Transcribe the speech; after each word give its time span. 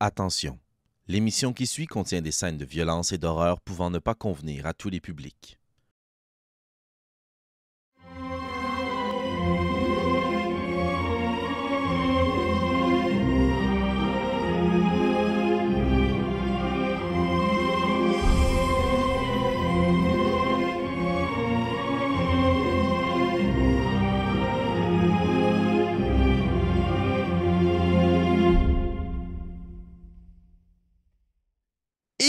Attention, 0.00 0.60
l'émission 1.08 1.52
qui 1.52 1.66
suit 1.66 1.86
contient 1.86 2.22
des 2.22 2.30
scènes 2.30 2.56
de 2.56 2.64
violence 2.64 3.10
et 3.10 3.18
d'horreur 3.18 3.60
pouvant 3.60 3.90
ne 3.90 3.98
pas 3.98 4.14
convenir 4.14 4.64
à 4.64 4.72
tous 4.72 4.90
les 4.90 5.00
publics. 5.00 5.57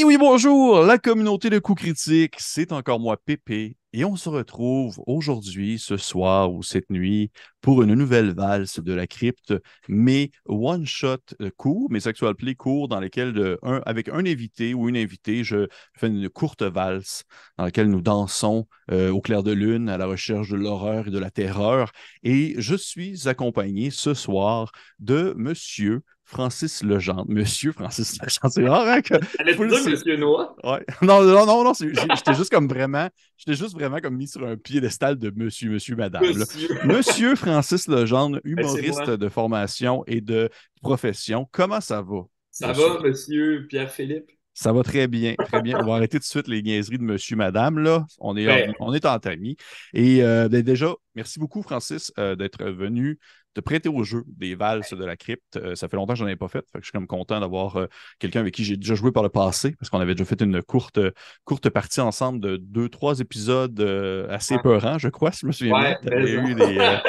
Oui, 0.09 0.17
bonjour, 0.17 0.81
la 0.81 0.97
communauté 0.97 1.51
de 1.51 1.59
coups 1.59 1.83
critiques, 1.83 2.37
c'est 2.39 2.71
encore 2.71 2.99
moi, 2.99 3.15
Pépé, 3.15 3.77
et 3.93 4.05
on 4.05 4.15
se 4.15 4.27
retrouve 4.27 4.99
aujourd'hui, 5.05 5.77
ce 5.77 5.97
soir 5.97 6.51
ou 6.51 6.63
cette 6.63 6.89
nuit, 6.89 7.29
pour 7.61 7.83
une 7.83 7.93
nouvelle 7.93 8.33
valse 8.33 8.79
de 8.79 8.93
la 8.93 9.05
crypte, 9.05 9.53
mais 9.87 10.31
one-shot 10.47 11.35
court, 11.57 11.91
mes 11.91 12.07
actual 12.07 12.33
play 12.33 12.55
court, 12.55 12.87
dans 12.87 12.99
lesquels, 12.99 13.33
de, 13.33 13.59
un, 13.61 13.83
avec 13.85 14.09
un 14.09 14.25
invité 14.25 14.73
ou 14.73 14.89
une 14.89 14.97
invitée, 14.97 15.43
je 15.43 15.67
fais 15.95 16.07
une 16.07 16.27
courte 16.27 16.63
valse 16.63 17.25
dans 17.59 17.65
laquelle 17.65 17.91
nous 17.91 18.01
dansons 18.01 18.65
euh, 18.91 19.11
au 19.11 19.21
clair 19.21 19.43
de 19.43 19.51
lune 19.51 19.89
à 19.89 19.99
la 19.99 20.07
recherche 20.07 20.49
de 20.49 20.55
l'horreur 20.55 21.09
et 21.09 21.11
de 21.11 21.19
la 21.19 21.29
terreur. 21.29 21.91
Et 22.23 22.55
je 22.57 22.73
suis 22.73 23.27
accompagné 23.27 23.91
ce 23.91 24.15
soir 24.15 24.71
de 24.97 25.35
monsieur 25.37 26.01
Francis 26.29 26.83
Legendre. 26.83 27.25
Monsieur 27.27 27.71
Francis 27.71 28.13
Legendre, 28.21 28.53
c'est 28.53 28.67
rare, 28.67 28.88
hein? 28.88 29.01
Que... 29.01 29.15
Dire 29.17 29.89
Monsieur 29.89 30.15
Noah? 30.15 30.55
Ouais. 30.63 30.85
Non, 31.02 31.23
non, 31.23 31.45
non, 31.47 31.63
non, 31.63 31.73
j'étais 31.73 32.35
juste 32.35 32.52
comme 32.52 32.67
vraiment, 32.67 33.09
j'étais 33.35 33.58
juste 33.58 33.73
vraiment 33.73 33.99
comme 33.99 34.16
mis 34.16 34.27
sur 34.27 34.45
un 34.45 34.55
piédestal 34.55 35.17
de 35.17 35.33
monsieur, 35.35 35.72
monsieur, 35.72 35.95
madame. 35.95 36.22
Monsieur. 36.23 36.69
Monsieur 36.85 37.35
Francis 37.35 37.88
Legendre, 37.88 38.39
humoriste 38.44 39.09
de 39.09 39.30
formation 39.30 40.03
et 40.05 40.22
de 40.22 40.50
profession. 40.81 41.47
Comment 41.52 41.81
ça 41.81 42.03
va? 42.03 42.22
Ça 42.52 42.67
Monsieur. 42.69 42.88
va, 42.88 43.00
Monsieur? 43.02 43.67
Pierre-Philippe? 43.67 44.30
Ça 44.53 44.73
va 44.73 44.83
très 44.83 45.07
bien, 45.07 45.35
très 45.35 45.61
bien. 45.61 45.80
On 45.80 45.85
va 45.85 45.95
arrêter 45.95 46.17
tout 46.17 46.23
de 46.23 46.27
suite 46.27 46.47
les 46.50 46.61
niaiseries 46.61 46.97
de 46.97 47.03
monsieur, 47.03 47.38
madame, 47.38 47.80
là. 47.80 48.05
On 48.19 48.35
est, 48.35 48.45
Ben. 48.45 48.73
on 48.81 48.94
est 48.94 49.05
entre 49.05 49.30
amis. 49.30 49.55
Et 49.94 50.22
euh, 50.22 50.50
ben, 50.50 50.61
déjà, 50.61 50.94
merci 51.16 51.39
beaucoup, 51.39 51.63
Francis, 51.63 52.11
euh, 52.19 52.35
d'être 52.35 52.66
venu 52.66 53.19
te 53.53 53.61
prêter 53.61 53.89
au 53.89 54.03
jeu 54.03 54.23
des 54.28 54.55
valses 54.55 54.92
de 54.94 55.03
la 55.05 55.17
crypte. 55.17 55.58
Euh, 55.58 55.75
ça 55.75 55.88
fait 55.88 55.97
longtemps 55.97 56.14
que 56.14 56.19
je 56.19 56.23
n'en 56.23 56.30
ai 56.30 56.36
pas 56.36 56.47
fait. 56.47 56.66
Fait 56.72 56.80
que 56.80 56.81
je 56.81 56.86
suis 56.86 56.92
comme 56.92 57.08
content 57.08 57.39
d'avoir 57.39 57.78
euh, 57.78 57.88
quelqu'un 58.19 58.41
avec 58.41 58.53
qui 58.53 58.64
j'ai 58.64 58.78
déjà 58.78 58.95
joué 58.95 59.11
par 59.11 59.23
le 59.23 59.30
passé, 59.30 59.75
parce 59.80 59.89
qu'on 59.89 60.00
avait 60.00 60.14
déjà 60.16 60.25
fait 60.25 60.41
une 60.41 60.61
courte, 60.61 61.00
courte 61.45 61.69
partie 61.69 62.02
ensemble 62.02 62.39
de 62.39 62.58
deux, 62.58 62.89
trois 62.89 63.19
épisodes 63.19 63.80
euh, 63.80 64.28
assez 64.30 64.56
Ouais. 64.56 64.61
peurants, 64.61 64.97
je 64.97 65.09
crois, 65.09 65.31
si 65.31 65.39
je 65.41 65.47
me 65.47 65.52
souviens 65.52 65.73
Ouais, 65.73 65.97
bien. 66.02 66.02
T'avais 66.03 66.23
mais 66.23 66.31
eu 66.31 66.56
ça. 66.58 67.02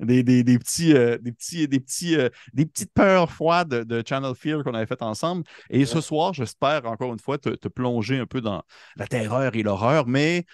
des, 0.00 0.22
des, 0.22 0.22
des, 0.24 0.42
des 0.44 0.58
petits, 0.58 0.94
euh, 0.94 1.16
des, 1.18 1.32
petits, 1.32 1.68
des, 1.68 1.78
petits, 1.80 2.16
euh, 2.16 2.28
des 2.52 2.66
petites 2.66 2.92
peurs 2.92 3.30
froides 3.30 3.68
de, 3.68 3.84
de 3.84 4.02
Channel 4.06 4.34
Fear 4.34 4.64
qu'on 4.64 4.74
avait 4.74 4.86
fait 4.86 5.02
ensemble. 5.02 5.44
Et 5.70 5.84
ce 5.86 6.00
soir, 6.00 6.34
j'espère 6.34 6.86
encore 6.86 7.12
une 7.12 7.20
fois 7.20 7.38
te, 7.38 7.50
te 7.50 7.68
plonger 7.68 8.18
un 8.18 8.26
peu 8.26 8.40
dans 8.40 8.62
la 8.96 9.06
terreur 9.06 9.54
et 9.54 9.62
l'horreur, 9.62 10.06
mais 10.08 10.44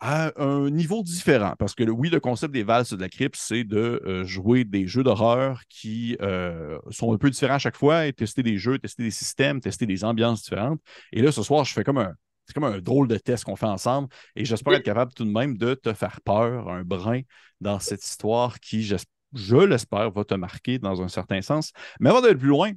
à 0.00 0.32
un 0.40 0.70
niveau 0.70 1.02
différent. 1.02 1.54
Parce 1.58 1.74
que 1.74 1.84
oui, 1.84 2.08
le 2.08 2.20
concept 2.20 2.52
des 2.52 2.62
valses 2.62 2.92
de 2.92 3.00
la 3.00 3.08
crypte, 3.08 3.36
c'est 3.36 3.64
de 3.64 4.00
euh, 4.06 4.24
jouer 4.24 4.64
des 4.64 4.86
jeux 4.86 5.02
d'horreur 5.02 5.62
qui 5.68 6.16
euh, 6.20 6.78
sont 6.90 7.12
un 7.12 7.18
peu 7.18 7.30
différents 7.30 7.56
à 7.56 7.58
chaque 7.58 7.76
fois 7.76 8.06
et 8.06 8.12
tester 8.12 8.42
des 8.42 8.58
jeux, 8.58 8.78
tester 8.78 9.02
des 9.02 9.10
systèmes, 9.10 9.60
tester 9.60 9.86
des 9.86 10.04
ambiances 10.04 10.42
différentes. 10.42 10.80
Et 11.12 11.22
là, 11.22 11.32
ce 11.32 11.42
soir, 11.42 11.64
je 11.64 11.72
fais 11.72 11.84
comme 11.84 11.98
un. 11.98 12.14
C'est 12.46 12.54
comme 12.54 12.64
un 12.64 12.78
drôle 12.78 13.08
de 13.08 13.18
test 13.18 13.44
qu'on 13.44 13.56
fait 13.56 13.66
ensemble 13.66 14.08
et 14.34 14.46
j'espère 14.46 14.72
être 14.72 14.82
capable 14.82 15.12
tout 15.12 15.26
de 15.26 15.30
même 15.30 15.58
de 15.58 15.74
te 15.74 15.92
faire 15.92 16.18
peur 16.22 16.70
un 16.70 16.82
brin 16.82 17.20
dans 17.60 17.78
cette 17.78 18.02
histoire 18.02 18.58
qui, 18.58 18.82
je 18.82 19.56
l'espère, 19.56 20.10
va 20.10 20.24
te 20.24 20.32
marquer 20.32 20.78
dans 20.78 21.02
un 21.02 21.08
certain 21.08 21.42
sens. 21.42 21.72
Mais 22.00 22.08
avant 22.08 22.22
d'aller 22.22 22.36
plus 22.36 22.48
loin, 22.48 22.72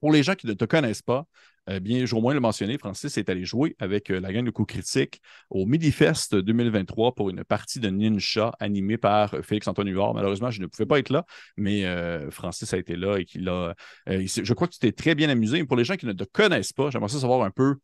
pour 0.00 0.12
les 0.12 0.22
gens 0.22 0.34
qui 0.34 0.46
ne 0.46 0.52
te 0.52 0.64
connaissent 0.64 1.02
pas, 1.02 1.26
eh 1.68 1.80
bien, 1.80 2.06
je 2.06 2.12
vais 2.12 2.18
au 2.18 2.20
moins 2.20 2.34
le 2.34 2.40
mentionner, 2.40 2.78
Francis 2.78 3.16
est 3.18 3.28
allé 3.28 3.44
jouer 3.44 3.74
avec 3.80 4.10
euh, 4.10 4.20
la 4.20 4.32
gang 4.32 4.44
de 4.44 4.50
coups 4.50 4.72
critiques 4.72 5.20
au 5.50 5.66
Midifest 5.66 6.36
2023 6.36 7.14
pour 7.14 7.28
une 7.28 7.42
partie 7.42 7.80
de 7.80 7.88
Ninja 7.88 8.52
animée 8.60 8.98
par 8.98 9.34
euh, 9.34 9.42
Félix-Antoine 9.42 9.88
Huard. 9.88 10.14
Malheureusement, 10.14 10.50
je 10.52 10.60
ne 10.60 10.66
pouvais 10.66 10.86
pas 10.86 11.00
être 11.00 11.10
là, 11.10 11.24
mais 11.56 11.84
euh, 11.84 12.30
Francis 12.30 12.72
a 12.72 12.78
été 12.78 12.94
là 12.94 13.16
et 13.16 13.24
qu'il 13.24 13.48
a. 13.48 13.74
je 14.06 14.52
crois 14.52 14.68
que 14.68 14.74
tu 14.74 14.78
t'es 14.78 14.92
très 14.92 15.16
bien 15.16 15.28
amusé. 15.28 15.64
Pour 15.64 15.76
les 15.76 15.84
gens 15.84 15.96
qui 15.96 16.06
ne 16.06 16.12
te 16.12 16.24
connaissent 16.24 16.72
pas, 16.72 16.90
j'aimerais 16.90 17.08
savoir 17.08 17.42
un 17.42 17.50
peu 17.50 17.76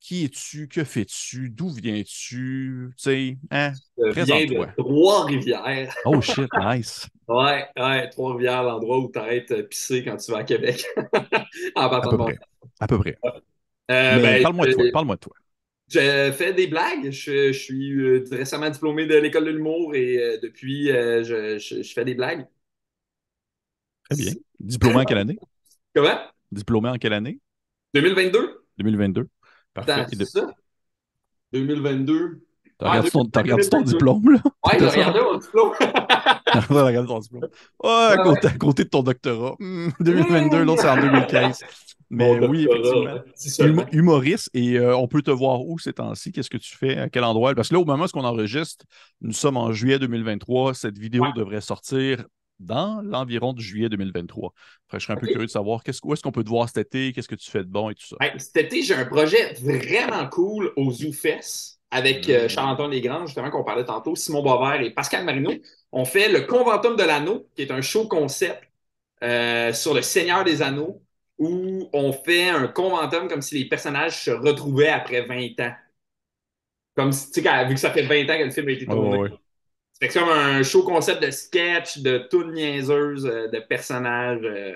qui 0.00 0.24
es-tu, 0.24 0.68
que 0.68 0.84
fais-tu, 0.84 1.50
d'où 1.50 1.70
viens-tu, 1.70 2.90
tu 2.90 3.02
sais, 3.02 3.38
hein? 3.50 3.72
Viens 3.96 4.12
Présente-toi. 4.12 4.66
Trois-Rivières. 4.78 5.94
Oh 6.06 6.20
shit, 6.20 6.48
nice. 6.60 7.08
Ouais, 7.26 7.66
ouais, 7.76 8.08
Trois-Rivières, 8.10 8.62
l'endroit 8.62 8.98
où 8.98 9.08
t'arrêtes 9.08 9.50
euh, 9.50 9.62
pisser 9.64 10.04
quand 10.04 10.16
tu 10.16 10.30
vas 10.32 10.38
à 10.38 10.44
Québec. 10.44 10.86
en 11.74 11.82
À 11.90 12.00
peu 12.00 12.16
près. 12.16 12.38
À 12.80 12.86
peu 12.86 12.98
près. 12.98 13.18
Euh, 13.90 14.22
ben, 14.22 14.42
parle-moi 14.42 14.66
de 14.66 14.72
toi. 14.72 14.84
Parle-moi 14.92 15.16
de 15.16 15.20
toi. 15.20 15.32
Je 15.90 16.32
fais 16.32 16.52
des 16.52 16.66
blagues. 16.66 17.10
Je, 17.10 17.52
je 17.52 17.58
suis 17.58 17.92
euh, 17.94 18.24
récemment 18.30 18.70
diplômé 18.70 19.06
de 19.06 19.16
l'école 19.16 19.46
de 19.46 19.50
l'humour 19.50 19.94
et 19.94 20.18
euh, 20.22 20.38
depuis, 20.42 20.90
euh, 20.90 21.24
je, 21.24 21.58
je- 21.58 21.82
je 21.82 21.92
fais 21.92 22.04
des 22.04 22.14
blagues. 22.14 22.46
Très 24.08 24.16
bien. 24.16 24.32
Diplômé 24.60 24.96
en 24.96 25.04
quelle 25.04 25.18
année? 25.18 25.38
Comment? 25.94 26.18
Diplômé 26.52 26.88
en 26.88 26.96
quelle 26.96 27.12
année? 27.12 27.40
2022? 27.94 28.64
2022. 28.78 29.28
Parfait. 29.86 29.92
Attends, 30.02 30.10
Et 30.12 30.16
de- 30.16 30.24
c'est 30.24 30.40
ça? 30.40 30.46
2022. 31.52 32.40
T'as 32.78 32.86
Ah, 32.86 32.90
regardé 32.90 33.10
ton, 33.10 33.24
t'as 33.24 33.42
regardé 33.42 33.68
ton 33.68 33.78
2022. 33.82 33.92
diplôme, 33.92 34.30
là? 34.34 34.40
Ouais, 34.64 34.78
ça? 34.78 34.90
regardé 34.90 35.20
mon 35.20 35.38
diplôme. 35.38 35.72
T'as 36.46 36.60
regardé 36.60 37.08
ton 37.08 37.18
diplôme. 37.18 37.42
Ouais, 37.82 37.90
à, 37.90 38.16
Ouais, 38.16 38.22
côté, 38.22 38.46
à 38.46 38.50
côté 38.56 38.84
de 38.84 38.88
ton 38.88 39.02
doctorat. 39.02 39.54
Hmm, 39.58 39.88
2022, 40.00 40.62
l'autre, 40.64 40.82
c'est 40.82 40.88
en 40.88 40.96
2015. 41.00 41.60
Mais 42.10 42.38
oui, 42.46 42.66
doctorat, 42.70 43.16
effectivement. 43.36 43.82
Hum- 43.82 43.88
humoriste, 43.92 44.48
et 44.54 44.78
euh, 44.78 44.96
on 44.96 45.08
peut 45.08 45.20
te 45.22 45.30
voir 45.30 45.60
où 45.66 45.78
ces 45.78 45.92
temps-ci? 45.92 46.30
Qu'est-ce 46.32 46.48
que 46.50 46.56
tu 46.56 46.74
fais? 46.76 46.96
À 46.96 47.08
quel 47.10 47.24
endroit? 47.24 47.54
Parce 47.54 47.68
que 47.68 47.74
là, 47.74 47.80
au 47.80 47.84
moment 47.84 48.04
où 48.04 48.08
on 48.18 48.24
enregistre, 48.24 48.84
nous 49.20 49.32
sommes 49.32 49.56
en 49.56 49.72
juillet 49.72 49.98
2023. 49.98 50.72
Cette 50.74 50.98
vidéo 50.98 51.24
Ouais. 51.24 51.32
devrait 51.36 51.60
sortir 51.60 52.24
dans 52.58 53.02
l'environ 53.02 53.52
de 53.52 53.60
juillet 53.60 53.88
2023. 53.88 54.52
Fait 54.88 54.96
que 54.96 55.00
je 55.00 55.06
serais 55.06 55.14
un 55.14 55.20
peu 55.20 55.26
curieux 55.26 55.46
de 55.46 55.50
savoir 55.50 55.82
qu'est-ce, 55.82 56.00
où 56.04 56.12
est-ce 56.12 56.22
qu'on 56.22 56.32
peut 56.32 56.44
te 56.44 56.48
voir 56.48 56.68
cet 56.68 56.78
été, 56.78 57.12
qu'est-ce 57.12 57.28
que 57.28 57.34
tu 57.34 57.50
fais 57.50 57.64
de 57.64 57.68
bon 57.68 57.90
et 57.90 57.94
tout 57.94 58.06
ça. 58.06 58.16
Hey, 58.20 58.32
cet 58.38 58.56
été, 58.56 58.82
j'ai 58.82 58.94
un 58.94 59.04
projet 59.04 59.54
vraiment 59.54 60.28
cool 60.28 60.72
au 60.76 60.90
ZooFest 60.90 61.78
avec 61.90 62.28
euh, 62.28 62.44
Mm. 62.44 62.48
Charles-Antoine 62.48 63.26
justement, 63.26 63.50
qu'on 63.50 63.64
parlait 63.64 63.84
tantôt, 63.84 64.14
Simon 64.14 64.42
Bovert 64.42 64.80
et 64.80 64.90
Pascal 64.90 65.24
Marino. 65.24 65.52
On 65.92 66.04
fait 66.04 66.28
le 66.28 66.42
Conventum 66.42 66.96
de 66.96 67.02
l'Anneau, 67.02 67.46
qui 67.54 67.62
est 67.62 67.70
un 67.70 67.80
show 67.80 68.06
concept 68.06 68.62
euh, 69.22 69.72
sur 69.72 69.94
le 69.94 70.02
Seigneur 70.02 70.44
des 70.44 70.62
Anneaux, 70.62 71.02
où 71.38 71.88
on 71.92 72.12
fait 72.12 72.48
un 72.48 72.66
conventum 72.68 73.28
comme 73.28 73.42
si 73.42 73.58
les 73.58 73.68
personnages 73.68 74.24
se 74.24 74.30
retrouvaient 74.30 74.88
après 74.88 75.22
20 75.22 75.60
ans. 75.60 75.72
Comme 76.94 77.12
si, 77.12 77.30
tu 77.30 77.42
sais, 77.42 77.64
vu 77.66 77.74
que 77.74 77.80
ça 77.80 77.92
fait 77.92 78.02
20 78.02 78.22
ans 78.24 78.38
que 78.38 78.44
le 78.44 78.50
film 78.50 78.68
a 78.68 78.72
été 78.72 78.86
tourné. 78.86 79.16
ouais. 79.16 79.30
C'est 80.00 80.08
comme 80.08 80.28
un 80.28 80.62
show 80.62 80.82
concept 80.84 81.22
de 81.22 81.30
sketch, 81.30 81.98
de 81.98 82.18
toutes 82.30 82.52
niaiseuses, 82.52 83.26
euh, 83.26 83.48
de 83.48 83.58
personnages, 83.58 84.40
euh, 84.44 84.74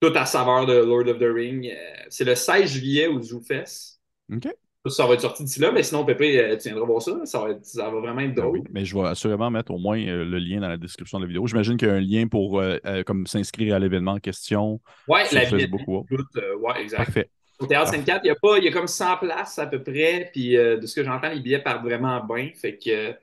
tout 0.00 0.12
à 0.14 0.26
saveur 0.26 0.66
de 0.66 0.74
Lord 0.74 1.08
of 1.08 1.18
the 1.18 1.32
Ring. 1.34 1.66
Euh, 1.70 1.74
c'est 2.10 2.24
le 2.24 2.34
16 2.34 2.70
juillet 2.70 3.06
au 3.06 3.22
ZooFest. 3.22 4.00
OK. 4.32 4.48
Ça 4.86 5.06
va 5.06 5.14
être 5.14 5.22
sorti 5.22 5.44
d'ici 5.44 5.60
là, 5.60 5.72
mais 5.72 5.82
sinon, 5.82 6.04
Pépé, 6.04 6.58
tu 6.60 6.68
viendras 6.68 6.84
voir 6.84 7.00
ça. 7.00 7.18
Ça 7.24 7.40
va, 7.40 7.50
être- 7.52 7.64
ça 7.64 7.88
va 7.88 8.00
vraiment 8.00 8.20
être 8.20 8.34
Ben 8.34 8.42
drôle. 8.42 8.58
oui, 8.58 8.64
mais 8.70 8.84
je 8.84 8.94
vais 8.94 9.06
assurément 9.06 9.50
mettre 9.50 9.72
au 9.72 9.78
moins 9.78 9.98
euh, 9.98 10.26
le 10.26 10.38
lien 10.38 10.60
dans 10.60 10.68
la 10.68 10.76
description 10.76 11.18
de 11.18 11.24
la 11.24 11.28
vidéo. 11.28 11.46
J'imagine 11.46 11.78
qu'il 11.78 11.88
y 11.88 11.90
a 11.90 11.94
un 11.94 12.00
lien 12.00 12.26
pour 12.28 12.60
euh, 12.60 12.76
comme 13.06 13.26
s'inscrire 13.26 13.76
à 13.76 13.78
l'événement 13.78 14.12
en 14.12 14.18
question. 14.20 14.78
Sur 15.06 15.14
la 15.14 15.46
Facebook, 15.46 15.80
billetterie, 16.10 16.54
ouais. 16.60 16.82
exact. 16.82 16.98
Parfait. 16.98 17.30
Au 17.60 17.66
Théâtre 17.66 17.84
Parfait. 17.92 17.96
Sainte-Cat, 17.96 18.20
il 18.24 18.26
y 18.26 18.30
a 18.30 18.34
pas, 18.34 18.58
il 18.58 18.64
y 18.64 18.68
a 18.68 18.72
comme 18.72 18.88
100 18.88 19.16
places 19.16 19.58
à 19.58 19.66
peu 19.66 19.82
près, 19.82 20.28
puis 20.34 20.54
euh, 20.58 20.76
de 20.76 20.86
ce 20.86 20.94
que 20.96 21.02
j'entends, 21.02 21.30
les 21.30 21.40
billets 21.40 21.60
partent 21.62 21.82
vraiment 21.82 22.22
bien. 22.22 22.50
Fait 22.54 22.76
que, 22.76 23.14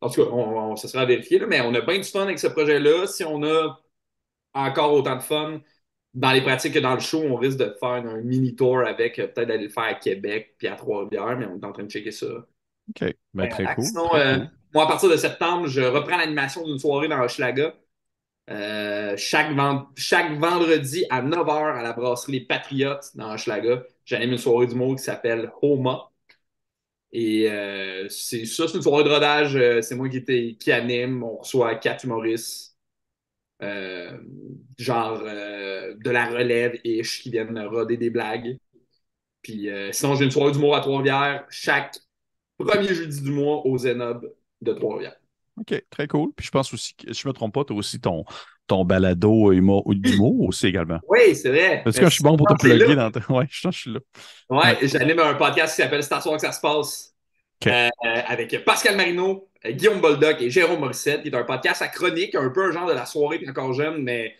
en 0.00 0.10
tout 0.10 0.24
cas, 0.24 0.30
on, 0.30 0.72
on- 0.72 0.76
ça 0.76 0.88
sera 0.88 1.02
à 1.02 1.06
vérifier, 1.06 1.38
là, 1.38 1.46
mais 1.46 1.60
on 1.60 1.74
a 1.74 1.80
bien 1.80 1.98
du 1.98 2.04
fun 2.04 2.22
avec 2.22 2.38
ce 2.38 2.46
projet-là. 2.48 3.06
Si 3.06 3.24
on 3.24 3.42
a 3.44 3.80
encore 4.54 4.92
autant 4.94 5.16
de 5.16 5.22
fun 5.22 5.60
dans 6.14 6.32
les 6.32 6.42
pratiques 6.42 6.74
que 6.74 6.78
dans 6.80 6.94
le 6.94 7.00
show, 7.00 7.20
on 7.22 7.36
risque 7.36 7.58
de 7.58 7.74
faire 7.80 7.90
un 7.90 8.22
mini 8.22 8.56
tour 8.56 8.80
avec, 8.80 9.18
euh, 9.18 9.28
peut-être 9.28 9.48
d'aller 9.48 9.64
le 9.64 9.70
faire 9.70 9.84
à 9.84 9.94
Québec 9.94 10.54
puis 10.58 10.68
à 10.68 10.76
Trois-Rivières, 10.76 11.38
mais 11.38 11.46
on 11.46 11.58
est 11.60 11.64
en 11.66 11.72
train 11.72 11.84
de 11.84 11.90
checker 11.90 12.12
ça. 12.12 12.26
OK. 12.90 13.14
Ben, 13.34 13.48
très 13.48 13.66
Euh, 13.66 13.74
cool. 13.74 13.92
Sinon, 13.92 14.08
très 14.08 14.20
euh, 14.20 14.38
cool. 14.38 14.50
moi, 14.74 14.84
à 14.84 14.86
partir 14.88 15.08
de 15.10 15.16
septembre, 15.16 15.66
je 15.66 15.80
reprends 15.82 16.16
l'animation 16.16 16.64
d'une 16.66 16.78
soirée 16.78 17.08
dans 17.08 17.20
Hochelaga. 17.22 17.74
Euh, 18.50 19.16
chaque, 19.18 19.52
vend- 19.54 19.88
chaque 19.96 20.32
vendredi 20.38 21.06
à 21.10 21.22
9h 21.22 21.76
à 21.78 21.82
la 21.82 21.94
brasserie 21.94 22.40
Patriotes 22.42 23.10
dans 23.16 23.32
Hochelaga, 23.34 23.84
j'anime 24.06 24.32
une 24.32 24.38
soirée 24.38 24.68
d'humour 24.68 24.96
qui 24.96 25.04
s'appelle 25.04 25.52
Homa. 25.62 26.09
Et 27.12 27.50
euh, 27.50 28.08
c'est 28.08 28.44
ça, 28.46 28.68
c'est 28.68 28.76
une 28.76 28.82
soirée 28.82 29.04
de 29.04 29.08
rodage. 29.10 29.56
euh, 29.56 29.82
c'est 29.82 29.96
moi 29.96 30.08
qui, 30.08 30.18
était- 30.18 30.56
qui 30.60 30.72
anime. 30.72 31.22
On 31.24 31.36
reçoit 31.38 31.74
quatre 31.76 32.04
humoristes. 32.04 32.76
euh, 33.62 34.18
genre 34.78 35.20
de 35.22 36.10
la 36.10 36.26
relève-ish 36.30 37.22
qui 37.22 37.30
viennent 37.30 37.58
roder 37.60 37.96
des 37.96 38.10
blagues. 38.10 38.58
Puis 39.42 39.68
sinon, 39.92 40.16
j'ai 40.16 40.24
une 40.26 40.30
soirée 40.32 40.52
d'humour 40.52 40.76
à 40.76 40.80
Trois-Rivières 40.80 41.46
chaque 41.50 41.96
premier 42.58 42.94
jeudi 42.94 43.22
du 43.22 43.32
mois 43.32 43.66
au 43.66 43.78
Zenob 43.78 44.32
de 44.62 44.72
Trois-Rivières. 44.72 45.16
OK, 45.58 45.74
très 45.90 46.06
cool. 46.08 46.32
Puis 46.34 46.46
je 46.46 46.50
pense 46.50 46.72
aussi, 46.72 46.94
si 46.98 47.06
je 47.22 47.26
ne 47.28 47.30
me 47.30 47.34
trompe 47.34 47.54
pas, 47.54 47.64
tu 47.64 47.72
as 47.72 47.76
aussi 47.76 48.00
ton, 48.00 48.24
ton 48.70 48.84
balado 48.84 49.50
humour, 49.50 49.82
d'humour 49.88 50.48
aussi 50.48 50.68
également. 50.68 51.00
Oui, 51.08 51.34
c'est 51.34 51.48
vrai. 51.48 51.80
Parce 51.82 51.98
que 51.98 52.04
je 52.04 52.10
suis 52.10 52.22
bon 52.22 52.36
pour 52.36 52.46
te 52.46 52.54
plugger 52.54 52.94
dans 52.94 53.10
ta... 53.10 53.20
Ouais, 53.28 53.46
je, 53.50 53.68
je 53.68 53.76
suis 53.76 53.92
là. 53.92 53.98
Ouais, 54.48 54.78
j'anime 54.86 55.18
un 55.18 55.34
podcast 55.34 55.74
qui 55.74 55.82
s'appelle 55.82 56.04
C'est 56.04 56.14
à 56.14 56.20
soir 56.20 56.36
que 56.36 56.42
ça 56.42 56.52
se 56.52 56.60
passe 56.60 57.12
euh, 57.66 57.88
avec 58.04 58.64
Pascal 58.64 58.96
Marino, 58.96 59.50
euh, 59.66 59.72
Guillaume 59.72 60.00
Boldoc 60.00 60.40
et 60.40 60.50
Jérôme 60.50 60.78
Morissette, 60.78 61.22
qui 61.22 61.28
est 61.30 61.34
un 61.34 61.42
podcast 61.42 61.82
à 61.82 61.88
chronique, 61.88 62.36
un 62.36 62.48
peu 62.50 62.68
un 62.68 62.70
genre 62.70 62.86
de 62.86 62.92
la 62.92 63.06
soirée 63.06 63.38
puis 63.38 63.50
encore 63.50 63.72
jeune, 63.72 64.04
mais 64.04 64.36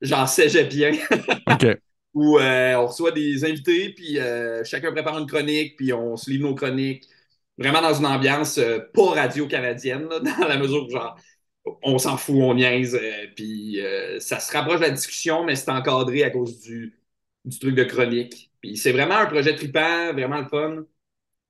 j'en 0.00 0.28
sais 0.28 0.46
bien. 0.66 0.92
OK. 1.50 1.66
Où 2.14 2.38
euh, 2.38 2.76
on 2.76 2.86
reçoit 2.86 3.10
des 3.10 3.44
invités, 3.44 3.92
puis 3.92 4.18
chacun 4.64 4.92
prépare 4.92 5.18
une 5.18 5.26
chronique, 5.26 5.74
puis 5.76 5.92
on 5.92 6.16
se 6.16 6.30
livre 6.30 6.48
nos 6.48 6.54
chroniques. 6.54 7.08
Vraiment 7.58 7.82
dans 7.82 7.94
une 7.94 8.06
ambiance 8.06 8.60
pas 8.94 9.10
radio-canadienne, 9.14 10.06
dans 10.08 10.48
la 10.48 10.58
mesure 10.58 10.86
où 10.86 10.90
genre 10.90 11.16
on 11.82 11.98
s'en 11.98 12.16
fout, 12.16 12.36
on 12.36 12.54
niaise, 12.54 12.98
puis 13.36 13.78
ça 14.20 14.40
se 14.40 14.52
rapproche 14.52 14.76
de 14.80 14.84
la 14.86 14.90
discussion, 14.90 15.44
mais 15.44 15.56
c'est 15.56 15.70
encadré 15.70 16.22
à 16.24 16.30
cause 16.30 16.60
du, 16.60 16.94
du 17.44 17.58
truc 17.58 17.74
de 17.74 17.84
chronique. 17.84 18.52
Puis 18.60 18.76
c'est 18.76 18.92
vraiment 18.92 19.16
un 19.16 19.26
projet 19.26 19.54
trippant, 19.56 20.12
vraiment 20.12 20.38
le 20.40 20.48
fun. 20.48 20.84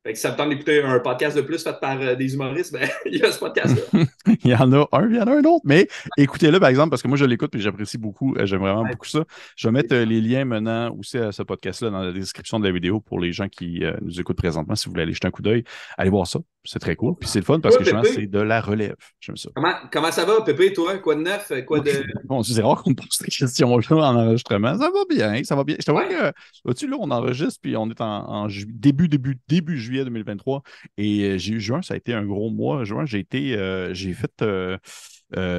Fait 0.05 0.13
que 0.13 0.19
si 0.19 0.23
ça 0.23 0.33
me 0.33 0.37
tente 0.37 0.51
d'écouter 0.51 0.83
un 0.83 0.99
podcast 0.99 1.35
de 1.35 1.41
plus 1.41 1.65
fait 1.65 1.81
par 1.81 1.99
euh, 1.99 2.15
des 2.15 2.35
humoristes, 2.35 2.75
ben, 2.75 2.87
il 3.07 3.17
y 3.17 3.23
a 3.23 3.33
ce 3.33 3.39
podcast-là. 3.39 4.03
il 4.45 4.51
y 4.51 4.55
en 4.55 4.71
a 4.71 4.87
un, 4.93 5.09
il 5.09 5.17
y 5.17 5.19
en 5.19 5.27
a 5.27 5.33
un 5.33 5.45
autre, 5.45 5.63
mais 5.65 5.89
écoutez-le 6.19 6.61
par 6.61 6.69
exemple, 6.69 6.91
parce 6.91 7.03
que 7.03 7.09
moi 7.09 7.17
je 7.17 7.25
l'écoute 7.25 7.55
et 7.55 7.59
j'apprécie 7.59 7.97
beaucoup, 7.97 8.35
euh, 8.37 8.45
j'aime 8.45 8.61
vraiment 8.61 8.85
beaucoup 8.85 9.07
ça. 9.07 9.25
Je 9.57 9.67
vais 9.67 9.73
mettre 9.73 9.95
euh, 9.95 10.05
les 10.05 10.21
liens 10.21 10.45
maintenant 10.45 10.95
aussi 10.95 11.17
à 11.17 11.33
ce 11.33 11.43
podcast-là 11.43 11.89
dans 11.89 12.03
la 12.03 12.13
description 12.13 12.61
de 12.61 12.67
la 12.67 12.73
vidéo 12.73 13.01
pour 13.01 13.19
les 13.19 13.33
gens 13.33 13.49
qui 13.49 13.83
nous 14.03 14.21
écoutent 14.21 14.37
présentement. 14.37 14.75
Si 14.75 14.85
vous 14.85 14.91
voulez 14.91 15.05
aller 15.05 15.15
jeter 15.15 15.29
un 15.29 15.31
coup 15.31 15.41
d'œil, 15.41 15.65
allez 15.97 16.11
voir 16.11 16.27
ça. 16.27 16.39
C'est 16.67 16.79
très 16.79 16.97
cool. 16.97 17.15
Puis 17.21 17.29
c'est 17.29 17.41
le 17.41 17.45
fun 17.45 17.61
parce 17.61 17.77
que 17.77 17.85
je 17.85 17.91
pense 17.91 18.09
c'est 18.09 18.27
de 18.27 18.39
la 18.39 18.61
relève. 18.61 18.97
J'aime 19.21 19.37
ça. 19.37 19.51
Comment, 19.55 19.75
comment 19.93 20.11
ça 20.11 20.25
va, 20.25 20.41
Pépé, 20.41 20.73
toi? 20.73 20.97
Quoi 20.99 21.15
de 21.15 21.21
neuf? 21.21 21.53
Quoi 21.67 21.81
de. 21.81 21.91
Bon, 22.25 22.43
c'est 22.43 22.61
rare 22.63 22.83
qu'on 22.83 22.91
me 22.91 22.95
pose 22.95 23.07
ces 23.11 23.27
questions-là 23.27 23.97
en 23.97 24.17
enregistrement. 24.17 24.79
Ça 24.79 24.91
va 24.91 25.05
bien, 25.09 25.45
ça 25.45 25.57
va 25.57 25.65
bien. 25.65 25.77
Je 25.79 25.85
te 25.85 25.91
vois 25.91 26.07
que, 26.07 26.33
vois-tu, 26.65 26.89
là, 26.89 26.97
on 26.99 27.11
enregistre, 27.11 27.61
puis 27.61 27.77
on 27.77 27.91
est 27.91 28.01
en, 28.01 28.49
début, 28.69 29.09
début, 29.09 29.39
début 29.47 29.79
juillet 29.79 29.94
2023. 30.03 30.63
Et 30.97 31.23
euh, 31.23 31.39
j'ai 31.39 31.55
eu 31.55 31.61
juin, 31.61 31.83
ça 31.83 31.95
a 31.95 31.97
été 31.97 32.13
un 32.15 32.25
gros 32.25 32.51
mois. 32.51 32.85
Juin, 32.85 33.05
j'ai 33.07 33.21
été, 33.21 33.57
euh, 33.57 33.95
j'ai 33.95 34.13
fait, 34.13 34.43
euh, 34.43 34.79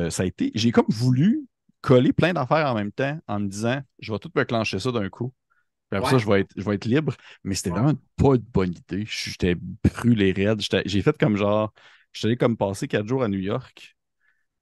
ça 0.10 0.24
a 0.24 0.26
été, 0.26 0.52
j'ai 0.56 0.72
comme 0.72 0.86
voulu 0.90 1.46
coller 1.82 2.12
plein 2.12 2.34
d'affaires 2.34 2.68
en 2.68 2.76
même 2.76 2.92
temps 2.92 3.18
en 3.28 3.40
me 3.40 3.48
disant, 3.48 3.82
je 4.00 4.12
vais 4.12 4.20
tout 4.20 4.32
me 4.36 4.44
clencher 4.44 4.80
ça 4.80 4.92
d'un 4.92 5.08
coup. 5.10 5.34
Puis 5.90 6.00
après 6.00 6.12
ça, 6.12 6.18
je 6.18 6.28
vais, 6.28 6.42
être, 6.42 6.52
je 6.58 6.64
vais 6.64 6.76
être 6.76 6.86
libre. 6.86 7.14
Mais 7.44 7.54
c'était 7.54 7.70
vraiment 7.70 7.94
pas 8.18 8.36
une 8.36 8.46
bonne 8.54 8.74
idée. 8.74 9.06
J'étais 9.08 9.56
brûlé 9.56 10.32
raide. 10.32 10.60
J'ai 10.86 11.02
fait 11.02 11.18
comme 11.18 11.38
genre, 11.38 11.74
j'étais 12.12 12.28
allé 12.28 12.38
comme 12.38 12.58
passer 12.58 12.88
quatre 12.88 13.08
jours 13.08 13.24
à 13.24 13.28
New 13.28 13.40
York. 13.40 13.96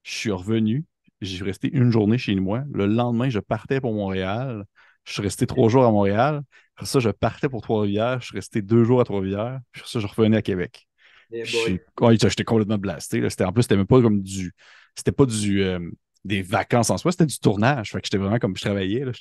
Je 0.04 0.14
suis 0.14 0.32
revenu. 0.32 0.86
J'ai 1.22 1.44
resté 1.46 1.70
une 1.72 1.92
journée 1.92 2.18
chez 2.18 2.36
moi. 2.36 2.64
Le 2.74 2.86
lendemain, 2.86 3.30
je 3.30 3.40
partais 3.40 3.80
pour 3.80 3.94
Montréal. 3.94 4.66
Je 5.06 5.14
suis 5.14 5.22
resté 5.22 5.48
trois 5.48 5.70
jours 5.70 5.86
à 5.86 5.92
Montréal. 5.92 6.42
Après 6.76 6.86
ça, 6.86 7.00
je 7.00 7.10
partais 7.10 7.50
pour 7.50 7.62
Trois-Rivières. 7.62 8.20
Je 8.22 8.28
suis 8.28 8.36
resté 8.36 8.62
deux 8.62 8.84
jours 8.84 9.00
à 9.02 9.04
Trois-Rivières. 9.04 9.60
Puis 9.72 9.82
après 9.82 9.92
ça, 9.92 10.00
je 10.00 10.08
revenais 10.08 10.38
à 10.38 10.42
Québec. 10.42 10.88
Yeah, 11.32 11.46
j'étais 11.46 12.44
complètement 12.44 12.78
blasté. 12.78 13.28
C'était, 13.30 13.44
en 13.44 13.52
plus, 13.52 13.64
c'était 13.64 13.78
même 13.78 13.88
pas 13.88 14.02
comme 14.02 14.22
du. 14.22 14.54
C'était 14.96 15.12
pas 15.12 15.26
du. 15.26 15.64
Euh, 15.64 15.80
des 16.26 16.42
vacances 16.42 16.90
en 16.90 16.98
soi, 16.98 17.12
c'était 17.12 17.26
du 17.26 17.38
tournage. 17.38 17.92
Fait 17.92 18.00
que 18.00 18.06
j'étais 18.06 18.18
vraiment 18.18 18.40
comme 18.40 18.56
je 18.56 18.62
travaillais. 18.62 19.06
Là, 19.06 19.12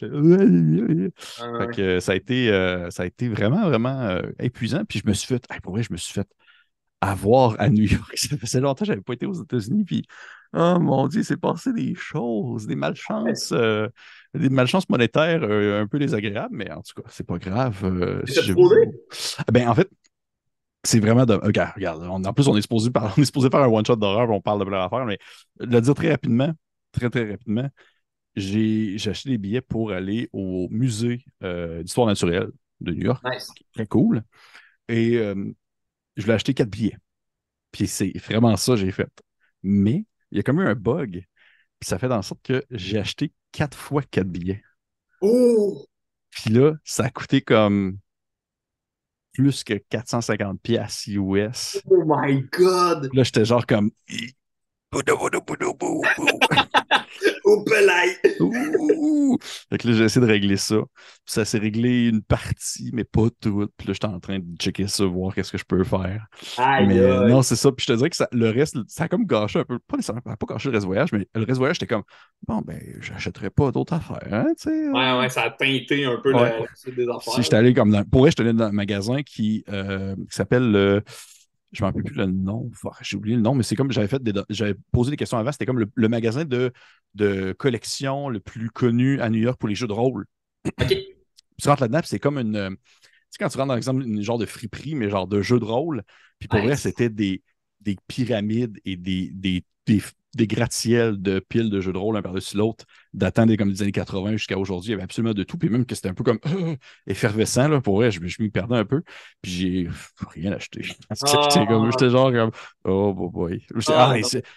ah 1.41 1.59
fait 1.59 1.75
que 1.75 2.01
ça 2.01 2.13
a 2.13 2.15
été, 2.15 2.51
euh, 2.51 2.91
ça 2.91 3.03
a 3.03 3.07
été 3.07 3.29
vraiment, 3.29 3.63
vraiment 3.69 4.03
euh, 4.03 4.23
épuisant. 4.39 4.85
Puis 4.85 5.01
je 5.05 5.09
me 5.09 5.13
suis 5.13 5.27
fait, 5.27 5.45
pour 5.63 5.73
vrai, 5.73 5.83
je 5.83 5.93
me 5.93 5.97
suis 5.97 6.13
fait 6.13 6.29
avoir 7.03 7.57
à 7.61 7.69
New 7.69 7.85
York. 7.85 8.13
Ça 8.17 8.37
faisait 8.39 8.61
longtemps 8.61 8.81
que 8.81 8.87
je 8.87 8.93
n'avais 8.93 9.03
pas 9.03 9.13
été 9.13 9.27
aux 9.27 9.43
États-Unis. 9.43 9.85
Puis, 9.85 10.05
oh 10.55 10.79
mon 10.81 11.09
Dieu, 11.09 11.23
c'est 11.23 11.37
passé 11.37 11.73
des 11.73 11.95
choses, 11.95 12.67
des 12.67 12.77
malchances, 12.77 13.53
euh, 13.53 13.89
des 14.33 14.49
malchances 14.49 14.89
monétaires 14.89 15.43
un 15.43 15.87
peu 15.87 15.99
désagréables, 15.99 16.57
mais 16.57 16.71
en 16.71 16.81
tout 16.81 17.03
cas, 17.03 17.09
c'est 17.11 17.27
pas 17.27 17.39
grave. 17.39 18.23
Si 18.27 18.55
ben, 19.53 19.69
en 19.69 19.75
fait, 19.75 19.91
c'est 20.85 21.01
vraiment 21.01 21.27
de. 21.27 21.35
Regarde, 21.35 21.73
regarde 21.77 22.03
en 22.03 22.33
plus, 22.33 22.49
on 22.49 22.57
est, 22.57 22.63
supposé 22.63 22.91
on 22.95 23.21
est 23.21 23.25
supposé 23.25 23.51
faire 23.51 23.61
un 23.61 23.69
one-shot 23.69 23.97
d'horreur, 23.97 24.31
on 24.31 24.41
parle 24.41 24.61
de 24.61 24.65
plein 24.65 24.83
d'affaires, 24.83 25.05
mais 25.05 25.19
le 25.61 25.81
dire 25.81 25.95
très 25.95 26.11
rapidement, 26.11 26.53
très, 26.93 27.11
très 27.11 27.31
rapidement, 27.31 27.69
j'ai 28.37 28.97
acheté 29.07 29.31
des 29.31 29.39
billets 29.39 29.61
pour 29.61 29.93
aller 29.93 30.29
au 30.33 30.69
musée 30.71 31.25
euh, 31.43 31.83
d'histoire 31.83 32.07
naturelle 32.07 32.51
de 32.81 32.93
New 32.93 33.05
York. 33.05 33.23
Très 33.75 33.87
cool. 33.87 34.23
Et 34.89 35.19
euh, 35.19 35.35
je 36.17 36.23
voulais 36.23 36.35
acheter 36.35 36.55
quatre 36.55 36.71
billets. 36.71 36.97
Puis 37.71 37.87
c'est 37.87 38.17
vraiment 38.19 38.57
ça 38.57 38.75
que 38.75 38.81
j'ai 38.81 38.93
fait. 38.93 39.11
Mais 39.63 40.05
il 40.31 40.37
y 40.37 40.41
a 40.41 40.43
comme 40.43 40.61
eu 40.61 40.67
un 40.67 40.75
bug. 40.75 41.25
Puis 41.79 41.89
ça 41.89 41.99
fait 41.99 42.13
en 42.13 42.23
sorte 42.23 42.43
que 42.43 42.65
j'ai 42.71 42.99
acheté 42.99 43.33
quatre 43.51 43.77
fois 43.77 44.03
quatre 44.03 44.29
billets. 44.29 44.63
Oh! 45.21 45.87
Puis 46.31 46.51
là, 46.51 46.75
ça 46.85 47.05
a 47.05 47.11
coûté 47.11 47.43
comme 47.43 47.99
plus 49.33 49.65
que 49.65 49.75
450 49.75 50.61
pièces 50.61 51.07
US. 51.07 51.81
Oh 51.87 52.03
my 52.07 52.43
God! 52.53 53.09
Là, 53.13 53.23
j'étais 53.23 53.45
genre 53.45 53.67
comme 53.67 53.91
Au! 58.41 59.39
Fait 59.71 59.79
que 59.79 59.89
là, 59.89 59.95
j'ai 59.95 60.05
essayé 60.05 60.25
de 60.25 60.31
régler 60.31 60.57
ça. 60.57 60.77
ça 61.25 61.45
s'est 61.45 61.59
réglé 61.59 62.09
une 62.09 62.23
partie, 62.23 62.91
mais 62.93 63.05
pas 63.05 63.29
toute. 63.41 63.73
Puis 63.77 63.89
là, 63.89 63.95
j'étais 63.95 64.07
en 64.07 64.21
train 64.21 64.39
de 64.39 64.45
checker 64.59 64.87
ça, 64.89 65.05
voir 65.05 65.35
qu'est-ce 65.35 65.51
que 65.53 65.59
je 65.59 65.65
peux 65.65 65.83
faire. 65.85 66.27
mais 66.59 67.29
non, 67.29 67.43
c'est 67.43 67.57
ça. 67.57 67.73
Puis 67.73 67.87
je 67.87 67.93
te 67.93 67.97
dirais 67.97 68.11
que 68.11 68.17
ça, 68.17 68.29
le 68.33 68.51
reste, 68.51 68.77
ça 68.89 69.05
a 69.05 69.09
comme 69.09 69.25
gâché 69.25 69.61
un 69.61 69.65
peu. 69.65 69.79
Pas 69.79 69.97
nécessairement, 69.97 70.21
pas 70.23 70.47
gâché 70.49 70.69
le 70.69 70.75
reste 70.75 70.87
voyage, 70.87 71.13
mais 71.13 71.27
le 71.35 71.45
reste 71.45 71.59
voyage, 71.59 71.77
j'étais 71.77 71.87
comme, 71.87 72.05
bon, 72.47 72.61
ben, 72.61 72.79
j'achèterai 73.01 73.51
pas 73.51 73.71
d'autres 73.71 73.95
affaires. 73.95 74.29
Hein, 74.31 74.53
ouais, 74.67 75.19
ouais, 75.19 75.29
ça 75.31 75.43
a 75.45 75.51
teinté 75.51 76.05
un 76.05 76.19
peu 76.23 76.35
ouais. 76.35 76.65
des 76.87 77.09
affaires. 77.09 77.35
Si 77.35 77.43
j'étais 77.43 77.57
allé 77.57 77.73
comme 77.75 77.91
dans, 77.91 78.05
pour 78.05 78.21
vrai, 78.23 78.31
j'étais 78.31 78.43
allé 78.43 78.53
dans 78.53 78.65
un 78.65 78.73
magasin 78.73 79.23
qui, 79.23 79.65
euh, 79.71 80.15
qui 80.17 80.37
s'appelle 80.37 80.71
le 80.71 81.03
je 81.73 81.83
ne 81.83 81.87
me 81.87 81.89
rappelle 81.89 82.05
plus 82.05 82.15
le 82.15 82.27
nom, 82.27 82.71
j'ai 83.01 83.17
oublié 83.17 83.37
le 83.37 83.43
nom, 83.43 83.55
mais 83.55 83.63
c'est 83.63 83.77
comme 83.77 83.91
j'avais 83.91 84.09
fait 84.09 84.23
j'avais 84.51 84.75
posé 84.93 85.11
des 85.11 85.17
questions 85.17 85.39
avant, 85.39 85.53
c'était 85.53 85.67
comme 85.67 85.85
le, 85.95 86.09
magasin 86.09 86.45
de, 86.45 86.73
de, 87.15 87.53
collection 87.53 88.29
le 88.29 88.41
plus 88.41 88.71
connu 88.71 89.21
à 89.21 89.31
New 89.31 89.41
York 89.41 89.59
pour 89.59 89.69
les 89.69 89.75
jeux 89.75 89.87
de 89.87 89.93
rôle. 89.93 90.27
OK. 90.67 90.95
tu 91.59 91.69
rentres 91.69 91.83
là-dedans, 91.83 92.01
c'est 92.05 92.19
comme 92.19 92.39
une. 92.39 92.77
Tu 92.77 92.79
sais, 93.31 93.39
quand 93.39 93.49
tu 93.49 93.57
rentres 93.57 93.69
dans 93.69 93.77
exemple 93.77 94.03
une 94.03 94.23
genre 94.23 94.39
de 94.39 94.47
friperie, 94.47 94.95
mais 94.95 95.09
genre 95.09 95.27
de 95.27 95.41
jeux 95.41 95.59
de 95.59 95.65
rôle, 95.65 96.03
puis 96.39 96.49
pour 96.49 96.61
vrai, 96.61 96.77
c'était 96.77 97.09
des, 97.09 97.43
des 97.83 97.97
pyramides 98.07 98.79
et 98.85 98.97
des, 98.97 99.31
des, 99.33 99.65
des 100.35 100.47
gratte-ciels 100.47 101.21
de 101.21 101.41
piles 101.41 101.69
de 101.69 101.81
jeux 101.81 101.93
de 101.93 101.99
rôle 101.99 102.17
un 102.17 102.23
par-dessus 102.23 102.57
l'autre, 102.57 102.87
datant 103.13 103.45
des, 103.45 103.57
comme 103.57 103.71
des 103.71 103.83
années 103.83 103.93
80 103.93 104.33
jusqu'à 104.33 104.59
aujourd'hui. 104.59 104.89
Il 104.89 104.93
y 104.93 104.95
avait 104.95 105.03
absolument 105.03 105.35
de 105.35 105.43
tout. 105.43 105.59
Puis 105.59 105.69
même 105.69 105.85
que 105.85 105.95
c'était 105.95 106.09
un 106.09 106.15
peu 106.15 106.25
comme 106.25 106.39
effervescent, 107.07 107.69
là, 107.69 107.81
pour 107.81 107.97
vrai, 107.97 108.11
je, 108.11 108.25
je 108.27 108.43
m'y 108.43 108.49
perdais 108.49 108.77
un 108.77 108.85
peu. 108.85 109.03
Puis 109.43 109.51
j'ai 109.53 109.89
rien 110.31 110.53
acheté. 110.53 110.83
Oh. 111.25 111.89
J'étais 111.91 112.11
genre 112.11 112.33
comme 112.33 112.51
Oh 112.85 113.13
boy. 113.13 113.65
Ah, 113.89 114.15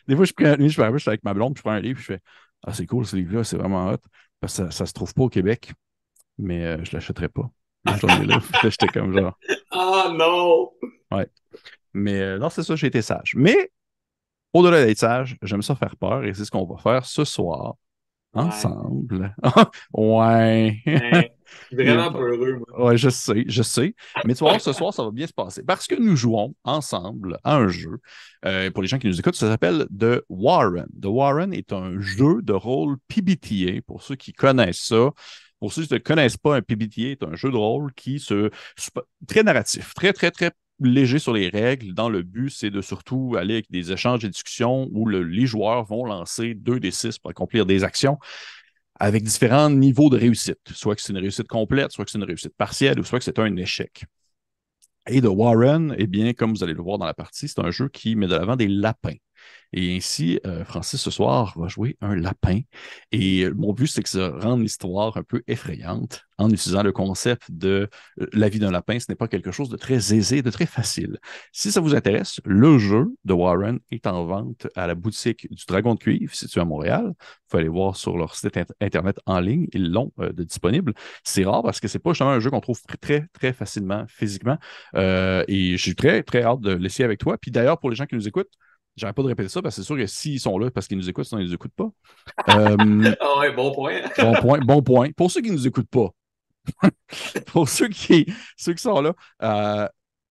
des 0.08 0.16
fois, 0.16 0.26
je 0.26 0.34
prends 0.34 0.46
un 0.46 0.56
livre, 0.56 0.70
je 0.70 0.98
suis 0.98 1.10
avec 1.10 1.24
ma 1.24 1.34
blonde, 1.34 1.54
puis 1.54 1.60
je 1.60 1.64
prends 1.64 1.72
un 1.72 1.80
livre, 1.80 1.96
puis 1.96 2.04
je 2.04 2.14
fais 2.14 2.22
Ah, 2.66 2.74
c'est 2.74 2.86
cool 2.86 3.06
ce 3.06 3.16
livre-là, 3.16 3.44
c'est 3.44 3.58
vraiment 3.58 3.90
hot. 3.90 3.98
Parce 4.40 4.58
que 4.58 4.72
ça, 4.72 4.84
ne 4.84 4.88
se 4.88 4.94
trouve 4.94 5.14
pas 5.14 5.24
au 5.24 5.30
Québec, 5.30 5.74
mais 6.38 6.62
je 6.62 6.68
euh, 6.68 6.86
je 6.86 6.94
l'achèterais 6.94 7.30
pas. 7.30 7.50
J'étais 8.64 8.88
comme 8.88 9.14
genre. 9.14 9.38
Ah 9.72 10.12
non! 10.14 10.72
Ouais. 11.12 11.28
Mais 11.96 12.20
euh, 12.20 12.38
non, 12.38 12.50
c'est 12.50 12.62
ça, 12.62 12.76
j'ai 12.76 12.88
été 12.88 13.02
sage. 13.02 13.34
Mais 13.36 13.72
au-delà 14.54 14.86
d'être 14.86 14.98
sage, 14.98 15.38
j'aime 15.42 15.62
ça 15.62 15.76
faire 15.76 15.96
peur 15.96 16.26
et 16.26 16.34
c'est 16.34 16.46
ce 16.46 16.52
qu'on 16.52 16.66
va 16.66 16.78
faire 16.78 17.06
ce 17.06 17.24
soir 17.24 17.76
ensemble. 18.34 19.34
ouais. 19.94 20.82
vraiment 21.72 22.12
pas 22.12 22.20
heureux, 22.20 22.58
moi. 22.58 22.88
Ouais, 22.88 22.98
je 22.98 23.10
sais, 23.10 23.46
je 23.48 23.64
sais. 23.64 23.96
Mais 24.26 24.36
tu 24.36 24.40
vois, 24.40 24.60
ce 24.60 24.74
soir, 24.74 24.94
ça 24.94 25.04
va 25.04 25.12
bien 25.12 25.26
se 25.26 25.32
passer 25.34 25.64
parce 25.64 25.88
que 25.88 25.96
nous 25.96 26.18
jouons 26.18 26.54
ensemble 26.66 27.40
à 27.46 27.56
un 27.56 27.70
jeu. 27.70 28.00
Euh, 28.44 28.70
pour 28.72 28.82
les 28.82 28.90
gens 28.90 29.00
qui 29.00 29.08
nous 29.08 29.18
écoutent, 29.18 29.36
ça 29.36 29.48
s'appelle 29.48 29.88
The 29.98 30.22
Warren. 30.28 30.88
The 31.02 31.06
Warren 31.06 31.54
est 31.54 31.72
un 31.72 31.98
jeu 32.02 32.42
de 32.42 32.54
rôle 32.54 32.98
PBTA, 33.08 33.82
pour 33.88 34.04
ceux 34.04 34.16
qui 34.16 34.34
connaissent 34.34 34.86
ça. 34.88 35.12
Pour 35.62 35.72
ceux 35.72 35.86
qui 35.86 35.94
ne 35.94 36.00
connaissent 36.00 36.38
pas, 36.38 36.58
un 36.58 36.62
PBTA 36.62 37.02
est 37.12 37.24
un 37.24 37.36
jeu 37.36 37.52
de 37.52 37.56
rôle 37.56 37.94
qui 37.94 38.20
se. 38.20 38.52
très 39.28 39.44
narratif, 39.44 39.94
très, 39.94 40.12
très, 40.12 40.32
très 40.32 40.52
léger 40.80 41.20
sur 41.20 41.34
les 41.34 41.50
règles. 41.50 41.94
Dans 41.94 42.10
le 42.10 42.24
but, 42.24 42.50
c'est 42.50 42.70
de 42.70 42.82
surtout 42.82 43.36
aller 43.38 43.56
avec 43.56 43.72
des 43.72 43.92
échanges 43.92 44.26
et 44.26 44.30
discussions 44.30 44.90
où 44.92 45.08
les 45.08 45.46
joueurs 45.46 45.84
vont 45.86 46.06
lancer 46.06 46.54
deux 46.54 46.80
des 46.80 46.92
six 46.92 47.18
pour 47.18 47.32
accomplir 47.32 47.66
des 47.66 47.84
actions 47.84 48.18
avec 49.00 49.24
différents 49.24 49.70
niveaux 49.70 50.10
de 50.10 50.18
réussite. 50.18 50.60
Soit 50.72 50.96
que 50.96 51.02
c'est 51.02 51.12
une 51.14 51.20
réussite 51.20 51.48
complète, 51.48 51.92
soit 51.92 52.06
que 52.06 52.12
c'est 52.12 52.18
une 52.18 52.24
réussite 52.24 52.56
partielle, 52.56 53.00
ou 53.00 53.04
soit 53.04 53.20
que 53.20 53.26
c'est 53.26 53.40
un 53.40 53.56
échec. 53.58 54.06
Et 55.08 55.22
The 55.22 55.26
Warren, 55.26 55.96
eh 55.98 56.08
bien, 56.08 56.34
comme 56.34 56.52
vous 56.52 56.64
allez 56.64 56.74
le 56.74 56.82
voir 56.82 56.98
dans 56.98 57.06
la 57.06 57.14
partie, 57.14 57.48
c'est 57.48 57.60
un 57.60 57.72
jeu 57.72 57.90
qui 57.90 58.16
met 58.16 58.28
de 58.28 58.36
l'avant 58.36 58.56
des 58.56 58.68
lapins. 58.68 59.18
Et 59.76 59.98
ainsi, 59.98 60.40
euh, 60.46 60.64
Francis, 60.64 61.02
ce 61.02 61.12
soir, 61.12 61.54
va 61.58 61.68
jouer 61.68 61.98
un 62.00 62.16
lapin. 62.16 62.62
Et 63.12 63.50
mon 63.50 63.74
but, 63.74 63.88
c'est 63.88 64.02
que 64.02 64.10
ça 64.10 64.30
rende 64.30 64.62
l'histoire 64.62 65.18
un 65.18 65.24
peu 65.24 65.44
effrayante 65.48 66.24
en 66.38 66.50
utilisant 66.50 66.82
le 66.82 66.94
concept 66.94 67.52
de 67.52 67.90
euh, 68.22 68.28
la 68.32 68.48
vie 68.48 68.60
d'un 68.60 68.72
lapin. 68.72 69.00
Ce 69.00 69.06
n'est 69.10 69.18
pas 69.18 69.28
quelque 69.28 69.52
chose 69.52 69.68
de 69.68 69.76
très 69.76 70.14
aisé, 70.14 70.42
de 70.42 70.50
très 70.50 70.66
facile. 70.66 71.20
Si 71.52 71.74
ça 71.74 71.82
vous 71.82 71.94
intéresse, 71.94 72.40
le 72.46 72.78
jeu 72.78 73.08
de 73.26 73.34
Warren 73.34 73.80
est 73.92 74.08
en 74.08 74.26
vente 74.26 74.68
à 74.76 74.88
la 74.88 74.96
boutique 74.96 75.52
du 75.52 75.66
Dragon 75.68 75.96
de 75.96 76.00
Cuivre, 76.00 76.34
situé 76.34 76.62
à 76.62 76.66
Montréal. 76.66 77.08
Vous 77.08 77.14
pouvez 77.50 77.62
aller 77.62 77.70
voir 77.70 77.98
sur 77.98 78.18
leur 78.18 78.34
site 78.36 78.58
Internet 78.80 79.20
en 79.26 79.42
ligne. 79.42 79.68
Ils 79.74 79.92
l'ont 79.92 80.14
euh, 80.20 80.32
disponible. 80.32 80.94
C'est 81.26 81.44
rare 81.44 81.64
parce 81.64 81.82
que 81.82 81.90
c'est 81.90 82.00
pas 82.00 82.12
justement 82.12 82.32
un 82.32 82.40
jeu 82.40 82.50
qu'on 82.50 82.62
trouve 82.62 82.80
très, 83.02 83.28
très 83.34 83.52
facilement 83.52 84.06
physiquement. 84.08 84.58
et 84.96 85.76
j'ai 85.78 85.96
très, 85.96 86.24
très 86.24 86.44
hâte 86.44 86.62
de 86.62 86.72
l'essayer 86.72 87.04
avec 87.04 87.20
toi. 87.20 87.38
Puis 87.38 87.52
d'ailleurs, 87.52 87.78
pour 87.78 87.90
les 87.90 87.98
gens 87.98 88.06
qui 88.06 88.16
nous 88.16 88.28
écoutent, 88.28 88.52
J'arrête 88.96 89.16
pas 89.16 89.24
de 89.24 89.28
répéter 89.28 89.50
ça 89.50 89.62
parce 89.62 89.76
que 89.76 89.82
c'est 89.82 89.86
sûr 89.86 89.98
que 89.98 90.08
s'ils 90.08 90.40
sont 90.40 90.58
là 90.58 90.72
parce 90.72 90.88
qu'ils 90.88 90.98
nous 90.98 91.10
écoutent, 91.10 91.26
sinon 91.26 91.42
ils 91.42 91.48
nous 91.48 91.54
écoutent 91.54 91.76
pas. 91.76 91.90
Euh, 92.50 93.16
ah 93.20 93.40
ouais, 93.40 93.54
bon 93.54 93.74
point. 93.74 94.02
bon 94.18 94.34
point, 94.36 94.60
bon 94.60 94.82
point. 94.82 95.12
Pour 95.12 95.32
ceux 95.32 95.42
qui 95.42 95.50
ne 95.50 95.56
nous 95.56 95.68
écoutent 95.68 95.90
pas, 95.90 96.10
pour 97.48 97.70
ceux 97.70 97.88
qui, 97.88 98.26
ceux 98.58 98.74
qui 98.74 98.82
sont 98.82 99.02
là, 99.02 99.14
euh, 99.44 99.88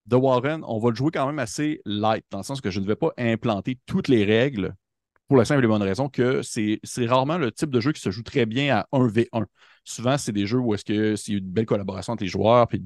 The 0.09 0.15
Warren, 0.15 0.63
on 0.67 0.79
va 0.79 0.91
le 0.91 0.97
jouer 0.97 1.11
quand 1.13 1.27
même 1.27 1.39
assez 1.39 1.81
light, 1.85 2.25
dans 2.31 2.39
le 2.39 2.45
sens 2.45 2.61
que 2.61 2.71
je 2.71 2.81
ne 2.81 2.87
vais 2.87 2.97
pas 2.97 3.13
implanter 3.19 3.79
toutes 3.87 4.09
les 4.09 4.25
règles 4.25 4.75
pour 5.29 5.37
la 5.37 5.45
simple 5.45 5.65
et 5.65 5.67
bonne 5.67 5.83
raison 5.83 6.09
que 6.09 6.43
c'est 6.43 7.07
rarement 7.07 7.39
le 7.39 7.51
type 7.53 7.71
de 7.71 7.81
jeu 7.81 7.93
qui 7.93 8.01
se 8.01 8.11
joue 8.11 8.23
très 8.23 8.47
bien 8.47 8.77
à 8.77 8.87
1v1. 8.93 9.47
Souvent, 9.87 10.17
c'est 10.17 10.33
des 10.33 10.47
jeux 10.47 10.61
où 10.61 10.73
est-ce 10.73 10.85
que 10.85 11.15
c'est 11.15 11.33
une 11.33 11.51
belle 11.51 11.67
collaboration 11.67 12.15
entre 12.15 12.23
les 12.23 12.29
joueurs, 12.29 12.67
puis 12.69 12.83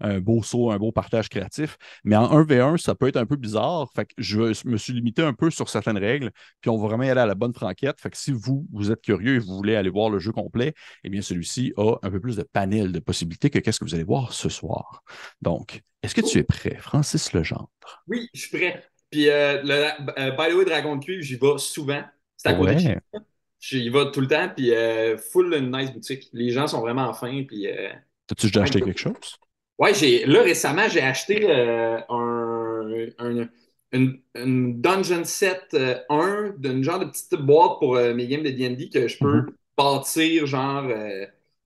un 0.00 0.20
beau 0.20 0.42
saut, 0.42 0.70
un 0.70 0.76
beau 0.76 0.92
partage 0.92 1.30
créatif. 1.30 1.78
Mais 2.04 2.16
en 2.16 2.42
1v1, 2.42 2.76
ça 2.76 2.94
peut 2.94 3.08
être 3.08 3.16
un 3.16 3.24
peu 3.24 3.36
bizarre. 3.36 3.88
Fait 3.96 4.04
que 4.04 4.12
je 4.18 4.68
me 4.68 4.76
suis 4.76 4.92
limité 4.92 5.22
un 5.22 5.32
peu 5.32 5.50
sur 5.50 5.70
certaines 5.70 5.96
règles, 5.96 6.30
puis 6.60 6.68
on 6.68 6.76
va 6.76 6.88
vraiment 6.88 7.04
aller 7.04 7.20
à 7.20 7.24
la 7.24 7.34
bonne 7.34 7.54
franquette. 7.54 7.98
Fait 7.98 8.10
que 8.10 8.18
si 8.18 8.30
vous, 8.30 8.66
vous 8.72 8.90
êtes 8.90 9.00
curieux 9.00 9.36
et 9.36 9.38
vous 9.38 9.56
voulez 9.56 9.74
aller 9.74 9.88
voir 9.88 10.10
le 10.10 10.18
jeu 10.18 10.32
complet, 10.32 10.74
eh 11.02 11.08
bien, 11.08 11.22
celui-ci 11.22 11.72
a 11.78 11.94
un 12.02 12.10
peu 12.10 12.20
plus 12.20 12.36
de 12.36 12.42
panel 12.42 12.92
de 12.92 12.98
possibilités 12.98 13.48
que 13.48 13.58
qu'est-ce 13.58 13.78
que 13.78 13.86
vous 13.86 13.94
allez 13.94 14.04
voir 14.04 14.34
ce 14.34 14.50
soir. 14.50 15.02
Donc, 15.40 15.80
est-ce 16.02 16.14
que 16.14 16.20
tu 16.20 16.36
es 16.36 16.44
prêt, 16.44 16.76
Francis 16.78 17.32
Legendre? 17.32 17.70
Oui, 18.06 18.28
je 18.34 18.40
suis 18.40 18.58
prêt. 18.58 18.84
Puis, 19.10 19.28
euh, 19.28 19.62
le, 19.62 20.18
euh, 20.18 20.30
by 20.32 20.50
the 20.50 20.54
way, 20.54 20.64
Dragon 20.64 20.96
de 20.96 21.04
Cuivre, 21.04 21.22
j'y 21.22 21.36
vais 21.36 21.58
souvent. 21.58 22.02
C'est 22.36 22.48
à 22.48 22.54
côté 22.54 22.74
ouais. 22.74 22.98
J'y 23.60 23.88
vais 23.88 24.10
tout 24.12 24.20
le 24.20 24.28
temps, 24.28 24.48
puis 24.54 24.72
euh, 24.72 25.16
full 25.16 25.52
une 25.52 25.76
nice 25.76 25.92
boutique. 25.92 26.28
Les 26.32 26.50
gens 26.50 26.66
sont 26.68 26.80
vraiment 26.80 27.12
fins, 27.12 27.42
puis... 27.42 27.66
Euh, 27.66 27.88
T'as-tu 28.28 28.46
déjà 28.46 28.62
acheté 28.62 28.80
quelque 28.80 29.00
chose? 29.00 29.14
Ouais, 29.78 29.94
j'ai, 29.94 30.26
là, 30.26 30.42
récemment, 30.42 30.88
j'ai 30.88 31.00
acheté 31.00 31.46
euh, 31.48 31.98
un, 32.08 33.48
une, 33.92 34.80
Dungeon 34.80 35.24
Set 35.24 35.76
1 36.08 36.54
d'une 36.58 36.84
genre 36.84 37.00
de 37.00 37.06
petite 37.06 37.34
boîte 37.34 37.78
pour 37.80 37.94
mes 37.96 38.26
games 38.28 38.42
de 38.42 38.50
D&D 38.50 38.90
que 38.90 39.08
je 39.08 39.18
peux 39.18 39.40
mm-hmm. 39.40 39.54
bâtir, 39.76 40.46
genre, 40.46 40.84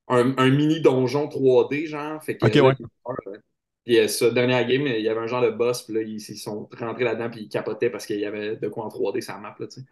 un, 0.09 0.51
mini 0.51 0.81
donjon 0.81 1.27
3D, 1.27 1.87
genre. 1.87 2.23
Fait 2.23 2.37
que, 2.37 2.47
OK, 2.47 2.79
ouais. 2.79 3.39
Puis 3.85 4.09
ce 4.09 4.27
dernier 4.27 4.65
game, 4.65 4.87
il 4.87 5.01
y 5.01 5.09
avait 5.09 5.21
un 5.21 5.27
genre 5.27 5.43
de 5.43 5.51
boss, 5.51 5.83
puis 5.83 5.95
là, 5.95 6.03
ils, 6.03 6.21
sont 6.21 6.69
rentrés 6.79 7.05
là-dedans, 7.05 7.31
puis 7.31 7.43
ils 7.43 7.49
capotaient 7.49 7.91
parce 7.91 8.07
qu'il 8.07 8.21
y 8.21 8.25
avait 8.25 8.57
de 8.57 8.69
quoi 8.69 8.85
en 8.85 8.89
3D 8.89 9.21
sur 9.21 9.35
la 9.35 9.41
map, 9.41 9.57
là, 9.59 9.67
tu 9.67 9.81
sais. 9.81 9.87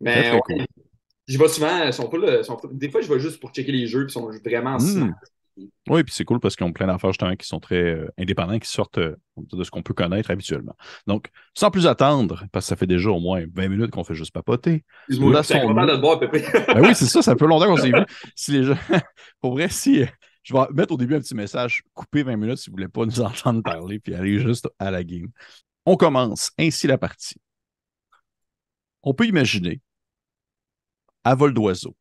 Mais 0.00 0.32
ouais, 0.32 0.66
je 1.26 1.38
vais 1.38 1.48
souvent, 1.48 1.90
sont 1.92 2.10
sont 2.42 2.60
des 2.70 2.90
fois, 2.90 3.00
je 3.00 3.12
vais 3.12 3.18
juste 3.18 3.40
pour 3.40 3.50
checker 3.50 3.72
les 3.72 3.86
jeux, 3.86 4.04
puis 4.04 4.12
sont 4.12 4.30
vraiment 4.44 4.76
mmh. 4.78 5.14
Oui, 5.88 6.02
puis 6.02 6.12
c'est 6.12 6.24
cool 6.24 6.40
parce 6.40 6.56
qu'ils 6.56 6.66
ont 6.66 6.72
plein 6.72 6.86
d'affaires 6.86 7.12
justement 7.12 7.36
qui 7.36 7.46
sont 7.46 7.60
très 7.60 7.82
euh, 7.82 8.08
indépendants, 8.18 8.58
qui 8.58 8.68
sortent 8.68 8.98
euh, 8.98 9.16
de 9.36 9.62
ce 9.62 9.70
qu'on 9.70 9.82
peut 9.82 9.94
connaître 9.94 10.30
habituellement. 10.30 10.74
Donc, 11.06 11.28
sans 11.54 11.70
plus 11.70 11.86
attendre, 11.86 12.44
parce 12.50 12.64
que 12.64 12.68
ça 12.70 12.76
fait 12.76 12.86
déjà 12.86 13.10
au 13.10 13.20
moins 13.20 13.44
20 13.54 13.68
minutes 13.68 13.90
qu'on 13.92 14.02
fait 14.02 14.14
juste 14.14 14.32
papoter. 14.32 14.84
Excuse-moi, 15.08 15.42
c'est 15.44 15.60
de 15.60 16.00
boire 16.00 16.18
ben 16.18 16.30
oui, 16.80 16.94
c'est 16.94 17.06
ça, 17.06 17.22
ça 17.22 17.36
fait 17.36 17.46
longtemps 17.46 17.66
qu'on 17.66 17.76
s'est 17.76 17.92
vu. 17.92 18.04
Si 18.34 18.52
les 18.52 18.64
gens, 18.64 18.76
pour 19.40 19.52
vrai, 19.52 19.68
si 19.68 20.02
euh, 20.02 20.06
je 20.44 20.54
vais 20.54 20.60
mettre 20.72 20.92
au 20.92 20.96
début 20.96 21.16
un 21.16 21.20
petit 21.20 21.34
message, 21.34 21.82
coupez 21.94 22.22
20 22.22 22.36
minutes 22.36 22.58
si 22.58 22.70
vous 22.70 22.76
voulez 22.76 22.88
pas 22.88 23.04
nous 23.04 23.20
entendre 23.22 23.62
parler, 23.62 23.98
puis 23.98 24.14
aller 24.14 24.38
juste 24.38 24.68
à 24.78 24.90
la 24.90 25.02
game. 25.02 25.28
On 25.86 25.96
commence 25.96 26.52
ainsi 26.58 26.86
la 26.86 26.98
partie. 26.98 27.40
On 29.02 29.14
peut 29.14 29.26
imaginer 29.26 29.80
à 31.24 31.34
vol 31.34 31.52
d'oiseau. 31.54 31.96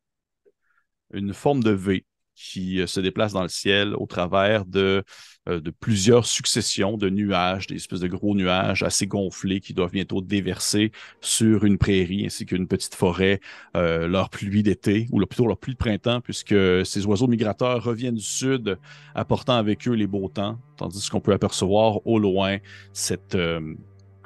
Une 1.13 1.33
forme 1.33 1.63
de 1.63 1.71
V 1.71 2.05
qui 2.35 2.79
euh, 2.79 2.87
se 2.87 2.99
déplace 2.99 3.33
dans 3.33 3.41
le 3.41 3.49
ciel 3.49 3.93
au 3.95 4.05
travers 4.05 4.65
de, 4.65 5.03
euh, 5.49 5.59
de, 5.59 5.71
plusieurs 5.71 6.25
successions 6.25 6.97
de 6.97 7.09
nuages, 7.09 7.67
des 7.67 7.75
espèces 7.75 7.99
de 7.99 8.07
gros 8.07 8.35
nuages 8.35 8.83
assez 8.83 9.07
gonflés 9.07 9.59
qui 9.59 9.73
doivent 9.73 9.91
bientôt 9.91 10.21
déverser 10.21 10.91
sur 11.21 11.65
une 11.65 11.77
prairie 11.77 12.25
ainsi 12.25 12.45
qu'une 12.45 12.67
petite 12.67 12.95
forêt, 12.95 13.39
euh, 13.77 14.07
leur 14.07 14.29
pluie 14.29 14.63
d'été, 14.63 15.07
ou 15.11 15.19
plutôt 15.25 15.47
leur 15.47 15.57
pluie 15.57 15.73
de 15.73 15.77
printemps, 15.77 16.21
puisque 16.21 16.55
ces 16.85 17.05
oiseaux 17.05 17.27
migrateurs 17.27 17.83
reviennent 17.83 18.15
du 18.15 18.21
sud, 18.21 18.77
apportant 19.15 19.55
avec 19.55 19.87
eux 19.87 19.93
les 19.93 20.07
beaux 20.07 20.29
temps, 20.29 20.59
tandis 20.77 21.09
qu'on 21.09 21.21
peut 21.21 21.33
apercevoir 21.33 22.05
au 22.05 22.19
loin 22.19 22.57
cette 22.93 23.37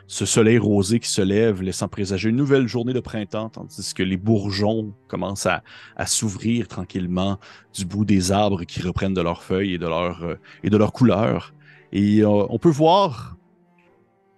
ce 0.07 0.25
soleil 0.25 0.57
rosé 0.57 0.99
qui 0.99 1.09
se 1.09 1.21
lève, 1.21 1.61
laissant 1.61 1.89
présager 1.89 2.29
une 2.29 2.37
nouvelle 2.37 2.67
journée 2.67 2.93
de 2.93 3.01
printemps, 3.01 3.49
tandis 3.49 3.93
que 3.93 4.03
les 4.03 4.15
bourgeons 4.15 4.93
commencent 5.09 5.47
à, 5.47 5.61
s'ouvrir 6.05 6.69
tranquillement 6.69 7.39
du 7.73 7.85
bout 7.85 8.05
des 8.05 8.31
arbres 8.31 8.63
qui 8.63 8.81
reprennent 8.81 9.13
de 9.13 9.21
leurs 9.21 9.43
feuilles 9.43 9.73
et 9.73 9.77
de 9.77 9.87
leur, 9.87 10.23
euh, 10.23 10.35
et 10.63 10.69
de 10.69 10.77
leur 10.77 10.93
couleur. 10.93 11.53
Et 11.91 12.21
euh, 12.21 12.45
on 12.49 12.57
peut 12.57 12.69
voir 12.69 13.35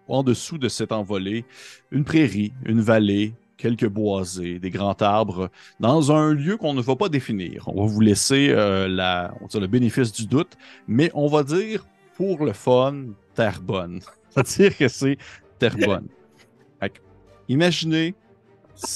en 0.07 0.23
dessous 0.23 0.57
de 0.57 0.67
cette 0.69 0.91
envolée 0.91 1.45
une 1.91 2.03
prairie, 2.03 2.51
une 2.65 2.81
vallée, 2.81 3.35
quelques 3.57 3.88
boisés, 3.88 4.57
des 4.57 4.71
grands 4.71 4.97
arbres, 4.99 5.51
dans 5.79 6.11
un 6.11 6.33
lieu 6.33 6.57
qu'on 6.57 6.73
ne 6.73 6.81
va 6.81 6.95
pas 6.95 7.09
définir. 7.09 7.67
On 7.67 7.85
va 7.85 7.88
vous 7.88 8.01
laisser 8.01 8.49
euh, 8.49 8.88
la, 8.88 9.35
le 9.53 9.67
bénéfice 9.67 10.11
du 10.11 10.25
doute, 10.25 10.57
mais 10.88 11.11
on 11.13 11.27
va 11.27 11.43
dire 11.43 11.85
pour 12.15 12.43
le 12.43 12.53
fun, 12.53 13.05
terre 13.35 13.61
bonne. 13.61 13.99
C'est-à-dire 14.29 14.77
que 14.77 14.88
c'est 14.88 15.17
terre 15.59 15.75
bonne. 15.77 16.07
imaginez 17.47 18.15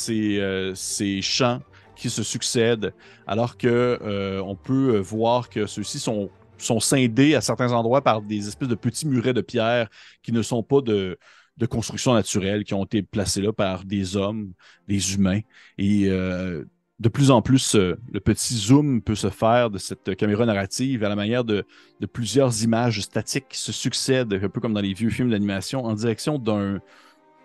euh, 0.10 0.74
ces, 0.75 1.22
champs 1.22 1.62
qui 1.96 2.10
se 2.10 2.24
succèdent, 2.24 2.93
alors 3.27 3.58
que 3.58 4.00
euh, 4.01 4.41
on 4.43 4.55
peut 4.55 4.98
voir 4.98 5.50
que 5.50 5.65
ceux-ci 5.65 6.00
sont, 6.00 6.29
sont 6.58 6.79
scindés 6.79 7.36
à 7.36 7.41
certains 7.41 7.72
endroits 7.72 8.01
par 8.01 8.22
des 8.22 8.48
espèces 8.48 8.70
de 8.70 8.75
petits 8.75 9.08
murets 9.08 9.34
de 9.34 9.41
pierre 9.41 9.89
qui 10.22 10.32
ne 10.32 10.41
sont 10.41 10.63
pas 10.63 10.82
de, 10.82 11.17
de 11.58 11.65
construction 11.65 12.13
naturelle, 12.13 12.63
qui 12.63 12.74
ont 12.74 12.86
été 12.86 13.03
placés 13.03 13.41
là 13.41 13.53
par 13.53 13.86
des 13.86 14.15
hommes, 14.17 14.53
des 14.88 15.15
humains. 15.15 15.41
Et 15.77 16.05
euh, 16.08 16.65
de 17.00 17.10
plus 17.10 17.32
en 17.32 17.42
plus, 17.42 17.76
le 17.76 18.20
petit 18.20 18.56
zoom 18.56 19.02
peut 19.02 19.16
se 19.16 19.30
faire 19.30 19.70
de 19.70 19.78
cette 19.78 20.16
caméra 20.16 20.46
narrative 20.46 21.04
à 21.04 21.10
la 21.10 21.16
manière 21.16 21.44
de, 21.44 21.66
plusieurs 22.12 22.64
images 22.64 23.02
statiques 23.02 23.50
qui 23.50 23.58
se 23.58 23.72
succèdent, 23.72 24.34
un 24.34 24.50
peu 24.50 24.62
comme 24.62 24.74
dans 24.74 24.82
les 24.82 24.94
vieux 24.94 25.10
films 25.10 25.32
d'animation, 25.32 25.84
en 25.86 25.94
direction 25.94 26.38
d'un 26.38 26.80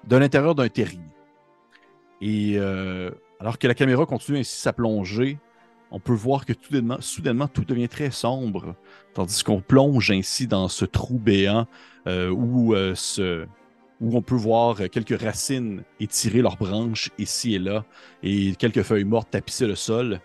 de 0.07 0.17
l'intérieur 0.17 0.55
d'un 0.55 0.69
terrier. 0.69 1.00
Et 2.21 2.55
euh, 2.57 3.11
alors 3.40 3.59
que 3.59 3.67
la 3.67 3.75
caméra 3.75 4.07
continue 4.07 4.38
ainsi 4.38 4.57
sa 4.57 4.73
plongée, 4.73 5.38
on 5.90 6.00
peut 6.00 6.12
voir 6.12 6.45
que 6.45 6.52
soudainement, 6.61 7.00
soudainement 7.00 7.49
tout 7.49 7.64
devient 7.64 7.88
très 7.88 8.11
sombre, 8.11 8.75
tandis 9.14 9.43
qu'on 9.43 9.61
plonge 9.61 10.11
ainsi 10.11 10.47
dans 10.47 10.69
ce 10.69 10.85
trou 10.85 11.19
béant 11.19 11.67
euh, 12.07 12.31
où 12.31 12.75
euh, 12.75 12.95
ce, 12.95 13.47
où 14.00 14.17
on 14.17 14.23
peut 14.23 14.35
voir 14.35 14.76
quelques 14.90 15.21
racines 15.21 15.83
étirer 16.00 16.40
leurs 16.40 16.57
branches 16.57 17.11
ici 17.19 17.55
et 17.55 17.59
là, 17.59 17.85
et 18.23 18.55
quelques 18.57 18.83
feuilles 18.83 19.05
mortes 19.05 19.31
tapisser 19.31 19.67
le 19.67 19.75
sol. 19.75 20.21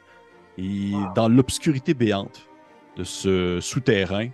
Et 0.58 0.92
dans 1.16 1.28
l'obscurité 1.28 1.94
béante 1.94 2.48
de 2.98 3.04
ce 3.04 3.60
souterrain, 3.60 4.30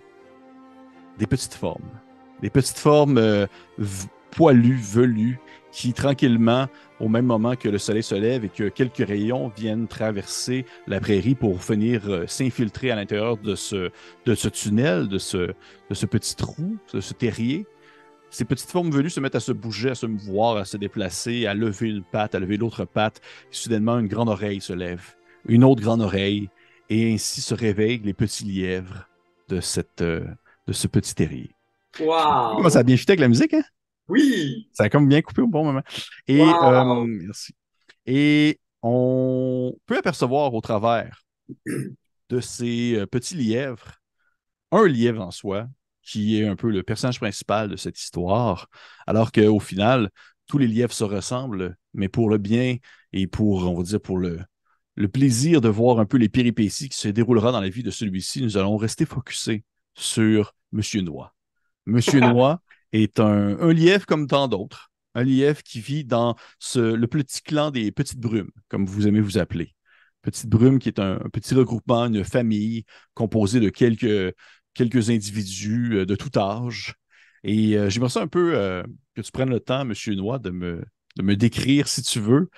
des 1.18 1.26
petites 1.26 1.54
formes. 1.54 1.90
Des 2.42 2.50
petites 2.50 2.78
formes 2.78 3.18
euh, 3.18 3.46
poilues, 4.30 4.80
velues, 4.80 5.38
qui 5.72 5.92
tranquillement, 5.92 6.66
au 6.98 7.08
même 7.08 7.26
moment 7.26 7.54
que 7.56 7.68
le 7.68 7.78
soleil 7.78 8.02
se 8.02 8.14
lève 8.14 8.44
et 8.44 8.48
que 8.48 8.68
quelques 8.68 9.06
rayons 9.06 9.52
viennent 9.56 9.86
traverser 9.86 10.66
la 10.86 11.00
prairie 11.00 11.34
pour 11.34 11.54
venir 11.56 12.02
euh, 12.08 12.26
s'infiltrer 12.26 12.90
à 12.90 12.96
l'intérieur 12.96 13.36
de 13.36 13.54
ce, 13.54 13.90
de 14.26 14.34
ce 14.34 14.48
tunnel, 14.48 15.08
de 15.08 15.18
ce, 15.18 15.38
de 15.38 15.94
ce 15.94 16.06
petit 16.06 16.34
trou, 16.34 16.76
de 16.92 17.00
ce 17.00 17.14
terrier, 17.14 17.66
ces 18.30 18.44
petites 18.44 18.70
formes 18.70 18.90
venues 18.90 19.10
se 19.10 19.20
mettent 19.20 19.34
à 19.34 19.40
se 19.40 19.52
bouger, 19.52 19.90
à 19.90 19.94
se 19.94 20.06
mouvoir, 20.06 20.56
à 20.56 20.64
se 20.64 20.76
déplacer, 20.76 21.46
à 21.46 21.54
lever 21.54 21.88
une 21.88 22.04
patte, 22.04 22.34
à 22.34 22.38
lever 22.38 22.56
l'autre 22.56 22.84
patte. 22.84 23.20
Et 23.50 23.54
soudainement, 23.54 23.98
une 23.98 24.06
grande 24.06 24.28
oreille 24.28 24.60
se 24.60 24.72
lève, 24.72 25.14
une 25.46 25.64
autre 25.64 25.82
grande 25.82 26.00
oreille, 26.00 26.48
et 26.88 27.12
ainsi 27.12 27.40
se 27.40 27.54
réveillent 27.54 28.02
les 28.04 28.14
petits 28.14 28.44
lièvres 28.44 29.08
de, 29.48 29.60
cette, 29.60 30.02
euh, 30.02 30.24
de 30.66 30.72
ce 30.72 30.86
petit 30.86 31.14
terrier. 31.14 31.50
Wow! 31.98 32.68
ça 32.68 32.80
a 32.80 32.82
bien 32.82 32.96
chuté 32.96 33.12
avec 33.12 33.20
la 33.20 33.28
musique, 33.28 33.54
hein? 33.54 33.64
Oui! 34.08 34.68
Ça 34.72 34.84
a 34.84 34.88
comme 34.88 35.08
bien 35.08 35.22
coupé 35.22 35.42
au 35.42 35.46
bon 35.46 35.64
moment. 35.64 35.82
Et, 36.26 36.40
euh, 36.40 37.04
merci. 37.04 37.54
Et 38.06 38.58
on 38.82 39.74
peut 39.86 39.98
apercevoir 39.98 40.54
au 40.54 40.60
travers 40.60 41.22
de 42.28 42.40
ces 42.40 42.96
euh, 42.96 43.06
petits 43.06 43.36
lièvres 43.36 44.00
un 44.72 44.86
lièvre 44.86 45.22
en 45.22 45.30
soi, 45.30 45.68
qui 46.02 46.40
est 46.40 46.46
un 46.46 46.56
peu 46.56 46.70
le 46.70 46.82
personnage 46.82 47.20
principal 47.20 47.68
de 47.68 47.76
cette 47.76 47.98
histoire, 47.98 48.68
alors 49.06 49.32
qu'au 49.32 49.60
final, 49.60 50.10
tous 50.46 50.58
les 50.58 50.66
lièvres 50.66 50.92
se 50.92 51.04
ressemblent, 51.04 51.76
mais 51.94 52.08
pour 52.08 52.28
le 52.30 52.38
bien 52.38 52.76
et 53.12 53.26
pour, 53.26 53.66
on 53.68 53.76
va 53.76 53.82
dire, 53.82 54.00
pour 54.00 54.18
le, 54.18 54.40
le 54.96 55.08
plaisir 55.08 55.60
de 55.60 55.68
voir 55.68 55.98
un 56.00 56.06
peu 56.06 56.16
les 56.16 56.28
péripéties 56.28 56.88
qui 56.88 56.98
se 56.98 57.08
déroulera 57.08 57.52
dans 57.52 57.60
la 57.60 57.68
vie 57.68 57.82
de 57.82 57.90
celui-ci, 57.90 58.42
nous 58.42 58.56
allons 58.56 58.76
rester 58.76 59.06
focusés 59.06 59.64
sur 59.94 60.54
Monsieur 60.72 61.02
Noix. 61.02 61.34
Monsieur 61.86 62.20
Noix 62.20 62.60
est 62.92 63.20
un, 63.20 63.58
un 63.58 63.72
lièvre 63.72 64.06
comme 64.06 64.26
tant 64.26 64.48
d'autres, 64.48 64.90
un 65.14 65.24
lièvre 65.24 65.62
qui 65.62 65.80
vit 65.80 66.04
dans 66.04 66.36
ce, 66.58 66.80
le 66.80 67.06
petit 67.06 67.42
clan 67.42 67.70
des 67.70 67.92
petites 67.92 68.20
brumes, 68.20 68.50
comme 68.68 68.86
vous 68.86 69.06
aimez 69.06 69.20
vous 69.20 69.38
appeler. 69.38 69.74
Petite 70.22 70.48
brume 70.48 70.78
qui 70.78 70.88
est 70.88 70.98
un, 70.98 71.14
un 71.24 71.28
petit 71.30 71.54
regroupement, 71.54 72.06
une 72.06 72.24
famille 72.24 72.84
composée 73.14 73.60
de 73.60 73.70
quelques, 73.70 74.34
quelques 74.74 75.10
individus 75.10 75.98
euh, 75.98 76.06
de 76.06 76.14
tout 76.14 76.38
âge. 76.38 76.94
Et 77.42 77.76
euh, 77.76 77.88
j'aimerais 77.88 78.10
ça 78.10 78.20
un 78.20 78.28
peu 78.28 78.54
euh, 78.54 78.82
que 79.14 79.22
tu 79.22 79.32
prennes 79.32 79.50
le 79.50 79.60
temps, 79.60 79.84
Monsieur 79.84 80.14
Noix, 80.14 80.38
de 80.38 80.50
me, 80.50 80.84
de 81.16 81.22
me 81.22 81.36
décrire, 81.36 81.88
si 81.88 82.02
tu 82.02 82.20
veux, 82.20 82.50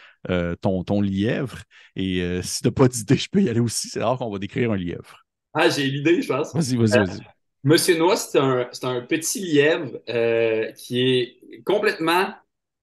ton, 0.61 0.85
ton 0.85 1.01
lièvre. 1.01 1.59
Et 1.97 2.41
si 2.43 2.63
tu 2.63 2.69
n'as 2.69 2.73
pas 2.73 2.89
d'idée, 2.89 3.17
je 3.17 3.29
peux 3.31 3.43
y 3.43 3.49
aller 3.49 3.61
aussi. 3.61 3.89
C'est 3.89 4.03
rare 4.03 4.19
qu'on 4.19 4.31
va 4.31 4.39
décrire 4.39 4.73
un 4.73 4.77
lièvre. 4.77 5.25
Ah, 5.55 5.69
j'ai 5.69 5.85
l'idée, 5.85 6.23
je 6.23 6.29
pense. 6.29 6.55
Vas-y, 6.55 6.77
vas-y, 6.77 7.07
vas-y. 7.07 7.21
Monsieur 7.65 7.97
Noix, 7.97 8.17
c'est 8.17 8.39
un, 8.39 8.69
un 8.83 9.01
petit 9.03 9.41
lièvre 9.41 10.01
euh, 10.09 10.73
qui 10.73 11.01
est 11.01 11.63
complètement 11.65 12.35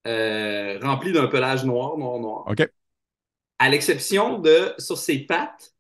euh, 0.07 0.79
rempli 0.81 1.11
d'un 1.11 1.27
pelage 1.27 1.65
noir, 1.65 1.97
noir, 1.97 2.19
noir. 2.19 2.45
OK. 2.47 2.65
À 3.57 3.69
l'exception 3.69 4.39
de, 4.39 4.73
sur 4.77 4.97
ses 4.97 5.19
pattes, 5.19 5.73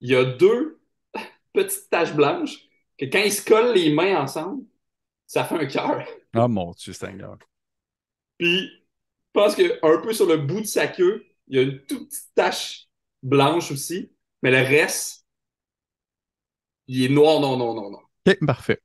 il 0.00 0.10
y 0.10 0.14
a 0.14 0.24
deux 0.24 0.80
petites 1.54 1.88
taches 1.88 2.14
blanches 2.14 2.58
que 3.06 3.10
quand 3.10 3.24
il 3.24 3.32
se 3.32 3.44
colle 3.44 3.74
les 3.74 3.92
mains 3.92 4.20
ensemble, 4.20 4.64
ça 5.26 5.44
fait 5.44 5.56
un 5.56 5.66
cœur. 5.66 6.06
Ah, 6.34 6.48
mon 6.48 6.70
Dieu, 6.70 6.94
Seigneur. 6.94 7.36
Puis, 8.38 8.70
je 8.70 9.30
pense 9.34 9.54
qu'un 9.54 10.00
peu 10.02 10.14
sur 10.14 10.24
le 10.24 10.38
bout 10.38 10.62
de 10.62 10.66
sa 10.66 10.86
queue, 10.86 11.26
il 11.46 11.56
y 11.56 11.58
a 11.58 11.62
une 11.62 11.78
toute 11.80 12.08
petite 12.08 12.34
tache 12.34 12.88
blanche 13.22 13.70
aussi, 13.70 14.10
mais 14.42 14.50
le 14.50 14.66
reste, 14.66 15.26
il 16.86 17.04
est 17.04 17.10
noir, 17.10 17.38
non, 17.38 17.58
non, 17.58 17.74
non, 17.74 17.90
non. 17.90 17.98
OK, 18.26 18.46
parfait. 18.46 18.80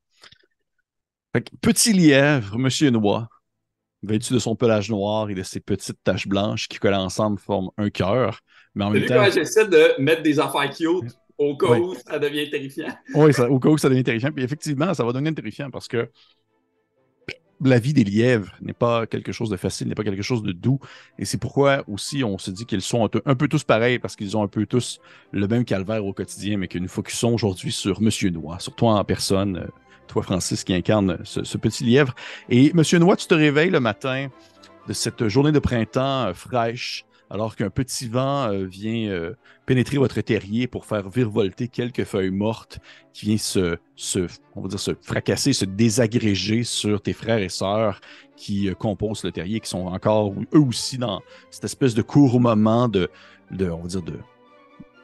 Fait 1.34 1.44
que, 1.44 1.56
petit 1.62 1.94
lièvre, 1.94 2.58
Monsieur 2.58 2.90
Noix, 2.90 3.30
vêtu 4.04 4.34
de 4.34 4.40
son 4.40 4.58
pelage 4.58 4.90
noir 4.90 5.30
et 5.30 5.36
de 5.36 5.44
ses 5.44 5.62
petites 5.62 6.04
taches 6.04 6.28
blanches 6.28 6.68
qui 6.68 6.80
collent 6.80 6.96
ensemble 6.96 7.40
forment 7.40 7.72
un 7.78 7.90
cœur. 7.90 8.42
Mais 8.76 8.84
en 8.84 8.90
même 8.90 9.06
temps, 9.06 9.32
j'essaie 9.32 9.70
de 9.70 10.02
mettre 10.02 10.22
des 10.22 10.38
affaires 10.38 10.70
cute 10.70 11.18
au 11.38 11.56
cas 11.58 11.68
Ouais. 11.68 11.80
où 11.80 11.96
ça 11.96 12.20
devient 12.20 12.50
terrifiant? 12.50 12.88
Oui, 13.16 13.32
au 13.50 13.60
cas 13.60 13.70
où 13.70 13.78
ça 13.78 13.90
devient 13.90 14.04
terrifiant. 14.04 14.32
Puis 14.32 14.44
effectivement, 14.44 14.94
ça 14.94 15.04
va 15.04 15.12
devenir 15.12 15.34
terrifiant 15.36 15.70
parce 15.70 15.88
que 15.88 16.10
la 17.60 17.80
vie 17.80 17.94
des 17.94 18.04
lièvres 18.04 18.52
n'est 18.62 18.74
pas 18.74 19.08
quelque 19.08 19.32
chose 19.32 19.50
de 19.50 19.58
facile, 19.58 19.88
n'est 19.88 19.96
pas 19.96 20.04
quelque 20.04 20.22
chose 20.22 20.44
de 20.44 20.52
doux. 20.52 20.80
Et 21.18 21.26
c'est 21.26 21.40
pourquoi 21.40 21.84
aussi 21.88 22.24
on 22.24 22.38
se 22.38 22.52
dit 22.52 22.66
qu'ils 22.68 22.84
sont 22.84 23.04
un, 23.26 23.36
peu- 23.36 23.48
tous 23.48 23.64
pareils 23.64 23.98
parce 23.98 24.16
qu'ils 24.16 24.38
ont 24.38 24.44
un 24.44 24.48
peu 24.48 24.68
tous 24.68 25.00
le 25.32 25.48
même 25.48 25.66
calvaire 25.66 26.06
au 26.06 26.14
quotidien, 26.14 26.58
mais 26.58 26.68
que 26.68 26.78
nous 26.78 26.88
focusons 26.88 27.34
aujourd'hui 27.34 27.72
sur 27.72 28.00
Monsieur 28.00 28.30
Noix, 28.30 28.60
sur 28.60 28.76
toi 28.76 28.94
en 29.00 29.04
personne, 29.04 29.68
toi 30.08 30.22
Francis 30.22 30.64
qui 30.64 30.74
incarne 30.76 31.18
ce, 31.24 31.44
ce 31.44 31.58
petit 31.58 31.84
lièvre. 31.84 32.14
Et 32.50 32.72
Monsieur 32.74 33.00
Noix, 33.00 33.16
tu 33.16 33.26
te 33.26 33.34
réveilles 33.34 33.72
le 33.72 33.80
matin 33.80 34.28
de 34.88 34.94
cette 34.94 35.28
journée 35.28 35.52
de 35.52 35.60
printemps 35.60 36.28
euh, 36.28 36.34
fraîche, 36.36 37.06
alors 37.30 37.56
qu'un 37.56 37.70
petit 37.70 38.08
vent 38.08 38.50
euh, 38.52 38.66
vient 38.66 39.10
euh, 39.10 39.34
pénétrer 39.66 39.98
votre 39.98 40.22
terrier 40.22 40.68
pour 40.68 40.86
faire 40.86 41.10
virevolter 41.10 41.68
quelques 41.68 42.04
feuilles 42.04 42.32
mortes 42.32 42.80
qui 43.14 43.26
vient 43.26 43.38
se, 43.38 43.78
on 44.56 44.62
va 44.62 44.68
dire, 44.68 44.80
se 44.80 44.92
fracasser, 45.02 45.54
se 45.54 45.66
désagréger 45.66 46.64
sur 46.64 47.02
tes 47.02 47.14
frères 47.14 47.40
et 47.40 47.50
sœurs 47.50 48.00
qui 48.36 48.70
euh, 48.70 48.74
composent 48.74 49.24
le 49.24 49.32
terrier, 49.32 49.60
qui 49.60 49.70
sont 49.70 49.88
encore 49.88 50.34
eux 50.54 50.60
aussi 50.60 50.98
dans 50.98 51.22
cette 51.52 51.66
espèce 51.66 51.94
de 51.94 52.02
court 52.02 52.40
moment 52.40 52.88
de, 52.88 53.10
de 53.52 53.70
on 53.70 53.82
va 53.82 53.88
dire, 53.88 54.04
de, 54.04 54.20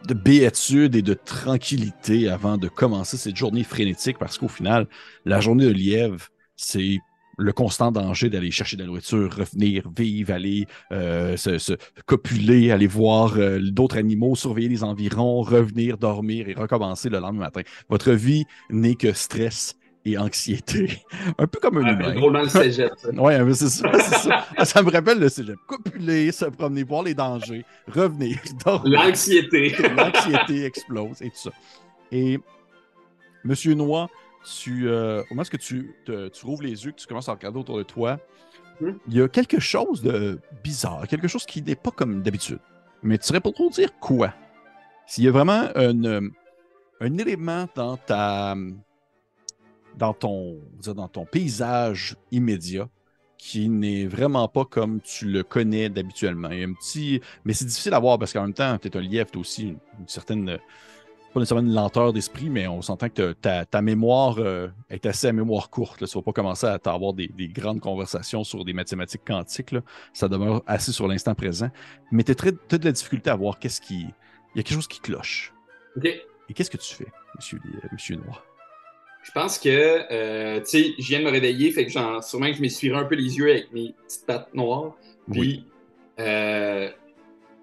de 0.08 0.98
et 0.98 1.02
de 1.02 1.14
tranquillité 1.14 2.30
avant 2.30 2.58
de 2.58 2.68
commencer 2.68 3.18
cette 3.18 3.36
journée 3.36 3.64
frénétique, 3.64 4.18
parce 4.18 4.38
qu'au 4.38 4.48
final, 4.48 4.88
la 5.26 5.40
journée 5.40 5.66
de 5.66 5.72
lièvre, 5.72 6.28
c'est 6.56 7.00
le 7.38 7.54
constant 7.54 7.92
danger 7.92 8.30
d'aller 8.30 8.52
chercher 8.52 8.78
de 8.78 8.82
la 8.82 8.88
nourriture, 8.88 9.34
revenir, 9.36 9.90
vivre, 9.96 10.34
aller 10.34 10.68
euh, 10.92 11.38
se, 11.38 11.58
se 11.58 11.74
copuler, 12.06 12.72
aller 12.72 12.88
voir 12.88 13.36
euh, 13.38 13.60
d'autres 13.62 13.98
animaux, 13.98 14.36
surveiller 14.36 14.70
les 14.70 14.84
environs, 14.84 15.42
revenir, 15.42 15.98
dormir 15.98 16.50
et 16.50 16.54
recommencer 16.54 17.10
le 17.10 17.20
lendemain 17.20 17.46
matin. 17.46 17.62
Votre 17.90 18.12
vie 18.12 18.46
n'est 18.70 18.96
que 18.96 19.14
stress 19.14 19.76
et 20.06 20.18
anxiété. 20.18 21.02
Un 21.38 21.48
peu 21.48 21.60
comme 21.60 21.78
un 21.78 21.94
humain. 21.94 22.14
drôlement 22.14 22.42
le 22.42 22.50
cégep. 22.50 22.92
mais 23.14 23.54
c'est 23.54 23.70
ça. 23.70 23.90
Ah, 24.58 24.66
Ça 24.66 24.84
me 24.84 24.92
rappelle 24.92 25.20
le 25.20 25.30
cégep. 25.30 25.58
Copuler, 25.66 26.32
se 26.32 26.46
promener, 26.46 26.84
voir 26.84 27.04
les 27.04 27.14
dangers, 27.14 27.64
revenir, 27.88 28.38
dormir. 28.66 29.02
L'anxiété. 29.04 29.74
L'anxiété 29.96 30.66
explose 30.66 31.22
et 31.22 31.30
tout 31.30 31.38
ça. 31.38 31.52
Et 32.12 32.40
Monsieur 33.46 33.74
Noix, 33.74 34.10
tu, 34.44 34.88
euh, 34.88 35.22
au 35.30 35.36
moment 35.36 35.44
où 35.52 35.58
tu, 35.58 35.96
te- 36.06 36.28
tu 36.30 36.46
rouvres 36.46 36.64
les 36.64 36.86
yeux, 36.86 36.92
que 36.92 36.98
tu 36.98 37.08
commences 37.08 37.30
à 37.30 37.34
regarder 37.34 37.60
autour 37.60 37.78
de 37.78 37.84
toi, 37.84 38.20
Mhm. 38.82 38.98
il 39.08 39.14
y 39.16 39.22
a 39.22 39.28
quelque 39.28 39.60
chose 39.60 40.02
de 40.02 40.40
bizarre, 40.64 41.08
quelque 41.08 41.28
chose 41.28 41.46
qui 41.46 41.62
n'est 41.62 41.76
pas 41.76 41.92
comme 41.92 42.22
d'habitude. 42.24 42.60
Mais 43.04 43.18
tu 43.18 43.24
ne 43.24 43.26
saurais 43.28 43.40
pas 43.42 43.52
trop 43.52 43.70
dire 43.70 43.98
quoi. 44.00 44.34
S'il 45.06 45.24
y 45.26 45.28
a 45.28 45.32
vraiment 45.32 45.68
un, 45.76 46.30
un 47.00 47.18
élément 47.18 47.68
dans 47.76 47.98
ta 47.98 48.56
dans 49.96 50.14
ton, 50.14 50.58
dans 50.96 51.08
ton 51.08 51.26
paysage 51.26 52.16
immédiat 52.32 52.90
qui 53.38 53.70
n'est 53.70 54.08
vraiment 54.08 54.48
pas 54.48 54.66
comme 54.66 55.02
tu 55.02 55.26
le 55.26 55.44
connais 55.44 55.90
d'habituellement. 55.90 56.50
Il 56.50 56.60
y 56.60 56.64
a 56.64 56.68
un 56.68 56.74
petit. 56.74 57.22
Mais 57.46 57.54
c'est 57.54 57.66
difficile 57.66 57.94
à 57.94 58.00
voir 58.00 58.18
parce 58.18 58.34
qu'en 58.34 58.44
même 58.44 58.54
temps, 58.54 58.78
tu 58.80 58.88
es 58.88 58.98
un 58.98 59.02
lièvre, 59.02 59.30
tu 59.30 59.38
as 59.38 59.42
aussi 59.42 59.64
une, 59.64 59.78
une 60.00 60.08
certaine. 60.08 60.58
Pas 61.34 61.40
nécessairement 61.40 61.68
une 61.68 61.74
lenteur 61.74 62.14
d'esprit, 62.14 62.50
mais 62.50 62.68
on 62.68 62.82
s'entend 62.84 63.10
que 63.10 63.34
ta, 63.34 63.66
ta 63.66 63.82
mémoire 63.82 64.36
euh, 64.38 64.68
est 64.92 65.06
assez 65.08 65.28
à 65.28 65.34
mémoire 65.34 65.70
courte. 65.72 66.00
Là. 66.02 66.08
Tu 66.08 66.16
ne 66.16 66.22
vas 66.22 66.26
pas 66.26 66.32
commencer 66.32 66.68
à 66.68 66.78
avoir 66.86 67.14
des, 67.14 67.28
des 67.28 67.48
grandes 67.48 67.80
conversations 67.80 68.44
sur 68.44 68.64
des 68.64 68.74
mathématiques 68.74 69.24
quantiques. 69.26 69.72
là. 69.72 69.82
Ça 70.14 70.28
demeure 70.28 70.62
assez 70.68 70.92
sur 70.92 71.08
l'instant 71.08 71.34
présent. 71.34 71.70
Mais 72.12 72.24
tu 72.24 72.32
as 72.34 72.78
de 72.78 72.86
la 72.86 72.92
difficulté 72.92 73.32
à 73.32 73.36
voir 73.36 73.58
qu'est-ce 73.58 73.82
qui. 73.82 74.02
Il 74.54 74.58
y 74.58 74.60
a 74.60 74.64
quelque 74.64 74.76
chose 74.76 74.88
qui 74.88 75.00
cloche. 75.00 75.52
Et 76.04 76.54
qu'est-ce 76.54 76.70
que 76.70 76.78
tu 76.78 76.94
fais, 76.94 77.08
monsieur, 77.36 77.60
euh, 77.66 77.88
monsieur 77.92 78.16
Noir? 78.18 78.46
Je 79.24 79.32
pense 79.32 79.58
que, 79.58 79.70
euh, 80.12 80.60
tu 80.60 80.66
sais, 80.68 80.94
je 81.00 81.08
viens 81.08 81.20
de 81.20 81.24
me 81.26 81.32
réveiller, 81.32 81.72
fait 81.72 81.86
que 81.88 81.92
sûrement 81.92 82.48
que 82.48 82.54
je 82.54 82.62
m'essuierai 82.62 82.98
un 83.00 83.06
peu 83.06 83.16
les 83.16 83.38
yeux 83.38 83.50
avec 83.50 83.72
mes 83.72 83.96
petites 84.06 84.26
pattes 84.28 84.54
noires. 84.54 84.96
Puis, 85.32 85.40
Oui. 85.40 85.66
euh, 86.20 86.92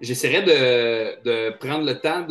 j'essaierai 0.01 0.41
de, 0.41 1.23
de 1.23 1.57
prendre 1.57 1.85
le 1.85 1.99
temps 1.99 2.25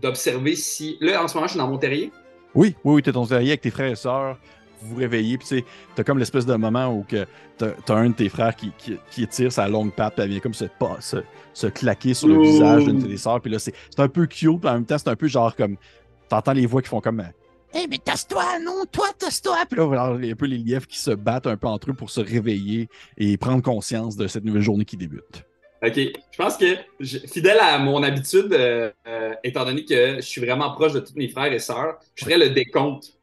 d'observer 0.00 0.56
si. 0.56 0.96
Là, 1.00 1.22
en 1.22 1.28
ce 1.28 1.34
moment, 1.34 1.46
je 1.46 1.52
suis 1.52 1.58
dans 1.58 1.68
mon 1.68 1.78
terrier. 1.78 2.10
Oui, 2.54 2.74
oui, 2.84 2.94
oui, 2.94 3.02
t'es 3.02 3.12
ton 3.12 3.26
terrier 3.26 3.50
avec 3.50 3.60
tes 3.60 3.70
frères 3.70 3.90
et 3.92 3.96
sœurs, 3.96 4.38
vous 4.82 4.94
vous 4.94 4.96
réveillez, 4.96 5.38
puis 5.38 5.46
tu 5.46 5.58
sais, 5.58 5.64
t'as 5.94 6.02
comme 6.02 6.18
l'espèce 6.18 6.46
de 6.46 6.54
moment 6.54 6.88
où 6.88 7.04
que 7.04 7.26
t'as, 7.58 7.70
t'as 7.84 7.94
un 7.94 8.10
de 8.10 8.14
tes 8.14 8.28
frères 8.28 8.56
qui, 8.56 8.72
qui, 8.78 8.96
qui 9.10 9.26
tire 9.28 9.52
sa 9.52 9.68
longue 9.68 9.92
patte, 9.92 10.14
puis 10.14 10.24
elle 10.24 10.30
vient 10.30 10.40
comme 10.40 10.54
se, 10.54 10.64
pas- 10.64 11.00
se, 11.00 11.18
se 11.52 11.66
claquer 11.68 12.14
sur 12.14 12.28
le 12.28 12.38
Ouh. 12.38 12.42
visage 12.42 12.86
d'une 12.86 12.98
de 12.98 13.06
tes 13.06 13.16
sœurs, 13.16 13.40
puis 13.40 13.52
là, 13.52 13.58
c'est, 13.58 13.74
un 13.98 14.08
peu 14.08 14.26
cute, 14.26 14.60
puis 14.60 14.68
en 14.70 14.74
même 14.74 14.86
temps, 14.86 14.98
c'est 14.98 15.08
un 15.08 15.16
peu 15.16 15.28
genre 15.28 15.54
comme, 15.54 15.76
t'entends 16.28 16.52
les 16.52 16.66
voix 16.66 16.82
qui 16.82 16.88
font 16.88 17.00
comme, 17.00 17.22
Hé, 17.72 17.86
mais 17.88 17.98
tasse-toi, 17.98 18.58
non, 18.64 18.84
toi, 18.90 19.06
tasse-toi, 19.16 19.58
puis 19.68 19.78
là, 19.78 19.84
alors, 19.84 20.18
il 20.18 20.26
y 20.26 20.30
a 20.30 20.32
un 20.32 20.36
peu 20.36 20.46
les 20.46 20.58
lièvres 20.58 20.88
qui 20.88 20.98
se 20.98 21.12
battent 21.12 21.46
un 21.46 21.56
peu 21.56 21.68
entre 21.68 21.90
eux 21.90 21.94
pour 21.94 22.10
se 22.10 22.20
réveiller 22.20 22.88
et 23.16 23.36
prendre 23.36 23.62
conscience 23.62 24.16
de 24.16 24.26
cette 24.26 24.44
nouvelle 24.44 24.62
journée 24.62 24.84
qui 24.84 24.96
débute. 24.96 25.44
OK. 25.82 25.94
Je 25.96 26.36
pense 26.36 26.56
que, 26.58 26.76
je- 27.00 27.18
fidèle 27.18 27.58
à 27.60 27.78
mon 27.78 28.02
habitude, 28.02 28.52
euh, 28.52 28.90
euh, 29.06 29.34
étant 29.42 29.64
donné 29.64 29.84
que 29.84 30.16
je 30.16 30.20
suis 30.20 30.40
vraiment 30.40 30.70
proche 30.72 30.92
de 30.92 31.00
tous 31.00 31.14
mes 31.16 31.28
frères 31.28 31.52
et 31.52 31.58
sœurs, 31.58 31.98
je 32.14 32.24
ferai 32.24 32.36
le 32.38 32.50
décompte 32.50 33.14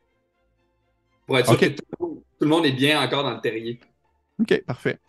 pour 1.25 1.37
être 1.37 1.45
sûr 1.45 1.55
OK. 1.55 1.59
que 1.61 1.67
tout, 1.67 1.83
le 1.99 2.05
monde- 2.07 2.15
tout 2.17 2.45
le 2.45 2.47
monde 2.47 2.65
est 2.65 2.71
bien 2.71 3.01
encore 3.01 3.23
dans 3.23 3.33
le 3.33 3.41
terrier. 3.41 3.79
OK, 4.39 4.63
parfait. 4.65 4.99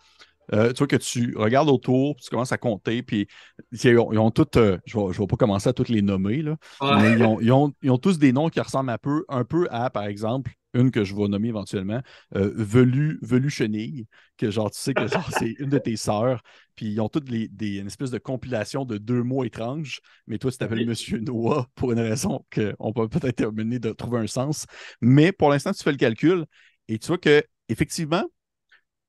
Euh, 0.55 0.73
tu 0.73 0.79
vois 0.79 0.87
que 0.87 0.97
tu 0.97 1.35
regardes 1.37 1.69
autour, 1.69 2.17
puis 2.17 2.25
tu 2.25 2.31
commences 2.31 2.53
à 2.53 2.59
compter, 2.59 3.03
puis 3.03 3.29
ils 3.73 3.99
ont, 3.99 4.13
ils 4.13 4.19
ont 4.19 4.31
toutes, 4.31 4.57
euh, 4.57 4.79
je 4.87 4.97
ne 4.99 5.13
vais, 5.13 5.27
pas 5.27 5.37
commencer 5.37 5.69
à 5.69 5.75
toutes 5.75 5.91
les 5.91 6.01
nommer, 6.01 6.41
là, 6.41 6.57
Ouais. 6.81 6.97
mais 7.03 7.13
ils 7.13 7.23
ont, 7.23 7.39
ils 7.41 7.53
ont- 7.53 7.73
ils 7.83 7.91
ont 7.91 7.99
tous 7.99 8.19
des 8.19 8.33
noms 8.33 8.49
qui 8.49 8.59
ressemblent 8.61 8.89
un 8.91 8.97
peu, 8.99 9.25
un 9.29 9.45
peu 9.45 9.69
à, 9.71 9.91
par 9.91 10.05
exemple, 10.05 10.53
une 10.79 10.91
que 10.91 11.05
je 11.05 11.15
vais 11.15 11.29
nommer 11.29 11.49
éventuellement, 11.49 12.01
euh, 12.37 12.53
Velu, 12.55 13.19
Velu 13.23 13.51
Chenille, 13.51 14.07
que 14.37 14.51
genre, 14.51 14.71
tu 14.71 14.79
sais 14.79 14.95
que 14.95 15.07
c'est 15.31 15.55
une 15.59 15.69
de 15.69 15.79
tes 15.79 15.97
sœurs, 15.97 16.43
puis 16.77 16.87
ils 16.93 17.01
ont 17.01 17.09
toutes 17.09 17.29
les, 17.31 17.49
des, 17.49 17.79
une 17.79 17.89
espèce 17.89 18.11
de 18.11 18.19
compilation 18.19 18.85
de 18.85 18.99
deux 18.99 19.23
mots 19.23 19.45
étranges, 19.45 20.01
mais 20.27 20.39
toi, 20.39 20.51
tu 20.51 20.59
t'appelles 20.59 20.81
Oui. 20.81 20.85
Monsieur 20.85 21.19
Noah 21.19 21.67
pour 21.75 21.93
une 21.93 22.01
raison 22.01 22.45
qu'on 22.55 22.93
peut 22.93 23.09
peut-être 23.09 23.51
mener 23.53 23.79
de 23.79 23.91
trouver 23.91 24.21
un 24.21 24.27
sens. 24.27 24.67
Mais 25.01 25.33
pour 25.33 25.51
l'instant, 25.51 25.73
tu 25.73 25.83
fais 25.83 25.93
le 25.93 25.97
calcul 25.99 26.47
et 26.89 26.99
tu 26.99 27.09
vois 27.09 27.19
que, 27.19 27.43
effectivement, 27.69 28.25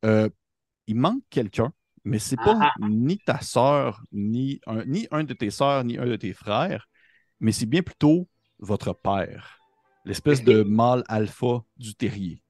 euh, 0.06 0.30
il 0.88 0.96
manque 0.98 1.24
quelqu'un, 1.30 1.74
mais 2.06 2.20
c'est 2.20 2.38
pas 2.38 2.56
Ah, 2.62 2.72
ni 2.78 3.20
ta 3.20 3.42
sœur, 3.42 4.04
ni 4.12 4.62
un, 4.68 4.86
ni 4.86 5.08
un 5.12 5.24
de 5.24 5.34
tes 5.34 5.52
sœurs, 5.52 5.84
ni 5.86 5.98
un 5.98 6.06
de 6.08 6.16
tes 6.16 6.34
frères, 6.34 6.88
mais 7.40 7.52
c'est 7.52 7.66
bien 7.68 7.84
plutôt 7.84 8.30
votre 8.60 8.94
père, 8.94 9.59
l'espèce 10.06 10.44
de 10.44 10.64
mâle 10.64 11.04
alpha 11.08 11.64
du 11.78 11.96
terrier. 11.96 12.42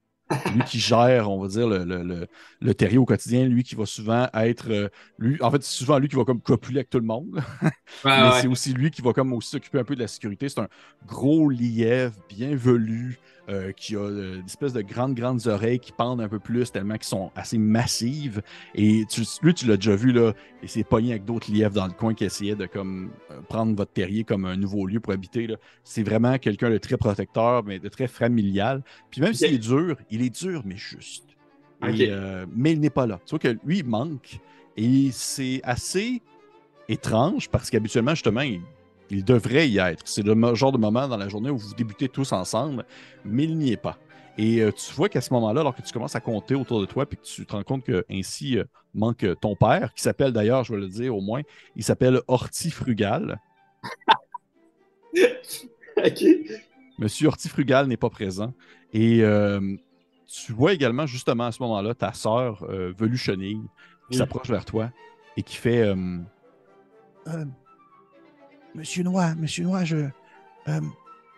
lui 0.45 0.63
qui 0.63 0.79
gère, 0.79 1.29
on 1.29 1.41
va 1.41 1.47
dire, 1.47 1.67
le, 1.67 1.83
le, 1.85 2.03
le, 2.03 2.27
le 2.61 2.73
terrier 2.75 2.97
au 2.97 3.05
quotidien, 3.05 3.45
lui 3.45 3.63
qui 3.63 3.75
va 3.75 3.85
souvent 3.85 4.27
être. 4.33 4.69
euh, 4.71 4.89
lui, 5.19 5.41
en 5.41 5.51
fait, 5.51 5.63
c'est 5.63 5.77
souvent 5.77 5.99
lui 5.99 6.07
qui 6.07 6.15
va 6.15 6.23
comme 6.25 6.41
copuler 6.41 6.79
avec 6.79 6.89
tout 6.89 6.99
le 6.99 7.05
monde. 7.05 7.41
Ouais, 8.03 8.11
Mais 8.15 8.31
ouais. 8.31 8.43
c'est 8.43 8.47
aussi 8.47 8.73
lui 8.73 8.91
qui 8.91 9.01
va 9.01 9.13
comme 9.13 9.33
aussi 9.33 9.49
s'occuper 9.51 9.79
un 9.79 9.83
peu 9.83 9.95
de 9.95 10.01
la 10.01 10.07
sécurité. 10.07 10.49
C'est 10.49 10.61
un 10.61 10.69
gros 11.05 11.49
lièvre 11.49 12.15
bien 12.29 12.55
velu 12.55 13.19
euh, 13.49 13.71
qui 13.71 13.95
a 13.95 13.99
euh, 13.99 14.39
une 14.39 14.45
espèce 14.45 14.73
de 14.73 14.81
grandes, 14.81 15.15
grandes 15.15 15.47
oreilles 15.47 15.79
qui 15.79 15.91
pendent 15.91 16.21
un 16.21 16.29
peu 16.29 16.39
plus 16.39 16.71
tellement 16.71 16.95
qu'ils 16.95 17.03
sont 17.07 17.31
assez 17.35 17.57
massives. 17.57 18.41
Et 18.75 19.05
tu- 19.09 19.23
lui, 19.41 19.53
tu 19.53 19.65
l'as 19.65 19.75
déjà 19.77 19.95
vu, 19.95 20.11
là, 20.11 20.33
et 20.61 20.67
s'est 20.67 20.83
pogné 20.83 21.11
avec 21.11 21.25
d'autres 21.25 21.51
lièvres 21.51 21.73
dans 21.73 21.87
le 21.87 21.93
coin 21.93 22.13
qui 22.13 22.25
essayaient 22.25 22.55
de 22.55 22.67
comme, 22.67 23.09
euh, 23.31 23.41
prendre 23.47 23.75
votre 23.75 23.91
terrier 23.91 24.23
comme 24.23 24.45
un 24.45 24.55
nouveau 24.55 24.85
lieu 24.85 24.99
pour 24.99 25.13
habiter. 25.13 25.47
là. 25.47 25.55
C'est 25.83 26.03
vraiment 26.03 26.37
quelqu'un 26.37 26.69
de 26.69 26.77
très 26.77 26.97
protecteur, 26.97 27.63
mais 27.63 27.79
de 27.79 27.89
très 27.89 28.07
familial. 28.07 28.83
Puis 29.09 29.21
même 29.21 29.33
s'il 29.33 29.53
est 29.53 29.57
dur, 29.57 29.97
il 30.11 30.21
est 30.21 30.29
dur, 30.43 30.61
mais 30.65 30.77
juste. 30.77 31.25
Et, 31.87 32.07
euh, 32.11 32.45
mais 32.55 32.73
il 32.73 32.79
n'est 32.79 32.89
pas 32.89 33.07
là. 33.07 33.19
Tu 33.25 33.31
vois 33.31 33.39
que 33.39 33.57
lui, 33.65 33.79
il 33.79 33.85
manque. 33.85 34.39
Et 34.77 35.09
c'est 35.11 35.61
assez 35.63 36.21
étrange 36.87 37.49
parce 37.49 37.69
qu'habituellement, 37.69 38.11
justement, 38.15 38.41
il, 38.41 38.61
il 39.09 39.23
devrait 39.23 39.69
y 39.69 39.77
être. 39.79 40.03
C'est 40.05 40.23
le 40.23 40.55
genre 40.55 40.71
de 40.71 40.77
moment 40.77 41.07
dans 41.07 41.17
la 41.17 41.29
journée 41.29 41.49
où 41.49 41.57
vous 41.57 41.73
débutez 41.73 42.09
tous 42.09 42.31
ensemble, 42.31 42.85
mais 43.25 43.43
il 43.45 43.57
n'y 43.57 43.71
est 43.71 43.77
pas. 43.77 43.97
Et 44.37 44.61
euh, 44.61 44.71
tu 44.71 44.93
vois 44.93 45.09
qu'à 45.09 45.21
ce 45.21 45.33
moment-là, 45.33 45.61
alors 45.61 45.75
que 45.75 45.81
tu 45.81 45.91
commences 45.91 46.15
à 46.15 46.21
compter 46.21 46.55
autour 46.55 46.79
de 46.79 46.85
toi, 46.85 47.05
puis 47.05 47.17
que 47.17 47.23
tu 47.23 47.45
te 47.45 47.51
rends 47.51 47.63
compte 47.63 47.83
que 47.83 48.05
ainsi 48.09 48.57
euh, 48.57 48.63
manque 48.93 49.25
ton 49.41 49.55
père, 49.55 49.93
qui 49.93 50.01
s'appelle 50.01 50.31
d'ailleurs, 50.31 50.63
je 50.63 50.73
vais 50.73 50.79
le 50.79 50.87
dire 50.87 51.15
au 51.15 51.21
moins, 51.21 51.41
il 51.75 51.83
s'appelle 51.83 52.21
Hortifrugal. 52.27 53.39
OK. 55.97 56.23
Monsieur 56.97 57.27
Hortifrugal 57.27 57.87
n'est 57.87 57.97
pas 57.97 58.09
présent. 58.09 58.53
Et 58.93 59.23
euh, 59.23 59.75
tu 60.27 60.53
vois 60.53 60.73
également, 60.73 61.05
justement, 61.05 61.45
à 61.45 61.51
ce 61.51 61.61
moment-là, 61.63 61.93
ta 61.93 62.13
sœur, 62.13 62.63
euh, 62.69 62.93
Velu 62.97 63.17
Chenille, 63.17 63.61
qui 64.09 64.17
s'approche 64.17 64.49
vers 64.49 64.65
toi 64.65 64.91
et 65.37 65.43
qui 65.43 65.55
fait 65.55 65.81
euh, 65.81 66.19
Euh, 67.27 67.45
Monsieur 68.75 69.03
Noir, 69.03 69.35
Monsieur 69.35 69.63
Noir, 69.63 69.85
je. 69.85 69.97
euh, 70.67 70.81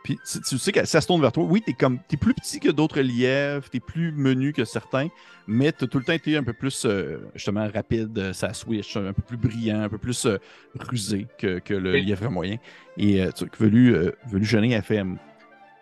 Puis 0.03 0.17
tu, 0.47 0.57
sais 0.57 0.71
que 0.71 0.85
ça 0.85 0.99
se 1.01 1.07
tourne 1.07 1.21
vers 1.21 1.31
toi. 1.31 1.43
Oui, 1.43 1.61
t'es 1.65 1.73
comme 1.73 1.99
t'es 2.07 2.17
plus 2.17 2.33
petit 2.33 2.59
que 2.59 2.69
d'autres 2.69 3.01
lièvres, 3.01 3.69
t'es 3.69 3.79
plus 3.79 4.11
menu 4.11 4.51
que 4.51 4.65
certains, 4.65 5.09
mais 5.47 5.71
t'as 5.71 5.87
tout 5.87 5.99
le 5.99 6.03
temps 6.03 6.13
été 6.13 6.35
un 6.37 6.43
peu 6.43 6.53
plus 6.53 6.85
euh, 6.85 7.19
justement 7.35 7.67
rapide, 7.71 8.17
euh, 8.17 8.33
ça 8.33 8.53
switch, 8.53 8.97
un 8.97 9.13
peu 9.13 9.21
plus 9.21 9.37
brillant, 9.37 9.81
un 9.81 9.89
peu 9.89 9.99
plus 9.99 10.25
euh, 10.25 10.39
rusé 10.75 11.27
que, 11.37 11.59
que 11.59 11.73
le 11.75 11.97
lièvre 11.97 12.29
moyen. 12.31 12.57
Et 12.97 13.21
euh, 13.21 13.31
tu 13.31 13.45
vois 13.45 13.49
que 13.49 13.63
Velu, 13.63 13.95
euh, 13.95 14.11
Velu 14.27 14.45
Genet 14.45 14.75
a 14.75 14.81
fait 14.81 15.03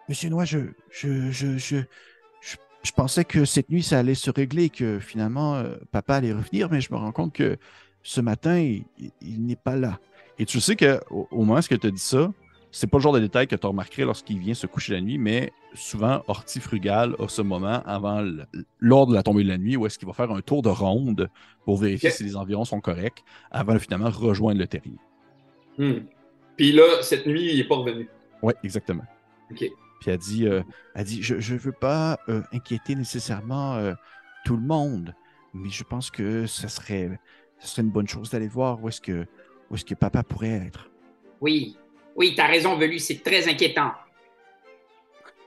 Monsieur 0.08 0.30
Noir, 0.30 0.46
je, 0.46 0.60
je, 0.92 1.32
je, 1.32 1.58
je, 1.58 1.78
je, 2.42 2.58
je 2.84 2.92
pensais 2.92 3.26
que 3.26 3.46
cette 3.46 3.70
nuit 3.70 3.84
ça 3.84 4.00
allait 4.00 4.16
se 4.16 4.32
régler, 4.32 4.70
que 4.70 5.00
finalement 5.00 5.56
euh, 5.56 5.76
papa 5.92 6.16
allait 6.16 6.34
revenir, 6.34 6.70
mais 6.72 6.82
je 6.82 6.92
me 6.92 6.98
rends 6.98 7.12
compte 7.12 7.34
que 7.34 7.58
ce 8.04 8.22
matin, 8.22 8.58
il, 8.60 8.86
il- 8.98 9.12
il 9.22 9.46
n'est 9.46 9.56
pas 9.56 9.76
là. 9.76 10.00
Et 10.40 10.46
tu 10.46 10.60
sais 10.60 10.76
qu'au 10.76 11.28
au 11.32 11.44
moment 11.44 11.60
où 11.60 11.62
tu 11.62 11.88
as 11.88 11.92
dit 11.92 12.00
ça, 12.00 12.32
c'est 12.72 12.88
pas 12.88 12.98
le 12.98 13.02
genre 13.02 13.14
de 13.14 13.20
détail 13.20 13.48
que 13.48 13.56
tu 13.56 13.68
remarquerais 13.68 14.06
lorsqu'il 14.06 14.40
vient 14.40 14.54
se 14.54 14.68
coucher 14.68 14.94
la 14.94 15.02
nuit, 15.02 15.18
mais 15.18 15.52
souvent, 15.74 16.24
Hortifrugal 16.28 17.16
a 17.20 17.28
ce 17.28 17.42
moment 17.42 17.82
avant, 17.86 18.26
lors 18.80 19.08
de 19.08 19.14
la 19.14 19.24
tombée 19.24 19.44
de 19.44 19.50
la 19.50 19.58
nuit, 19.58 19.76
où 19.76 19.86
est-ce 19.86 19.98
qu'il 19.98 20.08
va 20.08 20.14
faire 20.14 20.32
un 20.32 20.42
tour 20.42 20.62
de 20.62 20.70
ronde 20.70 21.30
pour 21.66 21.78
vérifier 21.78 22.10
si 22.12 22.24
les 22.24 22.36
environs 22.36 22.66
sont 22.66 22.80
corrects, 22.80 23.24
avant 23.52 23.74
de 23.74 23.80
finalement 23.80 24.10
rejoindre 24.10 24.60
le 24.60 24.68
terrier. 24.68 24.98
Hmm. 25.78 26.02
Puis 26.58 26.72
là, 26.72 27.02
cette 27.02 27.26
nuit, 27.26 27.52
il 27.52 27.58
n'est 27.58 27.68
pas 27.68 27.76
revenu. 27.76 28.08
Oui, 28.42 28.54
exactement. 28.64 29.06
OK. 29.52 29.66
Puis 30.00 30.12
elle 30.12 30.18
dit, 30.18 30.48
euh, 30.48 30.62
elle 30.96 31.06
dit 31.06 31.22
Je 31.22 31.54
ne 31.54 31.60
veux 31.60 31.72
pas 31.72 32.20
euh, 32.30 32.42
inquiéter 32.54 32.96
nécessairement 32.96 33.76
euh, 33.76 33.94
tout 34.46 34.56
le 34.56 34.62
monde, 34.62 35.14
mais 35.54 35.70
je 35.70 35.84
pense 35.84 36.12
que 36.12 36.46
ça 36.46 36.68
serait, 36.68 37.20
ça 37.60 37.68
serait 37.68 37.82
une 37.82 37.92
bonne 37.92 38.08
chose 38.08 38.30
d'aller 38.30 38.48
voir 38.48 38.82
où 38.82 38.88
est-ce 38.88 39.02
que, 39.02 39.26
où 39.70 39.76
est-ce 39.76 39.86
que 39.86 39.96
papa 39.96 40.24
pourrait 40.24 40.62
être. 40.68 40.90
Oui, 41.42 41.78
oui, 42.16 42.34
t'as 42.36 42.48
raison, 42.48 42.76
Velu, 42.78 43.00
c'est 43.00 43.24
très 43.24 43.48
inquiétant. 43.50 43.92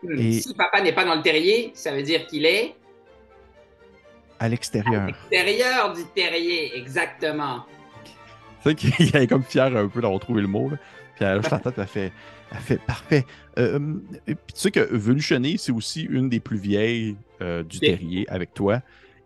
Hmm, 0.03 0.19
Et- 0.19 0.41
Si 0.41 0.55
papa 0.55 0.81
n'est 0.81 0.93
pas 0.95 1.05
dans 1.05 1.15
le 1.15 1.23
terrier, 1.23 1.71
ça 1.75 1.95
veut 1.95 2.03
dire 2.03 2.27
qu'il 2.27 2.45
est 2.47 2.75
À 4.39 4.45
à 4.45 4.49
l'extérieur. 4.49 5.07
l'extérieur 5.07 5.93
du 5.93 6.05
terrier, 6.15 6.77
exactement. 6.77 7.65
C'est 8.65 8.75
qu'il 8.75 9.15
est 9.17 9.27
comme 9.27 9.43
fier 9.45 9.77
un 9.77 9.89
peu 9.89 10.01
d'avoir 10.01 10.21
trouvé 10.21 10.41
le 10.43 10.49
mot. 10.49 10.71
Là. 10.71 10.77
Puis 11.17 11.25
elle 11.25 11.39
hoche 11.39 11.51
la 11.51 11.59
tête, 11.59 11.75
elle 11.77 11.87
fait, 11.87 12.13
elle 12.53 12.59
fait 12.59 12.81
parfait. 12.81 13.25
Euh, 13.59 13.95
et 14.27 14.35
puis 14.35 14.55
tu 14.55 14.61
sais 14.61 14.71
que 14.71 14.81
Veluchené, 14.81 15.57
c'est 15.59 15.73
aussi 15.73 16.03
une 16.03 16.29
des 16.29 16.41
plus 16.41 16.59
vieilles 16.59 17.17
euh, 17.41 17.63
du 17.63 17.81
terrier 17.81 18.29
avec 18.29 18.55
toi. 18.55 18.81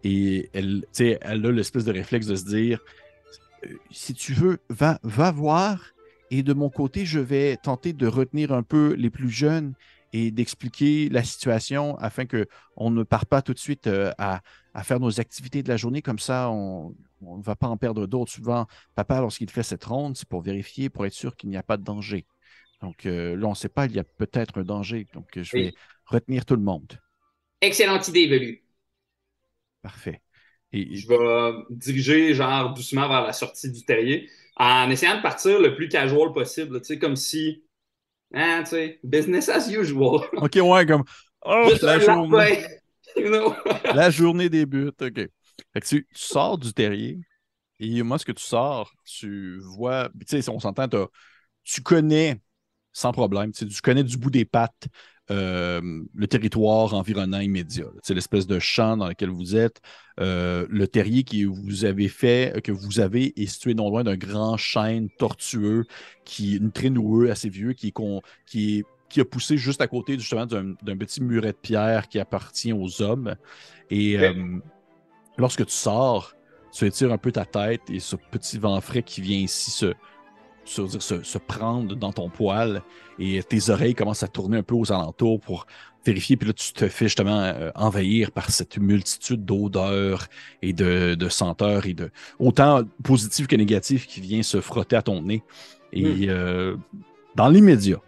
Et 0.05 0.49
elle, 0.55 0.85
tu 0.95 1.17
elle 1.21 1.47
a 1.47 1.51
l'espèce 1.53 1.85
de 1.85 1.93
réflexe 1.93 2.27
de 2.27 2.35
se 2.37 2.45
dire 2.45 2.81
euh, 2.83 3.06
si 3.91 4.15
tu 4.15 4.33
veux, 4.35 4.59
va, 4.71 4.99
va 5.03 5.31
voir. 5.31 5.93
Et 6.31 6.43
de 6.43 6.53
mon 6.53 6.71
côté, 6.71 7.07
je 7.07 7.21
vais 7.21 7.57
tenter 7.57 7.93
de 7.93 8.07
retenir 8.07 8.53
un 8.53 8.63
peu 8.63 8.95
les 8.95 9.11
plus 9.11 9.31
jeunes 9.31 9.75
et 10.13 10.31
d'expliquer 10.31 11.09
la 11.09 11.23
situation 11.23 11.97
afin 11.99 12.27
que 12.27 12.47
on 12.77 12.91
ne 12.91 13.03
parte 13.03 13.29
pas 13.29 13.43
tout 13.43 13.55
de 13.55 13.59
suite 13.59 13.87
euh, 13.87 14.13
à, 14.19 14.41
à 14.75 14.83
faire 14.83 14.99
nos 15.01 15.21
activités 15.21 15.63
de 15.63 15.69
la 15.69 15.77
journée. 15.77 16.03
Comme 16.03 16.19
ça, 16.19 16.51
on 16.51 16.95
ne 17.21 17.43
va 17.43 17.55
pas 17.57 17.69
en 17.69 17.77
perdre 17.77 18.07
d'autres. 18.07 18.33
Souvent, 18.33 18.67
papa, 18.95 19.21
lorsqu'il 19.21 19.51
fait 19.51 19.63
cette 19.63 19.85
ronde, 19.85 20.17
c'est 20.17 20.29
pour 20.29 20.43
vérifier, 20.43 20.91
pour 20.91 21.07
être 21.07 21.13
sûr 21.13 21.37
qu'il 21.37 21.51
n'y 21.51 21.57
a 21.57 21.63
pas 21.63 21.77
de 21.77 21.85
danger. 21.85 22.27
Donc 22.81 23.07
euh, 23.07 23.37
là, 23.37 23.47
on 23.47 23.51
ne 23.51 23.55
sait 23.55 23.69
pas, 23.69 23.87
il 23.87 23.93
y 23.93 23.99
a 23.99 24.05
peut-être 24.05 24.59
un 24.59 24.65
danger. 24.65 25.07
Donc 25.15 25.37
euh, 25.37 25.43
je 25.43 25.57
vais 25.57 25.75
retenir 26.07 26.45
tout 26.45 26.57
le 26.57 26.63
monde. 26.63 27.01
Excellente 27.61 28.09
idée, 28.09 28.27
Velu. 28.27 28.63
Parfait. 29.83 30.21
Et, 30.77 30.97
Je 30.97 31.09
vais 31.09 31.65
diriger 31.71 32.35
genre 32.35 32.75
doucement 32.75 33.09
vers 33.09 33.23
la 33.23 33.33
sortie 33.33 33.71
du 33.71 33.85
terrier 33.85 34.29
en 34.57 34.91
essayant 34.91 35.17
de 35.17 35.23
partir 35.23 35.61
le 35.61 35.75
plus 35.75 35.89
casual 35.89 36.33
possible. 36.33 36.81
Tu 36.81 36.87
sais, 36.87 36.99
comme 36.99 37.17
si, 37.17 37.65
hein, 38.33 38.63
tu 38.63 38.71
sais, 38.71 39.01
business 39.03 39.49
as 39.49 39.69
usual. 39.71 40.21
OK, 40.33 40.57
ouais, 40.57 40.87
comme 40.87 41.05
oh, 41.45 41.69
la, 41.83 41.99
journée, 41.99 42.65
you 43.17 43.29
know? 43.29 43.55
la 43.95 44.11
journée 44.11 44.49
débute. 44.49 45.01
OK. 45.03 45.29
Fait 45.73 45.81
que 45.81 45.87
tu, 45.87 46.07
tu 46.15 46.23
sors 46.23 46.59
du 46.59 46.73
terrier 46.73 47.19
et 47.79 48.03
moi, 48.03 48.19
ce 48.19 48.25
que 48.25 48.33
tu 48.33 48.45
sors, 48.45 48.91
tu 49.05 49.59
vois, 49.61 50.09
tu 50.21 50.27
sais, 50.27 50.43
si 50.43 50.51
on 50.51 50.59
s'entend, 50.59 50.89
tu 51.63 51.83
connais 51.83 52.41
sans 52.97 53.13
problème, 53.13 53.53
tu 53.53 53.67
connais 53.83 54.03
du 54.03 54.17
bout 54.17 54.31
des 54.31 54.47
pattes 54.47 54.89
euh, 55.31 56.03
le 56.15 56.27
territoire 56.27 56.95
environnant 56.95 57.41
immédiat. 57.41 57.87
C'est 58.03 58.15
l'espèce 58.15 58.47
de 58.47 58.59
champ 58.59 58.97
dans 58.97 59.09
lequel 59.09 59.31
vous 59.31 59.57
êtes. 59.57 59.81
Euh, 60.21 60.67
le 60.71 60.87
terrier 60.89 61.25
que 61.25 61.45
vous 61.47 61.85
avez 61.85 62.09
fait, 62.09 62.63
que 62.63 62.73
vous 62.73 63.01
avez, 63.01 63.33
est 63.41 63.47
situé 63.47 63.75
non 63.75 63.91
loin 63.91 64.05
d'un 64.05 64.17
grand 64.17 64.57
chêne 64.57 65.09
tortueux, 65.19 65.85
qui 66.25 66.57
une 66.57 66.73
très 66.73 66.91
noueux, 66.91 67.31
assez 67.31 67.49
vieux, 67.49 67.73
qui 67.73 67.89
est, 67.89 67.93
con- 67.93 68.23
qui 68.47 68.79
est- 68.79 68.85
qui 69.09 69.21
a 69.21 69.25
poussé 69.25 69.57
juste 69.57 69.81
à 69.81 69.87
côté 69.87 70.19
justement 70.19 70.47
d'un 70.47 70.75
d'un 70.83 70.97
petit 70.97 71.23
muret 71.23 71.53
de 71.53 71.59
pierre 71.59 72.09
qui 72.09 72.19
appartient 72.19 72.73
aux 72.73 73.03
hommes. 73.03 73.37
Et 73.89 74.19
euh, 74.19 74.59
lorsque 75.39 75.65
tu 75.67 75.73
sors, 75.73 76.35
tu 76.73 76.87
étires 76.87 77.13
un 77.13 77.19
peu 77.19 77.33
ta 77.33 77.45
tête 77.45 77.83
et 77.89 78.01
ce 78.01 78.17
petit 78.17 78.59
vent 78.59 78.81
frais 78.81 79.03
qui 79.05 79.21
vient 79.21 79.39
ici 79.39 79.71
se, 79.71 79.95
se, 80.67 80.83
dire, 80.83 81.03
se, 81.03 81.23
se 81.23 81.39
prendre 81.39 81.95
dans 81.95 82.13
ton 82.13 82.29
poil 82.29 82.83
et 83.19 83.43
tes 83.43 83.71
oreilles 83.71 83.95
commencent 83.95 84.23
à 84.23 84.29
tourner 84.29 84.59
un 84.59 84.63
peu 84.63 84.75
aux 84.75 84.93
alentours 84.93 85.41
pour 85.41 85.67
vérifier. 86.05 86.37
Puis 86.37 86.49
là, 86.49 86.53
tu 86.53 86.73
te 86.73 86.89
fais 86.89 87.07
justement 87.07 87.41
euh, 87.41 87.71
envahir 87.75 88.31
par 88.31 88.51
cette 88.51 88.79
multitude 88.79 89.45
d'odeurs 89.45 90.27
et 90.63 90.73
de, 90.73 91.15
de 91.15 91.29
senteurs 91.29 91.87
et 91.87 91.95
de 91.95 92.11
autant 92.39 92.83
positives 93.03 93.47
que 93.47 93.57
négatives 93.57 94.07
qui 94.07 94.21
vient 94.21 94.43
se 94.43 94.61
frotter 94.61 94.97
à 94.97 95.03
ton 95.03 95.23
nez. 95.23 95.43
Et 95.93 96.27
euh, 96.29 96.77
dans 97.35 97.49
l'immédiat, 97.49 98.01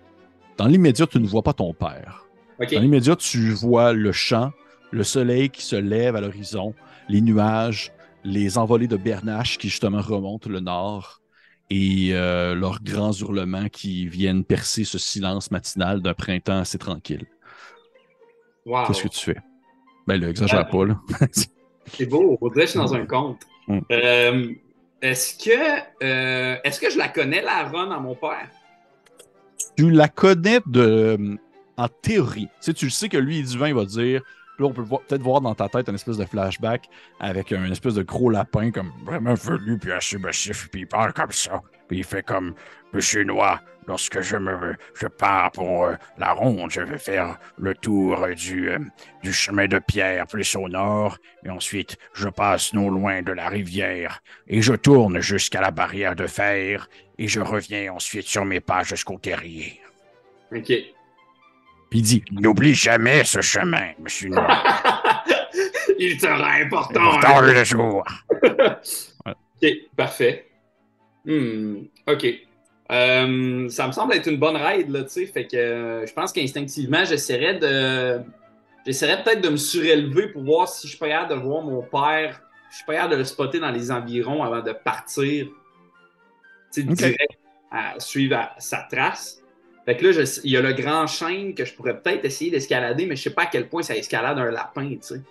dans 0.56 0.66
l'immédiat, 0.66 1.06
tu 1.06 1.20
ne 1.20 1.26
vois 1.26 1.42
pas 1.42 1.52
ton 1.52 1.72
père. 1.72 2.26
Dans 2.58 2.80
l'immédiat, 2.80 3.14
tu 3.16 3.50
vois 3.50 3.92
le 3.92 4.10
champ, 4.12 4.52
le 4.90 5.04
soleil 5.04 5.48
qui 5.48 5.62
se 5.62 5.76
lève 5.76 6.16
à 6.16 6.20
l'horizon, 6.20 6.74
les 7.08 7.20
nuages, 7.20 7.92
les 8.24 8.58
envolées 8.58 8.88
de 8.88 8.96
bernaches 8.96 9.58
qui 9.58 9.68
justement 9.68 10.00
remontent 10.00 10.50
le 10.50 10.60
nord 10.60 11.17
et 11.70 12.10
euh, 12.12 12.54
leurs 12.54 12.82
grands 12.82 13.12
hurlements 13.12 13.68
qui 13.68 14.06
viennent 14.08 14.44
percer 14.44 14.84
ce 14.84 14.98
silence 14.98 15.50
matinal 15.50 16.00
d'un 16.00 16.14
printemps 16.14 16.58
assez 16.58 16.78
tranquille. 16.78 17.26
Wow. 18.64 18.86
Qu'est-ce 18.86 19.02
que 19.02 19.08
tu 19.08 19.20
fais? 19.20 19.38
Ben 20.06 20.20
là, 20.20 20.28
exagère 20.28 20.68
pas, 20.68 20.86
là. 20.86 21.00
C'est 21.86 22.06
beau, 22.06 22.38
on 22.40 22.48
dirait 22.48 22.60
que 22.60 22.66
je 22.66 22.70
suis 22.70 22.78
dans 22.78 22.94
un 22.94 23.06
conte. 23.06 23.40
Mm. 23.66 23.78
Euh, 23.92 24.54
est-ce 25.00 25.42
que 25.42 26.04
euh, 26.04 26.56
est-ce 26.64 26.80
que 26.80 26.90
je 26.90 26.98
la 26.98 27.08
connais, 27.08 27.40
la 27.40 27.64
run 27.64 27.90
à 27.90 28.00
mon 28.00 28.14
père? 28.14 28.48
tu 29.78 29.90
la 29.90 30.08
connais 30.08 30.58
de, 30.66 31.38
en 31.76 31.88
théorie. 31.88 32.46
Tu 32.46 32.52
sais, 32.60 32.74
tu 32.74 32.86
le 32.86 32.90
sais 32.90 33.08
que 33.08 33.16
lui, 33.16 33.38
il 33.38 33.44
dit 33.44 33.56
vin, 33.56 33.68
il 33.68 33.74
va 33.74 33.84
dire. 33.84 34.22
Là, 34.58 34.66
on 34.66 34.72
peut 34.72 34.84
peut-être 34.84 35.22
voir 35.22 35.40
dans 35.40 35.54
ta 35.54 35.68
tête 35.68 35.88
un 35.88 35.94
espèce 35.94 36.16
de 36.16 36.24
flashback 36.24 36.88
avec 37.20 37.52
un 37.52 37.70
espèce 37.70 37.94
de 37.94 38.02
gros 38.02 38.28
lapin, 38.28 38.70
comme 38.70 38.92
vraiment 39.04 39.34
velu, 39.34 39.78
puis 39.78 39.92
assez 39.92 40.18
massif, 40.18 40.68
puis 40.70 40.80
il 40.80 40.86
parle 40.86 41.12
comme 41.12 41.30
ça. 41.30 41.62
Puis 41.86 41.98
il 41.98 42.04
fait 42.04 42.24
comme 42.24 42.54
Monsieur 42.92 43.22
Noir, 43.22 43.62
lorsque 43.86 44.20
je 44.20 44.36
me 44.36 44.74
je 44.94 45.06
pars 45.06 45.52
pour 45.52 45.84
euh, 45.84 45.94
la 46.18 46.32
ronde, 46.32 46.70
je 46.70 46.80
vais 46.80 46.98
faire 46.98 47.38
le 47.56 47.74
tour 47.74 48.26
du, 48.36 48.70
euh, 48.70 48.78
du 49.22 49.32
chemin 49.32 49.66
de 49.66 49.78
pierre 49.78 50.26
plus 50.26 50.56
au 50.56 50.68
nord, 50.68 51.18
et 51.44 51.50
ensuite 51.50 51.96
je 52.12 52.28
passe 52.28 52.72
non 52.74 52.90
loin 52.90 53.22
de 53.22 53.32
la 53.32 53.48
rivière, 53.48 54.22
et 54.48 54.60
je 54.60 54.74
tourne 54.74 55.20
jusqu'à 55.20 55.60
la 55.60 55.70
barrière 55.70 56.16
de 56.16 56.26
fer, 56.26 56.88
et 57.16 57.28
je 57.28 57.40
reviens 57.40 57.92
ensuite 57.92 58.26
sur 58.26 58.44
mes 58.44 58.60
pas 58.60 58.82
jusqu'au 58.82 59.18
terrier. 59.18 59.80
OK. 60.52 60.72
Puis 61.90 62.00
il 62.00 62.02
dit 62.02 62.24
N'oublie 62.32 62.74
jamais 62.74 63.24
ce 63.24 63.40
chemin, 63.40 63.92
Monsieur 63.98 64.28
Noir. 64.28 64.84
Il 65.98 66.20
sera 66.20 66.52
important. 66.52 67.00
Pourtant 67.00 67.38
hein. 67.38 67.52
le 67.52 67.64
jour. 67.64 68.04
OK, 69.26 69.68
parfait. 69.96 70.46
Hmm, 71.24 71.82
OK. 72.06 72.26
Euh, 72.90 73.68
ça 73.68 73.86
me 73.86 73.92
semble 73.92 74.14
être 74.14 74.28
une 74.28 74.38
bonne 74.38 74.56
ride, 74.56 74.90
là, 74.90 75.02
tu 75.02 75.10
sais. 75.10 75.26
Fait 75.26 75.46
que 75.46 75.56
euh, 75.56 76.06
je 76.06 76.12
pense 76.12 76.32
qu'instinctivement, 76.32 77.04
j'essaierais 77.04 77.58
de. 77.58 78.22
J'essaierais 78.86 79.22
peut-être 79.22 79.42
de 79.42 79.50
me 79.50 79.56
surélever 79.56 80.28
pour 80.28 80.44
voir 80.44 80.68
si 80.68 80.86
je 80.86 80.92
suis 80.92 80.98
pas 80.98 81.08
capable 81.08 81.34
de 81.34 81.46
voir 81.46 81.62
mon 81.62 81.82
père. 81.82 82.40
Je 82.70 82.76
suis 82.76 82.86
pas 82.86 82.94
capable 82.94 83.12
de 83.12 83.18
le 83.18 83.24
spotter 83.24 83.60
dans 83.60 83.70
les 83.70 83.90
environs 83.90 84.42
avant 84.42 84.62
de 84.62 84.72
partir. 84.72 85.46
Tu 86.72 86.82
sais, 86.82 86.82
direct 86.82 87.38
à 87.70 87.98
suivre 87.98 88.36
à- 88.36 88.54
sa 88.58 88.86
trace. 88.90 89.42
Fait 89.88 89.96
que 89.96 90.04
là, 90.04 90.12
je- 90.12 90.40
il 90.44 90.50
y 90.50 90.56
a 90.58 90.60
le 90.60 90.74
grand 90.74 91.06
chêne 91.06 91.54
que 91.54 91.64
je 91.64 91.72
pourrais 91.72 91.98
peut-être 91.98 92.22
essayer 92.22 92.50
d'escalader, 92.50 93.06
mais 93.06 93.16
je 93.16 93.22
sais 93.22 93.30
pas 93.30 93.44
à 93.44 93.46
quel 93.46 93.70
point 93.70 93.80
ça 93.82 93.96
escalade 93.96 94.38
un 94.38 94.50
lapin, 94.50 94.86
tu 94.90 94.98
sais. 95.00 95.22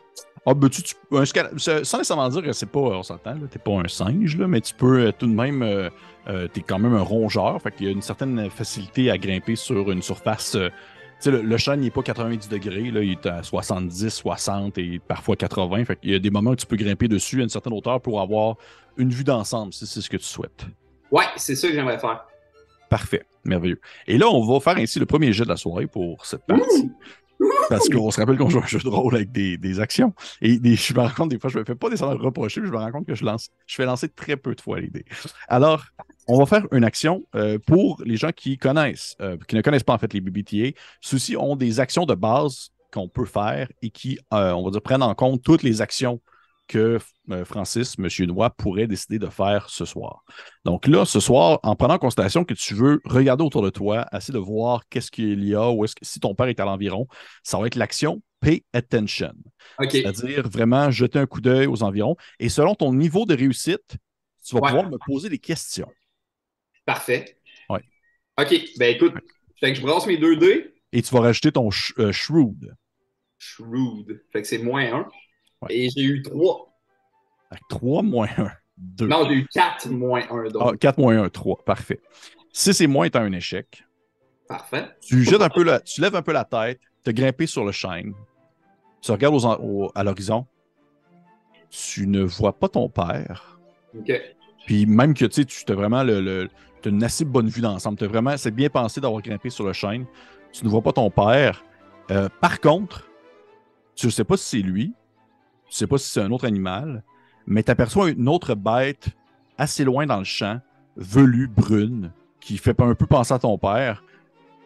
Ah, 0.48 0.56
ben, 0.56 0.68
tu, 0.68 0.82
tu- 0.82 0.96
un 1.12 1.26
sans 1.26 1.98
nécessairement 2.00 2.28
dire 2.30 2.42
que 2.42 2.52
c'est 2.54 2.66
pas, 2.72 2.80
on 2.80 3.04
s'entend, 3.04 3.36
t'es 3.52 3.60
pas 3.60 3.74
un 3.74 3.88
singe, 3.88 4.36
là, 4.36 4.48
mais 4.48 4.60
tu 4.62 4.74
peux 4.74 5.00
euh, 5.08 5.12
tout 5.12 5.28
de 5.28 5.32
même, 5.36 5.62
euh, 5.62 5.92
euh, 6.28 6.48
t'es 6.48 6.62
quand 6.62 6.80
même 6.80 6.96
un 6.96 7.02
rongeur, 7.04 7.62
fait 7.62 7.70
qu'il 7.72 7.86
y 7.86 7.90
a 7.90 7.92
une 7.92 8.02
certaine 8.02 8.50
facilité 8.50 9.12
à 9.12 9.20
grimper 9.20 9.56
sur 9.56 9.92
une 9.92 10.02
surface. 10.02 10.56
euh, 10.56 10.70
tu 10.70 11.26
sais, 11.26 11.32
le, 11.32 11.44
le 11.44 11.58
chêne 11.58 11.82
n'est 11.82 11.92
pas 11.92 12.02
90 12.02 12.50
degrés, 12.50 12.90
là, 12.90 13.02
il 13.04 13.12
est 13.12 13.26
à 13.28 13.44
70, 13.44 14.10
60 14.10 14.80
et 14.80 15.00
parfois 15.08 15.36
80. 15.36 15.86
Fait 15.86 15.96
qu'il 16.00 16.10
y 16.10 16.16
a 16.16 16.20
des 16.20 16.32
moments 16.32 16.52
où 16.52 16.56
tu 16.56 16.66
peux 16.66 16.78
grimper 16.78 17.08
dessus 17.08 17.42
à 17.42 17.44
une 17.44 17.50
certaine 17.50 17.74
hauteur 17.74 18.02
pour 18.02 18.22
avoir 18.22 18.56
une 18.98 19.12
vue 19.12 19.24
d'ensemble, 19.24 19.72
si 19.72 19.86
c'est 19.86 20.02
ce 20.02 20.10
que 20.10 20.18
tu 20.18 20.26
souhaites. 20.26 20.66
Ouais, 21.12 21.26
c'est 21.36 21.56
ça 21.56 21.68
que 21.68 21.76
j'aimerais 21.76 22.00
faire. 22.00 22.26
Parfait, 22.90 23.24
merveilleux. 23.44 23.80
Et 24.08 24.18
là, 24.18 24.28
on 24.30 24.46
va 24.46 24.60
faire 24.60 24.78
ainsi 24.78 25.00
le 25.00 25.06
premier 25.06 25.34
jet 25.34 25.44
de 25.44 25.50
la 25.50 25.58
soirée 25.58 25.88
pour 25.88 26.26
cette 26.26 26.46
partie. 26.46 26.90
Parce 27.70 27.88
qu'on 27.90 28.10
se 28.10 28.20
rappelle 28.20 28.38
qu'on 28.38 28.50
joue 28.50 28.60
un 28.60 28.66
jeu 28.66 28.80
de 28.80 28.88
rôle 28.88 29.16
avec 29.16 29.32
des, 29.32 29.58
des 29.58 29.80
actions. 29.80 30.14
Et 30.42 30.58
des- 30.58 30.76
je 30.76 30.94
me 30.94 31.02
rends 31.02 31.10
compte, 31.10 31.30
des 31.30 31.38
fois, 31.38 31.50
je 31.52 31.60
me 31.60 31.66
fais 31.66 31.76
pas 31.76 31.90
des 31.90 32.02
à 32.02 32.08
reprocher, 32.08 32.62
mais 32.62 32.68
je 32.68 32.72
me 32.72 32.78
rends 32.78 32.92
compte 32.92 33.06
que 33.06 33.14
je 33.14 33.24
lance, 33.26 33.50
je 33.68 33.76
fais 33.76 33.86
lancer 33.86 34.10
très 34.10 34.38
peu 34.38 34.56
de 34.56 34.62
fois 34.62 34.80
les 34.80 34.88
dés. 34.90 35.06
Alors, 35.48 35.86
on 36.28 36.40
va 36.40 36.46
faire 36.46 36.66
une 36.72 36.84
action 36.84 37.26
euh, 37.36 37.60
pour 37.60 38.02
les 38.06 38.18
gens 38.18 38.32
qui 38.32 38.58
connaissent, 38.58 39.16
euh, 39.22 39.38
qui 39.48 39.56
ne 39.56 39.62
connaissent 39.62 39.84
pas 39.84 39.94
en 39.94 39.98
fait 40.00 40.14
les 40.14 40.22
BBTA. 40.22 40.78
Ceux-ci 41.02 41.38
ont 41.38 41.56
des 41.56 41.80
actions 41.80 42.06
de 42.06 42.16
base 42.16 42.72
qu'on 42.92 43.08
peut 43.10 43.26
faire 43.26 43.68
et 43.84 43.90
qui, 43.92 44.18
euh, 44.34 44.52
on 44.54 44.64
va 44.64 44.72
dire, 44.72 44.82
prennent 44.82 45.04
en 45.04 45.14
compte 45.14 45.44
toutes 45.44 45.62
les 45.62 45.82
actions 45.82 46.20
que 46.68 47.00
euh, 47.32 47.46
Francis, 47.46 47.98
Monsieur 47.98 48.26
Noir, 48.26 48.54
pourrait 48.56 48.88
décider 48.88 49.20
de 49.20 49.28
faire 49.28 49.70
ce 49.70 49.86
soir. 49.86 50.24
Donc 50.66 50.86
là, 50.88 51.06
ce 51.06 51.20
soir, 51.20 51.60
en 51.64 51.76
prenant 51.76 51.96
en 51.96 52.00
considération 52.00 52.44
que 52.44 52.54
tu 52.54 52.74
veux 52.74 53.02
regarder 53.06 53.44
autour 53.44 53.62
de 53.62 53.70
toi, 53.70 54.06
essayer 54.14 54.34
de 54.34 54.40
voir 54.40 54.84
qu'est-ce 54.90 55.10
qu'il 55.12 55.44
y 55.46 55.56
a, 55.56 55.70
ou 55.72 55.86
est-ce 55.86 55.96
que 55.96 56.06
si 56.06 56.20
ton 56.20 56.36
père 56.36 56.48
est 56.48 56.60
à 56.60 56.66
l'environ, 56.66 57.08
ça 57.44 57.58
va 57.60 57.68
être 57.68 57.76
l'action 57.76 58.22
Pay 58.40 58.64
Attention. 58.74 59.34
OK. 59.80 59.92
C'est-à-dire 59.92 60.48
vraiment 60.48 60.92
jeter 60.92 61.18
un 61.20 61.26
coup 61.26 61.42
d'œil 61.42 61.66
aux 61.68 61.82
environs. 61.84 62.16
Et 62.40 62.50
selon 62.50 62.76
ton 62.76 62.94
niveau 62.94 63.26
de 63.26 63.36
réussite, 63.36 63.98
tu 64.46 64.56
vas 64.56 64.62
Ouais. 64.62 64.70
pouvoir 64.70 64.90
me 64.90 64.98
poser 65.06 65.30
des 65.30 65.40
questions. 65.40 65.90
Parfait. 66.86 67.38
Ouais. 67.70 67.82
OK. 68.40 68.56
Ben 68.78 68.96
écoute, 68.96 69.14
fait 69.60 69.74
que 69.74 69.78
je 69.80 69.82
brasse 69.82 70.06
mes 70.06 70.18
deux 70.18 70.38
dés. 70.38 70.74
Et 70.94 71.02
tu 71.02 71.14
vas 71.14 71.22
rajouter 71.22 71.52
ton 71.52 71.70
sh- 71.70 71.94
euh, 72.00 72.12
Shrewd. 72.12 72.76
Shrewd. 73.40 74.24
Fait 74.32 74.42
que 74.42 74.48
c'est 74.48 74.58
moins 74.60 74.86
un. 74.94 75.08
Ouais. 75.62 75.76
Et 75.76 75.90
j'ai 75.90 76.04
eu 76.04 76.22
trois. 76.22 76.74
Avec 77.50 77.64
3 77.70 78.04
moins 78.04 78.28
1, 78.38 78.52
2. 78.78 79.08
Non, 79.08 79.26
j'ai 79.28 79.36
eu 79.36 79.48
quatre 79.48 79.90
moins 79.90 80.22
un. 80.30 80.50
Donc, 80.50 80.62
Ah, 80.74 80.78
4 80.78 80.98
moins 81.00 81.24
1, 81.24 81.30
3. 81.30 81.58
Parfait. 81.66 82.00
6 82.54 82.82
et 82.82 82.88
moins 82.88 83.06
est 83.06 83.16
un 83.16 83.32
échec. 83.32 83.84
parfait. 84.50 84.86
Tu 85.02 85.24
jettes 85.26 85.42
un 85.42 85.50
peu 85.50 85.62
la- 85.64 85.82
tu 85.82 86.00
lèves 86.00 86.16
un 86.16 86.22
peu 86.22 86.32
la 86.32 86.46
tête, 86.46 86.80
tu 87.04 87.10
as 87.10 87.14
grimpé 87.14 87.48
sur 87.48 87.66
le 87.66 87.72
chêne. 87.74 88.14
Tu 89.02 89.12
regardes 89.12 89.36
aux 89.36 89.46
en- 89.46 89.58
au- 89.62 89.92
à 89.94 90.04
l'horizon. 90.06 90.46
Tu 91.70 92.08
ne 92.08 92.24
vois 92.24 92.54
pas 92.58 92.70
ton 92.70 92.88
père. 92.90 93.60
OK. 93.98 94.12
Puis 94.66 94.86
même 94.86 95.14
que 95.14 95.26
tu 95.26 95.42
sais, 95.42 95.46
tu 95.46 95.70
as 95.72 95.76
vraiment 95.76 96.04
le, 96.04 96.22
le- 96.22 96.50
t'as 96.82 96.90
une 96.90 97.04
assez 97.04 97.26
bonne 97.26 97.50
vue 97.50 97.62
d'ensemble. 97.62 98.04
Vraiment, 98.06 98.38
c'est 98.38 98.52
bien 98.52 98.70
pensé 98.70 99.02
d'avoir 99.02 99.22
grimpé 99.22 99.50
sur 99.50 99.66
le 99.66 99.74
chêne. 99.74 100.06
Tu 100.54 100.64
ne 100.64 100.70
vois 100.70 100.82
pas 100.82 100.94
ton 100.94 101.10
père. 101.10 101.64
Euh, 102.12 102.30
par 102.42 102.62
contre, 102.62 103.10
tu 103.96 104.06
ne 104.06 104.12
sais 104.12 104.24
pas 104.24 104.38
si 104.38 104.46
c'est 104.46 104.66
lui. 104.66 104.94
Tu 105.70 105.74
ne 105.74 105.78
sais 105.78 105.88
pas 105.88 105.98
si 105.98 106.10
c'est 106.10 106.22
un 106.22 106.32
autre 106.32 106.46
animal. 106.46 107.04
Mais 107.46 107.64
tu 107.64 107.72
aperçois 107.72 108.10
une 108.10 108.28
autre 108.28 108.56
bête 108.56 109.08
assez 109.58 109.84
loin 109.84 110.06
dans 110.06 110.18
le 110.20 110.24
champ, 110.26 110.60
velue, 110.98 111.48
brune, 111.48 112.12
qui 112.40 112.58
fait 112.58 112.80
un 112.82 112.94
peu 112.94 113.06
penser 113.06 113.34
à 113.34 113.40
ton 113.40 113.58
père, 113.58 114.04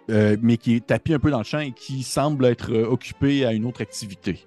euh, 0.09 0.35
mais 0.41 0.57
qui 0.57 0.75
est 0.75 0.85
tapis 0.87 1.13
un 1.13 1.19
peu 1.19 1.31
dans 1.31 1.37
le 1.39 1.43
champ 1.43 1.59
et 1.59 1.71
qui 1.71 2.03
semble 2.03 2.45
être 2.45 2.71
euh, 2.71 2.85
occupé 2.85 3.45
à 3.45 3.53
une 3.53 3.65
autre 3.65 3.81
activité. 3.81 4.45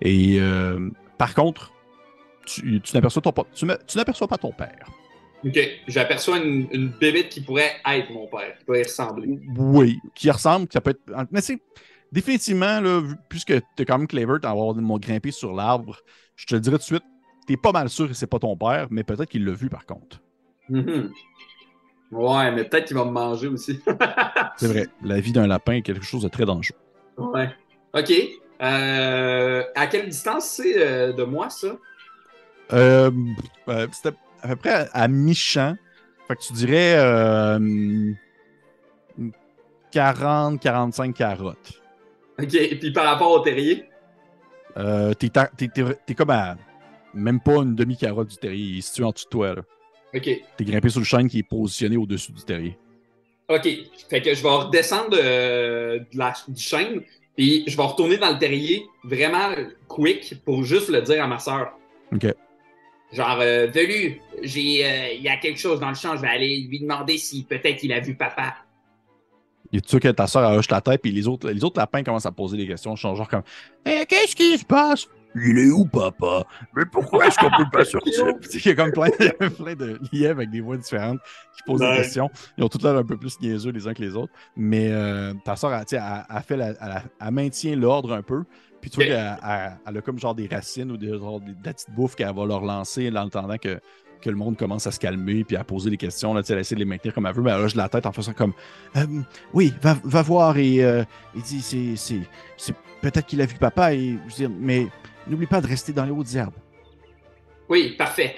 Et 0.00 0.38
euh, 0.40 0.90
par 1.18 1.34
contre, 1.34 1.72
tu, 2.46 2.80
tu 2.80 2.94
n'aperçois 2.96 3.22
ton- 3.22 3.44
tu 3.54 3.64
ne- 3.66 3.76
tu 3.86 3.96
n'aperçois 3.98 4.26
pas 4.28 4.38
ton 4.38 4.52
père. 4.52 4.90
OK. 5.44 5.58
J'aperçois 5.86 6.38
une, 6.38 6.66
une 6.72 6.88
bébête 6.88 7.28
qui 7.30 7.40
pourrait 7.40 7.72
être 7.86 8.10
mon 8.12 8.26
père, 8.26 8.58
qui 8.58 8.64
pourrait 8.64 8.80
y 8.80 8.84
ressembler. 8.84 9.38
Oui, 9.56 9.98
qui 10.14 10.30
ressemble, 10.30 10.66
qui 10.66 10.74
ça 10.74 10.80
peut 10.80 10.90
être. 10.90 11.26
Mais 11.30 11.40
c'est 11.40 11.60
définitivement, 12.12 12.80
là, 12.80 13.02
puisque 13.28 13.52
tu 13.54 13.82
es 13.82 13.84
quand 13.84 13.98
même 13.98 14.06
clever 14.06 14.38
d'avoir 14.40 14.74
grimpé 14.98 15.30
sur 15.30 15.52
l'arbre, 15.52 15.98
je 16.36 16.46
te 16.46 16.54
le 16.54 16.60
dirais 16.60 16.76
tout 16.76 16.82
de 16.82 16.84
suite, 16.84 17.04
tu 17.46 17.56
pas 17.56 17.72
mal 17.72 17.88
sûr 17.88 18.08
que 18.08 18.14
c'est 18.14 18.26
pas 18.26 18.38
ton 18.38 18.56
père, 18.56 18.86
mais 18.90 19.02
peut-être 19.02 19.28
qu'il 19.28 19.44
l'a 19.44 19.52
vu 19.52 19.68
par 19.68 19.86
contre. 19.86 20.20
Mhm. 20.68 21.10
Ouais, 22.12 22.50
mais 22.52 22.64
peut-être 22.64 22.86
qu'il 22.86 22.96
va 22.96 23.04
me 23.04 23.10
manger 23.10 23.46
aussi. 23.48 23.80
C'est 24.56 24.66
vrai, 24.66 24.88
la 25.02 25.20
vie 25.20 25.32
d'un 25.32 25.46
lapin 25.46 25.74
est 25.74 25.82
quelque 25.82 26.04
chose 26.04 26.22
de 26.22 26.28
très 26.28 26.44
dangereux. 26.44 26.76
ouais. 27.18 27.50
OK. 27.94 28.12
Euh, 28.62 29.64
à 29.74 29.86
quelle 29.86 30.08
distance 30.08 30.44
c'est 30.44 30.74
euh, 30.76 31.12
de 31.12 31.24
moi, 31.24 31.48
ça? 31.48 31.76
Euh, 32.72 33.10
euh, 33.68 33.86
C'était 33.90 34.16
à 34.42 34.48
peu 34.48 34.56
près 34.56 34.70
à, 34.70 34.88
à 34.92 35.08
mi-champ. 35.08 35.76
Fait 36.28 36.36
que 36.36 36.42
tu 36.42 36.52
dirais 36.52 36.94
euh, 36.98 38.12
40-45 39.92 41.12
carottes. 41.12 41.79
OK. 42.42 42.78
Puis 42.78 42.92
par 42.92 43.04
rapport 43.04 43.30
au 43.32 43.40
terrier? 43.40 43.84
Euh, 44.76 45.12
t'es, 45.14 45.28
ta- 45.28 45.50
t'es- 45.56 45.68
t'es- 45.68 45.96
t'es 46.06 46.14
comme 46.14 46.30
à 46.30 46.56
même 47.12 47.40
pas 47.40 47.56
une 47.56 47.74
demi-carotte 47.74 48.28
du 48.28 48.36
terrier. 48.36 48.64
Il 48.64 48.78
est 48.78 48.82
situé 48.82 49.04
en 49.04 49.10
dessous 49.10 49.24
de 49.26 49.30
toi. 49.30 49.54
Là. 49.56 49.62
OK. 50.14 50.22
T'es 50.56 50.64
grimpé 50.64 50.88
sur 50.88 51.00
le 51.00 51.06
chêne 51.06 51.28
qui 51.28 51.40
est 51.40 51.48
positionné 51.48 51.96
au-dessus 51.96 52.32
du 52.32 52.42
terrier. 52.44 52.78
OK. 53.48 53.68
Fait 54.08 54.22
que 54.22 54.32
je 54.34 54.42
vais 54.42 54.48
redescendre 54.48 55.10
de, 55.10 55.98
de 55.98 56.18
la, 56.18 56.32
du 56.46 56.62
chêne, 56.62 57.02
puis 57.36 57.64
je 57.66 57.76
vais 57.76 57.82
retourner 57.82 58.16
dans 58.16 58.30
le 58.30 58.38
terrier 58.38 58.84
vraiment 59.02 59.50
quick 59.88 60.36
pour 60.44 60.62
juste 60.62 60.88
le 60.88 61.02
dire 61.02 61.24
à 61.24 61.26
ma 61.26 61.38
soeur. 61.40 61.72
OK. 62.12 62.26
Genre, 63.12 63.38
euh, 63.40 63.66
Velu, 63.66 64.20
euh, 64.36 64.38
il 64.44 65.20
y 65.22 65.28
a 65.28 65.36
quelque 65.38 65.58
chose 65.58 65.80
dans 65.80 65.88
le 65.88 65.96
champ, 65.96 66.14
je 66.14 66.22
vais 66.22 66.28
aller 66.28 66.60
lui 66.68 66.78
demander 66.78 67.18
si 67.18 67.42
peut-être 67.42 67.82
il 67.82 67.92
a 67.92 67.98
vu 67.98 68.14
papa. 68.14 68.54
Il 69.72 69.78
est 69.78 69.88
sûr 69.88 70.00
que 70.00 70.08
ta 70.08 70.26
soeur 70.26 70.50
hoche 70.52 70.70
la 70.70 70.80
tête, 70.80 71.00
puis 71.02 71.12
les 71.12 71.28
autres, 71.28 71.48
les 71.50 71.62
autres 71.64 71.78
lapins 71.78 72.02
commencent 72.02 72.26
à 72.26 72.32
poser 72.32 72.56
des 72.56 72.66
questions. 72.66 72.94
Ils 72.94 72.98
sont 72.98 73.14
genre 73.14 73.28
comme 73.28 73.42
Eh, 73.86 74.04
Qu'est-ce 74.08 74.34
qui 74.34 74.58
se 74.58 74.64
passe? 74.64 75.06
Il 75.36 75.58
est 75.58 75.70
où, 75.70 75.84
papa? 75.84 76.44
Mais 76.74 76.84
pourquoi 76.90 77.28
est-ce 77.28 77.38
qu'on 77.38 77.50
peut 77.50 77.70
pas 77.72 77.84
sortir 77.84 78.26
Il 78.52 78.66
y 78.66 78.68
a 78.70 78.74
comme 78.74 78.90
plein, 78.90 79.10
plein 79.58 79.74
de 79.76 80.00
lièvres 80.12 80.38
avec 80.40 80.50
des 80.50 80.60
voix 80.60 80.76
différentes 80.76 81.20
qui 81.56 81.62
posent 81.64 81.80
Ouais. 81.80 81.90
des 81.98 82.02
questions. 82.02 82.28
Ils 82.58 82.64
ont 82.64 82.68
tout 82.68 82.78
l'air 82.82 82.96
un 82.96 83.04
peu 83.04 83.16
plus 83.16 83.38
niaiseux 83.40 83.70
les 83.70 83.86
uns 83.86 83.94
que 83.94 84.02
les 84.02 84.16
autres. 84.16 84.32
Mais 84.56 84.88
euh, 84.90 85.32
ta 85.44 85.54
soeur, 85.54 85.72
elle, 85.72 85.84
tu 85.86 85.96
sais, 85.96 86.02
elle- 86.04 86.24
elle 86.36 86.42
fait 86.42 86.56
la- 86.56 86.70
elle, 86.70 87.02
elle 87.20 87.30
maintient 87.30 87.76
l'ordre 87.76 88.12
un 88.12 88.22
peu. 88.22 88.42
Puis 88.80 88.90
tu 88.90 88.96
vois 88.96 89.04
qu'elle 89.06 89.38
elle- 89.46 89.76
elle 89.86 89.96
a 89.98 90.00
comme 90.00 90.18
genre 90.18 90.34
des 90.34 90.48
racines 90.48 90.90
ou 90.90 90.96
des, 90.96 91.16
genre 91.16 91.38
des- 91.40 91.52
de 91.52 91.64
la 91.64 91.74
petite 91.74 91.90
bouffe 91.94 92.16
qu'elle 92.16 92.34
va 92.34 92.44
leur 92.44 92.62
lancer 92.62 93.08
en 93.08 93.14
attendant 93.28 93.56
que, 93.58 93.78
que 94.20 94.30
le 94.30 94.36
monde 94.36 94.56
commence 94.56 94.86
à 94.86 94.90
se 94.92 95.00
calmer 95.00 95.44
puis 95.44 95.56
à 95.56 95.64
poser 95.64 95.90
des 95.90 95.96
questions. 95.96 96.34
Là, 96.34 96.42
elle 96.48 96.58
essaie 96.58 96.74
de 96.74 96.80
les 96.80 96.84
maintenir 96.86 97.14
comme 97.14 97.26
elle 97.26 97.34
veut, 97.34 97.42
mais 97.42 97.50
elle 97.50 97.60
hoche 97.60 97.74
la 97.74 97.88
tête 97.88 98.06
en 98.06 98.12
faisant 98.12 98.32
comme 98.32 98.52
Euh, 98.96 99.06
Oui, 99.52 99.72
va, 99.82 99.96
va 100.04 100.22
voir 100.22 100.56
et 100.58 100.82
euh, 100.84 101.04
il 101.34 101.42
dit 101.42 101.62
c'est, 101.96 102.20
peut-être 103.00 103.26
qu'il 103.26 103.40
a 103.40 103.46
vu 103.46 103.56
papa 103.56 103.94
et 103.94 104.18
je 104.28 104.32
veux 104.32 104.48
dire, 104.48 104.50
mais 104.50 104.86
n'oublie 105.26 105.46
pas 105.46 105.60
de 105.60 105.66
rester 105.66 105.92
dans 105.92 106.04
les 106.04 106.10
hautes 106.10 106.34
herbes. 106.34 106.54
Oui, 107.68 107.94
parfait. 107.96 108.36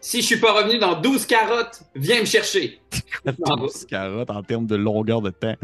Si 0.00 0.20
je 0.20 0.26
suis 0.26 0.38
pas 0.38 0.52
revenu 0.52 0.78
dans 0.78 1.00
12 1.00 1.26
carottes, 1.26 1.82
viens 1.94 2.20
me 2.20 2.24
chercher. 2.24 2.80
12 3.24 3.86
carottes 3.86 4.30
en 4.30 4.42
termes 4.42 4.66
de 4.66 4.76
longueur 4.76 5.20
de 5.20 5.30
temps. 5.30 5.56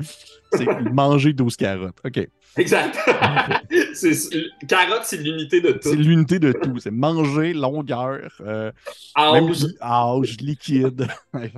C'est 0.53 0.67
manger 0.93 1.33
12 1.33 1.57
carottes. 1.57 1.99
OK. 2.05 2.29
Exact. 2.57 2.97
carotte, 4.69 5.05
c'est 5.05 5.17
l'unité 5.17 5.61
de 5.61 5.73
tout. 5.73 5.89
C'est 5.89 5.97
l'unité 5.97 6.39
de 6.39 6.53
tout. 6.53 6.79
C'est 6.79 6.91
manger, 6.91 7.53
longueur, 7.53 8.31
euh, 8.41 8.71
Âge. 9.17 9.67
âge, 9.81 10.37
liquide. 10.41 11.07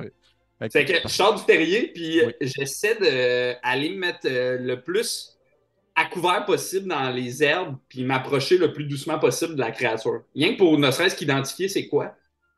C'est 0.70 0.87
que 0.87 0.94
je 1.02 1.09
sors 1.09 1.35
du 1.35 1.44
terrier, 1.44 1.92
puis 1.94 2.22
j'essaie 2.40 2.96
d'aller 2.98 3.90
me 3.90 3.98
mettre 3.98 4.20
euh, 4.24 4.56
le 4.59 4.80
plus 4.80 5.37
à 5.94 6.06
couvert 6.06 6.46
possible 6.46 6.88
dans 6.88 7.11
les 7.11 7.42
herbes, 7.42 7.76
puis 7.88 8.04
m'approcher 8.04 8.56
le 8.56 8.72
plus 8.72 8.85
doucement 8.85 9.18
possible 9.18 9.54
de 9.54 9.61
la 9.61 9.70
créature. 9.70 10.22
Rien 10.35 10.54
que 10.54 10.59
pour 10.59 10.78
ne 10.78 10.90
serait-ce 10.90 11.14
qu'identifier 11.14 11.68
c'est 11.68 11.88
quoi. 11.88 12.14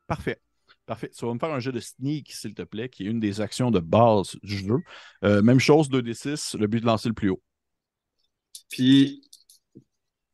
Parfait. 0.07 0.39
Parfait. 0.85 1.11
Tu 1.15 1.25
vas 1.25 1.33
me 1.33 1.39
faire 1.39 1.51
un 1.51 1.59
jeu 1.59 1.71
de 1.71 1.79
sneak, 1.79 2.31
s'il 2.31 2.53
te 2.53 2.63
plaît, 2.63 2.89
qui 2.89 3.05
est 3.05 3.09
une 3.09 3.19
des 3.19 3.41
actions 3.41 3.69
de 3.69 3.79
base 3.79 4.37
du 4.43 4.57
jeu. 4.57 4.77
Euh, 5.23 5.41
même 5.41 5.59
chose, 5.59 5.89
2d6, 5.89 6.57
le 6.57 6.67
but 6.67 6.79
de 6.81 6.85
lancer 6.85 7.09
le 7.09 7.13
plus 7.13 7.29
haut. 7.29 7.41
Puis, 8.69 9.23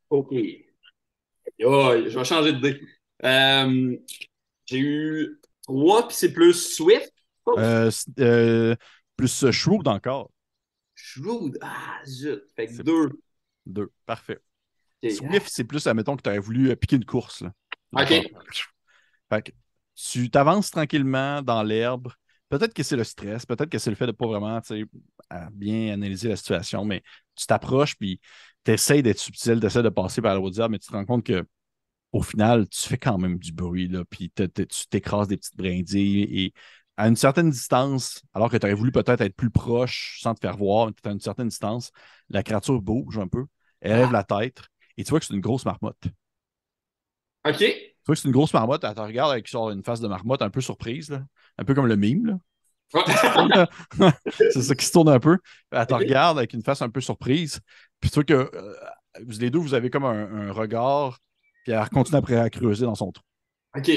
OK. 0.10 0.34
Oh, 1.63 1.93
je 1.95 2.17
vais 2.17 2.26
changer 2.26 2.54
de 2.54 2.60
dé. 2.60 2.82
Euh, 3.24 3.98
J'ai 4.65 4.80
eu 4.80 5.39
3, 5.63 6.08
puis 6.08 6.17
c'est 6.17 6.34
plus 6.34 6.76
Swift? 6.76 7.12
Oh. 7.45 7.56
Euh, 7.58 7.91
euh, 8.19 8.76
plus 9.15 9.52
Shrewd 9.52 9.88
encore. 9.88 10.32
Shrewd. 10.95 11.58
Ah, 11.62 12.00
zut. 12.06 12.43
Fait 12.56 12.67
que 12.67 12.74
C'est- 12.74 12.84
2. 12.84 13.10
Deux. 13.65 13.91
Parfait. 14.06 14.39
Swift, 15.04 15.48
c'est 15.50 15.63
plus, 15.65 15.86
admettons, 15.88 16.15
que 16.15 16.24
tu 16.24 16.30
aurais 16.30 16.39
voulu 16.39 16.76
piquer 16.76 16.95
une 16.95 17.06
course. 17.06 17.41
là. 17.41 17.54
OK. 17.93 18.10
Fait 19.30 19.41
que 19.43 19.52
tu 19.95 20.30
t'avances 20.30 20.71
tranquillement 20.71 21.41
dans 21.41 21.62
l'herbe. 21.63 22.12
Peut-être 22.50 22.74
que 22.74 22.84
c'est 22.84 22.95
le 22.95 23.04
stress, 23.04 23.45
peut-être 23.45 23.69
que 23.69 23.78
c'est 23.78 23.89
le 23.89 23.95
fait 23.95 24.06
de 24.06 24.12
ne 24.12 24.15
pas 24.15 24.28
vraiment 24.28 24.60
bien 25.52 25.93
analyser 25.93 26.30
la 26.30 26.36
situation, 26.36 26.86
mais 26.86 27.04
tu 27.36 27.45
t'approches 27.48 27.95
puis 27.98 28.19
tu 28.65 28.71
essaies 28.71 29.02
d'être 29.02 29.19
subtil, 29.19 29.60
tu 29.60 29.65
essaies 29.65 29.84
de 29.84 29.89
passer 29.89 30.21
par 30.21 30.39
la 30.39 30.41
herbe, 30.58 30.71
mais 30.71 30.80
tu 30.80 30.88
te 30.88 30.93
rends 30.93 31.06
compte 31.06 31.26
que 31.26 31.45
au 32.12 32.21
final, 32.21 32.67
tu 32.69 32.82
fais 32.88 32.98
quand 32.98 33.17
même 33.17 33.38
du 33.38 33.52
bruit, 33.52 33.88
là, 33.88 34.04
puis 34.10 34.30
te- 34.32 34.43
te- 34.43 34.62
tu 34.62 34.88
t'écrases 34.88 35.28
des 35.28 35.38
petites 35.38 35.58
brindilles 35.58 36.24
et 36.24 36.54
à 36.98 37.08
une 37.10 37.15
certaine 37.17 37.50
distance, 37.50 38.24
alors 38.34 38.50
que 38.50 38.58
tu 38.58 38.65
aurais 38.65 38.74
voulu 38.74 38.91
peut-être 38.91 39.21
être 39.21 39.36
plus 39.36 39.50
proche 39.50 40.19
sans 40.21 40.34
te 40.34 40.39
faire 40.39 40.56
voir, 40.58 40.88
mais 40.88 41.10
à 41.10 41.13
une 41.13 41.19
certaine 41.19 41.50
distance, 41.50 41.91
la 42.30 42.41
créature 42.41 42.82
bouge 42.82 43.17
un 43.17 43.28
peu, 43.28 43.45
elle 43.82 43.98
lève 43.98 44.12
la 44.13 44.24
tête 44.24 44.62
et 44.98 45.04
tu 45.04 45.10
vois 45.10 45.19
que 45.19 45.26
c'est 45.26 45.34
une 45.34 45.41
grosse 45.41 45.65
marmotte. 45.65 46.06
OK. 47.45 47.58
Tu 47.58 48.06
vois 48.08 48.15
que 48.15 48.21
c'est 48.21 48.28
une 48.28 48.34
grosse 48.34 48.54
marmotte, 48.54 48.84
elle 48.84 48.93
te 48.95 49.02
regarde 49.02 49.32
avec 49.32 49.48
genre, 49.50 49.71
une 49.71 49.84
face 49.84 50.00
de 50.00 50.08
marmotte 50.08 50.41
un 50.41 50.50
peu 50.50 50.62
surprise, 50.62 51.10
là. 51.10 51.26
un 51.58 51.65
peu 51.65 51.74
comme 51.74 51.88
le 51.88 51.95
mime. 51.95 52.26
Là. 52.28 52.39
C'est 54.32 54.62
ça 54.62 54.76
qui 54.76 54.86
se 54.86 54.91
tourne 54.91 55.10
un 55.10 55.19
peu. 55.19 55.38
Elle 55.71 55.86
te 55.86 55.93
regarde 55.93 56.38
avec 56.38 56.54
une 56.54 56.62
face 56.63 56.82
un 56.82 56.89
peu 56.89 57.02
surprise. 57.02 57.60
Puis 58.00 58.10
tu 58.10 58.15
vois 58.15 58.24
que 58.24 58.34
euh, 58.34 58.74
vous 59.26 59.39
les 59.39 59.50
deux, 59.50 59.60
vous 59.60 59.74
avez 59.74 59.89
comme 59.89 60.06
un, 60.06 60.50
un 60.50 60.52
regard, 60.52 61.19
puis 61.63 61.74
elle 61.74 61.89
continue 61.89 62.17
après 62.17 62.38
à 62.38 62.50
creuser 62.50 62.86
dans 62.86 62.95
son 62.95 63.12
trou. 63.12 63.24
OK. 63.78 63.91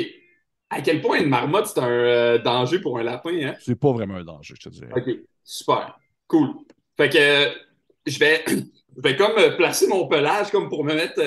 À 0.70 0.82
quel 0.82 1.00
point 1.00 1.20
une 1.20 1.28
marmotte, 1.28 1.66
c'est 1.66 1.80
un 1.80 1.88
euh, 1.88 2.38
danger 2.38 2.78
pour 2.80 2.98
un 2.98 3.02
lapin, 3.02 3.30
hein? 3.48 3.54
C'est 3.60 3.78
pas 3.78 3.92
vraiment 3.92 4.16
un 4.16 4.24
danger, 4.24 4.54
je 4.56 4.68
te 4.68 4.74
dirais. 4.74 4.90
OK. 4.94 5.08
Super. 5.44 5.98
Cool. 6.26 6.50
Fait 6.96 7.08
que 7.08 7.18
euh, 7.18 7.50
je 8.06 8.18
vais, 8.18 8.44
je 8.48 9.02
vais 9.02 9.16
comme 9.16 9.38
euh, 9.38 9.56
placer 9.56 9.86
mon 9.86 10.06
pelage 10.08 10.50
comme 10.50 10.68
pour 10.68 10.84
me 10.84 10.94
mettre 10.94 11.20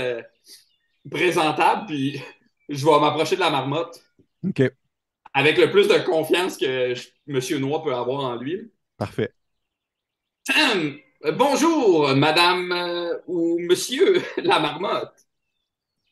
présentable, 1.10 1.86
puis 1.88 2.22
je 2.70 2.86
vais 2.86 3.00
m'approcher 3.00 3.36
de 3.36 3.42
la 3.42 3.50
marmotte 3.50 4.00
OK, 4.48 4.62
avec 5.34 5.58
le 5.58 5.72
plus 5.72 5.88
de 5.88 5.98
confiance 6.06 6.58
que 6.58 6.94
je- 6.96 7.08
Monsieur 7.32 7.60
Noir 7.60 7.84
peut 7.84 7.94
avoir 7.96 8.22
en 8.26 8.36
lui. 8.36 8.72
parfait. 8.98 9.34
Hum, 10.50 11.00
bonjour, 11.38 12.16
madame 12.16 12.72
euh, 12.72 13.18
ou 13.28 13.58
monsieur 13.60 14.22
la 14.38 14.60
marmotte. 14.60 15.26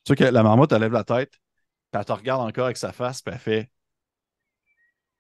Tu 0.03 0.09
vois 0.13 0.15
que 0.27 0.33
la 0.33 0.43
marmotte, 0.43 0.71
elle 0.73 0.81
lève 0.81 0.91
la 0.93 1.03
tête, 1.05 1.31
puis 1.91 1.99
elle 1.99 2.05
te 2.05 2.11
regarde 2.13 2.41
encore 2.47 2.65
avec 2.65 2.77
sa 2.77 2.91
face, 2.93 3.21
puis 3.21 3.33
elle 3.33 3.39
fait 3.41 3.71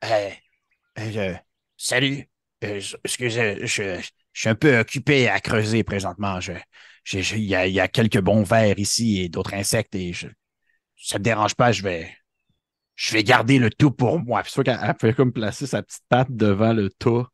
Euh, 0.03 0.29
euh, 0.99 1.35
salut. 1.77 2.29
Euh, 2.63 2.79
je- 2.79 2.97
excusez, 3.03 3.67
je, 3.67 4.01
je 4.33 4.41
suis 4.41 4.49
un 4.49 4.55
peu 4.55 4.79
occupé 4.79 5.29
à 5.29 5.39
creuser 5.39 5.83
présentement. 5.83 6.39
Je, 6.41 6.53
je- 7.03 7.21
je- 7.21 7.35
Il 7.37 7.43
y, 7.43 7.49
y 7.73 7.79
a 7.79 7.87
quelques 7.87 8.19
bons 8.21 8.43
vers 8.43 8.79
ici 8.79 9.21
et 9.21 9.29
d'autres 9.29 9.53
insectes 9.53 9.95
et 9.95 10.13
je, 10.13 10.27
ça 10.97 11.17
ne 11.17 11.19
me 11.21 11.23
dérange 11.25 11.55
pas, 11.55 11.71
je 11.71 11.83
vais, 11.83 12.11
je 13.01 13.13
vais 13.13 13.23
garder 13.23 13.59
le 13.59 13.69
tout 13.69 13.91
pour 13.91 14.19
moi. 14.19 14.41
Puis 14.43 14.51
tu 14.51 14.55
vois 14.55 14.63
qu'elle 14.65 14.79
elle 14.83 14.95
fait 14.99 15.13
comme 15.13 15.31
placer 15.31 15.65
sa 15.67 15.81
petite 15.81 16.03
patte 16.09 16.27
devant 16.31 16.73
le 16.73 16.89
tas. 16.89 17.27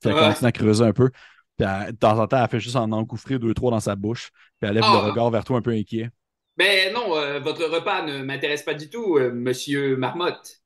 Puis 0.00 0.08
elle 0.10 0.14
Ouais. 0.14 0.20
continue 0.28 0.48
à 0.48 0.52
creuser 0.52 0.84
un 0.84 0.92
peu. 0.92 1.10
Puis 1.58 1.66
elle- 1.68 1.92
de 1.92 1.96
temps 1.98 2.16
en 2.18 2.28
temps, 2.28 2.40
elle 2.42 2.48
fait 2.48 2.60
juste 2.60 2.76
en 2.76 2.90
engouffrer 2.92 3.40
deux, 3.40 3.52
trois 3.52 3.72
dans 3.72 3.80
sa 3.80 3.96
bouche. 3.96 4.30
Puis 4.60 4.68
elle 4.68 4.74
lève 4.74 4.84
Ah. 4.86 5.00
le 5.02 5.10
regard 5.10 5.30
vers 5.30 5.42
toi 5.42 5.58
un 5.58 5.62
peu 5.62 5.72
inquiet. 5.72 6.10
Ben 6.56 6.92
non, 6.94 7.16
euh, 7.16 7.40
votre 7.40 7.64
repas 7.64 8.02
ne 8.02 8.22
m'intéresse 8.22 8.62
pas 8.62 8.74
du 8.74 8.88
tout, 8.88 9.16
euh, 9.18 9.32
monsieur 9.32 9.96
marmotte. 9.96 10.58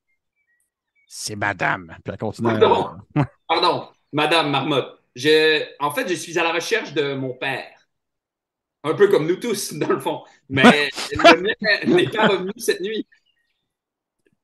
C'est 1.07 1.35
madame. 1.35 1.87
Puis 2.03 2.11
elle 2.13 2.17
continue 2.19 2.49
à. 2.49 2.59
Pardon. 2.59 2.89
Pardon, 3.47 3.87
madame 4.13 4.51
marmotte. 4.51 4.99
Je, 5.15 5.63
en 5.79 5.89
fait, 5.91 6.07
je 6.07 6.13
suis 6.13 6.37
à 6.37 6.43
la 6.43 6.51
recherche 6.51 6.93
de 6.93 7.13
mon 7.15 7.33
père. 7.33 7.65
Un 8.83 8.93
peu 8.93 9.07
comme 9.07 9.25
nous 9.25 9.37
tous, 9.37 9.73
dans 9.79 9.89
le 9.89 9.99
fond. 9.99 10.23
Mais 10.49 10.89
le 11.13 11.41
mien 11.41 11.95
n'est 11.95 12.09
pas 12.09 12.27
revenu 12.27 12.51
cette 12.57 12.81
nuit. 12.81 13.07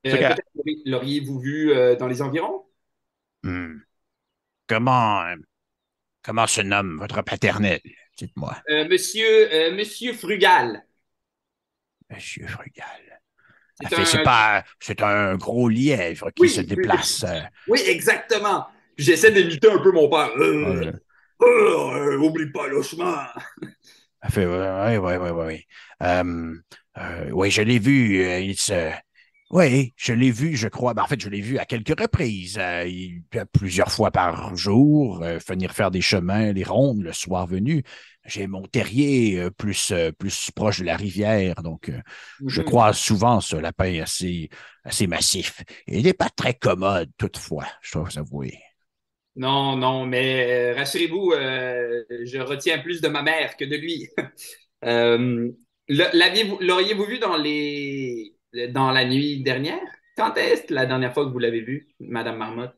Euh, 0.06 0.34
L'auriez-vous 0.86 1.40
vu 1.40 1.72
euh, 1.72 1.96
dans 1.96 2.08
les 2.08 2.22
environs? 2.22 2.66
Hmm. 3.44 3.78
Comment, 4.68 5.24
comment 6.24 6.48
se 6.48 6.62
nomme 6.62 6.98
votre 7.00 7.22
paternel? 7.22 7.82
Dites-moi, 8.18 8.56
Euh, 8.70 8.88
monsieur, 8.88 9.72
monsieur 9.76 10.14
Frugal. 10.14 10.84
Monsieur 12.10 12.48
Frugal. 12.48 13.22
C'est 13.80 13.96
fait- 13.96 14.20
un- 14.20 14.24
pas, 14.24 14.64
un 15.00 15.36
gros 15.36 15.68
lièvre 15.70 16.30
qui 16.32 16.44
Oui, 16.44 16.50
se 16.50 16.62
déplace. 16.62 17.26
Oui, 17.68 17.82
exactement. 17.86 18.68
J'essaie 18.98 19.32
d'imiter 19.32 19.72
un 19.72 19.80
peu 19.80 19.92
mon 19.92 20.10
père. 20.10 20.30
Ouais. 20.38 20.92
euh, 21.42 22.18
oublie 22.18 22.52
pas 22.52 22.68
le 22.68 22.82
chemin. 22.84 23.28
Oui, 24.38 24.46
oui, 24.46 24.98
oui, 24.98 25.30
oui, 25.32 25.66
oui. 26.02 26.62
Oui, 27.32 27.52
je 27.52 27.62
l'ai 27.64 27.80
vu. 27.80 28.24
il 28.42 28.56
se... 28.56 28.92
Oui, 29.52 29.94
je 29.98 30.14
l'ai 30.14 30.32
vu, 30.32 30.56
je 30.56 30.68
crois. 30.70 30.94
Ben, 30.94 31.04
en 31.04 31.08
fait, 31.08 31.20
je 31.20 31.28
l'ai 31.30 31.42
vu 31.42 31.58
à 31.58 31.66
quelques 31.66 32.00
reprises, 32.00 32.58
euh, 32.58 32.86
il- 32.88 33.22
plusieurs 33.52 33.92
fois 33.92 34.10
par 34.10 34.56
jour, 34.56 35.22
euh, 35.24 35.40
venir 35.46 35.74
faire 35.74 35.92
des 35.92 36.00
chemins, 36.02 36.54
les 36.54 36.64
rondes 36.64 37.02
le 37.04 37.12
soir 37.12 37.48
venu. 37.48 37.84
J'ai 38.26 38.48
mon 38.48 38.62
terrier 38.64 39.40
euh, 39.40 39.50
plus, 39.52 39.92
euh, 39.92 40.12
plus 40.14 40.52
proche 40.56 40.80
de 40.80 40.86
la 40.86 40.96
rivière, 40.96 41.56
donc 41.64 41.90
euh, 41.90 42.00
je 42.48 42.62
Mhm. 42.62 42.66
croise 42.66 42.98
souvent 42.98 43.42
ce 43.42 43.58
lapin 43.58 44.02
assez, 44.02 44.50
assez 44.86 45.08
massif. 45.08 45.62
Il 45.88 46.04
n'est 46.04 46.14
pas 46.14 46.30
très 46.30 46.54
commode, 46.54 47.12
toutefois, 47.18 47.66
je 47.82 47.94
dois 47.94 48.04
vous 48.10 48.20
avouer. 48.20 48.58
Non, 49.36 49.78
non, 49.78 50.06
mais 50.06 50.74
euh, 50.74 50.76
rassurez-vous, 50.76 51.32
euh, 51.34 52.04
je 52.26 52.38
retiens 52.40 52.80
plus 52.80 53.00
de 53.02 53.08
ma 53.08 53.22
mère 53.24 53.56
que 53.58 53.66
de 53.66 53.76
lui. 53.76 54.08
Euh, 54.84 55.52
L'auriez-vous 55.90 57.06
vu 57.06 57.20
dans 57.20 57.38
les 57.38 58.34
dans 58.74 58.92
la 58.92 59.06
nuit 59.06 59.44
dernière? 59.44 59.80
Quand 60.16 60.36
est-ce 60.38 60.74
la 60.74 60.86
dernière 60.86 61.14
fois 61.14 61.26
que 61.26 61.32
vous 61.32 61.40
l'avez 61.40 61.62
vu, 61.62 61.90
Madame 62.00 62.38
Marmotte? 62.38 62.76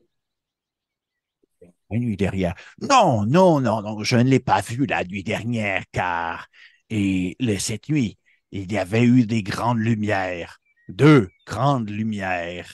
La 1.90 1.98
nuit 1.98 2.16
dernière. 2.16 2.54
Non, 2.80 3.24
non, 3.26 3.60
non, 3.60 3.82
non, 3.82 4.02
je 4.04 4.16
ne 4.16 4.24
l'ai 4.24 4.40
pas 4.40 4.60
vu 4.60 4.86
la 4.86 5.04
nuit 5.04 5.22
dernière, 5.22 5.82
car 5.92 6.48
et 6.90 7.36
le- 7.40 7.58
cette 7.58 7.88
nuit, 7.88 8.18
il 8.52 8.70
y 8.72 8.78
avait 8.78 9.04
eu 9.04 9.26
des 9.26 9.42
grandes 9.42 9.78
lumières, 9.78 10.60
deux 10.88 11.28
grandes 11.46 11.90
lumières 11.90 12.72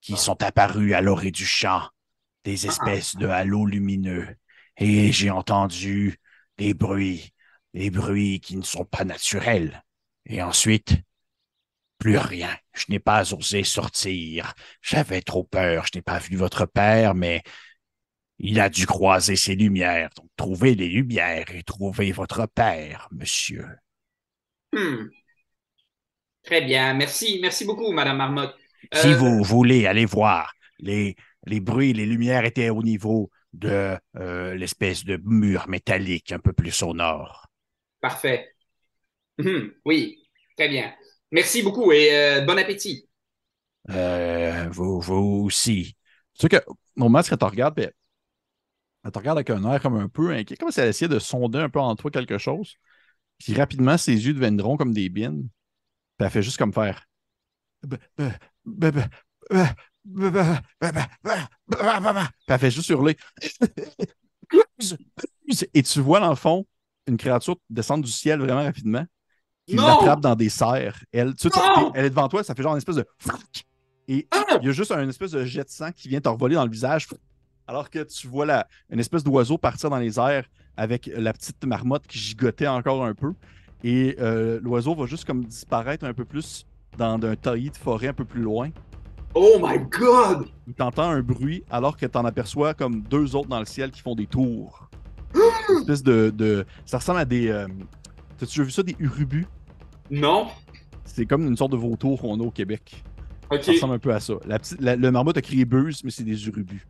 qui 0.00 0.16
sont 0.16 0.42
apparues 0.42 0.94
à 0.94 1.00
l'orée 1.00 1.30
du 1.30 1.44
champ, 1.46 1.82
des 2.44 2.66
espèces 2.66 3.16
de 3.16 3.26
halos 3.26 3.66
lumineux, 3.66 4.28
et 4.78 5.12
j'ai 5.12 5.30
entendu 5.30 6.18
des 6.58 6.74
bruits, 6.74 7.32
des 7.74 7.90
bruits 7.90 8.40
qui 8.40 8.56
ne 8.56 8.62
sont 8.62 8.84
pas 8.84 9.04
naturels. 9.04 9.82
Et 10.26 10.42
ensuite, 10.42 10.96
plus 12.00 12.18
rien. 12.18 12.50
Je 12.74 12.86
n'ai 12.90 13.00
pas 13.00 13.34
osé 13.34 13.64
sortir. 13.64 14.54
J'avais 14.82 15.22
trop 15.22 15.44
peur. 15.44 15.86
Je 15.92 15.98
n'ai 15.98 16.02
pas 16.02 16.18
vu 16.20 16.36
votre 16.36 16.66
père, 16.66 17.14
mais 17.16 17.42
il 18.40 18.58
a 18.60 18.68
dû 18.68 18.86
croiser 18.86 19.36
ces 19.36 19.54
lumières. 19.54 20.10
Donc, 20.16 20.28
trouvez 20.36 20.74
les 20.74 20.88
lumières 20.88 21.50
et 21.54 21.62
trouvez 21.62 22.10
votre 22.12 22.46
père, 22.46 23.08
monsieur. 23.12 23.66
Hmm. 24.72 25.10
Très 26.42 26.62
bien, 26.62 26.94
merci, 26.94 27.38
merci 27.40 27.64
beaucoup, 27.64 27.92
Madame 27.92 28.16
Marmotte. 28.18 28.56
Si 28.92 29.12
Euh, 29.12 29.14
vous 29.14 29.42
voulez 29.42 29.86
aller 29.86 30.04
voir, 30.06 30.52
les, 30.78 31.16
les 31.46 31.60
bruits, 31.60 31.92
les 31.92 32.06
lumières 32.06 32.44
étaient 32.44 32.70
au 32.70 32.82
niveau 32.82 33.30
de 33.52 33.96
euh, 34.16 34.54
l'espèce 34.54 35.04
de 35.04 35.20
mur 35.24 35.68
métallique 35.68 36.32
un 36.32 36.38
peu 36.38 36.52
plus 36.52 36.82
au 36.82 36.94
nord. 36.94 37.46
Parfait. 38.00 38.54
Mhm, 39.38 39.74
Oui, 39.86 40.28
très 40.56 40.68
bien. 40.68 40.94
Merci 41.32 41.62
beaucoup 41.62 41.92
et 41.92 42.12
euh, 42.12 42.40
bon 42.42 42.58
appétit. 42.58 43.08
Euh, 43.90 44.68
vous, 44.70 45.00
vous 45.00 45.44
aussi. 45.46 45.96
Tu 46.34 46.42
sais 46.42 46.48
que, 46.48 46.56
normalement, 46.96 47.22
ce 47.22 47.30
qu'elle 47.30 47.38
te 47.38 47.44
regarde, 47.44 47.74
puis 47.74 47.84
elle, 47.84 47.92
elle 49.04 49.12
te 49.12 49.18
regarde 49.18 49.38
avec 49.38 49.50
un 49.50 49.64
air 49.70 49.80
comme 49.80 49.96
un 49.96 50.08
peu 50.08 50.30
inquiet, 50.30 50.56
comme 50.56 50.70
si 50.70 50.80
elle 50.80 50.88
essayait 50.88 51.08
de 51.08 51.18
sonder 51.18 51.58
un 51.58 51.68
peu 51.68 51.80
en 51.80 51.94
toi 51.96 52.10
quelque 52.10 52.38
chose. 52.38 52.74
Puis 53.38 53.54
rapidement, 53.54 53.96
ses 53.96 54.26
yeux 54.26 54.34
deviendront 54.34 54.76
comme 54.76 54.92
des 54.92 55.08
bines. 55.08 55.48
Puis 56.18 56.26
elle 56.26 56.30
fait 56.30 56.42
juste 56.42 56.58
comme 56.58 56.72
faire. 56.72 57.06
Puis 57.88 57.98
elle 62.48 62.58
fait 62.58 62.70
juste 62.70 62.90
hurler. 62.90 63.16
Et 65.74 65.82
tu 65.82 66.00
vois, 66.00 66.20
dans 66.20 66.30
le 66.30 66.36
fond, 66.36 66.66
une 67.06 67.16
créature 67.16 67.56
descendre 67.68 68.04
du 68.04 68.10
ciel 68.10 68.40
vraiment 68.40 68.62
rapidement. 68.62 69.06
Qui 69.70 69.76
l'attrape 69.86 70.20
dans 70.20 70.34
des 70.36 70.48
serres. 70.48 70.96
Elle, 71.12 71.34
tu 71.34 71.48
elle 71.94 72.04
est 72.06 72.10
devant 72.10 72.28
toi, 72.28 72.42
ça 72.44 72.54
fait 72.54 72.62
genre 72.62 72.72
une 72.72 72.78
espèce 72.78 72.96
de. 72.96 73.04
Et 74.08 74.26
Ah! 74.30 74.58
il 74.60 74.66
y 74.66 74.70
a 74.70 74.72
juste 74.72 74.90
un 74.92 75.08
espèce 75.08 75.30
de 75.32 75.44
jet 75.44 75.64
de 75.64 75.70
sang 75.70 75.92
qui 75.92 76.08
vient 76.08 76.20
te 76.20 76.28
revoler 76.28 76.54
dans 76.56 76.64
le 76.64 76.70
visage. 76.70 77.06
Alors 77.66 77.88
que 77.90 78.00
tu 78.02 78.26
vois 78.26 78.46
la, 78.46 78.66
une 78.90 78.98
espèce 78.98 79.22
d'oiseau 79.22 79.56
partir 79.58 79.90
dans 79.90 79.98
les 79.98 80.18
airs 80.18 80.44
avec 80.76 81.08
la 81.14 81.32
petite 81.32 81.64
marmotte 81.64 82.06
qui 82.08 82.18
gigotait 82.18 82.66
encore 82.66 83.04
un 83.04 83.14
peu. 83.14 83.32
Et 83.84 84.16
euh, 84.20 84.58
l'oiseau 84.62 84.94
va 84.94 85.06
juste 85.06 85.24
comme 85.24 85.44
disparaître 85.44 86.04
un 86.04 86.12
peu 86.12 86.24
plus 86.24 86.66
dans 86.98 87.14
un 87.22 87.36
taillis 87.36 87.70
de 87.70 87.76
forêt 87.76 88.08
un 88.08 88.12
peu 88.12 88.24
plus 88.24 88.42
loin. 88.42 88.70
Oh 89.34 89.60
my 89.62 89.78
god! 89.78 90.48
Il 90.66 90.74
t'entend 90.74 91.08
un 91.10 91.22
bruit 91.22 91.62
alors 91.70 91.96
que 91.96 92.04
tu 92.04 92.18
en 92.18 92.24
aperçois 92.24 92.74
comme 92.74 93.02
deux 93.02 93.36
autres 93.36 93.48
dans 93.48 93.60
le 93.60 93.64
ciel 93.66 93.92
qui 93.92 94.00
font 94.00 94.16
des 94.16 94.26
tours. 94.26 94.88
Une 95.68 95.76
espèce 95.82 96.02
de, 96.02 96.30
de- 96.34 96.66
Ça 96.84 96.98
ressemble 96.98 97.20
à 97.20 97.24
des. 97.24 97.48
euh, 97.48 97.68
T'as-tu 98.38 98.52
déjà 98.58 98.62
vu 98.64 98.70
ça, 98.72 98.82
des 98.82 98.96
urubus? 98.98 99.46
Non? 100.10 100.48
C'est 101.04 101.26
comme 101.26 101.46
une 101.46 101.56
sorte 101.56 101.72
de 101.72 101.76
vautour 101.76 102.20
qu'on 102.20 102.38
a 102.40 102.42
au 102.42 102.50
Québec. 102.50 103.02
Ça 103.62 103.72
ressemble 103.72 103.94
un 103.94 103.98
peu 103.98 104.12
à 104.14 104.20
ça. 104.20 104.34
La 104.46 104.58
petite, 104.58 104.80
la- 104.80 104.94
le 104.96 105.10
marmotte 105.10 105.36
a 105.36 105.42
crié 105.42 105.64
buzz, 105.64 106.02
mais 106.04 106.10
c'est 106.10 106.22
des 106.22 106.46
urubus. 106.46 106.86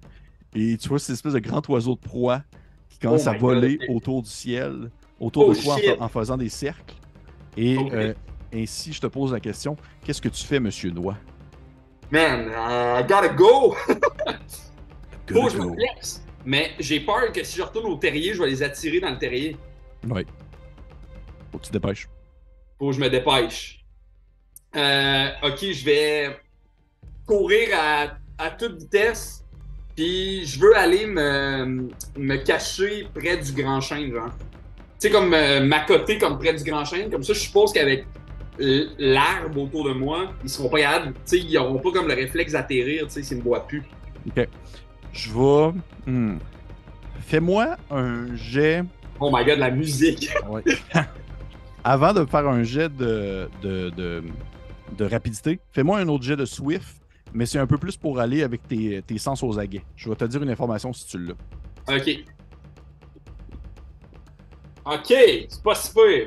Et 0.55 0.77
tu 0.77 0.89
vois, 0.89 0.99
c'est 0.99 1.09
une 1.13 1.15
espèce 1.15 1.33
de 1.33 1.39
grand 1.39 1.67
oiseau 1.71 1.95
de 1.95 2.01
proie 2.01 2.43
qui 2.91 2.99
commence 2.99 3.23
Oh 3.27 3.31
à 3.31 3.37
voler 3.39 3.79
God. 3.79 3.97
autour 3.97 4.23
du 4.23 4.29
ciel, 4.29 4.91
autour 5.19 5.49
Oh 5.49 5.55
de 5.55 5.59
toi 5.59 5.77
en, 6.01 6.09
faisant 6.09 6.37
des 6.37 6.49
cercles. 6.51 6.95
Et 7.57 7.79
euh, 7.93 8.13
ainsi, 8.53 8.93
je 8.93 9.01
te 9.01 9.07
pose 9.07 9.33
la 9.33 9.41
question 9.41 9.77
qu'est-ce 10.05 10.21
que 10.21 10.29
tu 10.29 10.45
fais, 10.45 10.61
monsieur 10.61 10.91
Noix? 10.91 11.17
Man, 12.11 12.49
uh, 12.49 13.01
I 13.01 13.03
gotta 13.09 13.29
go! 13.29 13.75
Faut 15.33 15.45
que 15.47 15.51
je 15.53 15.59
me 15.59 15.75
flex. 15.75 16.25
Mais 16.45 16.71
j'ai 16.81 17.01
peur 17.01 17.33
que 17.33 17.45
si 17.45 17.57
je 17.59 17.63
retourne 17.63 17.87
au 17.93 17.97
terrier, 17.97 18.35
je 18.35 18.43
vais 18.43 18.49
les 18.51 18.63
attirer 18.63 19.01
dans 19.01 19.11
le 19.11 19.19
terrier. 19.19 19.57
Ouais. 20.09 20.27
Faut 21.53 21.59
que 21.59 21.65
tu 21.65 21.71
te 21.71 21.79
dépêches. 21.79 22.09
Faut 22.81 22.89
que 22.89 22.97
je 22.97 23.01
me 23.01 23.11
dépêche. 23.11 23.85
Euh, 24.75 25.29
ok, 25.43 25.59
je 25.71 25.85
vais 25.85 26.41
courir 27.27 27.69
à, 27.79 28.07
à 28.39 28.51
toute 28.51 28.79
vitesse. 28.79 29.45
Puis 29.95 30.47
je 30.47 30.59
veux 30.59 30.75
aller 30.75 31.05
me, 31.05 31.91
me 32.17 32.37
cacher 32.37 33.07
près 33.15 33.37
du 33.37 33.53
grand 33.53 33.83
chêne, 33.83 34.11
genre. 34.11 34.31
Tu 34.99 35.09
sais, 35.09 35.11
comme 35.11 35.35
euh, 35.35 35.63
m'accoter 35.63 36.17
comme 36.17 36.39
près 36.39 36.55
du 36.55 36.65
grand 36.65 36.87
chêne. 36.87 37.11
Comme 37.11 37.23
ça, 37.23 37.35
je 37.35 37.41
suppose 37.41 37.71
qu'avec 37.73 38.07
l'arbre 38.59 39.63
autour 39.63 39.85
de 39.85 39.93
moi, 39.93 40.33
ils 40.43 40.49
seront 40.49 40.71
pas 40.71 40.81
capables. 40.81 41.13
Tu 41.13 41.21
sais, 41.25 41.39
ils 41.39 41.59
auront 41.59 41.79
pas 41.81 41.93
comme 41.93 42.09
le 42.09 42.15
réflexe 42.15 42.53
d'atterrir, 42.53 43.05
tu 43.09 43.13
sais, 43.13 43.23
s'ils 43.23 43.37
me 43.39 43.43
voient 43.43 43.67
plus. 43.67 43.83
Ok. 44.27 44.49
Je 45.13 45.31
vais. 45.31 45.73
hmm. 46.07 46.39
Fais-moi 47.27 47.77
un 47.91 48.35
jet. 48.37 48.85
Oh 49.21 49.31
my 49.31 49.45
god, 49.45 49.59
la 49.59 49.71
musique! 49.71 50.31
Ouais. 50.49 50.63
Avant 51.85 52.13
de 52.13 52.25
faire 52.25 52.47
un 52.47 52.63
jet 52.63 52.95
de, 52.95 53.49
de, 53.63 53.91
de, 53.91 54.23
de 54.97 55.05
rapidité, 55.05 55.61
fais-moi 55.73 55.99
un 55.99 56.09
autre 56.09 56.25
jet 56.25 56.37
de 56.37 56.45
Swift, 56.45 56.97
mais 57.33 57.47
c'est 57.47 57.59
un 57.59 57.67
peu 57.67 57.79
plus 57.79 57.97
pour 57.97 58.19
aller 58.21 58.43
avec 58.43 58.67
tes, 58.69 59.03
tes 59.03 59.19
sens 59.19 59.43
aux 59.43 59.59
aguets. 59.59 59.85
Je 59.97 60.09
vais 60.09 60.17
te 60.17 60.25
dire 60.25 60.43
une 60.43 60.51
information 60.51 60.93
si 60.93 61.07
tu 61.07 61.19
l'as. 61.19 61.35
Ok. 61.89 62.25
Ok, 64.85 65.07
c'est 65.09 65.63
pas 65.63 65.75
si 65.75 65.93
peu. 65.93 66.27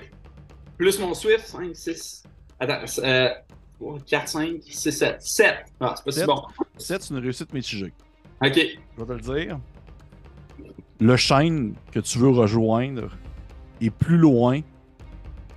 Plus 0.78 1.00
mon 1.00 1.14
Swift, 1.14 1.46
5, 1.48 1.76
6. 1.76 2.24
Attends, 2.60 2.86
euh, 3.04 3.30
4, 4.08 4.28
5, 4.28 4.62
6, 4.64 4.92
7. 4.92 5.22
7. 5.22 5.56
Ah, 5.80 5.94
c'est 5.98 6.06
pas 6.06 6.12
si 6.12 6.26
bon. 6.26 6.42
7, 6.78 7.02
c'est 7.02 7.14
une 7.14 7.20
réussite 7.20 7.54
mitigée. 7.54 7.94
Ok. 8.44 8.56
Je 8.56 9.04
vais 9.04 9.06
te 9.06 9.12
le 9.30 9.40
dire. 9.46 9.60
Le 11.00 11.18
chêne 11.18 11.76
que 11.92 12.00
tu 12.00 12.18
veux 12.18 12.30
rejoindre 12.30 13.10
est 13.82 13.90
plus 13.90 14.18
loin 14.18 14.62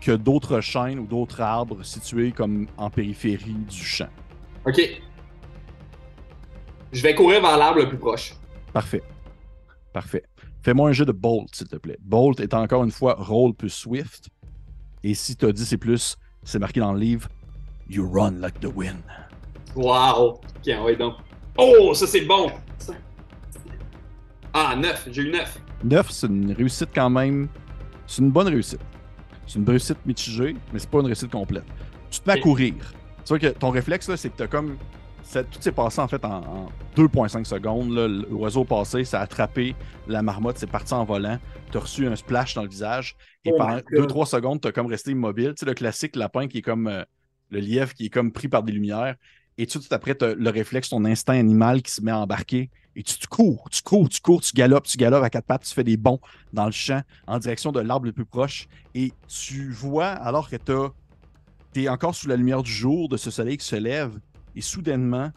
que 0.00 0.12
d'autres 0.12 0.60
chênes 0.60 0.98
ou 0.98 1.06
d'autres 1.06 1.40
arbres 1.40 1.82
situés 1.84 2.32
comme 2.32 2.66
en 2.76 2.90
périphérie 2.90 3.54
du 3.68 3.84
champ. 3.84 4.08
Ok. 4.64 4.80
Je 6.92 7.02
vais 7.02 7.14
courir 7.14 7.40
vers 7.40 7.56
l'arbre 7.56 7.80
le 7.80 7.88
plus 7.88 7.98
proche. 7.98 8.34
Parfait. 8.72 9.02
Parfait. 9.92 10.24
Fais-moi 10.62 10.90
un 10.90 10.92
jeu 10.92 11.04
de 11.04 11.12
Bolt, 11.12 11.54
s'il 11.54 11.68
te 11.68 11.76
plaît. 11.76 11.98
Bolt 12.00 12.40
est 12.40 12.52
encore 12.54 12.84
une 12.84 12.90
fois 12.90 13.14
roll 13.18 13.54
plus 13.54 13.70
Swift. 13.70 14.28
Et 15.02 15.14
si 15.14 15.36
tu 15.36 15.46
as 15.46 15.52
dit 15.52 15.64
c'est 15.64 15.78
plus, 15.78 16.16
c'est 16.42 16.58
marqué 16.58 16.80
dans 16.80 16.92
le 16.92 16.98
livre 16.98 17.28
You 17.88 18.10
run 18.10 18.40
like 18.40 18.58
the 18.60 18.66
wind. 18.74 19.02
Wow. 19.76 20.40
Ok, 20.40 20.66
ouais 20.66 20.96
donc. 20.96 21.14
Oh, 21.56 21.94
ça 21.94 22.06
c'est 22.06 22.22
bon. 22.22 22.50
Ça. 22.78 22.94
Ah, 24.52 24.74
9. 24.74 25.08
J'ai 25.12 25.22
eu 25.22 25.30
9. 25.30 25.60
9, 25.84 26.10
c'est 26.10 26.26
une 26.26 26.52
réussite 26.52 26.88
quand 26.94 27.10
même. 27.10 27.48
C'est 28.06 28.22
une 28.22 28.30
bonne 28.30 28.48
réussite. 28.48 28.80
C'est 29.46 29.58
une 29.58 29.68
réussite 29.68 30.04
mitigée, 30.06 30.56
mais 30.72 30.78
c'est 30.78 30.90
pas 30.90 31.00
une 31.00 31.06
réussite 31.06 31.30
complète. 31.30 31.64
Tu 32.10 32.20
te 32.20 32.28
mets 32.28 32.34
à 32.34 32.38
courir. 32.38 32.74
Tu 33.24 33.28
vois 33.28 33.38
que 33.38 33.46
ton 33.48 33.70
réflexe, 33.70 34.08
là, 34.08 34.16
c'est 34.16 34.30
que 34.30 34.36
t'as 34.36 34.46
comme. 34.48 34.78
ça- 35.22 35.44
tout 35.44 35.60
s'est 35.60 35.72
passé 35.72 36.00
en 36.00 36.08
fait 36.08 36.24
en, 36.24 36.38
en 36.44 36.68
2,5 36.94 37.44
secondes. 37.44 37.90
L'oiseau 38.30 38.64
passé, 38.64 39.04
ça 39.04 39.20
a 39.20 39.22
attrapé 39.24 39.74
la 40.06 40.22
marmotte, 40.22 40.58
c'est 40.58 40.70
parti 40.70 40.94
en 40.94 41.04
volant. 41.04 41.38
T'as 41.72 41.80
reçu 41.80 42.06
un 42.06 42.16
splash 42.16 42.54
dans 42.54 42.62
le 42.62 42.68
visage. 42.68 43.16
Et 43.44 43.52
Oh 43.52 43.56
pendant 43.56 43.76
my 43.76 43.82
God. 43.82 44.08
2-3 44.08 44.26
secondes, 44.26 44.60
t'as 44.60 44.72
comme 44.72 44.86
resté 44.86 45.10
immobile. 45.12 45.50
Tu 45.56 45.60
sais, 45.60 45.66
le 45.66 45.74
classique 45.74 46.16
lapin 46.16 46.46
qui 46.48 46.58
est 46.58 46.62
comme. 46.62 46.86
euh, 46.88 47.04
le 47.50 47.60
lièvre 47.60 47.94
qui 47.94 48.06
est 48.06 48.10
comme 48.10 48.32
pris 48.32 48.48
par 48.48 48.64
des 48.64 48.72
lumières. 48.72 49.14
Et 49.58 49.66
tout 49.66 49.78
de 49.78 49.86
après, 49.90 50.14
t'as 50.14 50.34
le 50.34 50.50
réflexe, 50.50 50.90
ton 50.90 51.04
instinct 51.04 51.38
animal 51.38 51.82
qui 51.82 51.90
se 51.90 52.02
met 52.02 52.10
à 52.10 52.18
embarquer. 52.18 52.70
Et 52.94 53.02
tu, 53.02 53.18
tu 53.18 53.26
cours, 53.26 53.68
tu 53.70 53.82
cours, 53.82 54.08
tu 54.08 54.20
cours, 54.20 54.40
tu 54.40 54.52
galopes, 54.52 54.86
tu 54.86 54.96
galopes 54.96 55.22
à 55.22 55.30
quatre 55.30 55.46
pattes, 55.46 55.64
tu 55.64 55.74
fais 55.74 55.84
des 55.84 55.96
bonds 55.96 56.20
dans 56.52 56.66
le 56.66 56.72
champ 56.72 57.02
en 57.26 57.38
direction 57.38 57.72
de 57.72 57.80
l'arbre 57.80 58.06
le 58.06 58.12
plus 58.12 58.24
proche. 58.24 58.68
Et 58.94 59.12
tu 59.28 59.70
vois, 59.70 60.08
alors 60.08 60.48
que 60.48 60.56
tu 60.56 61.82
es 61.82 61.88
encore 61.88 62.14
sous 62.14 62.28
la 62.28 62.36
lumière 62.36 62.62
du 62.62 62.70
jour, 62.70 63.08
de 63.08 63.16
ce 63.16 63.30
soleil 63.30 63.56
qui 63.56 63.66
se 63.66 63.76
lève, 63.76 64.18
et 64.54 64.60
soudainement, 64.60 65.30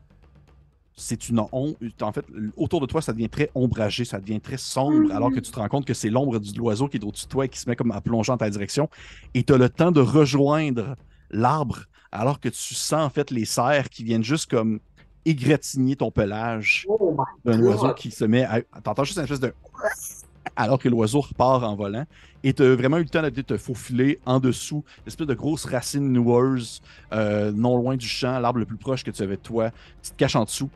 c'est 0.96 1.30
une 1.30 1.40
ombre. 1.52 1.76
En 2.02 2.12
fait, 2.12 2.26
autour 2.58 2.82
de 2.82 2.86
toi, 2.86 3.02
ça 3.02 3.14
devient 3.14 3.30
très 3.30 3.50
ombragé, 3.56 4.06
ça 4.06 4.20
devient 4.20 4.42
très 4.42 4.58
sombre, 4.58 5.14
alors 5.14 5.32
que 5.32 5.40
tu 5.40 5.52
te 5.52 5.60
rends 5.60 5.68
compte 5.70 5.86
que 5.86 5.94
c'est 5.94 6.10
l'ombre 6.10 6.40
de 6.40 6.58
l'oiseau 6.58 6.88
qui 6.88 6.98
est 6.98 7.04
au-dessus 7.04 7.26
de 7.26 7.32
toi 7.32 7.46
et 7.46 7.50
qui 7.50 7.60
se 7.60 7.70
met 7.70 7.76
comme 7.76 7.92
à 7.92 8.02
plonger 8.02 8.32
dans 8.32 8.38
ta 8.38 8.50
direction. 8.50 8.90
Et 9.34 9.44
tu 9.44 9.54
as 9.54 9.58
le 9.58 9.70
temps 9.70 9.92
de 9.92 10.02
rejoindre 10.02 10.96
l'arbre, 11.32 11.86
alors 12.12 12.40
que 12.40 12.50
tu 12.50 12.74
sens 12.76 13.06
en 13.06 13.10
fait 13.10 13.32
les 13.32 13.46
cerfs 13.46 13.90
qui 13.90 14.04
viennent 14.04 14.24
juste 14.24 14.50
comme 14.50 14.80
égratigner 15.26 15.96
ton 15.96 16.12
pelage 16.12 16.86
Oh 16.88 17.16
d'un 17.46 17.60
oiseau 17.62 17.94
qui 17.94 18.12
se 18.12 18.26
met 18.26 18.44
à. 18.44 18.62
T'entends 18.84 19.04
juste 19.04 19.18
une 19.18 19.24
espèce 19.24 19.40
de. 19.40 19.54
Alors 20.56 20.80
que 20.80 20.90
l'oiseau 20.90 21.22
repart 21.22 21.64
en 21.64 21.76
volant. 21.76 22.06
Et 22.44 22.54
tu 22.54 22.64
as 22.64 22.76
vraiment 22.76 22.98
eu 22.98 23.04
le 23.04 23.10
temps 23.10 23.22
de 23.22 23.30
te 23.30 23.58
faufiler 23.58 24.20
en 24.26 24.40
dessous, 24.40 24.84
l'espèce 25.06 25.28
de 25.28 25.34
grosse 25.34 25.66
racine 25.66 26.12
noueuse, 26.12 26.82
euh, 27.14 27.52
non 27.52 27.78
loin 27.78 27.98
du 27.98 28.08
champ, 28.08 28.40
l'arbre 28.40 28.60
le 28.60 28.66
plus 28.66 28.78
proche 28.78 29.04
que 29.04 29.12
tu 29.12 29.22
avais 29.22 29.36
de 29.36 29.42
toi. 29.42 29.72
Tu 30.02 30.12
te 30.12 30.16
caches 30.16 30.36
en 30.36 30.46
dessous. 30.46 30.70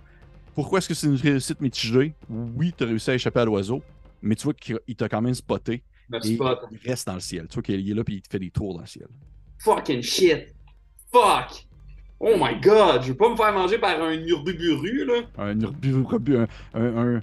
Pourquoi 0.55 0.79
est-ce 0.79 0.89
que 0.89 0.93
c'est 0.93 1.07
une 1.07 1.15
réussite 1.15 1.59
mitigée? 1.61 2.13
Oui, 2.29 2.73
tu 2.77 2.83
as 2.83 2.87
réussi 2.87 3.11
à 3.11 3.15
échapper 3.15 3.39
à 3.39 3.45
l'oiseau, 3.45 3.81
mais 4.21 4.35
tu 4.35 4.43
vois 4.43 4.53
qu'il 4.53 4.77
t'a 4.95 5.09
quand 5.09 5.21
même 5.21 5.33
spoté 5.33 5.83
Me 6.09 6.17
et 6.17 6.35
spot. 6.35 6.59
il 6.71 6.77
reste 6.89 7.07
dans 7.07 7.15
le 7.15 7.19
ciel. 7.21 7.47
Tu 7.47 7.55
vois 7.55 7.63
qu'il 7.63 7.89
est 7.89 7.93
là 7.93 8.03
puis 8.03 8.15
il 8.15 8.21
te 8.21 8.29
fait 8.29 8.39
des 8.39 8.51
tours 8.51 8.75
dans 8.75 8.81
le 8.81 8.85
ciel. 8.87 9.07
Fucking 9.59 10.01
shit. 10.01 10.53
Fuck. 11.13 11.65
Oh 12.19 12.35
my 12.39 12.59
god. 12.59 13.03
Je 13.03 13.09
veux 13.09 13.17
pas 13.17 13.29
me 13.29 13.35
faire 13.35 13.53
manger 13.53 13.77
par 13.77 14.01
un 14.01 14.13
urbuburu, 14.13 15.05
là. 15.05 15.13
Un 15.37 15.59
urbu, 15.59 15.93
urbu- 15.93 16.47
un, 16.73 16.79
un, 16.79 16.97
un- 16.97 17.15
un 17.17 17.21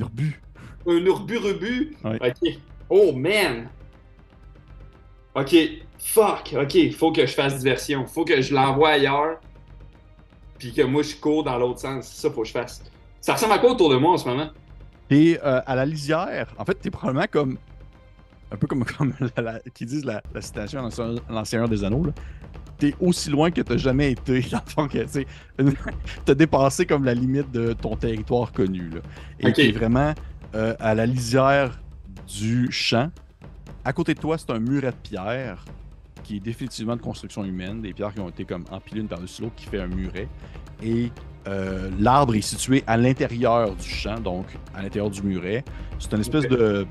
urbu. 0.00 0.40
Un. 2.04 2.10
Ouais. 2.10 2.18
Ok. 2.30 2.50
Oh 2.90 3.12
man. 3.12 3.68
Ok. 5.34 5.54
Fuck. 5.98 6.54
Ok. 6.60 6.92
Faut 6.96 7.12
que 7.12 7.26
je 7.26 7.32
fasse 7.34 7.58
diversion. 7.58 8.06
Faut 8.06 8.24
que 8.24 8.40
je 8.40 8.54
l'envoie 8.54 8.90
ailleurs. 8.90 9.40
Puis 10.58 10.72
que 10.72 10.82
moi 10.82 11.02
je 11.02 11.16
cours 11.16 11.42
dans 11.44 11.58
l'autre 11.58 11.80
sens. 11.80 12.06
C'est 12.06 12.22
ça 12.28 12.30
faut 12.34 12.42
que 12.42 12.48
je 12.48 12.52
fasse. 12.52 12.82
Ça 13.20 13.32
ressemble 13.34 13.54
à 13.54 13.58
quoi 13.58 13.72
autour 13.72 13.90
de 13.90 13.96
moi 13.96 14.12
en 14.12 14.18
ce 14.18 14.28
moment? 14.28 14.50
T'es 15.08 15.38
euh, 15.42 15.60
à 15.66 15.74
la 15.74 15.84
lisière. 15.86 16.52
En 16.58 16.64
fait, 16.64 16.74
t'es 16.74 16.90
probablement 16.90 17.26
comme. 17.30 17.58
Un 18.52 18.56
peu 18.56 18.66
comme, 18.66 18.84
comme 18.98 19.14
la, 19.36 19.42
la- 19.42 19.60
qui 19.72 19.86
disent 19.86 20.04
la, 20.04 20.22
la 20.34 20.40
citation 20.42 20.82
L'ancien- 20.82 21.14
L'Ancien 21.28 21.66
des 21.66 21.82
Anneaux. 21.82 22.04
là. 22.04 22.12
T'es 22.78 22.94
aussi 23.00 23.30
loin 23.30 23.50
que 23.50 23.60
t'as 23.60 23.76
jamais 23.76 24.12
été. 24.12 24.44
Dans 24.76 24.88
t'as 26.24 26.34
dépassé 26.34 26.86
comme 26.86 27.04
la 27.04 27.14
limite 27.14 27.50
de 27.52 27.72
ton 27.72 27.96
territoire 27.96 28.52
connu. 28.52 28.90
Là. 28.90 29.00
Et 29.40 29.48
Ok. 29.48 29.54
t'es 29.54 29.72
vraiment 29.72 30.12
euh, 30.54 30.74
à 30.80 30.94
la 30.94 31.06
lisière 31.06 31.78
du 32.26 32.70
champ. 32.70 33.10
À 33.84 33.92
côté 33.92 34.14
de 34.14 34.20
toi, 34.20 34.38
c'est 34.38 34.50
un 34.50 34.58
muret 34.58 34.90
de 34.90 34.96
pierre 35.08 35.64
qui 36.22 36.36
est 36.36 36.40
définitivement 36.40 36.96
de 36.96 37.02
construction 37.02 37.44
humaine. 37.44 37.82
Des 37.82 37.92
pierres 37.92 38.14
qui 38.14 38.20
ont 38.20 38.28
été 38.28 38.44
comme 38.44 38.64
empilées 38.70 39.02
une 39.02 39.08
par-dessus 39.08 39.42
l'autre 39.42 39.54
qui 39.56 39.66
fait 39.66 39.80
un 39.80 39.88
muret. 39.88 40.28
et 40.82 41.10
euh, 41.46 41.90
l'arbre 42.00 42.34
est 42.34 42.40
situé 42.40 42.82
à 42.86 42.96
l'intérieur 42.96 43.74
du 43.76 43.86
champ, 43.86 44.18
donc 44.18 44.46
à 44.74 44.82
l'intérieur 44.82 45.10
du 45.10 45.22
muret. 45.22 45.62
C'est 45.98 46.12
une 46.14 46.20
espèce 46.20 46.44
de 46.48 46.86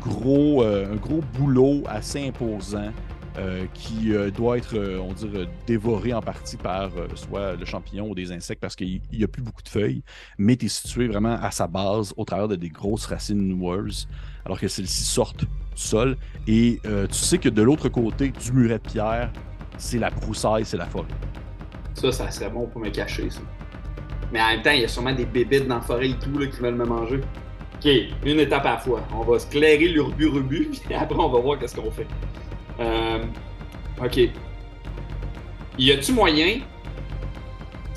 gros, 0.00 0.62
euh, 0.64 0.92
un 0.92 0.96
gros 0.96 1.20
boulot 1.38 1.82
assez 1.86 2.26
imposant 2.26 2.90
euh, 3.38 3.64
qui 3.72 4.14
euh, 4.14 4.30
doit 4.30 4.58
être, 4.58 4.76
euh, 4.76 4.98
on 4.98 5.12
dirait, 5.14 5.48
dévoré 5.66 6.12
en 6.12 6.20
partie 6.20 6.58
par 6.58 6.90
soit 7.14 7.54
le 7.54 7.64
champignon 7.64 8.10
ou 8.10 8.14
des 8.14 8.30
insectes 8.30 8.60
parce 8.60 8.76
qu'il 8.76 9.00
n'y 9.10 9.24
a 9.24 9.28
plus 9.28 9.42
beaucoup 9.42 9.62
de 9.62 9.68
feuilles, 9.68 10.02
mais 10.36 10.56
tu 10.56 10.66
es 10.66 10.68
situé 10.68 11.08
vraiment 11.08 11.38
à 11.40 11.50
sa 11.50 11.66
base 11.66 12.12
au 12.16 12.24
travers 12.24 12.48
de 12.48 12.56
des 12.56 12.68
grosses 12.68 13.06
racines 13.06 13.48
noueuses, 13.48 14.06
alors 14.44 14.60
que 14.60 14.68
celles-ci 14.68 15.04
sortent 15.04 15.44
du 15.44 15.46
sol. 15.74 16.16
Et 16.46 16.80
tu 16.82 17.14
sais 17.14 17.38
que 17.38 17.48
de 17.48 17.62
l'autre 17.62 17.88
côté 17.88 18.30
du 18.30 18.52
muret 18.52 18.78
de 18.78 18.88
pierre, 18.88 19.32
c'est 19.78 19.98
la 19.98 20.10
broussaille, 20.10 20.64
c'est 20.64 20.76
la 20.76 20.86
forêt. 20.86 21.08
Ça, 21.94 22.12
ça 22.12 22.30
serait 22.30 22.50
bon 22.50 22.66
pour 22.66 22.80
me 22.80 22.90
cacher, 22.90 23.30
ça. 23.30 23.40
Mais 24.32 24.40
en 24.40 24.48
même 24.48 24.62
temps, 24.62 24.70
il 24.70 24.80
y 24.80 24.84
a 24.84 24.88
sûrement 24.88 25.14
des 25.14 25.26
bébites 25.26 25.66
dans 25.66 25.76
la 25.76 25.80
forêt 25.80 26.10
et 26.10 26.18
tout 26.18 26.38
là, 26.38 26.46
qui 26.46 26.60
veulent 26.60 26.74
me 26.74 26.86
manger. 26.86 27.20
Ok, 27.76 27.90
une 28.24 28.40
étape 28.40 28.64
à 28.64 28.72
la 28.72 28.78
fois. 28.78 29.00
On 29.14 29.22
va 29.22 29.38
se 29.38 29.46
clairer 29.46 29.88
l'urbu-rubu, 29.88 30.70
puis 30.84 30.94
après, 30.94 31.18
on 31.18 31.28
va 31.28 31.40
voir 31.40 31.58
qu'est-ce 31.58 31.74
qu'on 31.74 31.90
fait. 31.90 32.06
Euh, 32.80 33.24
ok. 34.02 34.20
Y 35.78 35.92
a-tu 35.92 36.12
moyen 36.12 36.60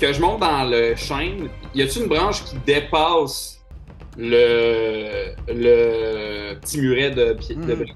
que 0.00 0.12
je 0.12 0.20
monte 0.20 0.40
dans 0.40 0.64
le 0.64 0.94
chêne? 0.96 1.48
Y 1.74 1.82
a-tu 1.82 2.00
une 2.00 2.08
branche 2.08 2.44
qui 2.44 2.56
dépasse 2.66 3.62
le, 4.16 5.34
le 5.48 6.54
petit 6.58 6.80
muret 6.80 7.10
de, 7.10 7.34
pied, 7.34 7.54
de 7.54 7.86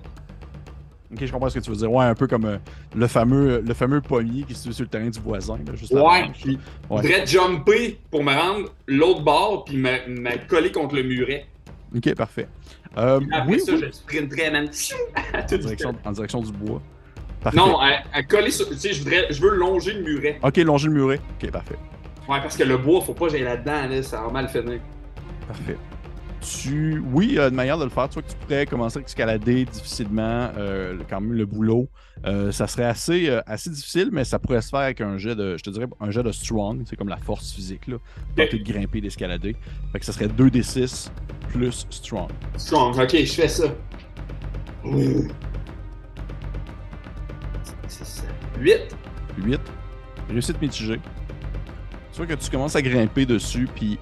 Hmm. 1.10 1.14
Ok, 1.16 1.24
je 1.26 1.32
comprends 1.32 1.48
ce 1.48 1.58
que 1.58 1.64
tu 1.64 1.70
veux 1.70 1.76
dire. 1.76 1.90
Ouais, 1.90 2.04
un 2.04 2.14
peu 2.14 2.28
comme 2.28 2.44
euh, 2.44 2.58
le 2.94 3.08
fameux 3.08 3.60
le 3.66 3.74
fameux 3.74 4.00
pommier 4.00 4.44
qui 4.44 4.54
se 4.54 4.60
situe 4.60 4.72
sur 4.74 4.84
le 4.84 4.88
terrain 4.90 5.08
du 5.08 5.18
voisin. 5.18 5.56
Là, 5.56 5.74
juste 5.74 5.92
avant. 5.92 6.08
Ouais, 6.08 6.30
puis 6.40 6.56
je 6.88 6.94
voudrais 6.94 7.26
jumper 7.26 7.98
pour 8.12 8.22
me 8.22 8.32
rendre 8.32 8.68
l'autre 8.86 9.22
bord 9.22 9.64
puis 9.64 9.76
me, 9.76 9.90
me 10.08 10.46
coller 10.46 10.70
contre 10.70 10.94
le 10.94 11.02
muret. 11.02 11.46
Ok, 11.96 12.14
parfait. 12.14 12.46
Euh, 12.98 13.20
Après 13.32 13.52
oui, 13.52 13.60
ça, 13.60 13.72
oui, 13.72 13.84
je 13.86 13.90
sprinterais, 13.92 14.50
man. 14.50 14.68
à 15.32 15.42
en, 15.42 15.46
direction, 15.58 15.94
en 16.04 16.12
direction 16.12 16.40
du 16.40 16.52
bois. 16.52 16.82
Parfait. 17.40 17.56
Non, 17.56 17.78
à, 17.78 18.00
à 18.12 18.22
coller 18.22 18.50
sur. 18.50 18.68
Tu 18.68 18.76
sais, 18.76 18.92
je 18.92 19.02
voudrais. 19.02 19.32
Je 19.32 19.40
veux 19.40 19.54
longer 19.56 19.94
le 19.94 20.02
muret. 20.02 20.38
Ok, 20.42 20.56
longer 20.58 20.88
le 20.88 20.94
muret. 20.94 21.20
Ok, 21.42 21.50
parfait. 21.50 21.76
Ouais, 22.28 22.38
parce 22.40 22.56
que 22.56 22.64
le 22.64 22.76
bois, 22.76 23.00
faut 23.00 23.14
pas 23.14 23.26
que 23.26 23.32
j'aille 23.32 23.42
là-dedans, 23.44 23.86
là. 23.88 24.02
Ça 24.02 24.22
va 24.22 24.30
mal 24.30 24.48
finir. 24.48 24.80
Parfait. 25.46 25.76
Tu... 26.40 27.02
Oui, 27.12 27.26
il 27.30 27.34
y 27.34 27.38
a 27.38 27.48
une 27.48 27.54
manière 27.54 27.78
de 27.78 27.84
le 27.84 27.90
faire. 27.90 28.08
Tu 28.08 28.14
vois 28.14 28.22
que 28.22 28.30
tu 28.30 28.36
pourrais 28.36 28.66
commencer 28.66 28.98
à 28.98 29.02
escalader 29.02 29.64
difficilement 29.64 30.50
euh, 30.56 30.98
quand 31.08 31.20
même 31.20 31.34
le 31.34 31.46
boulot. 31.46 31.88
Euh, 32.26 32.52
ça 32.52 32.66
serait 32.66 32.84
assez, 32.84 33.28
euh, 33.28 33.40
assez 33.46 33.70
difficile, 33.70 34.10
mais 34.12 34.24
ça 34.24 34.38
pourrait 34.38 34.60
se 34.60 34.68
faire 34.68 34.80
avec 34.80 35.00
un 35.00 35.16
jet 35.18 35.34
de, 35.34 35.56
je 35.56 35.62
te 35.62 35.70
dirais, 35.70 35.86
un 36.00 36.10
jet 36.10 36.22
de 36.22 36.32
strong. 36.32 36.82
C'est 36.86 36.96
comme 36.96 37.08
la 37.08 37.16
force 37.16 37.52
physique, 37.52 37.86
là. 37.86 37.96
Tenter 38.36 38.58
de 38.58 38.64
grimper, 38.64 39.00
d'escalader. 39.00 39.56
Fait 39.92 39.98
que 39.98 40.04
ça 40.04 40.12
serait 40.12 40.28
2d6 40.28 41.10
plus 41.50 41.86
strong. 41.90 42.30
Strong. 42.56 42.98
Ok, 42.98 43.16
je 43.16 43.32
fais 43.32 43.48
ça. 43.48 43.64
C'est 47.88 48.06
ça. 48.06 48.22
8. 48.58 48.96
8. 49.38 49.60
Réussite 50.30 50.60
mitigée. 50.60 51.00
Tu 52.12 52.16
vois 52.16 52.26
que 52.26 52.34
tu 52.34 52.50
commences 52.50 52.76
à 52.76 52.82
grimper 52.82 53.26
dessus, 53.26 53.68
puis 53.74 53.98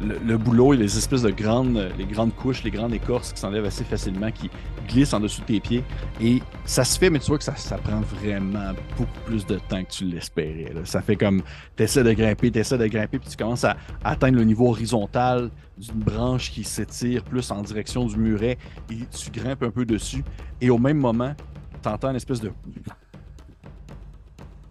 le, 0.00 0.18
le 0.24 0.38
boulot 0.38 0.74
et 0.74 0.76
les 0.76 0.96
espèces 0.96 1.22
de 1.22 1.30
grandes, 1.30 1.90
les 1.98 2.04
grandes 2.04 2.34
couches, 2.34 2.62
les 2.62 2.70
grandes 2.70 2.94
écorces 2.94 3.32
qui 3.32 3.40
s'enlèvent 3.40 3.64
assez 3.64 3.84
facilement, 3.84 4.30
qui 4.30 4.50
glissent 4.88 5.12
en 5.12 5.20
dessous 5.20 5.40
de 5.42 5.46
tes 5.46 5.60
pieds. 5.60 5.84
Et 6.20 6.40
ça 6.64 6.84
se 6.84 6.98
fait, 6.98 7.10
mais 7.10 7.18
tu 7.18 7.26
vois 7.26 7.38
que 7.38 7.44
ça, 7.44 7.56
ça 7.56 7.78
prend 7.78 8.00
vraiment 8.00 8.72
beaucoup 8.96 9.20
plus 9.26 9.44
de 9.46 9.56
temps 9.68 9.82
que 9.82 9.90
tu 9.90 10.04
l'espérais. 10.04 10.72
là. 10.74 10.80
Ça 10.84 11.02
fait 11.02 11.16
comme, 11.16 11.42
tu 11.76 11.82
essaies 11.82 12.04
de 12.04 12.12
grimper, 12.12 12.50
tu 12.50 12.58
essaies 12.58 12.78
de 12.78 12.86
grimper, 12.86 13.18
puis 13.18 13.28
tu 13.28 13.36
commences 13.36 13.64
à 13.64 13.76
atteindre 14.04 14.38
le 14.38 14.44
niveau 14.44 14.68
horizontal 14.68 15.50
d'une 15.76 16.00
branche 16.00 16.50
qui 16.50 16.64
s'étire 16.64 17.22
plus 17.24 17.50
en 17.50 17.62
direction 17.62 18.06
du 18.06 18.16
muret, 18.16 18.58
et 18.90 18.96
tu 19.10 19.30
grimpes 19.30 19.62
un 19.62 19.70
peu 19.70 19.84
dessus. 19.84 20.24
Et 20.60 20.70
au 20.70 20.78
même 20.78 20.98
moment, 20.98 21.34
tu 21.82 21.88
entends 21.88 22.10
une 22.10 22.16
espèce 22.16 22.40
de 22.40 22.50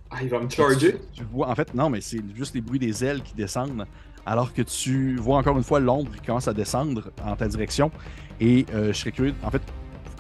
Ah, 0.10 0.24
il 0.24 0.30
va 0.30 0.40
me 0.40 0.50
charger? 0.50 0.98
tu 1.14 1.24
vois, 1.24 1.50
en 1.50 1.56
fait, 1.56 1.74
non, 1.74 1.90
mais 1.90 2.00
c'est 2.02 2.22
juste 2.36 2.56
les 2.56 2.62
bruits 2.62 2.80
des 2.80 3.04
ailes 3.04 3.22
qui 3.22 3.34
descendent, 3.36 3.86
alors 4.28 4.54
que 4.54 4.62
tu 4.62 5.16
vois 5.16 5.38
encore 5.38 5.58
une 5.58 5.64
fois 5.64 5.80
l'ombre 5.80 6.12
qui 6.12 6.22
commence 6.22 6.48
à 6.48 6.54
descendre 6.54 7.12
en 7.26 7.36
ta 7.36 7.48
direction. 7.48 7.90
Et 8.42 8.66
euh, 8.74 8.92
je 8.92 8.98
serais 8.98 9.12
curieux, 9.12 9.34
en 9.42 9.50
fait, 9.50 9.62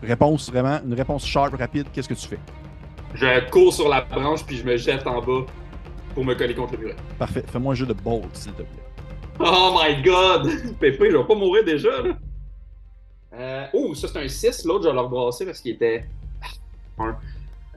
réponse 0.02 0.50
vraiment, 0.50 0.80
une 0.84 0.94
réponse 0.94 1.26
sharp, 1.26 1.54
rapide, 1.56 1.88
qu'est-ce 1.92 2.08
que 2.08 2.14
tu 2.14 2.28
fais? 2.28 2.40
Je 3.14 3.50
cours 3.50 3.74
sur 3.74 3.90
la 3.90 4.02
branche 4.02 4.46
puis 4.46 4.58
je 4.58 4.64
me 4.64 4.78
jette 4.78 5.06
en 5.06 5.22
bas 5.22 5.46
pour 6.14 6.24
me 6.24 6.34
coller 6.36 6.56
contre 6.56 6.74
le 6.74 6.80
muret. 6.80 6.96
Parfait, 7.20 7.44
fais-moi 7.46 7.74
un 7.74 7.76
jeu 7.76 7.86
de 7.86 7.94
bolt, 7.94 8.34
s'il 8.34 8.54
te 8.54 8.64
plaît. 8.64 8.84
Oh 9.40 9.78
my 9.78 10.02
god! 10.02 10.50
Pépé, 10.80 11.12
je 11.12 11.18
vais 11.18 11.24
pas 11.24 11.36
mourir 11.36 11.64
déjà, 11.66 12.02
là. 12.02 12.18
Euh, 13.34 13.66
oh, 13.74 13.94
ça 13.94 14.08
c'est 14.08 14.20
un 14.24 14.28
6. 14.28 14.66
L'autre, 14.66 14.86
je 14.86 14.88
vais 14.90 14.96
le 14.96 15.02
rebrasser 15.02 15.46
parce 15.46 15.60
qu'il 15.60 15.74
était. 15.74 16.06
Un. 16.98 17.16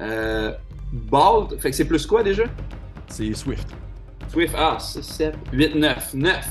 Euh, 0.00 0.52
fait 1.58 1.70
que 1.70 1.76
c'est 1.76 1.84
plus 1.84 2.06
quoi 2.06 2.22
déjà? 2.22 2.44
C'est 3.08 3.34
Swift. 3.34 3.68
Swift, 4.30 4.54
ah, 4.56 4.78
6, 4.78 5.02
7, 5.02 5.34
8, 5.52 5.74
9. 5.74 6.14
9. 6.14 6.46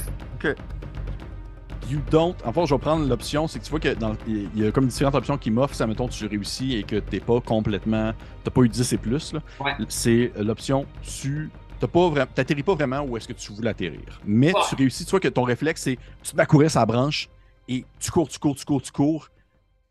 You 1.89 1.99
don't. 2.11 2.35
En 2.45 2.53
fait, 2.53 2.65
je 2.67 2.75
vais 2.75 2.79
prendre 2.79 3.07
l'option, 3.07 3.47
c'est 3.47 3.57
que 3.59 3.63
tu 3.63 3.71
vois 3.71 3.79
que 3.79 3.93
dans 3.95 4.15
il 4.27 4.47
y 4.55 4.67
a 4.67 4.71
comme 4.71 4.85
différentes 4.85 5.15
options 5.15 5.39
qui 5.39 5.49
m'offrent, 5.49 5.73
ça 5.73 5.87
mettons 5.87 6.07
tu 6.07 6.27
réussis 6.27 6.75
et 6.75 6.83
que 6.83 6.97
t'es 6.97 7.19
pas 7.19 7.41
complètement. 7.41 8.13
T'as 8.43 8.51
pas 8.51 8.61
eu 8.61 8.69
10 8.69 8.93
et 8.93 8.97
plus. 8.97 9.33
là. 9.33 9.39
Ouais. 9.59 9.71
C'est 9.87 10.31
l'option 10.37 10.85
tu. 11.01 11.49
T'as 11.79 11.87
pas 11.87 12.09
vraiment. 12.09 12.29
T'atterris 12.35 12.61
pas 12.61 12.75
vraiment 12.75 13.01
où 13.01 13.17
est-ce 13.17 13.27
que 13.27 13.33
tu 13.33 13.51
voulais 13.53 13.71
atterrir. 13.71 14.21
Mais 14.23 14.53
Ouais. 14.53 14.61
tu 14.69 14.75
réussis, 14.75 15.03
tu 15.05 15.09
vois 15.11 15.19
que 15.19 15.29
ton 15.29 15.41
réflexe, 15.43 15.81
c'est 15.81 15.97
tu 16.21 16.39
à 16.39 16.45
courir 16.45 16.69
sa 16.69 16.85
branche 16.85 17.27
et 17.67 17.83
tu 17.99 18.11
cours, 18.11 18.29
tu 18.29 18.37
cours, 18.37 18.55
tu 18.55 18.65
cours, 18.65 18.81
tu 18.83 18.91
cours. 18.91 19.29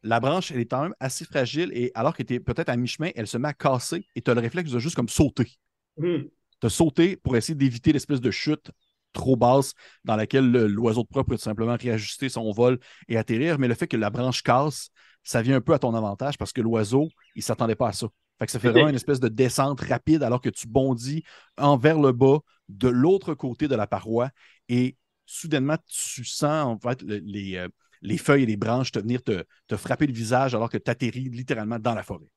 La 0.05 0.21
branche, 0.21 0.53
elle 0.53 0.61
est 0.61 0.67
quand 0.67 0.83
même 0.83 0.95
assez 1.01 1.25
fragile 1.25 1.71
et 1.75 1.91
alors 1.97 2.15
que 2.17 2.23
tu 2.23 2.35
es 2.35 2.39
peut-être 2.41 2.69
à 2.69 2.77
mi-chemin, 2.77 3.11
elle 3.17 3.27
se 3.27 3.39
met 3.39 3.49
à 3.49 3.55
casser 3.55 4.07
et 4.15 4.23
tu 4.23 4.31
as 4.31 4.35
le 4.35 4.41
réflexe 4.41 4.71
de 4.71 4.79
juste 4.79 4.95
comme 4.95 5.09
sauter. 5.09 5.51
Hmm. 5.97 6.19
De 6.63 6.69
sauter 6.69 7.17
pour 7.17 7.37
essayer 7.37 7.55
d'éviter 7.55 7.93
l'espèce 7.93 8.21
de 8.21 8.31
chute 8.31 8.71
trop 9.13 9.37
basse 9.37 9.73
dans 10.05 10.17
laquelle 10.17 10.51
le- 10.51 10.67
l'oiseau 10.67 11.03
de 11.03 11.09
proie 11.09 11.25
peut 11.25 11.37
tout 11.37 11.43
simplement 11.43 11.77
réajuster 11.81 12.29
son 12.29 12.51
vol 12.53 12.79
et 13.09 13.17
atterrir. 13.17 13.59
Mais 13.59 13.69
le 13.69 13.75
fait 13.75 13.87
que 13.87 13.97
la 13.97 14.11
branche 14.11 14.43
casse, 14.43 14.91
ça 15.23 15.43
vient 15.43 15.57
un 15.57 15.61
peu 15.61 15.75
à 15.75 15.79
ton 15.79 15.95
avantage 15.95 16.39
parce 16.39 16.53
que 16.53 16.61
l'oiseau, 16.61 17.09
il 17.35 17.43
s'attendait 17.43 17.75
pas 17.75 17.89
à 17.89 17.93
ça. 17.93 18.09
Fait 18.39 18.47
que 18.47 18.53
ça 18.53 18.59
fait 18.61 18.71
vraiment 18.71 18.89
une 18.89 18.95
espèce 18.95 19.19
de 19.21 19.29
descente 19.29 19.81
rapide 19.81 20.23
alors 20.23 20.41
que 20.41 20.49
tu 20.51 20.69
bondis 20.69 21.25
envers 21.57 21.99
le 21.99 22.13
bas 22.13 22.39
de 22.69 22.89
l'autre 22.89 23.35
côté 23.35 23.67
de 23.67 23.75
la 23.75 23.87
paroi 23.87 24.31
et 24.69 24.97
soudainement, 25.27 25.77
tu 25.87 26.25
sens 26.25 26.67
en 26.67 26.79
fait 26.79 27.03
le- 27.03 27.19
les, 27.19 27.57
euh, 27.57 27.69
les 28.03 28.19
feuilles 28.19 28.45
et 28.45 28.47
les 28.47 28.57
branches 28.57 28.93
te 28.93 28.99
venir 28.99 29.23
te, 29.23 29.45
te 29.67 29.77
frapper 29.77 30.07
le 30.07 30.13
visage 30.13 30.55
alors 30.55 30.71
que 30.71 30.79
tu 30.79 30.91
atterris 30.91 31.29
littéralement 31.31 31.79
dans 31.79 31.95
la 31.95 32.03
forêt. 32.03 32.29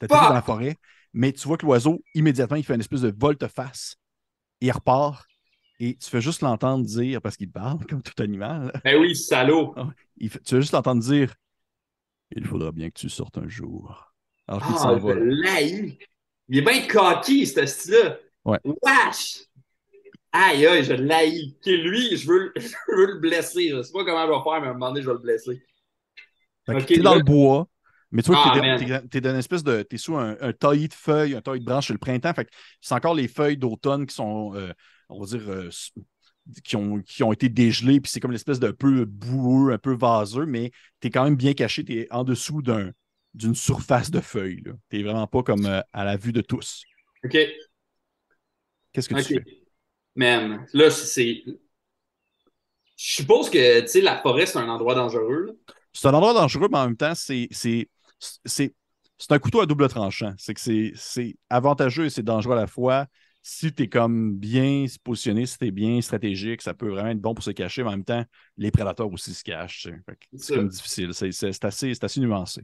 Tu 0.00 0.06
atterris 0.06 0.26
Fuck! 0.26 0.28
dans 0.28 0.34
la 0.34 0.42
forêt, 0.42 0.76
mais 1.12 1.32
tu 1.32 1.46
vois 1.48 1.56
que 1.56 1.66
l'oiseau, 1.66 2.02
immédiatement, 2.14 2.56
il 2.56 2.64
fait 2.64 2.74
une 2.74 2.80
espèce 2.80 3.02
de 3.02 3.14
volte-face. 3.16 3.96
Il 4.60 4.70
repart 4.72 5.24
et 5.80 5.96
tu 5.96 6.10
fais 6.10 6.20
juste 6.20 6.40
l'entendre 6.42 6.84
dire, 6.84 7.22
parce 7.22 7.36
qu'il 7.36 7.50
parle 7.50 7.84
comme 7.86 8.02
tout 8.02 8.20
animal, 8.22 8.72
Ben 8.84 9.00
oui, 9.00 9.14
salaud. 9.14 9.74
il 10.16 10.28
fait- 10.30 10.40
tu 10.42 10.54
vas 10.54 10.60
juste 10.60 10.72
l'entendre 10.72 11.02
dire 11.02 11.34
Il 12.36 12.44
faudra 12.46 12.72
bien 12.72 12.90
que 12.90 12.98
tu 12.98 13.08
sortes 13.08 13.38
un 13.38 13.48
jour. 13.48 14.12
Alors 14.46 14.66
qu'il 14.66 14.74
Ah, 14.76 14.78
s'en 14.80 14.96
va. 14.98 15.14
là. 15.14 15.20
l'haïs. 15.24 15.96
Il 16.48 16.58
est 16.58 16.62
bien 16.62 16.86
cocky, 16.86 17.46
ce 17.46 17.64
style-là. 17.66 18.18
Ouais. 18.44 18.58
Wesh! 18.64 19.44
Aïe, 20.32 20.66
aïe, 20.66 20.84
je 20.84 20.92
l'haïs. 20.92 21.54
Lui, 21.64 22.16
je 22.16 22.26
veux, 22.26 22.52
je 22.56 22.68
veux 22.96 23.06
le 23.14 23.18
blesser. 23.20 23.70
Je 23.70 23.82
sais 23.82 23.92
pas 23.92 24.04
comment 24.04 24.26
je 24.26 24.32
vais 24.32 24.42
faire, 24.50 24.60
mais 24.60 24.66
à 24.66 24.70
un 24.70 24.72
moment 24.74 24.88
donné, 24.90 25.02
je 25.02 25.06
vais 25.06 25.14
le 25.14 25.18
blesser. 25.20 25.62
Ok, 26.68 26.84
t'es 26.86 26.98
dans 26.98 27.14
le 27.14 27.22
bois, 27.22 27.66
mais 28.10 28.22
tu 28.22 28.28
vois 28.32 28.42
Ah, 28.44 28.58
que 28.78 29.06
t'es, 29.06 29.20
dans 29.20 29.30
une 29.30 29.36
espèce 29.36 29.62
de. 29.62 29.82
T'es 29.82 29.98
sous 29.98 30.16
un, 30.16 30.36
un 30.40 30.52
taillis 30.52 30.88
de 30.88 30.94
feuilles, 30.94 31.34
un 31.34 31.40
taillis 31.40 31.60
de 31.60 31.64
branches, 31.64 31.88
c'est 31.88 31.92
le 31.92 31.98
printemps. 31.98 32.32
Fait 32.34 32.48
c'est 32.80 32.94
encore 32.94 33.14
les 33.14 33.28
feuilles 33.28 33.58
d'automne 33.58 34.06
qui 34.06 34.14
sont, 34.14 34.54
euh, 34.54 34.72
on 35.08 35.20
va 35.20 35.26
dire, 35.26 35.48
euh, 35.48 35.70
qui, 36.64 36.76
ont, 36.76 37.00
qui 37.02 37.22
ont 37.22 37.32
été 37.32 37.48
dégelées, 37.48 38.00
puis 38.00 38.10
c'est 38.10 38.20
comme 38.20 38.32
l'espèce 38.32 38.60
d'un 38.60 38.72
peu 38.72 39.04
boueux, 39.04 39.72
un 39.72 39.78
peu 39.78 39.94
vaseux, 39.94 40.46
mais 40.46 40.70
t'es 41.00 41.10
quand 41.10 41.24
même 41.24 41.36
bien 41.36 41.52
caché, 41.52 41.84
t'es 41.84 42.06
en 42.10 42.24
dessous 42.24 42.62
d'un, 42.62 42.92
d'une 43.34 43.54
surface 43.54 44.10
de 44.10 44.20
feuilles. 44.20 44.62
T'es 44.88 45.02
vraiment 45.02 45.26
pas 45.26 45.42
comme 45.42 45.66
euh, 45.66 45.80
à 45.92 46.04
la 46.04 46.16
vue 46.16 46.32
de 46.32 46.40
tous. 46.40 46.84
OK. 47.24 47.36
Qu'est-ce 48.92 49.08
que 49.08 49.14
tu 49.14 49.34
fais? 49.34 49.44
Man, 50.16 50.66
là, 50.72 50.90
c'est. 50.90 51.42
Je 52.96 53.14
suppose 53.14 53.48
que, 53.48 53.80
tu 53.82 53.86
sais, 53.88 54.00
la 54.00 54.18
forêt, 54.20 54.46
c'est 54.46 54.58
un 54.58 54.68
endroit 54.68 54.94
dangereux. 54.94 55.46
là. 55.46 55.52
C'est 55.92 56.08
un 56.08 56.14
endroit 56.14 56.34
dangereux, 56.34 56.68
mais 56.70 56.78
en 56.78 56.86
même 56.86 56.96
temps, 56.96 57.14
c'est, 57.14 57.48
c'est, 58.18 58.74
un 59.30 59.38
couteau 59.38 59.60
à 59.60 59.66
double 59.66 59.88
tranchant. 59.88 60.34
C'est 60.38 60.54
que 60.54 60.60
c'est, 60.94 61.36
avantageux 61.50 62.06
et 62.06 62.10
c'est 62.10 62.22
dangereux 62.22 62.56
à 62.56 62.60
la 62.60 62.66
fois. 62.66 63.06
Si 63.42 63.72
tu 63.72 63.84
es 63.84 63.88
comme 63.88 64.36
bien 64.36 64.84
positionné, 65.02 65.46
si 65.46 65.56
tu 65.58 65.66
es 65.66 65.70
bien 65.70 66.00
stratégique, 66.00 66.60
ça 66.60 66.74
peut 66.74 66.88
vraiment 66.88 67.10
être 67.10 67.20
bon 67.20 67.34
pour 67.34 67.44
se 67.44 67.50
cacher, 67.50 67.82
mais 67.82 67.88
en 67.88 67.92
même 67.92 68.04
temps, 68.04 68.24
les 68.56 68.70
prédateurs 68.70 69.10
aussi 69.10 69.32
se 69.32 69.42
cachent. 69.42 69.88
C'est 70.36 70.54
comme 70.54 70.68
difficile. 70.68 71.14
C'est, 71.14 71.64
assez, 71.64 71.92
assez 72.00 72.20
nuancé. 72.20 72.62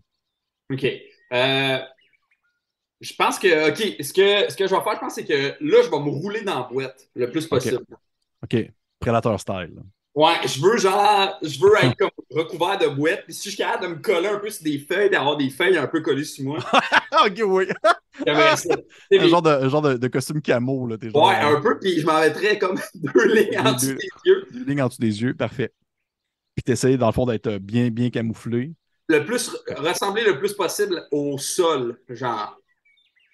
OK. 0.71 0.85
Euh, 1.33 1.79
Je 3.01 3.15
pense 3.15 3.39
que, 3.39 3.71
OK, 3.71 3.97
ce 4.03 4.13
que, 4.13 4.51
ce 4.51 4.57
que 4.57 4.67
je 4.67 4.75
vais 4.75 4.83
faire, 4.83 4.95
je 4.95 5.01
pense, 5.01 5.15
c'est 5.15 5.25
que 5.25 5.57
là, 5.61 5.83
je 5.83 5.91
vais 5.91 6.01
me 6.01 6.11
rouler 6.11 6.43
dans 6.43 6.61
la 6.61 6.69
boîte 6.69 7.09
le 7.15 7.31
plus 7.31 7.47
possible. 7.47 7.85
OK. 8.43 8.71
Prédateur 8.99 9.41
style. 9.41 9.83
Ouais, 10.15 10.35
je 10.47 10.61
veux 10.61 10.77
genre, 10.79 11.37
je 11.43 11.59
veux 11.59 11.73
être 11.83 11.97
comme 11.97 12.11
recouvert 12.31 12.79
de 12.79 12.87
boîte. 12.87 13.25
Puis 13.25 13.35
si 13.35 13.51
je 13.51 13.55
suis 13.55 13.59
capable 13.59 13.83
de 13.83 13.89
me 13.89 14.01
coller 14.01 14.29
un 14.29 14.39
peu 14.39 14.49
sur 14.49 14.63
des 14.63 14.79
feuilles, 14.79 15.11
d'avoir 15.11 15.37
des 15.37 15.51
feuilles 15.51 15.77
un 15.77 15.89
peu 15.89 16.03
collées 16.03 16.23
sur 16.25 16.45
moi, 16.45 16.59
OK, 17.27 17.43
oui. 17.45 17.67
un 18.29 19.29
genre 19.29 19.43
de, 19.43 19.51
un 19.51 19.69
genre 19.69 19.83
de, 19.83 19.95
de 19.95 20.09
costume 20.09 20.41
camo. 20.41 20.87
Là, 20.87 20.99
t'es 20.99 21.11
genre, 21.11 21.27
Ouais, 21.27 21.35
un 21.35 21.61
peu, 21.61 21.79
puis 21.81 22.01
je 22.01 22.07
m'en 22.07 22.21
mettrais 22.21 22.59
comme 22.59 22.79
deux 22.95 23.35
lignes 23.35 23.59
en 23.59 23.73
dessous 23.73 23.87
Deux. 23.89 23.95
des 23.95 24.09
yeux. 24.25 24.47
Une 24.55 24.65
ligne 24.67 24.83
en 24.83 24.87
dessous 24.87 25.01
des 25.01 25.23
yeux, 25.23 25.35
parfait. 25.35 25.73
Puis 26.55 26.63
t'essayes, 26.63 26.97
dans 26.97 27.07
le 27.09 27.13
fond, 27.13 27.27
d'être 27.27 27.59
bien, 27.59 27.91
bien 27.91 28.11
camouflé. 28.11 28.73
Le 29.09 29.25
plus, 29.25 29.51
ressembler 29.77 30.23
le 30.25 30.39
plus 30.39 30.53
possible 30.53 31.03
au 31.11 31.37
sol, 31.39 31.99
genre. 32.09 32.57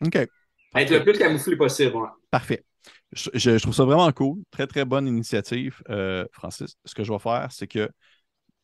OK. 0.04 0.16
Être 0.16 0.90
le 0.90 1.02
plus 1.02 1.18
camouflé 1.18 1.56
possible, 1.56 1.94
ouais. 1.96 2.08
Parfait. 2.30 2.64
Je, 3.12 3.58
trouve 3.58 3.74
ça 3.74 3.84
vraiment 3.84 4.10
cool. 4.12 4.42
Très, 4.50 4.66
très 4.66 4.84
bonne 4.84 5.08
initiative, 5.08 5.82
euh, 5.88 6.24
Francis. 6.32 6.76
Ce 6.84 6.94
que 6.94 7.02
je 7.02 7.12
vais 7.12 7.18
faire, 7.18 7.48
c'est 7.50 7.66
que 7.66 7.90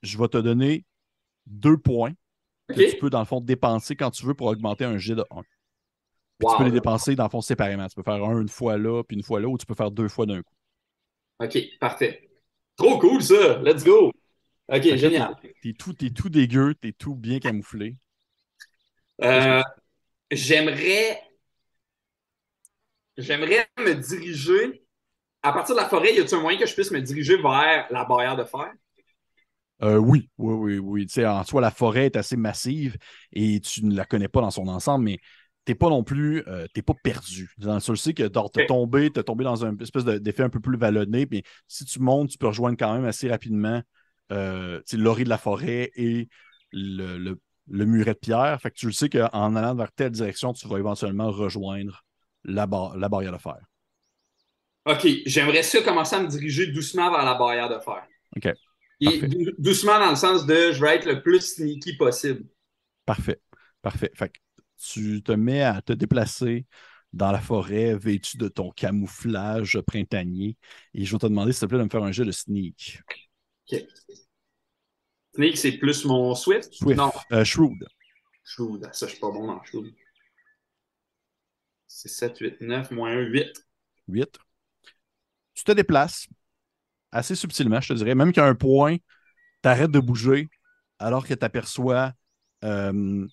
je 0.03 0.19
vais 0.19 0.29
te 0.29 0.39
donner 0.39 0.85
deux 1.47 1.77
points 1.77 2.13
que 2.69 2.91
tu 2.91 2.97
peux, 2.99 3.11
dans 3.11 3.21
le 3.21 3.25
fond, 3.25 3.41
dépenser 3.41 3.97
quand 3.97 4.11
tu 4.11 4.25
veux 4.25 4.35
pour 4.35 4.47
augmenter 4.47 4.85
un 4.85 4.99
jet 4.99 5.15
de 5.15 5.25
1. 5.31 5.43
Puis 6.39 6.49
tu 6.49 6.57
peux 6.59 6.65
les 6.65 6.71
dépenser, 6.71 7.17
dans 7.17 7.25
le 7.25 7.31
fond, 7.31 7.41
séparément. 7.41 7.87
Tu 7.89 7.95
peux 7.95 8.03
faire 8.03 8.23
un 8.23 8.41
une 8.41 8.49
fois 8.49 8.77
là, 8.77 9.03
puis 9.03 9.17
une 9.17 9.23
fois 9.23 9.41
là, 9.41 9.49
ou 9.49 9.57
tu 9.57 9.67
peux 9.67 9.75
faire 9.75 9.91
deux 9.91 10.09
fois 10.09 10.27
d'un 10.27 10.43
coup. 10.43 10.55
OK, 11.41 11.59
parfait. 11.81 12.29
Trop 12.77 12.99
cool, 12.99 13.23
ça. 13.23 13.59
Let's 13.63 13.85
go. 13.85 14.13
OK, 14.69 14.83
Fait 14.83 14.99
génial. 14.99 15.35
T'es 15.63 15.73
tout, 15.73 15.93
t'es 15.93 16.11
tout 16.11 16.29
dégueu, 16.29 16.75
t'es 16.75 16.93
tout 16.93 17.15
bien 17.15 17.39
camouflé. 17.39 17.97
Euh, 19.23 19.63
j'aimerais. 20.31 21.21
J'aimerais 23.19 23.69
me 23.79 23.93
diriger. 23.95 24.83
À 25.43 25.53
partir 25.53 25.75
de 25.77 25.81
la 25.81 25.89
forêt, 25.89 26.15
y 26.15 26.21
a-t-il 26.21 26.37
un 26.37 26.41
moyen 26.43 26.59
que 26.59 26.67
je 26.67 26.75
puisse 26.75 26.91
me 26.93 27.01
diriger 27.03 27.37
vers 27.39 27.87
la 27.91 28.05
barrière 28.07 28.37
de 28.37 28.45
fer? 28.45 28.73
Euh, 29.83 29.99
oui, 29.99 30.31
oui, 30.39 30.55
oui, 30.55 30.79
oui. 30.79 31.07
Tu 31.07 31.15
sais, 31.15 31.27
en 31.27 31.45
soi, 31.45 31.61
la 31.61 31.71
forêt 31.71 32.07
est 32.07 32.17
assez 32.17 32.37
massive 32.37 32.97
et 33.33 33.61
tu 33.61 33.85
ne 33.85 33.95
la 33.95 34.07
connais 34.07 34.29
pas 34.29 34.41
dans 34.41 34.51
son 34.51 34.69
ensemble, 34.69 35.05
mais 35.05 35.19
t'es 35.67 35.75
pas 35.75 35.91
non 35.91 36.03
plus, 36.03 36.43
euh, 36.49 36.67
t'es 36.73 36.81
pas 36.83 36.95
perdu. 36.95 37.51
Dans 37.59 37.75
le 37.75 37.97
c'est 37.97 38.15
que 38.15 38.23
t'as 38.23 38.43
t'as 38.49 38.63
Ok. 38.63 38.69
tombé, 38.69 39.11
tombé 39.11 39.45
dans 39.45 39.65
un 39.67 39.77
espèce 39.79 40.05
de- 40.05 40.17
d'effet 40.19 40.45
un 40.45 40.49
peu 40.49 40.61
plus 40.61 40.79
vallonné, 40.79 41.27
puis 41.27 41.43
si 41.69 41.85
tu 41.85 42.01
montes, 42.01 42.31
tu 42.31 42.39
peux 42.39 42.47
rejoindre 42.47 42.77
quand 42.79 42.95
même 42.95 43.05
assez 43.05 43.29
rapidement 43.29 43.83
euh, 44.33 44.81
l'orée 44.95 45.25
de 45.25 45.29
la 45.29 45.39
forêt 45.39 45.91
et 45.95 46.29
le, 46.73 47.19
le- 47.19 47.39
le 47.69 47.85
muret 47.85 48.15
de 48.15 48.19
pierre. 48.19 48.59
Fait 48.61 48.71
que 48.71 48.77
tu 48.77 48.87
le 48.87 48.93
sais 48.93 49.09
qu'en 49.11 49.57
allant 49.57 49.75
vers 49.75 49.93
telle 49.93 50.11
direction, 50.13 50.53
tu 50.55 50.67
vas 50.69 50.79
éventuellement 50.79 51.31
rejoindre 51.31 52.05
la, 52.47 52.67
bar- 52.67 52.97
la 52.97 53.09
barrière 53.09 53.33
de 53.33 53.39
fer. 53.39 53.59
OK, 54.87 55.07
j'aimerais 55.27 55.63
ça 55.63 55.83
commencer 55.83 56.17
à 56.17 56.23
me 56.23 56.29
diriger 56.29 56.69
doucement 56.69 57.11
vers 57.11 57.25
la 57.25 57.35
barrière 57.35 57.69
de 57.69 57.79
fer. 57.81 58.07
OK, 58.37 58.49
Et 59.01 59.21
dou- 59.21 59.53
doucement 59.59 59.99
dans 59.99 60.11
le 60.11 60.17
sens 60.17 60.47
de 60.47 60.73
je 60.73 60.81
veux 60.81 60.89
être 60.89 61.07
le 61.07 61.23
plus 61.23 61.41
sneaky 61.55 61.97
possible. 61.97 62.45
parfait. 63.05 63.41
Parfait. 63.83 64.11
Fait 64.15 64.29
que 64.29 64.39
tu 64.79 65.23
te 65.23 65.33
mets 65.33 65.63
à 65.63 65.81
te 65.83 65.93
déplacer 65.93 66.67
dans 67.13 67.33
la 67.33 67.41
forêt 67.41 67.97
vêtu 67.97 68.37
de 68.37 68.49
ton 68.49 68.71
camouflage 68.71 69.81
printanier. 69.87 70.57
Et 70.95 71.05
je 71.05 71.13
vais 71.13 71.19
te 71.19 71.27
demander, 71.27 71.53
s'il 71.53 71.61
te 71.63 71.67
plaît, 71.67 71.79
de 71.79 71.85
me 71.85 71.89
faire 71.89 72.03
un 72.03 72.13
jeu 72.13 72.25
de 72.25 72.33
sneak. 72.33 73.01
OK. 73.73 73.85
Sneak, 75.35 75.57
c'est 75.57 75.73
plus 75.73 76.05
mon 76.05 76.35
Swift? 76.35 76.73
Swift. 76.73 76.97
Non, 76.99 77.13
Euh, 77.33 77.45
shrewd. 77.45 77.87
Shrewd. 78.45 78.89
Ça, 78.93 79.07
je 79.07 79.13
suis 79.13 79.21
pas 79.21 79.31
bon 79.31 79.47
dans 79.47 79.63
Shrewd. 79.65 79.93
C'est 81.99 82.11
7, 82.11 82.39
8, 82.41 82.61
9, 82.61 82.91
moins 82.91 83.11
1, 83.11 83.21
8. 83.23 83.65
8. 84.09 84.39
Tu 85.55 85.65
te 85.65 85.73
déplaces 85.73 86.27
assez 87.11 87.35
subtilement, 87.35 87.81
je 87.81 87.89
te 87.89 87.93
dirais. 87.95 88.15
Même 88.15 88.35
qu'à 88.35 88.45
un 88.45 88.55
point, 88.55 88.97
tu 89.63 89.69
arrêtes 89.69 89.91
de 89.91 89.99
bouger 89.99 90.51
alors 90.99 91.27
que 91.27 91.33
tu 91.33 91.43
aperçois 91.43 92.13
une 92.63 93.31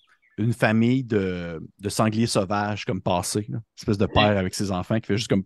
famille 0.57 1.03
de, 1.03 1.61
de 1.77 1.89
sangliers 1.89 2.25
sauvages 2.25 2.85
comme 2.85 3.01
passer. 3.01 3.45
là. 3.49 3.57
Une 3.57 3.63
espèce 3.77 3.97
de 3.97 4.05
père 4.05 4.37
avec 4.37 4.53
ses 4.55 4.71
enfants 4.71 4.97
qui 5.01 5.07
fait 5.07 5.17
juste 5.17 5.29
comme 5.29 5.43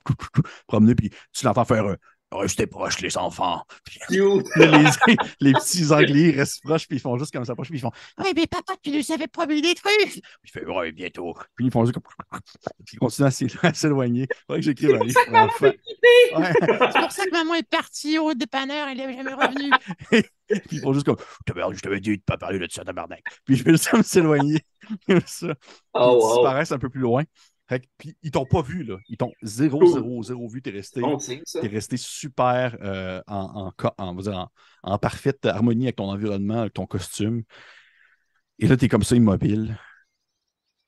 promener, 0.67 0.93
puis 0.93 1.09
tu 1.33 1.43
l'entends 1.43 1.65
faire 1.65 1.87
un 1.87 1.97
Restez 2.29 2.67
proches, 2.67 2.99
les 2.99 3.17
enfants. 3.17 3.63
Puis 3.85 3.99
les, 4.09 4.85
les 5.39 5.53
petits 5.53 5.85
sangliers 5.85 6.31
restent 6.31 6.61
proches, 6.63 6.85
puis 6.87 6.97
ils 6.97 6.99
font 6.99 7.17
juste 7.17 7.31
comme 7.33 7.45
ça, 7.45 7.55
proche, 7.55 7.69
puis 7.69 7.77
ils 7.77 7.81
font 7.81 7.91
Oui, 8.17 8.31
mais 8.35 8.47
papa, 8.47 8.73
tu 8.83 8.91
nous 8.91 9.11
avais 9.13 9.27
promis 9.27 9.61
des 9.61 9.73
trucs. 9.75 10.15
il 10.43 10.51
fait 10.51 10.65
Ouais, 10.65 10.91
bientôt. 10.91 11.33
Puis 11.55 11.67
ils 11.67 11.71
font 11.71 11.85
juste 11.85 11.93
comme. 11.93 12.03
Puis 12.85 12.95
ils 12.95 12.99
continuent 12.99 13.27
à 13.27 13.31
s'é- 13.31 13.47
à 13.63 13.73
s'éloigner. 13.73 14.27
Faudrait 14.45 14.59
que 14.59 14.65
j'écrive 14.65 14.95
un 14.95 15.03
livre. 15.05 15.19
pour 15.25 15.35
enfants. 15.35 15.71
Ouais. 16.37 16.51
C'est 16.59 16.99
pour 16.99 17.11
ça 17.11 17.25
que 17.25 17.31
maman 17.31 17.55
est 17.55 17.67
partie 17.69 18.19
au 18.19 18.33
dépanneur, 18.33 18.87
elle 18.89 18.97
n'est 18.97 19.13
jamais 19.15 19.33
revenue. 19.33 19.71
Puis 20.11 20.23
ils 20.71 20.79
font 20.81 20.93
juste 20.93 21.05
comme 21.05 21.17
Je 21.47 21.53
t'avais 21.53 21.75
je 21.75 21.79
t'avais 21.81 21.99
dit 21.99 22.17
de 22.17 22.21
pas 22.23 22.37
parler 22.37 22.59
de 22.59 22.67
ça, 22.69 22.83
tabarnak. 22.83 23.23
Puis 23.45 23.55
je 23.55 23.63
fais 23.63 23.77
ça 23.77 23.97
me 23.97 24.03
s'éloigner. 24.03 24.59
Comme 25.07 25.21
ça. 25.25 25.55
Puis 25.55 25.69
Oh, 25.93 26.17
ils 26.19 26.23
wow. 26.23 26.33
disparaissent 26.35 26.71
un 26.71 26.79
peu 26.79 26.89
plus 26.89 26.99
loin. 27.01 27.23
Fait 27.69 27.83
puis 27.97 28.15
ils 28.23 28.31
t'ont 28.31 28.45
pas 28.45 28.61
vu, 28.61 28.83
là. 28.83 28.97
Ils 29.09 29.17
t'ont 29.17 29.31
zéro, 29.41 29.79
Cool. 29.79 29.93
zéro, 29.93 30.23
zéro 30.23 30.47
vu. 30.47 30.61
T'es 30.61 30.71
resté, 30.71 31.01
Bon 31.01 31.17
resté 31.63 31.97
super 31.97 32.77
euh, 32.81 33.21
en, 33.27 33.73
en, 33.77 33.91
en, 33.97 34.09
on 34.09 34.15
va 34.15 34.21
dire 34.21 34.49
en- 34.83 34.97
parfaite 34.99 35.45
harmonie 35.45 35.85
avec 35.85 35.97
ton 35.97 36.09
environnement, 36.09 36.61
avec 36.61 36.73
ton 36.73 36.85
costume. 36.85 37.43
Et 38.59 38.67
là, 38.67 38.77
t'es 38.77 38.87
comme 38.87 39.03
ça 39.03 39.15
immobile. 39.15 39.77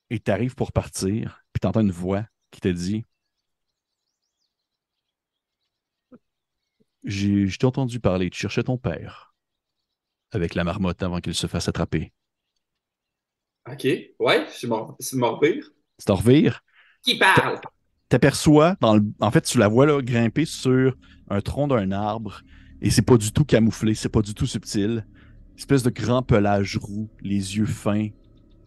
Et 0.09 0.19
t'arrives 0.19 0.55
pour 0.55 0.71
partir. 0.71 1.43
Puis 1.53 1.59
t'entends 1.59 1.81
une 1.81 1.91
voix 1.91 2.25
qui 2.51 2.61
te 2.61 2.67
dit 2.69 3.05
J'ai 7.03 7.47
je 7.47 7.57
t'ai 7.57 7.65
entendu 7.65 7.99
parler, 7.99 8.29
tu 8.29 8.39
cherchais 8.39 8.63
ton 8.63 8.77
père. 8.77 9.33
Avec 10.31 10.55
la 10.55 10.63
marmotte 10.63 11.01
avant 11.03 11.19
qu'il 11.19 11.33
se 11.33 11.47
fasse 11.47 11.67
attraper. 11.67 12.13
OK. 13.69 13.87
Ouais, 14.19 14.45
c'est. 14.51 14.67
C'est 14.99 15.15
mort 15.17 15.39
pire. 15.39 15.69
Tu 16.05 16.11
revires. 16.11 16.61
Qui 17.03 17.17
parle? 17.17 17.59
t'aperçois, 18.09 18.75
dans 18.81 18.95
le... 18.95 19.03
en 19.21 19.31
fait, 19.31 19.41
tu 19.41 19.57
la 19.59 19.67
vois 19.67 19.85
là, 19.85 20.01
grimper 20.01 20.45
sur 20.45 20.97
un 21.29 21.41
tronc 21.41 21.67
d'un 21.67 21.91
arbre 21.91 22.41
et 22.81 22.89
c'est 22.89 23.03
pas 23.03 23.17
du 23.17 23.31
tout 23.31 23.45
camouflé, 23.45 23.93
c'est 23.93 24.09
pas 24.09 24.21
du 24.21 24.33
tout 24.33 24.47
subtil. 24.47 25.05
Espèce 25.57 25.83
de 25.83 25.89
grand 25.89 26.23
pelage 26.23 26.77
roux, 26.77 27.09
les 27.21 27.57
yeux 27.57 27.65
fins, 27.65 28.07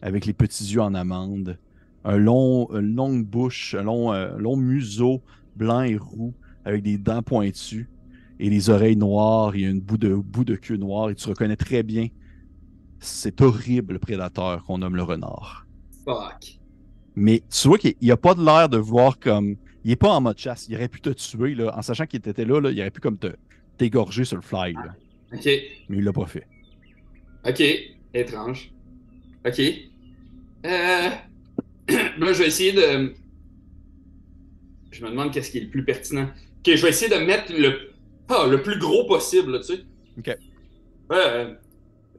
avec 0.00 0.26
les 0.26 0.32
petits 0.32 0.72
yeux 0.72 0.80
en 0.82 0.94
amande, 0.94 1.58
un 2.04 2.16
long, 2.16 2.68
une 2.72 2.94
longue 2.94 3.24
bouche, 3.24 3.74
un 3.74 3.82
long, 3.82 4.12
euh, 4.12 4.36
long 4.38 4.56
museau 4.56 5.22
blanc 5.56 5.82
et 5.82 5.96
roux, 5.96 6.34
avec 6.64 6.82
des 6.82 6.98
dents 6.98 7.22
pointues 7.22 7.88
et 8.38 8.50
les 8.50 8.70
oreilles 8.70 8.96
noires 8.96 9.54
et 9.54 9.66
un 9.66 9.76
bout 9.76 9.98
de, 9.98 10.14
bout 10.14 10.44
de 10.44 10.56
queue 10.56 10.76
noire, 10.76 11.10
et 11.10 11.14
tu 11.14 11.28
reconnais 11.28 11.56
très 11.56 11.82
bien 11.82 12.08
cet 13.00 13.40
horrible 13.40 13.98
prédateur 13.98 14.64
qu'on 14.64 14.78
nomme 14.78 14.96
le 14.96 15.02
renard. 15.02 15.66
Fuck. 16.04 16.61
Mais 17.14 17.42
tu 17.50 17.68
vois 17.68 17.78
qu'il 17.78 17.94
n'a 18.00 18.16
pas 18.16 18.34
de 18.34 18.44
l'air 18.44 18.68
de 18.68 18.78
voir 18.78 19.18
comme. 19.18 19.56
Il 19.84 19.90
est 19.90 19.96
pas 19.96 20.10
en 20.10 20.20
mode 20.20 20.38
chasse. 20.38 20.66
Il 20.68 20.76
aurait 20.76 20.88
pu 20.88 21.00
te 21.00 21.10
tuer, 21.10 21.54
là, 21.54 21.76
en 21.76 21.82
sachant 21.82 22.06
qu'il 22.06 22.20
était 22.20 22.44
là, 22.44 22.60
là, 22.60 22.70
il 22.70 22.80
aurait 22.80 22.90
pu 22.90 23.00
comme 23.00 23.18
te 23.18 23.34
t'égorger 23.76 24.24
sur 24.24 24.36
le 24.36 24.42
fly. 24.42 24.74
là. 24.74 24.94
OK. 25.32 25.44
Mais 25.44 25.98
il 25.98 26.04
l'a 26.04 26.12
pas 26.12 26.26
fait. 26.26 26.46
OK. 27.44 27.62
Étrange. 28.14 28.70
OK. 29.44 29.60
Euh... 30.64 31.08
Là, 31.08 31.12
je 32.32 32.38
vais 32.38 32.46
essayer 32.46 32.72
de... 32.72 33.14
Je 34.90 35.04
me 35.04 35.10
demande 35.10 35.32
qu'est-ce 35.32 35.50
qui 35.50 35.58
est 35.58 35.62
le 35.62 35.70
plus 35.70 35.84
pertinent. 35.84 36.24
OK, 36.24 36.76
je 36.76 36.82
vais 36.82 36.90
essayer 36.90 37.10
de 37.10 37.24
mettre 37.24 37.52
le... 37.52 37.92
Ah, 38.28 38.46
le 38.48 38.62
plus 38.62 38.78
gros 38.78 39.06
possible, 39.06 39.52
là, 39.52 39.58
tu 39.58 39.74
sais. 39.74 39.84
OK. 40.18 40.38
Euh... 41.12 41.54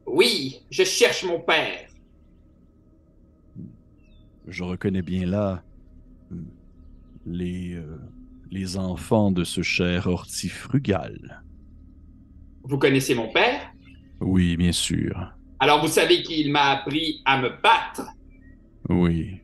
Oui, 0.05 0.59
je 0.69 0.83
cherche 0.83 1.23
mon 1.23 1.39
père. 1.39 1.87
Je 4.47 4.63
reconnais 4.63 5.01
bien 5.01 5.25
là 5.25 5.63
hmm, 6.31 6.43
les, 7.25 7.75
euh, 7.75 7.97
les 8.51 8.77
enfants 8.77 9.31
de 9.31 9.43
ce 9.43 9.61
cher 9.61 10.07
ortie 10.07 10.49
frugal. 10.49 11.43
Vous 12.63 12.77
connaissez 12.77 13.15
mon 13.15 13.31
père? 13.31 13.71
Oui, 14.19 14.55
bien 14.57 14.71
sûr. 14.71 15.33
Alors 15.59 15.81
vous 15.81 15.87
savez 15.87 16.23
qu'il 16.23 16.51
m'a 16.51 16.71
appris 16.71 17.21
à 17.25 17.41
me 17.41 17.49
battre? 17.61 18.07
Oui. 18.89 19.37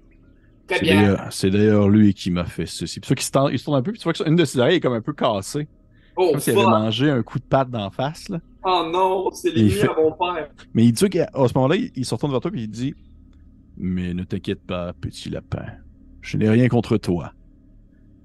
Très 0.67 0.77
C'est 0.77 0.83
bien. 0.83 1.01
d'ailleurs- 1.01 1.27
C'est 1.33 1.49
d'ailleurs 1.49 1.89
lui 1.89 2.13
qui 2.13 2.29
m'a 2.31 2.45
fait 2.45 2.65
ceci. 2.65 2.99
Pour 2.99 3.07
ça 3.09 3.15
qu'il 3.15 3.25
se 3.25 3.31
tend- 3.31 3.49
il 3.49 3.57
se 3.59 3.63
tourne 3.65 3.77
un 3.77 3.81
peu, 3.81 3.91
puis 3.91 3.99
tu 3.99 4.03
vois 4.03 4.13
que 4.13 4.27
une 4.27 4.35
de 4.35 4.45
ses 4.45 4.59
oreilles 4.59 4.75
est 4.75 4.79
comme 4.79 4.93
un 4.93 5.01
peu 5.01 5.13
cassée. 5.13 5.67
Oh, 6.15 6.31
Comme 6.31 6.39
s'il 6.41 6.53
avait 6.53 6.63
mangé 6.65 7.09
un 7.09 7.23
coup 7.23 7.39
de 7.39 7.45
patte 7.45 7.69
d'en 7.71 7.89
face. 7.89 8.27
Là. 8.29 8.39
Oh 8.65 8.89
non, 8.91 9.31
c'est 9.31 9.51
l'ennemi 9.51 9.71
fait- 9.71 9.89
à 9.89 9.95
mon 9.95 10.11
père. 10.11 10.49
Mais 10.73 10.83
il 10.85 10.91
dit 10.91 11.09
qu'à 11.09 11.29
ce 11.33 11.53
moment-là, 11.55 11.77
il, 11.77 11.91
il 11.95 12.05
se 12.05 12.13
retourne 12.13 12.31
vers 12.33 12.41
toi 12.41 12.51
et 12.53 12.59
il 12.59 12.67
dit 12.69 12.93
Mais 13.79 14.13
ne 14.13 14.23
t'inquiète 14.23 14.61
pas, 14.61 14.93
petit 14.93 15.29
lapin. 15.29 15.65
Je 16.21 16.37
n'ai 16.37 16.49
rien 16.49 16.67
contre 16.67 16.97
toi. 16.97 17.33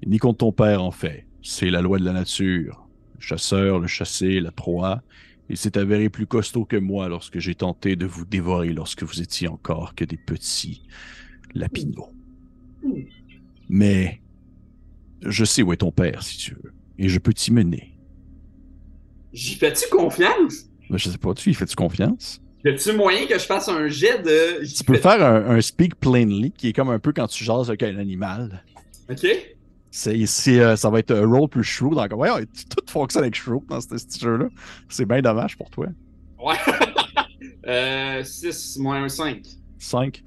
Ni 0.05 0.19
contre 0.19 0.39
ton 0.39 0.53
père, 0.53 0.83
en 0.83 0.91
fait. 0.91 1.27
C'est 1.43 1.71
la 1.71 1.81
loi 1.81 1.99
de 1.99 2.05
la 2.05 2.13
nature. 2.13 2.89
Le 3.15 3.21
chasseur, 3.21 3.79
le 3.79 3.87
chassé, 3.87 4.41
la 4.41 4.51
proie. 4.51 5.03
Il 5.49 5.57
s'est 5.57 5.79
avéré 5.79 6.09
plus 6.09 6.27
costaud 6.27 6.65
que 6.65 6.77
moi 6.77 7.09
lorsque 7.09 7.39
j'ai 7.39 7.55
tenté 7.55 7.97
de 7.97 8.07
vous 8.07 8.25
dévorer 8.25 8.73
lorsque 8.73 9.03
vous 9.03 9.21
étiez 9.21 9.47
encore 9.47 9.95
que 9.95 10.05
des 10.05 10.17
petits 10.17 10.83
lapinots. 11.55 12.13
Mais 13.69 14.21
je 15.23 15.45
sais 15.45 15.63
où 15.63 15.73
est 15.73 15.79
ton 15.79 15.93
père, 15.93 16.23
si 16.23 16.39
tu 16.39 16.55
veux, 16.55 16.73
et 16.99 17.09
je 17.09 17.19
peux 17.19 17.33
t'y 17.33 17.53
mener. 17.53 17.99
J'y 19.33 19.55
fais-tu 19.55 19.89
confiance? 19.91 20.71
Mais 20.91 20.99
je 20.99 21.11
sais 21.11 21.19
pas, 21.19 21.35
tu 21.35 21.51
y 21.51 21.55
fais-tu 21.55 21.77
confiance? 21.77 22.41
Y 22.65 22.69
a-tu 22.71 22.93
moyen 22.93 23.27
que 23.27 23.39
je 23.39 23.45
fasse 23.45 23.69
un 23.69 23.89
jet 23.89 24.23
de. 24.23 24.65
Tu 24.65 24.85
peux 24.85 24.97
faire 24.97 25.23
un, 25.23 25.57
un 25.57 25.61
speak 25.61 25.97
plainly, 25.97 26.51
qui 26.51 26.69
est 26.69 26.73
comme 26.73 26.89
un 26.89 26.99
peu 26.99 27.13
quand 27.13 27.27
tu 27.27 27.45
jases 27.45 27.69
avec 27.69 27.83
un 27.83 27.99
animal. 27.99 28.63
Ok. 29.11 29.27
C'est, 29.91 30.27
c'est, 30.27 30.59
euh, 30.61 30.75
ça 30.75 30.91
va 30.91 30.99
être 30.99 31.13
un 31.13 31.27
rôle 31.27 31.49
plus 31.49 31.63
shrew. 31.63 31.95
Donc, 31.95 32.11
ouais, 32.17 32.31
ouais, 32.31 32.47
tout 32.47 32.85
fonctionne 32.91 33.23
avec 33.23 33.37
shrew 33.37 33.63
dans 33.69 33.81
ce, 33.81 33.97
ce 33.97 34.19
jeu-là. 34.19 34.47
C'est 34.89 35.05
bien 35.05 35.21
dommage 35.21 35.57
pour 35.57 35.71
toi. 35.71 35.87
Ouais. 36.43 36.57
euh, 37.67 38.25
6 38.25 38.79
moins 38.79 39.09
5. 39.09 39.43
5. 39.79 40.23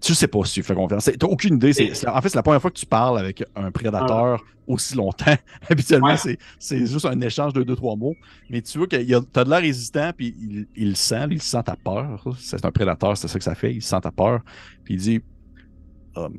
Tu 0.00 0.14
sais 0.14 0.28
pas 0.28 0.44
si 0.44 0.54
tu 0.54 0.62
fais 0.62 0.74
confiance. 0.74 1.10
T'as 1.18 1.26
aucune 1.26 1.56
idée. 1.56 1.72
C'est, 1.72 1.92
c'est- 1.94 2.08
en 2.08 2.20
fait, 2.22 2.28
c'est 2.28 2.36
la 2.36 2.42
première 2.42 2.60
fois 2.62 2.70
que 2.70 2.78
tu 2.78 2.86
parles 2.86 3.18
avec 3.18 3.42
un 3.56 3.70
prédateur 3.72 4.44
aussi 4.66 4.94
longtemps. 4.94 5.34
Habituellement, 5.70 6.08
Ouais. 6.08 6.16
c'est, 6.16 6.38
c'est 6.58 6.86
juste 6.86 7.04
un 7.06 7.20
échange 7.20 7.52
de 7.52 7.62
deux, 7.64 7.74
trois 7.74 7.96
mots. 7.96 8.14
Mais 8.48 8.62
tu 8.62 8.78
vois 8.78 8.86
que 8.86 8.96
t'as 9.20 9.44
de 9.44 9.50
l'air 9.50 9.60
résistant, 9.60 10.12
puis 10.16 10.36
il, 10.40 10.66
il 10.76 10.88
le 10.90 10.94
sent, 10.94 11.26
il 11.32 11.42
sent 11.42 11.62
ta 11.64 11.74
peur. 11.74 12.24
C'est 12.38 12.64
un 12.64 12.70
prédateur, 12.70 13.16
c'est 13.16 13.26
ça 13.28 13.38
que 13.38 13.44
ça 13.44 13.54
fait. 13.56 13.74
Il 13.74 13.82
sent 13.82 14.00
ta 14.02 14.12
peur. 14.12 14.40
Puis 14.84 14.94
il 14.94 15.00
dit 15.00 15.20
Hum, 16.14 16.34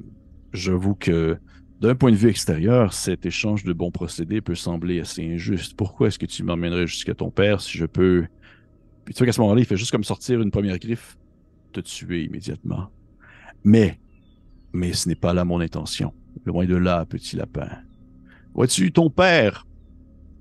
J'avoue 0.53 0.95
que 0.95 1.38
d'un 1.82 1.95
point 1.95 2.12
de 2.12 2.16
vue 2.18 2.30
extérieur, 2.30 2.93
cet 2.93 3.26
échange 3.26 3.64
de 3.64 3.74
bons 3.74 3.91
procédés 3.91 4.41
peut 4.41 4.55
sembler 4.55 4.99
assez 5.01 5.24
injuste. 5.26 5.74
Pourquoi 5.76 6.07
est-ce 6.07 6.20
que 6.20 6.26
tu 6.26 6.43
m'emmènerais 6.43 6.88
jusqu'à 6.88 7.14
ton 7.14 7.30
père 7.30 7.62
si 7.62 7.78
je 7.78 7.86
peux? 7.86 8.26
Puis 9.05 9.14
tu 9.14 9.20
vois 9.20 9.26
qu'à 9.28 9.34
ce 9.34 9.41
moment-là, 9.41 9.60
il 9.62 9.66
fait 9.66 9.78
juste 9.78 9.91
comme 9.91 10.03
sortir 10.03 10.41
une 10.41 10.51
première 10.51 10.78
griffe, 10.80 11.18
te 11.72 11.80
tuer 11.80 12.24
immédiatement. 12.24 12.89
Mais, 13.64 13.99
mais 14.74 14.93
ce 14.93 15.07
n'est 15.10 15.16
pas 15.16 15.34
là 15.34 15.45
mon 15.45 15.60
intention. 15.60 16.14
Loin 16.45 16.66
de 16.66 16.76
là, 16.76 17.05
petit 17.05 17.36
lapin. 17.36 17.70
Vois-tu, 18.53 18.91
ton 18.91 19.10
père, 19.10 19.66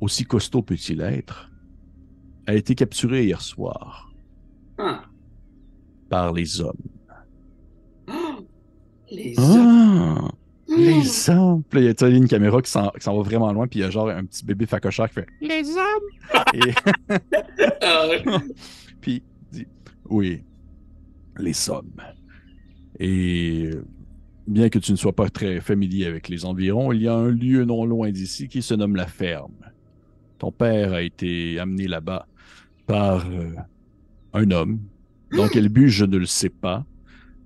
aussi 0.00 0.24
costaud 0.24 0.62
peut-il 0.62 1.00
être, 1.00 1.50
a 2.46 2.54
été 2.54 2.74
capturé 2.74 3.24
hier 3.24 3.40
soir 3.40 4.10
Ah. 4.78 5.02
par 6.08 6.32
les 6.32 6.60
hommes. 6.60 6.76
Ah. 8.10 8.36
Les 9.10 9.38
hommes. 9.38 10.28
Ah! 10.28 10.28
Les 10.68 11.30
hommes! 11.30 11.62
Puis 11.68 11.80
là, 11.80 11.92
il 11.98 12.00
y 12.00 12.04
a 12.04 12.16
une 12.16 12.28
caméra 12.28 12.60
qui 12.60 12.70
s'en 12.70 12.90
va 12.92 13.22
vraiment 13.22 13.50
loin, 13.52 13.66
puis 13.66 13.80
il 13.80 13.82
y 13.82 13.84
a 13.86 13.90
genre 13.90 14.08
un 14.10 14.24
petit 14.24 14.44
bébé 14.44 14.66
facochard 14.66 15.08
qui 15.08 15.14
fait. 15.14 15.26
Les 15.40 15.64
hommes. 15.70 16.44
Et- 16.54 16.74
Ah, 17.82 18.06
Puis 19.00 19.22
il 19.52 19.58
dit 19.58 19.66
Oui, 20.10 20.44
les 21.38 21.54
sommes. 21.54 21.90
Et 22.98 23.70
bien 24.46 24.68
que 24.68 24.78
tu 24.78 24.92
ne 24.92 24.96
sois 24.96 25.14
pas 25.14 25.28
très 25.28 25.60
familier 25.60 26.06
avec 26.06 26.28
les 26.28 26.44
environs, 26.44 26.92
il 26.92 27.02
y 27.02 27.08
a 27.08 27.14
un 27.14 27.30
lieu 27.30 27.64
non 27.64 27.84
loin 27.84 28.10
d'ici 28.10 28.48
qui 28.48 28.62
se 28.62 28.74
nomme 28.74 28.96
la 28.96 29.06
ferme. 29.06 29.54
Ton 30.38 30.52
père 30.52 30.92
a 30.92 31.02
été 31.02 31.58
amené 31.58 31.86
là-bas 31.86 32.26
par 32.86 33.28
euh, 33.30 33.54
un 34.32 34.50
homme. 34.50 34.80
Dans 35.36 35.48
quel 35.48 35.68
but, 35.68 35.88
je 35.88 36.04
ne 36.04 36.16
le 36.16 36.26
sais 36.26 36.48
pas. 36.48 36.86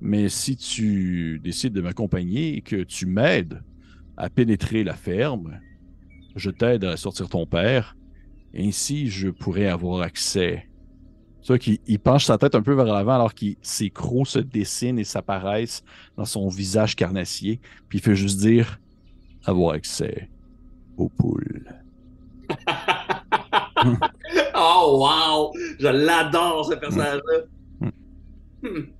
Mais 0.00 0.28
si 0.28 0.56
tu 0.56 1.40
décides 1.42 1.72
de 1.72 1.80
m'accompagner 1.80 2.56
et 2.56 2.60
que 2.60 2.82
tu 2.82 3.06
m'aides 3.06 3.62
à 4.16 4.30
pénétrer 4.30 4.84
la 4.84 4.94
ferme, 4.94 5.60
je 6.36 6.50
t'aide 6.50 6.84
à 6.84 6.96
sortir 6.96 7.28
ton 7.28 7.46
père. 7.46 7.96
Ainsi, 8.56 9.08
je 9.08 9.28
pourrais 9.28 9.66
avoir 9.66 10.02
accès 10.02 10.68
tu 11.42 11.48
vois 11.48 11.58
qu'il 11.58 11.78
il 11.86 11.98
penche 11.98 12.24
sa 12.24 12.38
tête 12.38 12.54
un 12.54 12.62
peu 12.62 12.72
vers 12.72 12.84
l'avant 12.84 13.14
alors 13.14 13.34
que 13.34 13.46
ses 13.62 13.90
crocs 13.90 14.28
se 14.28 14.38
dessinent 14.38 14.98
et 14.98 15.04
s'apparaissent 15.04 15.82
dans 16.16 16.24
son 16.24 16.48
visage 16.48 16.94
carnassier. 16.94 17.60
Puis 17.88 17.98
il 17.98 18.02
fait 18.02 18.14
juste 18.14 18.38
dire 18.38 18.78
avoir 19.44 19.74
accès 19.74 20.28
aux 20.96 21.08
poules. 21.08 21.64
oh, 24.54 24.98
wow! 25.00 25.52
Je 25.80 25.88
l'adore, 25.88 26.66
ce 26.66 26.74
personnage-là. 26.74 27.90
Hmm. 28.62 28.92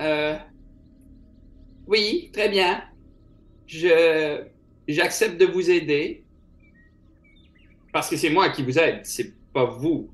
Euh, 0.00 0.36
oui, 1.86 2.30
très 2.32 2.48
bien. 2.48 2.82
Je 3.66 4.42
j'accepte 4.88 5.38
de 5.38 5.46
vous 5.46 5.70
aider 5.70 6.24
parce 7.92 8.08
que 8.08 8.16
c'est 8.16 8.30
moi 8.30 8.48
qui 8.48 8.62
vous 8.62 8.78
aide, 8.78 9.00
c'est 9.04 9.34
pas 9.52 9.66
vous. 9.66 10.10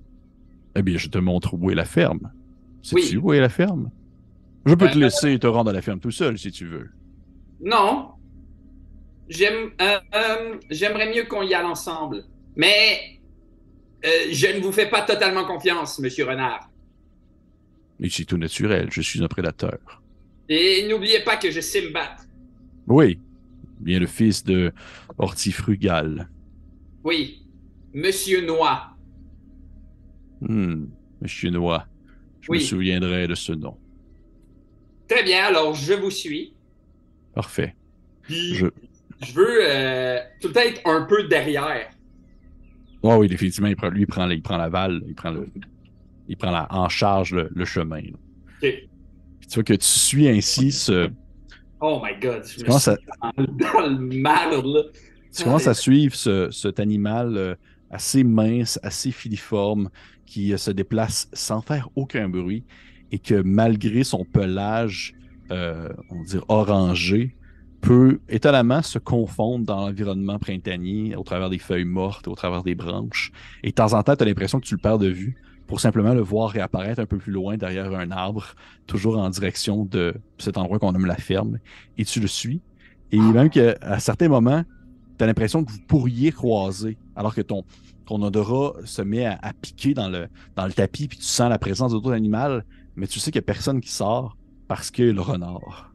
Eh 0.76 0.82
bien, 0.82 0.96
je 0.98 1.08
te 1.08 1.18
montre 1.18 1.54
où 1.54 1.70
est 1.70 1.74
la 1.74 1.84
ferme. 1.84 2.32
Sais-tu 2.82 3.16
Oui. 3.16 3.22
où 3.22 3.32
est 3.32 3.40
la 3.40 3.48
ferme? 3.48 3.90
Je 4.66 4.74
peux 4.74 4.88
te 4.88 4.96
Euh, 4.98 5.02
laisser 5.02 5.38
te 5.38 5.46
rendre 5.46 5.70
à 5.70 5.72
la 5.72 5.82
ferme 5.82 6.00
tout 6.00 6.10
seul 6.10 6.38
si 6.38 6.50
tu 6.50 6.66
veux. 6.66 6.90
Non. 7.60 8.10
J'aime, 9.28 9.70
euh, 9.80 9.98
euh, 10.14 10.58
j'aimerais 10.70 11.12
mieux 11.14 11.24
qu'on 11.24 11.42
y 11.42 11.54
aille 11.54 11.64
ensemble. 11.64 12.24
Mais 12.56 13.20
euh, 14.04 14.08
je 14.30 14.46
ne 14.48 14.60
vous 14.62 14.72
fais 14.72 14.88
pas 14.88 15.02
totalement 15.02 15.44
confiance, 15.44 15.98
Monsieur 15.98 16.24
Renard. 16.26 16.70
Mais 18.00 18.08
c'est 18.10 18.24
tout 18.24 18.36
naturel, 18.38 18.88
je 18.90 19.00
suis 19.00 19.22
un 19.22 19.28
prédateur. 19.28 19.78
Et 20.48 20.86
n'oubliez 20.88 21.20
pas 21.24 21.36
que 21.36 21.50
je 21.50 21.60
sais 21.60 21.80
me 21.82 21.90
battre. 21.92 22.24
Oui, 22.86 23.18
bien 23.80 23.98
le 23.98 24.06
fils 24.06 24.44
de 24.44 24.72
Hortifrugal. 25.16 26.28
Oui, 27.04 27.46
Monsieur 27.94 28.44
Noix. 28.44 28.93
Hmm, 30.40 30.86
Monsieur 31.20 31.50
Noix, 31.50 31.86
je 32.40 32.50
Oui. 32.50 32.58
me 32.58 32.62
souviendrai 32.62 33.26
de 33.26 33.34
ce 33.34 33.52
nom. 33.52 33.76
Très 35.08 35.22
bien, 35.22 35.44
alors 35.44 35.74
je 35.74 35.92
vous 35.94 36.10
suis. 36.10 36.54
Parfait. 37.34 37.74
Puis, 38.22 38.54
Je... 38.54 38.66
je 39.22 39.32
veux 39.34 39.58
euh, 39.62 40.18
tout 40.40 40.48
le 40.48 40.54
temps 40.54 40.60
être 40.60 40.80
un 40.86 41.02
peu 41.02 41.24
derrière. 41.24 41.90
Oh 43.02 43.16
oui, 43.18 43.28
définitivement, 43.28 43.68
il 43.68 43.76
prend, 43.76 43.88
lui, 43.90 44.02
il 44.02 44.06
prend, 44.06 44.28
il 44.30 44.42
prend 44.42 44.56
la 44.56 44.70
balle, 44.70 45.02
il 45.06 45.14
prend, 45.14 45.30
le, 45.30 45.46
il 46.26 46.36
prend 46.36 46.50
la- 46.50 46.66
en 46.70 46.88
charge 46.88 47.34
le, 47.34 47.50
le 47.54 47.64
chemin. 47.66 48.00
tu 48.62 48.70
vois 49.54 49.62
que 49.62 49.74
tu 49.74 49.86
suis 49.86 50.28
ainsi 50.28 50.72
ce. 50.72 51.10
Oh 51.80 52.00
my 52.02 52.18
god. 52.18 52.44
Je 52.46 52.54
Tu 52.54 52.60
me 52.60 52.66
commences 52.66 52.88
à, 52.88 52.96
suis 52.96 53.46
dans 53.58 53.80
le 53.88 54.20
marde, 54.22 54.64
là. 54.64 54.82
tu 55.36 55.44
commences 55.44 55.66
à 55.66 55.74
suivre 55.74 56.14
ce, 56.14 56.50
cet 56.50 56.80
animal 56.80 57.36
euh, 57.36 57.54
assez 57.90 58.24
mince, 58.24 58.80
assez 58.82 59.10
filiforme, 59.12 59.90
qui 60.26 60.52
euh, 60.52 60.56
se 60.56 60.70
déplace 60.70 61.28
sans 61.32 61.60
faire 61.60 61.88
aucun 61.96 62.28
bruit 62.28 62.64
et 63.12 63.18
que 63.18 63.42
malgré 63.42 64.04
son 64.04 64.24
pelage, 64.24 65.14
euh, 65.50 65.88
on 66.10 66.18
va 66.18 66.24
dire 66.24 66.44
orangé, 66.48 67.36
peut 67.80 68.20
étonnamment 68.30 68.82
se 68.82 68.98
confondre 68.98 69.66
dans 69.66 69.86
l'environnement 69.86 70.38
printanier 70.38 71.14
au 71.16 71.22
travers 71.22 71.50
des 71.50 71.58
feuilles 71.58 71.84
mortes, 71.84 72.26
au 72.28 72.34
travers 72.34 72.62
des 72.62 72.74
branches. 72.74 73.30
Et 73.62 73.68
de 73.68 73.74
temps 73.74 73.92
en 73.92 74.02
temps, 74.02 74.16
tu 74.16 74.22
as 74.22 74.26
l'impression 74.26 74.58
que 74.58 74.66
tu 74.66 74.74
le 74.74 74.80
perds 74.80 74.98
de 74.98 75.08
vue 75.08 75.36
pour 75.66 75.80
simplement 75.80 76.14
le 76.14 76.20
voir 76.20 76.50
réapparaître 76.50 77.00
un 77.00 77.06
peu 77.06 77.18
plus 77.18 77.32
loin 77.32 77.56
derrière 77.56 77.94
un 77.94 78.10
arbre, 78.10 78.54
toujours 78.86 79.18
en 79.18 79.28
direction 79.28 79.84
de 79.84 80.14
cet 80.38 80.56
endroit 80.56 80.78
qu'on 80.78 80.92
nomme 80.92 81.06
la 81.06 81.16
ferme. 81.16 81.58
Et 81.98 82.04
tu 82.04 82.20
le 82.20 82.26
suis. 82.26 82.60
Et 83.12 83.18
même 83.18 83.50
qu'à 83.50 83.98
certains 83.98 84.28
moments, 84.28 84.64
tu 85.18 85.24
as 85.24 85.26
l'impression 85.26 85.64
que 85.64 85.70
vous 85.72 85.80
pourriez 85.86 86.32
croiser, 86.32 86.96
alors 87.16 87.34
que 87.34 87.40
ton, 87.40 87.64
ton 88.06 88.20
odorat 88.22 88.74
se 88.84 89.02
met 89.02 89.24
à, 89.26 89.38
à 89.42 89.52
piquer 89.52 89.94
dans 89.94 90.08
le, 90.08 90.28
dans 90.56 90.66
le 90.66 90.72
tapis, 90.72 91.08
puis 91.08 91.18
tu 91.18 91.24
sens 91.24 91.48
la 91.48 91.58
présence 91.58 91.92
d'autres 91.92 92.12
animaux, 92.12 92.60
mais 92.96 93.06
tu 93.06 93.18
sais 93.20 93.30
qu'il 93.30 93.38
n'y 93.40 93.44
a 93.44 93.46
personne 93.46 93.80
qui 93.80 93.90
sort 93.90 94.36
parce 94.68 94.90
que 94.90 95.02
le 95.02 95.20
renard. 95.20 95.92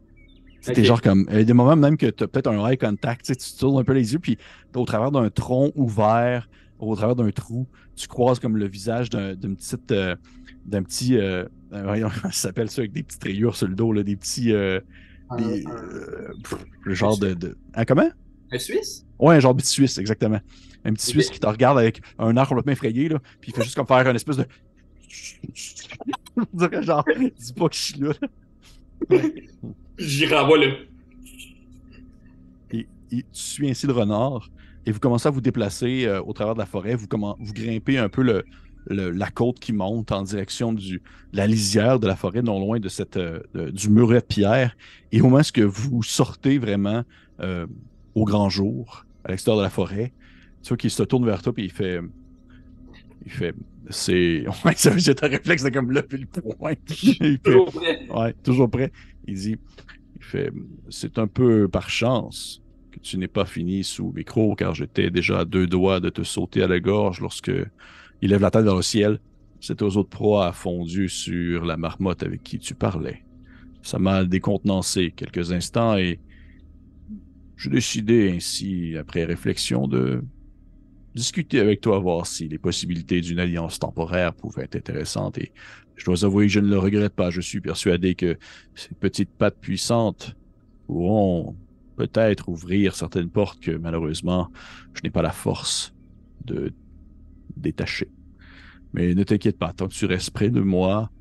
C'était 0.62 0.84
genre 0.84 1.02
comme. 1.02 1.26
Il 1.32 1.38
y 1.38 1.42
a 1.42 1.44
des 1.46 1.54
moments 1.54 1.76
même 1.78 1.96
que 1.96 2.08
tu 2.08 2.24
as 2.24 2.28
peut-être 2.28 2.48
un 2.48 2.68
eye 2.70 2.78
contact, 2.78 3.26
tu 3.26 3.58
tournes 3.58 3.80
un 3.80 3.84
peu 3.86 3.94
les 3.94 4.12
yeux, 4.14 4.20
puis 4.20 4.38
au 4.76 4.84
travers 4.86 5.10
d'un 5.12 5.30
tronc 5.30 5.72
ouvert, 5.76 6.50
au 6.80 6.96
travers 6.96 7.16
d'un 7.16 7.32
trou, 7.32 7.66
tu 7.96 8.08
croises 8.08 8.40
comme 8.40 8.58
le 8.58 8.68
visage 8.68 9.10
d'un 9.10 9.36
d'une 9.36 9.56
petite. 9.56 9.92
euh, 9.92 10.16
d'un 10.66 10.84
petit. 10.84 11.18
euh, 11.18 11.46
euh, 11.74 12.10
ça 12.26 12.32
s'appelle 12.32 12.70
ça 12.70 12.82
avec 12.82 12.92
des 12.92 13.04
petites 13.04 13.24
rayures 13.24 13.56
sur 13.56 13.68
le 13.68 13.76
dos, 13.76 13.94
là, 13.94 14.04
des 14.04 14.16
petits. 14.18 14.52
euh, 14.54 14.80
des, 15.38 15.64
genre 16.88 17.18
de. 17.18 17.34
de... 17.34 17.58
Hein, 17.74 17.86
comment? 17.86 18.10
Un 18.52 18.58
Suisse? 18.60 19.06
Ouais, 19.20 19.36
un 19.36 19.40
genre 19.40 19.54
de 19.54 19.62
petit 19.62 19.70
Suisse, 19.72 19.98
exactement. 19.98 20.40
Un 20.86 20.94
petit. 20.94 21.08
Suisse 21.08 21.30
qui 21.30 21.40
te 21.40 21.48
regarde 21.48 21.78
avec 21.78 22.02
un 22.18 22.36
air 22.38 22.48
complètement 22.48 22.72
effrayé, 22.72 23.10
là, 23.10 23.20
puis 23.42 23.52
il 23.52 23.56
fait 23.56 23.64
juste 23.64 23.76
comme 23.76 23.88
faire 23.88 24.08
une 24.10 24.16
espèce 24.16 24.38
de. 24.38 24.46
On 26.38 26.46
dirait 26.58 26.84
genre, 26.84 27.04
dis 27.38 27.54
pas 27.54 27.68
que 27.70 27.76
je 27.76 27.82
suis 27.82 28.00
là. 28.00 28.14
J'y 29.98 30.26
renvoie 30.28 30.58
là. 30.58 30.68
Et, 32.72 32.88
et 33.12 33.18
tu 33.18 33.24
suis 33.32 33.70
ainsi 33.70 33.88
le 33.88 33.94
renard, 33.94 34.50
et 34.86 34.92
vous 34.92 35.00
commencez 35.00 35.28
à 35.28 35.32
vous 35.32 35.42
déplacer 35.42 36.06
euh, 36.06 36.22
au 36.22 36.34
travers 36.34 36.54
de 36.54 36.60
la 36.60 36.66
forêt. 36.66 36.96
Vous, 36.96 37.08
vous 37.40 37.54
grimpez 37.54 37.98
un 37.98 38.10
peu 38.10 38.22
le, 38.22 38.44
le- 38.88 39.10
la 39.12 39.30
côte 39.30 39.60
qui 39.60 39.74
monte 39.74 40.12
en 40.12 40.22
direction 40.24 40.72
du, 40.74 41.02
de 41.34 41.38
la 41.38 41.48
lisière 41.48 42.00
de 42.00 42.08
la 42.08 42.16
forêt, 42.16 42.42
non 42.42 42.60
loin 42.60 42.80
de 42.80 42.90
cette, 42.90 43.18
euh, 43.18 43.42
de- 43.54 43.70
du 43.72 43.90
muret 43.90 44.20
de 44.22 44.26
pierre. 44.26 44.78
Et 45.12 45.20
au 45.22 45.26
moment 45.26 45.42
où 45.58 45.70
vous 45.70 46.04
sortez 46.04 46.58
vraiment 46.60 47.04
euh, 47.42 47.68
au 48.16 48.26
grand 48.26 48.50
jour, 48.50 49.06
à 49.24 49.32
l'extérieur 49.32 49.60
de 49.60 49.64
la 49.64 49.70
forêt, 49.70 50.14
tu 50.62 50.70
vois 50.70 50.78
qu'il 50.78 50.92
se 50.92 51.04
tourne 51.04 51.26
vers 51.26 51.42
toi 51.42 51.54
et 51.58 51.64
il 51.64 51.72
fait. 51.72 52.00
Il 53.26 53.32
fait. 53.32 53.54
C'est. 53.90 54.46
Ouais, 54.66 54.74
j'ai 54.78 55.12
un 55.22 55.28
réflexe 55.28 55.64
de 55.64 55.70
comme 55.70 55.92
lever 55.92 56.18
le 56.18 56.26
poing. 56.26 56.74
Il 57.04 57.16
fait- 57.16 57.38
Toujours 57.40 57.72
prêt. 57.72 58.08
Ouais, 58.10 58.34
toujours 58.44 58.70
prêt. 58.70 58.92
Il 59.28 59.36
dit 59.36 59.58
Il 60.18 60.24
fait 60.24 60.52
C'est 60.90 61.18
un 61.18 61.28
peu 61.28 61.68
par 61.68 61.90
chance 61.90 62.62
que 62.92 63.00
tu 63.00 63.18
n'aies 63.18 63.28
pas 63.28 63.46
fini 63.46 63.84
sous 63.84 64.12
mes 64.16 64.24
crocs, 64.24 64.60
car 64.60 64.74
j'étais 64.76 65.10
déjà 65.10 65.40
à 65.40 65.46
deux 65.46 65.68
doigts 65.68 66.00
de 66.00 66.10
te 66.10 66.24
sauter 66.24 66.62
à 66.64 66.68
la 66.68 66.80
gorge 66.80 67.20
lorsque 67.22 67.52
il 68.22 68.30
lève 68.30 68.42
la 68.42 68.52
tête 68.52 68.64
vers 68.64 68.76
le 68.76 68.82
ciel. 68.82 69.20
Cet 69.62 69.82
oiseau 69.82 70.04
de 70.04 70.08
proie 70.08 70.48
a 70.48 70.52
fondu 70.54 71.10
sur 71.10 71.66
la 71.66 71.76
marmotte 71.78 72.24
avec 72.24 72.44
qui 72.44 72.60
tu 72.60 72.76
parlais. 72.76 73.24
Ça 73.82 74.00
m'a 74.00 74.24
décontenancé 74.24 75.12
quelques 75.16 75.52
instants 75.52 75.98
et 75.98 76.20
j'ai 77.60 77.70
décidé 77.70 78.32
ainsi, 78.34 78.96
après 78.98 79.26
réflexion, 79.26 79.86
de 79.86 80.24
discuter 81.14 81.60
avec 81.60 81.82
toi, 81.82 82.00
voir 82.00 82.26
si 82.26 82.48
les 82.48 82.58
possibilités 82.58 83.20
d'une 83.20 83.38
alliance 83.38 83.80
temporaire 83.80 84.34
pouvaient 84.34 84.64
être 84.64 84.78
intéressantes. 84.78 85.38
Et 85.38 85.52
je 85.98 86.06
dois 86.06 86.24
avouer 86.24 86.48
que 86.48 86.54
je 86.54 86.62
ne 86.62 86.70
le 86.70 86.80
regrette 86.80 87.14
pas. 87.14 87.32
Je 87.32 87.42
suis 87.42 87.60
persuadé 87.60 88.16
que 88.16 88.38
ces 88.76 88.96
petites 88.96 89.32
pattes 89.32 89.60
puissantes 89.60 90.38
pourront 90.88 91.58
peut-être 91.98 92.48
ouvrir 92.48 92.96
certaines 92.96 93.30
portes 93.30 93.60
que 93.60 93.72
malheureusement 93.72 94.50
je 94.94 95.02
n'ai 95.04 95.10
pas 95.10 95.22
la 95.22 95.34
force 95.34 95.94
de 96.46 96.72
détacher. 97.58 98.10
Mais 98.94 99.14
ne 99.16 99.24
t'inquiète 99.24 99.58
pas, 99.58 99.74
tant 99.74 99.90
que 99.90 99.94
tu 99.94 100.06
restes 100.06 100.32
près 100.32 100.50
de 100.50 100.62
moi, 100.62 101.12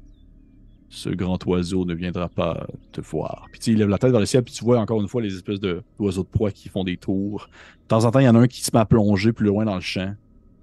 ce 0.90 1.10
grand 1.10 1.44
oiseau 1.46 1.84
ne 1.84 1.94
viendra 1.94 2.28
pas 2.28 2.66
te 2.92 3.00
voir. 3.00 3.46
Puis 3.52 3.60
il 3.72 3.78
lève 3.78 3.88
la 3.88 3.98
tête 3.98 4.10
vers 4.10 4.20
le 4.20 4.26
ciel, 4.26 4.42
puis 4.42 4.54
tu 4.54 4.64
vois 4.64 4.78
encore 4.78 5.00
une 5.00 5.08
fois 5.08 5.20
les 5.20 5.34
espèces 5.34 5.60
d'oiseaux 5.60 6.22
de, 6.22 6.28
proie 6.28 6.50
qui 6.50 6.68
font 6.68 6.84
des 6.84 6.96
tours. 6.96 7.48
De 7.82 7.88
temps 7.88 8.04
en 8.04 8.10
temps, 8.10 8.20
il 8.20 8.24
y 8.24 8.28
en 8.28 8.34
a 8.34 8.38
un 8.40 8.46
qui 8.46 8.62
se 8.62 8.70
met 8.72 8.80
à 8.80 8.86
plonger 8.86 9.32
plus 9.32 9.46
loin 9.46 9.64
dans 9.64 9.74
le 9.74 9.80
champ. 9.80 10.14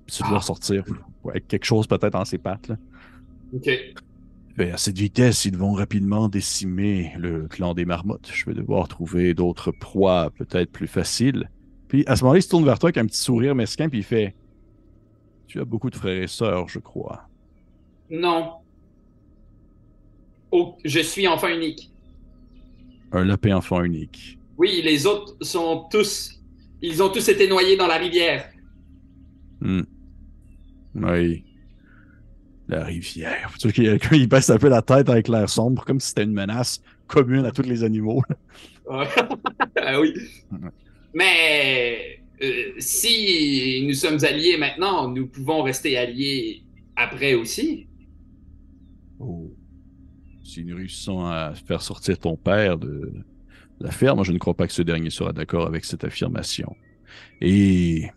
Puis 0.05 0.17
tu 0.17 0.23
dois 0.23 0.37
Ah. 0.39 0.41
sortir 0.41 0.83
avec 1.27 1.47
quelque 1.47 1.65
chose 1.65 1.87
peut-être 1.87 2.15
en 2.15 2.25
ses 2.25 2.37
pattes. 2.37 2.67
Là. 2.67 2.77
OK. 3.53 3.69
À 4.57 4.77
cette 4.77 4.97
vitesse, 4.97 5.45
ils 5.45 5.57
vont 5.57 5.73
rapidement 5.73 6.29
décimer 6.29 7.11
le 7.17 7.47
clan 7.47 7.73
des 7.73 7.83
marmottes. 7.85 8.31
Je 8.33 8.45
vais 8.45 8.53
devoir 8.53 8.87
trouver 8.87 9.33
d'autres 9.33 9.71
proies 9.71 10.31
peut-être 10.37 10.71
plus 10.71 10.87
faciles. 10.87 11.49
Puis 11.87 12.03
à 12.07 12.15
ce 12.15 12.23
moment-là, 12.23 12.39
il 12.39 12.41
se 12.43 12.49
tourne 12.49 12.63
vers 12.65 12.79
toi 12.79 12.87
avec 12.87 12.97
un 12.97 13.05
petit 13.05 13.19
sourire 13.19 13.53
mesquin, 13.53 13.89
puis 13.89 13.99
il 13.99 14.03
fait 14.03 14.33
Tu 15.47 15.59
as 15.59 15.65
beaucoup 15.65 15.89
de 15.89 15.95
frères 15.95 16.23
et 16.23 16.27
sœurs, 16.27 16.69
je 16.69 16.79
crois. 16.79 17.27
Non. 18.09 18.53
Je 20.83 20.99
suis 20.99 21.27
enfant 21.27 21.47
unique. 21.47 21.91
Un 23.11 23.25
lapin 23.25 23.55
enfant 23.55 23.83
unique. 23.83 24.37
Oui, 24.57 24.81
les 24.83 25.05
autres 25.05 25.35
sont 25.41 25.87
tous. 25.91 26.41
Ils 26.81 27.01
ont 27.01 27.09
tous 27.09 27.27
été 27.29 27.47
noyés 27.47 27.77
dans 27.77 27.87
la 27.87 27.97
rivière. 27.97 28.49
Hmm. 29.61 29.81
Oui. 30.95 31.43
La 32.67 32.83
rivière. 32.83 33.51
A 33.63 33.71
quelqu'un, 33.71 34.15
il 34.15 34.27
baisse 34.27 34.49
un 34.49 34.57
peu 34.57 34.69
la 34.69 34.81
tête 34.81 35.09
avec 35.09 35.27
l'air 35.27 35.49
sombre, 35.49 35.83
comme 35.85 35.99
si 35.99 36.09
c'était 36.09 36.23
une 36.23 36.33
menace 36.33 36.81
commune 37.07 37.45
à 37.45 37.51
tous 37.51 37.63
les 37.63 37.83
animaux. 37.83 38.21
Ah 39.77 39.99
oui. 39.99 40.13
Mais 41.13 42.19
euh, 42.41 42.73
si 42.77 43.83
nous 43.87 43.93
sommes 43.93 44.23
alliés 44.23 44.57
maintenant, 44.57 45.07
nous 45.09 45.27
pouvons 45.27 45.63
rester 45.63 45.97
alliés 45.97 46.63
après 46.95 47.33
aussi. 47.33 47.87
Si 50.55 50.63
nous 50.63 50.77
réussissons 50.77 51.25
à 51.25 51.51
faire 51.53 51.81
sortir 51.81 52.17
ton 52.17 52.37
père 52.37 52.77
de 52.77 53.11
la 53.81 53.91
ferme, 53.91 54.23
je 54.23 54.31
ne 54.31 54.37
crois 54.37 54.53
pas 54.53 54.67
que 54.67 54.71
ce 54.71 54.81
dernier 54.83 55.09
sera 55.09 55.33
d'accord 55.33 55.67
avec 55.67 55.83
cette 55.83 56.05
affirmation. 56.05 56.73
Et 57.41 58.09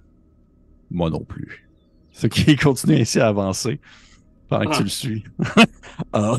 moi 0.89 1.11
non 1.11 1.25
plus. 1.25 1.69
Ce 2.13 2.29
qui 2.29 2.55
continue 2.55 2.95
ainsi 3.01 3.19
à 3.19 3.27
avancer 3.27 3.81
pendant 4.49 4.71
que 4.71 4.77
tu 4.77 4.81
Ah. 4.81 4.83
le 4.85 4.89
suis. 4.89 5.25
Ah. 6.13 6.39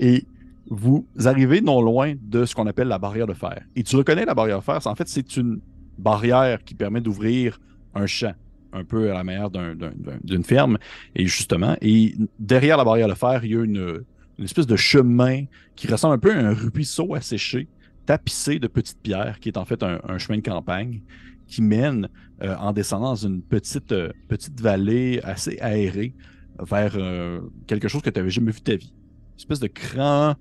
Et 0.00 0.24
vous 0.68 1.06
arrivez 1.24 1.60
non 1.60 1.80
loin 1.80 2.14
de 2.20 2.44
ce 2.44 2.56
qu'on 2.56 2.66
appelle 2.66 2.88
la 2.88 2.98
barrière 2.98 3.28
de 3.28 3.32
fer. 3.34 3.62
Et 3.76 3.84
tu 3.84 3.94
reconnais 3.94 4.24
la 4.24 4.34
barrière 4.34 4.58
de 4.58 4.64
fer, 4.64 4.80
en 4.86 4.94
fait, 4.96 5.06
c'est 5.06 5.36
une 5.36 5.60
barrière 5.98 6.64
qui 6.64 6.74
permet 6.74 7.00
d'ouvrir 7.00 7.60
un 7.94 8.06
champ, 8.06 8.34
un 8.72 8.82
peu 8.82 9.12
à 9.12 9.14
la 9.14 9.22
manière 9.22 9.50
d'un- 9.50 9.76
d'un- 9.76 9.92
d'un- 9.96 10.18
d'une 10.24 10.42
ferme. 10.42 10.78
Et 11.14 11.26
justement, 11.28 11.76
et 11.80 12.16
derrière 12.40 12.76
la 12.76 12.82
barrière 12.84 13.06
de 13.06 13.14
fer, 13.14 13.44
il 13.44 13.52
y 13.52 13.56
a 13.56 13.62
une, 13.62 14.00
une 14.38 14.44
espèce 14.44 14.66
de 14.66 14.76
chemin 14.76 15.44
qui 15.74 15.86
ressemble 15.86 16.14
un 16.14 16.18
peu 16.18 16.32
à 16.32 16.38
un 16.38 16.54
ruisseau 16.54 17.14
asséché, 17.14 17.68
tapissé 18.04 18.58
de 18.58 18.68
petites 18.68 19.00
pierres, 19.00 19.40
qui 19.40 19.48
est 19.48 19.58
en 19.58 19.64
fait 19.64 19.82
un, 19.82 20.00
un 20.08 20.18
chemin 20.18 20.38
de 20.38 20.42
campagne 20.42 21.02
qui 21.46 21.62
mène 21.62 22.08
euh, 22.42 22.54
en 22.56 22.72
descendant 22.72 23.10
dans 23.10 23.26
une 23.26 23.42
petite, 23.42 23.92
euh, 23.92 24.10
petite 24.28 24.60
vallée 24.60 25.20
assez 25.22 25.58
aérée 25.60 26.14
vers 26.58 26.94
euh, 26.96 27.40
quelque 27.66 27.88
chose 27.88 28.02
que 28.02 28.10
tu 28.10 28.18
n'avais 28.18 28.30
jamais 28.30 28.52
vu 28.52 28.58
de 28.58 28.64
ta 28.64 28.76
vie. 28.76 28.92
Une 29.34 29.38
espèce 29.38 29.60
de 29.60 29.68
grand. 29.68 30.36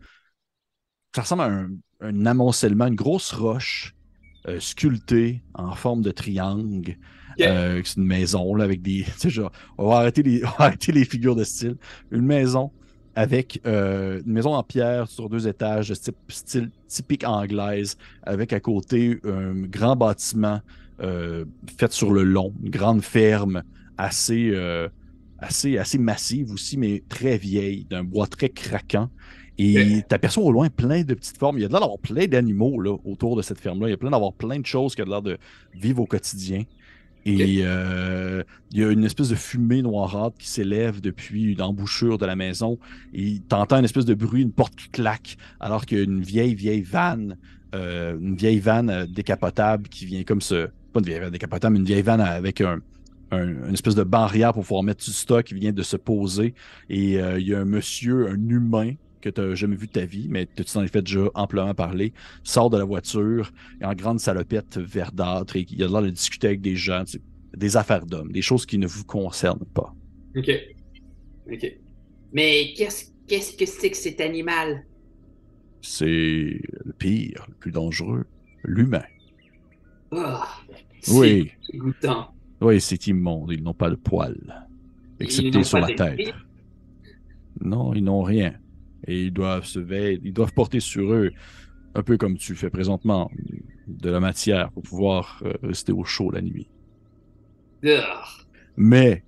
Ça 1.15 1.21
ressemble 1.21 1.43
à 1.43 1.45
un, 1.45 1.69
un 2.01 2.25
amoncellement, 2.25 2.87
une 2.87 2.95
grosse 2.95 3.31
roche 3.33 3.95
euh, 4.47 4.59
sculptée 4.59 5.41
en 5.53 5.73
forme 5.75 6.01
de 6.01 6.11
triangle. 6.11 6.97
Euh, 7.41 7.81
c'est 7.83 7.97
une 7.97 8.05
maison 8.05 8.53
là, 8.55 8.63
avec 8.63 8.81
des. 8.81 9.05
Genre, 9.25 9.51
on 9.77 9.89
va, 9.89 9.97
arrêter 9.97 10.23
les, 10.23 10.43
on 10.45 10.49
va 10.49 10.65
arrêter 10.65 10.91
les 10.91 11.05
figures 11.05 11.35
de 11.35 11.43
style. 11.43 11.77
Une 12.11 12.25
maison 12.25 12.71
avec 13.15 13.61
euh, 13.65 14.21
une 14.25 14.33
maison 14.33 14.53
en 14.53 14.63
pierre 14.63 15.07
sur 15.07 15.29
deux 15.29 15.47
étages, 15.47 15.89
de 15.89 15.95
type, 15.95 16.17
style 16.27 16.71
typique 16.87 17.23
anglaise, 17.25 17.97
avec 18.23 18.51
à 18.53 18.59
côté 18.59 19.19
un 19.23 19.53
grand 19.61 19.95
bâtiment 19.95 20.59
euh, 21.01 21.45
fait 21.77 21.91
sur 21.91 22.11
le 22.11 22.23
long, 22.23 22.53
une 22.61 22.69
grande 22.69 23.01
ferme 23.01 23.63
assez, 23.97 24.51
euh, 24.53 24.89
assez, 25.39 25.77
assez 25.77 25.97
massive 25.97 26.51
aussi, 26.51 26.77
mais 26.77 27.03
très 27.07 27.37
vieille, 27.37 27.85
d'un 27.89 28.03
bois 28.03 28.27
très 28.27 28.49
craquant. 28.49 29.09
Et 29.57 30.03
tu 30.07 30.13
aperçois 30.13 30.43
au 30.43 30.51
loin 30.51 30.67
plein 30.69 31.03
de 31.03 31.13
petites 31.13 31.37
formes. 31.37 31.57
Il 31.57 31.61
y 31.61 31.63
a 31.63 31.67
de 31.67 31.71
l'air 31.71 31.79
d'avoir 31.79 31.99
plein 31.99 32.27
d'animaux 32.27 32.77
autour 33.05 33.37
de 33.37 33.41
cette 33.41 33.61
ferme-là. 33.61 33.87
Il 33.87 33.91
y 33.91 33.93
a 33.93 33.97
plein 33.97 34.09
d'avoir 34.09 34.33
plein 34.33 34.59
de 34.59 34.65
choses 34.65 34.95
qui 34.95 35.01
ont 35.01 35.05
l'air 35.05 35.21
de 35.21 35.37
vivre 35.73 36.01
au 36.01 36.05
quotidien. 36.05 36.63
Et 37.25 37.61
euh, 37.63 38.43
il 38.71 38.79
y 38.79 38.83
a 38.83 38.91
une 38.91 39.03
espèce 39.03 39.29
de 39.29 39.35
fumée 39.35 39.81
noirâtre 39.81 40.37
qui 40.37 40.47
s'élève 40.47 41.01
depuis 41.01 41.53
une 41.53 41.61
embouchure 41.61 42.19
de 42.19 42.25
la 42.25 42.35
maison. 42.35 42.77
Et 43.13 43.39
t'entends 43.47 43.77
une 43.79 43.85
espèce 43.85 44.05
de 44.05 44.13
bruit, 44.13 44.43
une 44.43 44.51
porte 44.51 44.75
qui 44.75 44.89
claque, 44.89 45.37
alors 45.59 45.85
qu'il 45.87 45.97
y 45.97 46.01
a 46.01 46.03
une 46.03 46.21
vieille, 46.21 46.53
vieille 46.53 46.83
vanne, 46.83 47.37
euh, 47.73 48.15
une 48.19 48.35
vieille 48.35 48.59
vanne 48.59 48.89
euh, 48.91 49.05
décapotable 49.07 49.89
qui 49.89 50.05
vient 50.05 50.23
comme 50.23 50.41
ce. 50.41 50.67
Pas 50.93 50.99
une 50.99 51.05
vieille 51.07 51.19
vanne 51.19 51.31
décapotable, 51.31 51.73
mais 51.73 51.79
une 51.79 51.85
vieille 51.85 52.03
vanne 52.03 52.21
avec 52.21 52.61
un, 52.61 52.79
un- 53.31 53.67
une 53.67 53.73
espèce 53.73 53.95
de 53.95 54.03
barrière 54.03 54.53
pour 54.53 54.61
pouvoir 54.63 54.83
mettre 54.83 55.03
du 55.03 55.11
stock 55.11 55.45
qui 55.45 55.55
vient 55.55 55.73
de 55.73 55.81
se 55.83 55.97
poser. 55.97 56.53
Et 56.89 57.19
euh, 57.19 57.39
il 57.39 57.47
y 57.47 57.55
a 57.55 57.59
un 57.59 57.65
monsieur, 57.65 58.29
un 58.29 58.49
humain 58.49 58.93
que 59.25 59.29
tu 59.29 59.41
n'as 59.41 59.55
jamais 59.55 59.75
vu 59.75 59.87
de 59.87 59.91
ta 59.91 60.05
vie, 60.05 60.27
mais 60.29 60.45
tu 60.45 60.63
t'en 60.65 60.83
es 60.83 60.87
fait 60.87 61.01
déjà 61.01 61.21
amplement 61.33 61.73
parler, 61.73 62.13
sort 62.43 62.69
de 62.69 62.77
la 62.77 62.83
voiture 62.83 63.51
et 63.81 63.85
en 63.85 63.93
grande 63.93 64.19
salopette 64.19 64.77
verdâtre 64.77 65.55
et 65.55 65.65
il 65.69 65.83
a 65.83 65.87
l'air 65.87 66.01
de 66.03 66.09
discuter 66.09 66.47
avec 66.47 66.61
des 66.61 66.75
gens, 66.75 67.03
des 67.55 67.77
affaires 67.77 68.05
d'hommes, 68.05 68.31
des 68.31 68.41
choses 68.43 68.65
qui 68.65 68.77
ne 68.77 68.87
vous 68.87 69.03
concernent 69.03 69.65
pas. 69.73 69.93
OK. 70.37 70.51
OK. 71.51 71.77
Mais 72.33 72.73
qu'est-ce 72.75 73.11
qu'est-ce 73.27 73.55
que 73.57 73.65
c'est 73.65 73.89
que 73.89 73.97
cet 73.97 74.21
animal? 74.21 74.85
C'est 75.81 76.61
le 76.83 76.93
pire, 76.97 77.45
le 77.47 77.53
plus 77.55 77.71
dangereux, 77.71 78.25
l'humain. 78.63 79.03
Ah, 80.11 80.47
Oui, 81.09 81.51
c'est 81.61 81.73
dégoûtant. 81.73 82.33
oui, 82.61 82.79
c'est 82.81 83.07
immonde, 83.07 83.51
ils 83.51 83.63
n'ont 83.63 83.73
pas 83.73 83.89
de 83.89 83.95
poils, 83.95 84.65
Ils 85.19 85.25
excepté 85.25 85.63
sur 85.63 85.79
la 85.79 85.93
tête. 85.93 86.33
Non, 87.61 87.93
ils 87.93 88.03
n'ont 88.03 88.23
rien. 88.23 88.53
Et 89.07 89.23
ils 89.25 89.33
doivent 89.33 89.65
se 89.65 89.79
veiller, 89.79 90.19
ils 90.23 90.33
doivent 90.33 90.53
porter 90.53 90.79
sur 90.79 91.13
eux, 91.13 91.31
un 91.93 92.03
peu 92.03 92.17
comme 92.17 92.37
tu 92.37 92.55
fais 92.55 92.69
présentement, 92.69 93.31
de 93.87 94.09
la 94.09 94.19
matière 94.19 94.71
pour 94.71 94.83
pouvoir 94.83 95.41
euh, 95.45 95.53
rester 95.63 95.91
au 95.91 96.03
chaud 96.03 96.31
la 96.31 96.41
nuit. 96.41 96.69
Mais, 98.77 99.23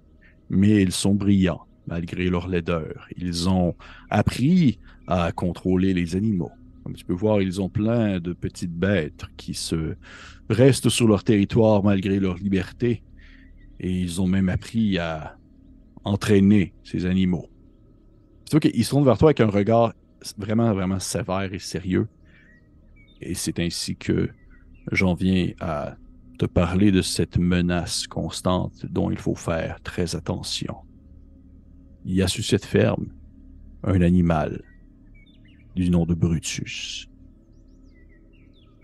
mais 0.49 0.81
ils 0.81 0.91
sont 0.91 1.13
brillants, 1.13 1.65
malgré 1.85 2.29
leur 2.29 2.47
laideur. 2.47 3.07
Ils 3.15 3.49
ont 3.49 3.75
appris 4.09 4.79
à 5.07 5.31
contrôler 5.31 5.93
les 5.93 6.15
animaux. 6.15 6.51
Comme 6.83 6.95
tu 6.95 7.05
peux 7.05 7.13
voir, 7.13 7.41
ils 7.41 7.61
ont 7.61 7.69
plein 7.69 8.19
de 8.19 8.33
petites 8.33 8.73
bêtes 8.73 9.25
qui 9.35 9.53
se 9.53 9.95
restent 10.49 10.89
sur 10.89 11.07
leur 11.07 11.23
territoire 11.23 11.83
malgré 11.83 12.19
leur 12.19 12.35
liberté. 12.35 13.03
Et 13.79 13.91
ils 13.91 14.21
ont 14.21 14.27
même 14.27 14.49
appris 14.49 14.97
à 14.97 15.37
entraîner 16.03 16.73
ces 16.83 17.05
animaux. 17.05 17.49
Vois 18.51 18.59
qu'ils 18.59 18.85
se 18.85 18.89
tournent 18.91 19.05
vers 19.05 19.17
toi 19.17 19.29
avec 19.29 19.41
un 19.41 19.49
regard 19.49 19.93
vraiment, 20.37 20.73
vraiment 20.73 20.99
sévère 20.99 21.53
et 21.53 21.59
sérieux. 21.59 22.07
Et 23.21 23.33
c'est 23.33 23.59
ainsi 23.59 23.95
que 23.95 24.29
j'en 24.91 25.13
viens 25.13 25.51
à 25.59 25.95
te 26.37 26.45
parler 26.45 26.91
de 26.91 27.01
cette 27.01 27.37
menace 27.37 28.07
constante 28.07 28.85
dont 28.85 29.09
il 29.09 29.17
faut 29.17 29.35
faire 29.35 29.81
très 29.81 30.15
attention. 30.15 30.75
Il 32.05 32.15
y 32.15 32.21
a 32.21 32.27
sur 32.27 32.43
cette 32.43 32.65
ferme 32.65 33.07
un 33.83 34.01
animal 34.01 34.63
du 35.75 35.89
nom 35.89 36.05
de 36.05 36.13
Brutus. 36.13 37.09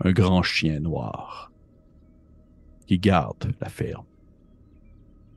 Un 0.00 0.12
grand 0.12 0.42
chien 0.42 0.80
noir 0.80 1.52
qui 2.86 2.98
garde 2.98 3.54
la 3.60 3.68
ferme. 3.68 4.04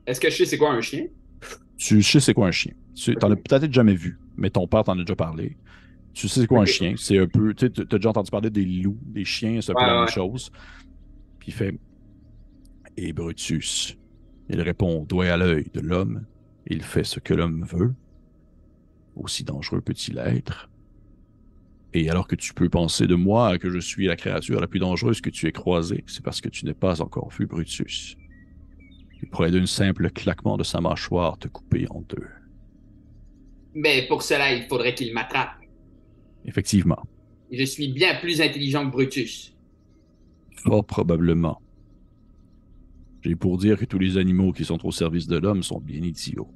Est-ce 0.06 0.20
que 0.20 0.30
je 0.30 0.36
sais 0.36 0.46
c'est 0.46 0.58
quoi 0.58 0.70
un 0.70 0.80
chien? 0.80 1.06
Tu 1.78 2.02
sais 2.02 2.20
c'est 2.20 2.34
quoi 2.34 2.48
un 2.48 2.50
chien. 2.50 2.72
Tu 2.94 3.14
t'en 3.14 3.30
as 3.30 3.36
peut-être 3.36 3.72
jamais 3.72 3.94
vu, 3.94 4.18
mais 4.36 4.50
ton 4.50 4.66
père 4.66 4.82
t'en 4.84 4.94
a 4.94 5.00
déjà 5.00 5.14
parlé. 5.14 5.56
Tu 6.12 6.28
sais 6.28 6.40
c'est 6.40 6.46
quoi 6.48 6.62
un 6.62 6.66
chien? 6.66 6.94
C'est 6.96 7.18
un 7.18 7.28
peu. 7.28 7.54
Tu 7.54 7.66
as 7.66 7.84
déjà 7.84 8.10
entendu 8.10 8.30
parler 8.30 8.50
des 8.50 8.64
loups, 8.64 8.98
des 9.06 9.24
chiens, 9.24 9.60
c'est 9.60 9.70
un 9.70 9.74
peu 9.74 9.80
Ouais, 9.82 9.86
la 9.86 10.00
même 10.00 10.08
chose. 10.08 10.50
Puis 11.38 11.48
il 11.48 11.54
fait 11.54 11.78
Et 12.96 13.12
Brutus, 13.12 13.96
il 14.50 14.60
répond 14.60 15.04
doigt 15.04 15.26
à 15.26 15.36
l'œil 15.36 15.70
de 15.72 15.80
l'homme, 15.80 16.26
il 16.66 16.82
fait 16.82 17.04
ce 17.04 17.20
que 17.20 17.32
l'homme 17.32 17.64
veut. 17.64 17.94
Aussi 19.14 19.44
dangereux 19.44 19.80
peut-il 19.80 20.18
être. 20.18 20.68
Et 21.94 22.10
alors 22.10 22.26
que 22.26 22.34
tu 22.34 22.52
peux 22.54 22.68
penser 22.68 23.06
de 23.06 23.14
moi 23.14 23.56
que 23.58 23.70
je 23.70 23.78
suis 23.78 24.06
la 24.06 24.16
créature 24.16 24.60
la 24.60 24.66
plus 24.66 24.80
dangereuse 24.80 25.20
que 25.20 25.30
tu 25.30 25.46
aies 25.46 25.52
croisée, 25.52 26.04
c'est 26.06 26.24
parce 26.24 26.40
que 26.40 26.48
tu 26.48 26.66
n'es 26.66 26.74
pas 26.74 27.00
encore 27.00 27.30
vu 27.30 27.46
Brutus. 27.46 28.16
Il 29.22 29.28
pourrait 29.28 29.50
d'un 29.50 29.66
simple 29.66 30.10
claquement 30.10 30.56
de 30.56 30.62
sa 30.64 30.80
mâchoire 30.80 31.38
te 31.38 31.48
couper 31.48 31.86
en 31.90 32.02
deux. 32.02 32.26
Mais 33.74 34.06
pour 34.08 34.22
cela, 34.22 34.52
il 34.54 34.64
faudrait 34.66 34.94
qu'il 34.94 35.12
m'attrape. 35.12 35.50
Effectivement, 36.44 37.02
Je 37.50 37.64
suis 37.64 37.88
bien 37.88 38.14
plus 38.20 38.40
intelligent 38.40 38.86
que 38.86 38.92
Brutus. 38.92 39.54
fort 40.56 40.84
probablement. 40.84 41.60
J'ai 43.22 43.34
pour 43.36 43.58
dire 43.58 43.76
que 43.78 43.84
tous 43.84 43.98
les 43.98 44.16
animaux 44.16 44.52
qui 44.52 44.64
sont 44.64 44.84
au 44.86 44.92
service 44.92 45.26
de 45.26 45.36
l'homme 45.38 45.62
sont 45.62 45.80
bien 45.80 46.02
idiots. 46.02 46.48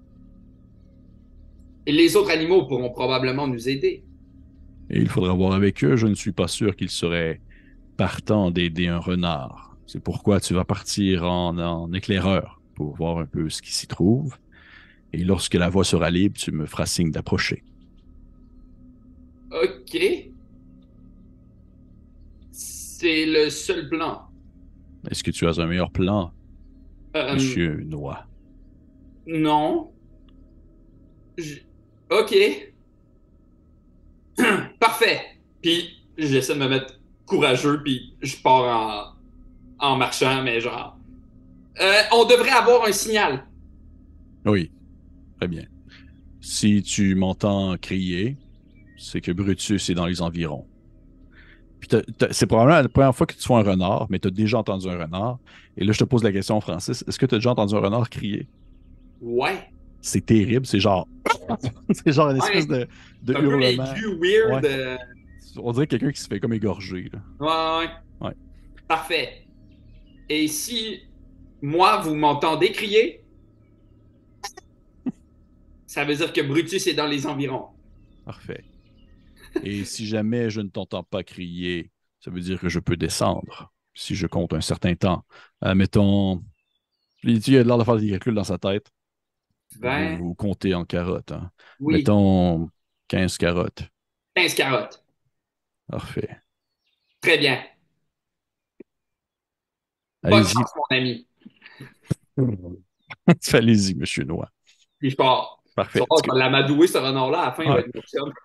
Et 1.87 1.93
les 1.93 2.15
autres 2.17 2.31
animaux 2.31 2.67
pourront 2.67 2.91
probablement 2.91 3.49
nous 3.49 3.69
aider. 3.69 4.05
Et 4.91 5.01
il 5.01 5.09
faudra 5.09 5.33
voir 5.35 5.53
avec 5.55 5.83
eux, 5.85 5.97
je 5.97 6.07
ne 6.07 6.15
suis 6.15 6.33
pas 6.33 6.49
sûr 6.49 6.77
qu'ils 6.77 6.91
seraient 6.91 7.41
partants 7.97 8.51
d'aider 8.51 8.87
un 8.87 8.99
renard. 8.99 9.72
C'est 9.93 10.01
pourquoi 10.01 10.40
tu 10.40 10.55
vas 10.55 10.64
partir 10.64 11.24
en, 11.30 11.59
en 11.59 11.93
éclaireur 11.93 12.62
pour 12.74 12.95
voir 12.97 13.18
un 13.18 13.26
peu 13.26 13.51
ce 13.51 13.61
qui 13.61 13.74
s'y 13.74 13.86
trouve. 13.86 14.38
Et 15.12 15.22
lorsque 15.22 15.53
la 15.53 15.68
voie 15.68 15.84
sera 15.84 16.09
libre, 16.11 16.34
tu 16.38 16.51
me 16.51 16.64
feras 16.64 16.86
signe 16.86 17.11
d'approcher. 17.11 17.62
Ok. 19.51 19.99
C'est 22.51 23.26
le 23.26 23.51
seul 23.51 23.90
plan. 23.90 24.22
Est-ce 25.11 25.22
que 25.22 25.30
tu 25.30 25.47
as 25.47 25.59
un 25.61 25.66
meilleur 25.66 25.90
plan, 25.90 26.32
Euh, 27.14 27.34
Monsieur 27.34 27.84
Noah? 27.84 28.26
Non. 29.26 29.93
Je- 31.36 31.59
Ok. 32.11 32.34
Parfait. 34.80 35.20
Puis 35.61 36.03
j'essaie 36.16 36.55
de 36.55 36.61
me 36.61 36.68
mettre 36.68 36.99
courageux, 37.26 37.82
puis 37.82 38.16
je 38.22 38.36
pars 38.43 39.12
en, 39.12 39.12
en 39.83 39.97
marchant, 39.97 40.43
mais 40.43 40.61
genre. 40.61 40.97
Euh, 41.80 41.93
on 42.12 42.24
devrait 42.24 42.51
avoir 42.51 42.87
un 42.87 42.93
signal. 42.93 43.45
Oui, 44.47 44.70
très 45.39 45.49
bien. 45.49 45.64
Si 46.41 46.83
tu 46.83 47.14
m'entends 47.14 47.76
crier, 47.76 48.37
c'est 48.99 49.20
que 49.20 49.33
Brutus 49.33 49.89
est 49.91 49.95
dans 49.95 50.07
les 50.07 50.22
environs. 50.22 50.66
C'est 52.30 52.47
probablement 52.47 52.80
la 52.80 52.89
première 52.89 53.14
fois 53.14 53.26
que 53.26 53.35
tu 53.35 53.47
vois 53.49 53.59
un 53.59 53.62
renard, 53.62 54.07
mais 54.09 54.18
tu 54.18 54.28
as 54.28 54.30
déjà 54.30 54.59
entendu 54.59 54.89
un 54.89 54.99
renard. 54.99 55.39
Et 55.76 55.85
là, 55.85 55.93
je 55.93 55.99
te 55.99 56.05
pose 56.05 56.22
la 56.22 56.33
question, 56.33 56.61
Francis, 56.61 57.05
est-ce 57.07 57.18
que 57.18 57.26
tu 57.26 57.35
as 57.35 57.39
déjà 57.39 57.51
entendu 57.51 57.74
un 57.74 57.80
renard 57.80 58.09
crier? 58.09 58.47
Ouais. 59.20 59.68
C'est 60.01 60.24
terrible, 60.24 60.64
c'est 60.66 60.80
genre... 60.80 61.09
c'est 61.91 62.12
genre 62.12 62.30
une 62.30 62.37
espèce 62.39 62.66
de, 62.68 62.87
de 63.22 63.35
Un 63.35 63.41
peu 63.41 63.45
hurlement. 63.47 63.93
aigu, 63.95 64.07
weird. 64.20 64.64
Ouais. 64.64 64.70
euh, 64.70 64.97
On 65.61 65.72
dirait 65.72 65.87
quelqu'un 65.87 66.12
qui 66.12 66.20
se 66.20 66.28
fait 66.28 66.39
comme 66.41 66.53
égorger. 66.53 67.11
là. 67.12 67.80
Ouais. 67.80 67.89
Ouais. 68.28 68.35
Parfait. 68.89 69.41
Et 70.29 70.49
si 70.49 71.01
moi, 71.62 71.99
vous 72.01 72.14
m'entendez 72.16 72.73
crier, 72.73 73.25
ça 75.87 76.05
veut 76.05 76.14
dire 76.16 76.33
que 76.33 76.41
Brutus 76.41 76.87
est 76.87 76.95
dans 76.95 77.07
les 77.07 77.27
environs. 77.27 77.68
Parfait. 78.25 78.64
Et 79.62 79.85
si 79.85 80.07
jamais 80.07 80.51
je 80.51 80.61
ne 80.61 80.68
t'entends 80.68 81.05
pas 81.05 81.23
crier, 81.25 81.91
ça 82.20 82.31
veut 82.31 82.41
dire 82.41 82.61
que 82.61 82.68
je 82.68 82.81
peux 82.81 82.97
descendre. 82.97 83.73
Si 83.95 84.14
je 84.14 84.27
compte 84.27 84.53
un 84.55 84.61
certain 84.61 84.95
temps. 84.95 85.25
Euh, 85.64 85.75
mettons... 85.75 86.45
Il 87.25 87.57
a 87.57 87.64
l'air 87.64 87.79
de 87.79 87.85
faire 87.85 87.97
des 87.99 88.11
calculs 88.11 88.35
dans 88.35 88.45
sa 88.45 88.59
tête. 88.59 88.91
20, 89.81 90.16
Vous, 90.16 90.29
vous 90.29 90.35
comptez 90.35 90.75
en 90.75 90.85
carottes. 90.85 91.33
hein. 91.33 91.51
oui, 91.81 91.95
Mettons 91.95 92.70
15 93.09 93.39
carottes. 93.39 93.85
15 94.35 94.55
carottes. 94.55 95.03
Parfait. 95.87 96.43
Très 97.20 97.39
bien. 97.39 97.62
Allez-y. 100.23 100.55
mon 100.57 100.97
ami. 100.97 101.27
Allez-y, 103.53 103.95
monsieur 103.95 104.25
Noah. 104.25 104.49
Puis 104.99 105.11
je 105.11 105.16
pars. 105.16 105.59
Parfait. 105.75 106.01
Tu 106.01 106.31
vas 106.31 106.37
l'amadouer, 106.39 106.87
ce 106.87 106.99
renard-là, 106.99 107.41
à 107.41 107.47
la 107.47 107.53
fin, 107.53 107.62
il 107.62 107.70
va 107.70 107.79
être 107.81 107.91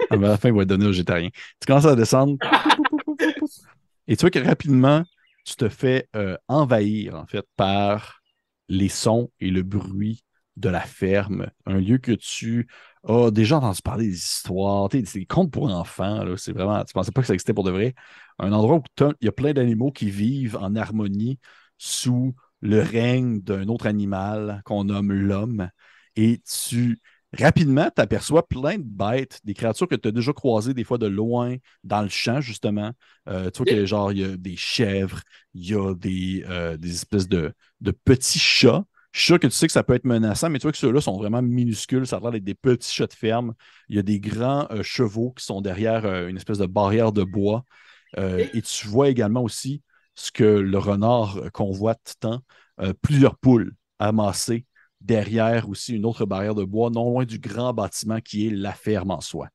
à 0.09 0.15
la 0.15 0.38
fin, 0.38 0.47
il 0.49 0.55
va 0.55 0.61
être 0.61 0.69
donné 0.69 0.86
aux 0.86 0.89
végétariens. 0.89 1.30
Tu 1.30 1.65
commences 1.67 1.86
à 1.86 1.95
descendre. 1.95 2.38
Et 4.07 4.15
tu 4.15 4.21
vois 4.21 4.30
que 4.30 4.39
rapidement, 4.39 5.03
tu 5.43 5.55
te 5.55 5.67
fais 5.67 6.07
euh, 6.15 6.38
envahir, 6.47 7.15
en 7.15 7.25
fait, 7.25 7.45
par 7.57 8.21
les 8.69 8.89
sons 8.89 9.30
et 9.39 9.49
le 9.49 9.63
bruit 9.63 10.23
de 10.55 10.69
la 10.69 10.82
ferme. 10.82 11.47
Un 11.65 11.80
lieu 11.80 11.97
que 11.97 12.13
tu 12.13 12.67
as 13.07 13.30
déjà 13.32 13.57
entendu 13.57 13.82
parler 13.82 14.07
des 14.07 14.15
histoires, 14.15 14.89
tu 14.89 14.99
sais, 14.99 15.05
c'est 15.05 15.19
des 15.19 15.25
contes 15.25 15.51
pour 15.51 15.69
enfants. 15.69 16.23
là. 16.23 16.36
C'est 16.38 16.51
vraiment, 16.51 16.84
tu 16.84 16.93
pensais 16.93 17.11
pas 17.11 17.21
que 17.21 17.28
ça 17.28 17.34
existait 17.34 17.53
pour 17.53 17.63
de 17.63 17.71
vrai. 17.71 17.93
Un 18.39 18.51
endroit 18.53 18.78
où 18.78 18.84
il 19.21 19.25
y 19.25 19.28
a 19.28 19.32
plein 19.32 19.53
d'animaux 19.53 19.91
qui 19.91 20.09
vivent 20.09 20.57
en 20.57 20.75
harmonie 20.75 21.39
sous 21.78 22.36
le 22.61 22.82
règne 22.82 23.41
d'un 23.41 23.67
autre 23.67 23.88
animal 23.88 24.61
qu'on 24.65 24.86
nomme 24.86 25.11
l'homme. 25.13 25.69
Et 26.15 26.41
tu 26.69 26.99
rapidement, 27.38 27.89
tu 27.95 28.01
aperçois 28.01 28.47
plein 28.47 28.78
de 28.78 28.84
bêtes, 28.84 29.39
des 29.43 29.53
créatures 29.53 29.88
que 29.88 29.95
tu 29.95 30.07
as 30.07 30.11
déjà 30.11 30.34
croisées 30.34 30.73
des 30.73 30.84
fois 30.84 30.97
de 30.97 31.07
loin 31.07 31.55
dans 31.84 32.01
le 32.01 32.09
champ, 32.09 32.41
justement. 32.41 32.91
Euh, 33.28 33.49
tu 33.51 33.57
vois 33.63 33.65
que 33.65 33.86
genre, 33.86 34.11
il 34.11 34.19
y 34.19 34.23
a 34.23 34.38
des 34.38 34.55
chèvres, 34.55 35.21
il 35.53 35.69
y 35.69 35.73
a 35.75 35.93
des, 35.93 36.43
euh, 36.47 36.78
des 36.78 36.91
espèces 36.91 37.28
de, 37.28 37.53
de 37.82 37.91
petits 37.91 38.39
chats. 38.39 38.84
Chats 39.11 39.39
que 39.39 39.47
tu 39.47 39.53
sais 39.53 39.67
que 39.67 39.73
ça 39.73 39.84
peut 39.84 39.93
être 39.93 40.05
menaçant, 40.05 40.49
mais 40.49 40.59
tu 40.59 40.63
vois 40.63 40.71
que 40.71 40.78
ceux-là 40.78 41.01
sont 41.01 41.17
vraiment 41.17 41.41
minuscules. 41.41 42.05
Ça 42.05 42.17
a 42.17 42.19
l'air 42.19 42.32
d'être 42.32 42.43
des 42.43 42.55
petits 42.55 42.93
chats 42.93 43.07
de 43.07 43.13
ferme. 43.13 43.53
Il 43.89 43.95
y 43.95 43.99
a 43.99 44.03
des 44.03 44.19
grands 44.19 44.67
euh, 44.71 44.84
chevaux 44.84 45.32
qui 45.32 45.43
sont 45.45 45.61
derrière 45.61 46.05
une 46.28 46.38
espèce 46.38 46.59
de 46.59 46.65
barrière 46.65 47.11
de 47.11 47.23
bois. 47.23 47.63
Et 48.17 48.61
tu 48.61 48.88
vois 48.88 49.09
également 49.09 49.43
aussi 49.43 49.82
ce 50.18 50.32
que 50.32 50.43
le 50.43 50.78
renard 50.78 51.39
convoite 51.53 52.15
tant, 52.20 52.41
euh, 52.82 52.93
plusieurs 53.01 53.38
poules 53.38 53.74
amassées 53.99 54.65
derrière 54.99 55.70
aussi 55.70 55.95
une 55.95 56.05
autre 56.05 56.26
barrière 56.26 56.55
de 56.55 56.63
bois, 56.63 56.89
non 56.89 57.09
loin 57.09 57.26
du 57.26 57.39
grand 57.39 57.74
bâtiment 57.74 58.20
qui 58.20 58.47
est 58.47 58.49
la 58.49 58.74
ferme 58.74 59.11
en 59.11 59.22
soi. 59.22 59.49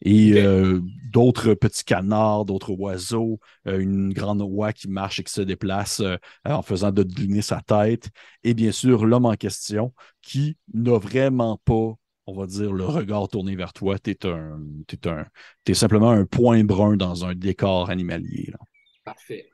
Et 0.00 0.34
euh, 0.34 0.80
d'autres 1.10 1.54
petits 1.54 1.84
canards, 1.84 2.44
d'autres 2.44 2.70
oiseaux, 2.70 3.40
euh, 3.66 3.80
une 3.80 4.12
grande 4.12 4.40
oie 4.42 4.72
qui 4.72 4.88
marche 4.88 5.18
et 5.18 5.24
qui 5.24 5.32
se 5.32 5.40
déplace 5.42 5.98
euh, 6.00 6.16
en 6.44 6.62
faisant 6.62 6.92
dodeliner 6.92 7.42
sa 7.42 7.60
tête. 7.60 8.08
Et 8.44 8.54
bien 8.54 8.70
sûr, 8.70 9.04
l'homme 9.04 9.26
en 9.26 9.34
question 9.34 9.92
qui 10.22 10.56
n'a 10.72 10.98
vraiment 10.98 11.60
pas, 11.64 11.94
on 12.26 12.34
va 12.34 12.46
dire, 12.46 12.72
le 12.72 12.84
regard 12.84 13.26
tourné 13.26 13.56
vers 13.56 13.72
toi. 13.72 13.98
Tu 13.98 14.12
es, 14.12 14.26
un, 14.26 14.60
un, 15.06 15.74
simplement 15.74 16.10
un 16.10 16.26
point 16.26 16.62
brun 16.62 16.96
dans 16.96 17.24
un 17.24 17.34
décor 17.34 17.90
animalier. 17.90 18.50
là. 18.52 18.58
Parfait. 19.04 19.50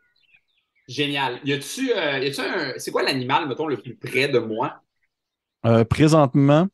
Génial. 0.86 1.40
Y 1.44 1.52
a-tu 1.54 1.92
euh, 1.92 2.18
y 2.18 2.26
a-tu 2.26 2.40
un. 2.40 2.74
C'est 2.78 2.90
quoi 2.90 3.02
l'animal, 3.02 3.48
mettons, 3.48 3.66
le 3.66 3.76
plus 3.80 3.96
près 3.96 4.28
de 4.28 4.38
moi? 4.38 4.82
Euh, 5.66 5.84
présentement, 5.84 6.68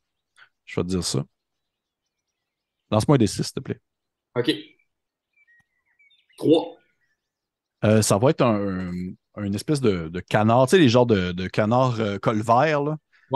je 0.66 0.80
vais 0.80 0.84
te 0.84 0.88
dire 0.90 1.04
ça. 1.04 1.24
Lance-moi 2.90 3.16
un 3.16 3.18
des 3.18 3.26
six, 3.26 3.42
s'il 3.42 3.52
te 3.54 3.60
plaît. 3.60 3.80
OK. 4.34 4.50
Trois. 6.36 6.76
Euh, 7.84 8.02
ça 8.02 8.18
va 8.18 8.30
être 8.30 8.42
un, 8.42 8.90
un- 9.36 9.42
une 9.44 9.54
espèce 9.54 9.80
de, 9.80 10.08
de 10.08 10.20
canard, 10.20 10.66
tu 10.66 10.72
sais, 10.72 10.78
les 10.78 10.88
genres 10.88 11.06
de, 11.06 11.32
de 11.32 11.48
canards 11.48 11.98
euh, 12.00 12.18
col 12.18 12.42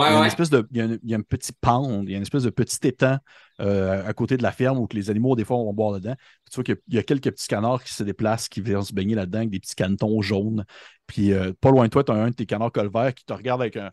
Il 0.02 0.10
y 0.10 0.14
a 0.14 0.18
une 0.18 0.22
ouais. 0.22 0.26
espèce 0.26 0.50
de, 0.50 0.66
il 0.72 0.76
y 0.78 0.80
a, 0.80 0.84
un, 0.84 0.98
il 1.02 1.10
y 1.10 1.14
a 1.14 1.18
un 1.18 1.22
petit 1.22 1.52
pond, 1.52 2.02
il 2.04 2.10
y 2.10 2.14
a 2.14 2.16
une 2.16 2.22
espèce 2.22 2.42
de 2.42 2.50
petit 2.50 2.78
étang 2.86 3.18
euh, 3.60 4.04
à 4.06 4.12
côté 4.12 4.36
de 4.36 4.42
la 4.42 4.52
ferme 4.52 4.78
où 4.78 4.86
que 4.86 4.96
les 4.96 5.08
animaux, 5.10 5.36
des 5.36 5.44
fois, 5.44 5.56
vont 5.56 5.72
boire 5.72 5.92
dedans. 5.92 6.14
Puis 6.16 6.50
tu 6.50 6.54
vois 6.56 6.64
qu'il 6.64 6.76
y 6.88 6.98
a 6.98 7.02
quelques 7.04 7.30
petits 7.30 7.46
canards 7.46 7.82
qui 7.84 7.94
se 7.94 8.02
déplacent, 8.02 8.48
qui 8.48 8.60
viennent 8.60 8.82
se 8.82 8.92
baigner 8.92 9.14
là-dedans 9.14 9.38
avec 9.38 9.50
des 9.50 9.60
petits 9.60 9.76
canetons 9.76 10.20
jaunes. 10.20 10.64
Puis 11.06 11.32
euh, 11.32 11.52
pas 11.60 11.70
loin 11.70 11.84
de 11.84 11.90
toi, 11.90 12.02
tu 12.04 12.12
as 12.12 12.16
un 12.16 12.30
de 12.30 12.34
tes 12.34 12.46
canards 12.46 12.72
col 12.72 12.90
vert 12.92 13.14
qui 13.14 13.24
te 13.24 13.32
regarde 13.32 13.60
avec 13.60 13.76
un, 13.76 13.90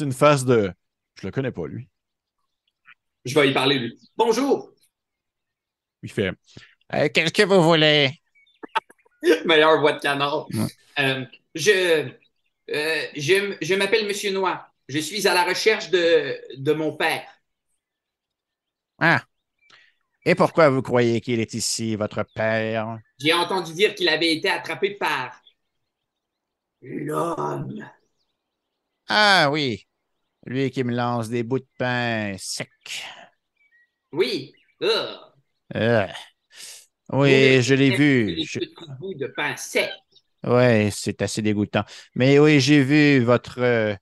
une 0.00 0.12
face 0.12 0.44
de. 0.44 0.72
Je 1.20 1.26
le 1.26 1.30
connais 1.32 1.52
pas, 1.52 1.66
lui. 1.66 1.88
Je 3.24 3.38
vais 3.38 3.50
y 3.50 3.52
parler, 3.52 3.78
lui. 3.78 3.98
Bonjour. 4.16 4.72
Il 6.02 6.10
fait 6.10 6.32
Euh, 6.94 7.08
Qu'est-ce 7.12 7.32
que 7.32 7.42
vous 7.44 7.62
voulez? 7.62 8.10
Meilleure 9.44 9.80
voix 9.80 9.92
de 9.92 10.00
canard. 10.00 10.46
Ouais. 10.52 10.66
Euh, 10.98 11.24
je, 11.54 12.08
euh, 12.70 13.02
je, 13.16 13.56
je 13.60 13.74
m'appelle 13.74 14.06
Monsieur 14.06 14.32
Noir. 14.32 14.71
Je 14.88 14.98
suis 14.98 15.26
à 15.26 15.34
la 15.34 15.44
recherche 15.44 15.90
de, 15.90 16.40
de 16.56 16.72
mon 16.72 16.92
père. 16.96 17.26
Ah. 18.98 19.26
Et 20.24 20.34
pourquoi 20.34 20.68
vous 20.68 20.82
croyez 20.82 21.20
qu'il 21.20 21.38
est 21.38 21.54
ici, 21.54 21.94
votre 21.94 22.24
père? 22.34 22.98
J'ai 23.18 23.32
entendu 23.32 23.72
dire 23.72 23.94
qu'il 23.94 24.10
avait 24.10 24.34
été 24.34 24.50
attrapé 24.50 24.90
par 24.90 25.40
l'homme. 26.82 27.82
Ah 29.08 29.48
oui. 29.52 29.86
Lui 30.46 30.70
qui 30.70 30.84
me 30.84 30.94
lance 30.94 31.28
des 31.30 31.42
bouts 31.44 31.60
de 31.60 31.66
pain 31.78 32.36
secs. 32.38 32.70
Oui. 34.12 34.52
Ugh. 34.80 35.32
Euh. 35.74 36.06
Oui, 37.10 37.62
je 37.62 37.74
l'ai 37.74 37.90
Des 37.90 37.96
vu. 37.96 38.36
Je- 38.44 38.58
petits 38.58 38.90
bouts 38.98 39.14
de 39.14 39.26
pain 39.28 39.56
sec. 39.56 39.90
Oui, 40.44 40.90
c'est 40.90 41.22
assez 41.22 41.40
dégoûtant. 41.42 41.84
Mais 42.16 42.38
oui, 42.40 42.60
j'ai 42.60 42.82
vu 42.82 43.20
votre, 43.24 43.60
euh, 43.60 43.94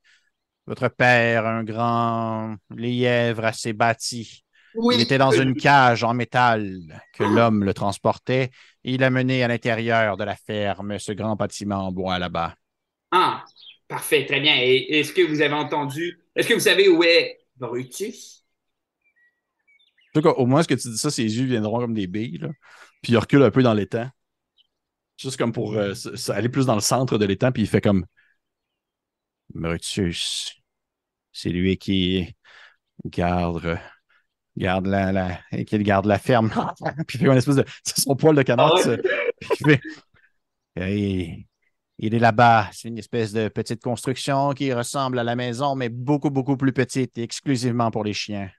votre 0.71 0.87
père, 0.87 1.47
un 1.47 1.65
grand 1.65 2.55
lièvre 2.71 3.45
assez 3.45 3.73
bâti. 3.73 4.45
Oui. 4.77 4.95
Il 4.95 5.01
était 5.01 5.19
dans 5.19 5.33
une 5.33 5.57
cage 5.57 6.05
en 6.05 6.15
métal 6.15 7.03
que 7.13 7.25
l'homme 7.25 7.65
le 7.65 7.75
transportait. 7.75 8.51
Il 8.85 9.01
l'a 9.01 9.11
mené 9.11 9.43
à 9.43 9.49
l'intérieur 9.49 10.17
de 10.17 10.23
la 10.23 10.37
ferme, 10.37 10.97
ce 11.01 11.11
grand 11.11 11.35
bâtiment 11.35 11.89
en 11.89 11.91
bois 11.91 12.21
là-bas. 12.21 12.55
Ah, 13.11 13.45
parfait, 13.89 14.25
très 14.25 14.39
bien. 14.39 14.55
Et 14.59 15.01
est-ce 15.01 15.13
que 15.13 15.23
vous 15.23 15.41
avez 15.41 15.55
entendu, 15.55 16.21
est-ce 16.37 16.47
que 16.47 16.55
vous 16.55 16.61
savez 16.61 16.89
où 16.89 17.03
est 17.03 17.41
Brutus? 17.57 18.45
En 20.15 20.21
tout 20.21 20.29
cas, 20.29 20.35
au 20.37 20.47
moins, 20.47 20.63
ce 20.63 20.69
que 20.69 20.75
tu 20.75 20.89
dis 20.89 20.99
ça, 20.99 21.11
ses 21.11 21.25
yeux 21.25 21.47
viendront 21.47 21.81
comme 21.81 21.95
des 21.95 22.07
billes, 22.07 22.39
là. 22.39 22.49
Puis 23.03 23.13
il 23.13 23.19
recule 23.19 23.43
un 23.43 23.51
peu 23.51 23.65
dans 23.65 23.75
l'étang. 23.75 24.09
Juste 25.17 25.37
comme 25.37 25.53
pour 25.53 25.75
euh, 25.75 25.95
aller 26.29 26.49
plus 26.49 26.67
dans 26.67 26.77
le 26.77 26.81
centre 26.81 27.19
de 27.19 27.25
l'étang, 27.25 27.51
puis 27.51 27.63
il 27.63 27.69
fait 27.69 27.81
comme 27.81 28.07
Brutus. 29.53 30.60
C'est 31.33 31.51
lui 31.51 31.77
qui 31.79 32.35
garde, 33.05 33.79
garde 34.57 34.87
la, 34.87 35.13
la, 35.13 35.65
qui 35.65 35.79
garde 35.79 36.07
la 36.07 36.19
ferme. 36.19 36.51
puis 37.07 37.19
il 37.19 37.21
fait 37.21 37.27
une 37.27 37.37
espèce 37.37 37.57
de. 37.57 37.65
C'est 37.85 38.01
son 38.01 38.17
poil 38.17 38.35
de 38.35 38.43
canard. 38.43 38.73
Ah 38.73 38.77
ouais? 38.77 38.83
ça. 38.83 38.97
Puis 38.97 39.51
il 39.61 39.67
fait. 39.67 39.81
Hey, 40.77 41.47
il 41.99 42.15
est 42.15 42.19
là-bas. 42.19 42.71
C'est 42.73 42.89
une 42.89 42.99
espèce 42.99 43.33
de 43.33 43.49
petite 43.49 43.83
construction 43.83 44.53
qui 44.53 44.73
ressemble 44.73 45.19
à 45.19 45.25
la 45.25 45.37
maison, 45.37 45.75
mais 45.75 45.89
beaucoup, 45.89 46.31
beaucoup 46.31 46.57
plus 46.57 46.73
petite 46.73 47.19
et 47.19 47.23
exclusivement 47.23 47.91
pour 47.91 48.05
les 48.05 48.13
chiens. 48.15 48.51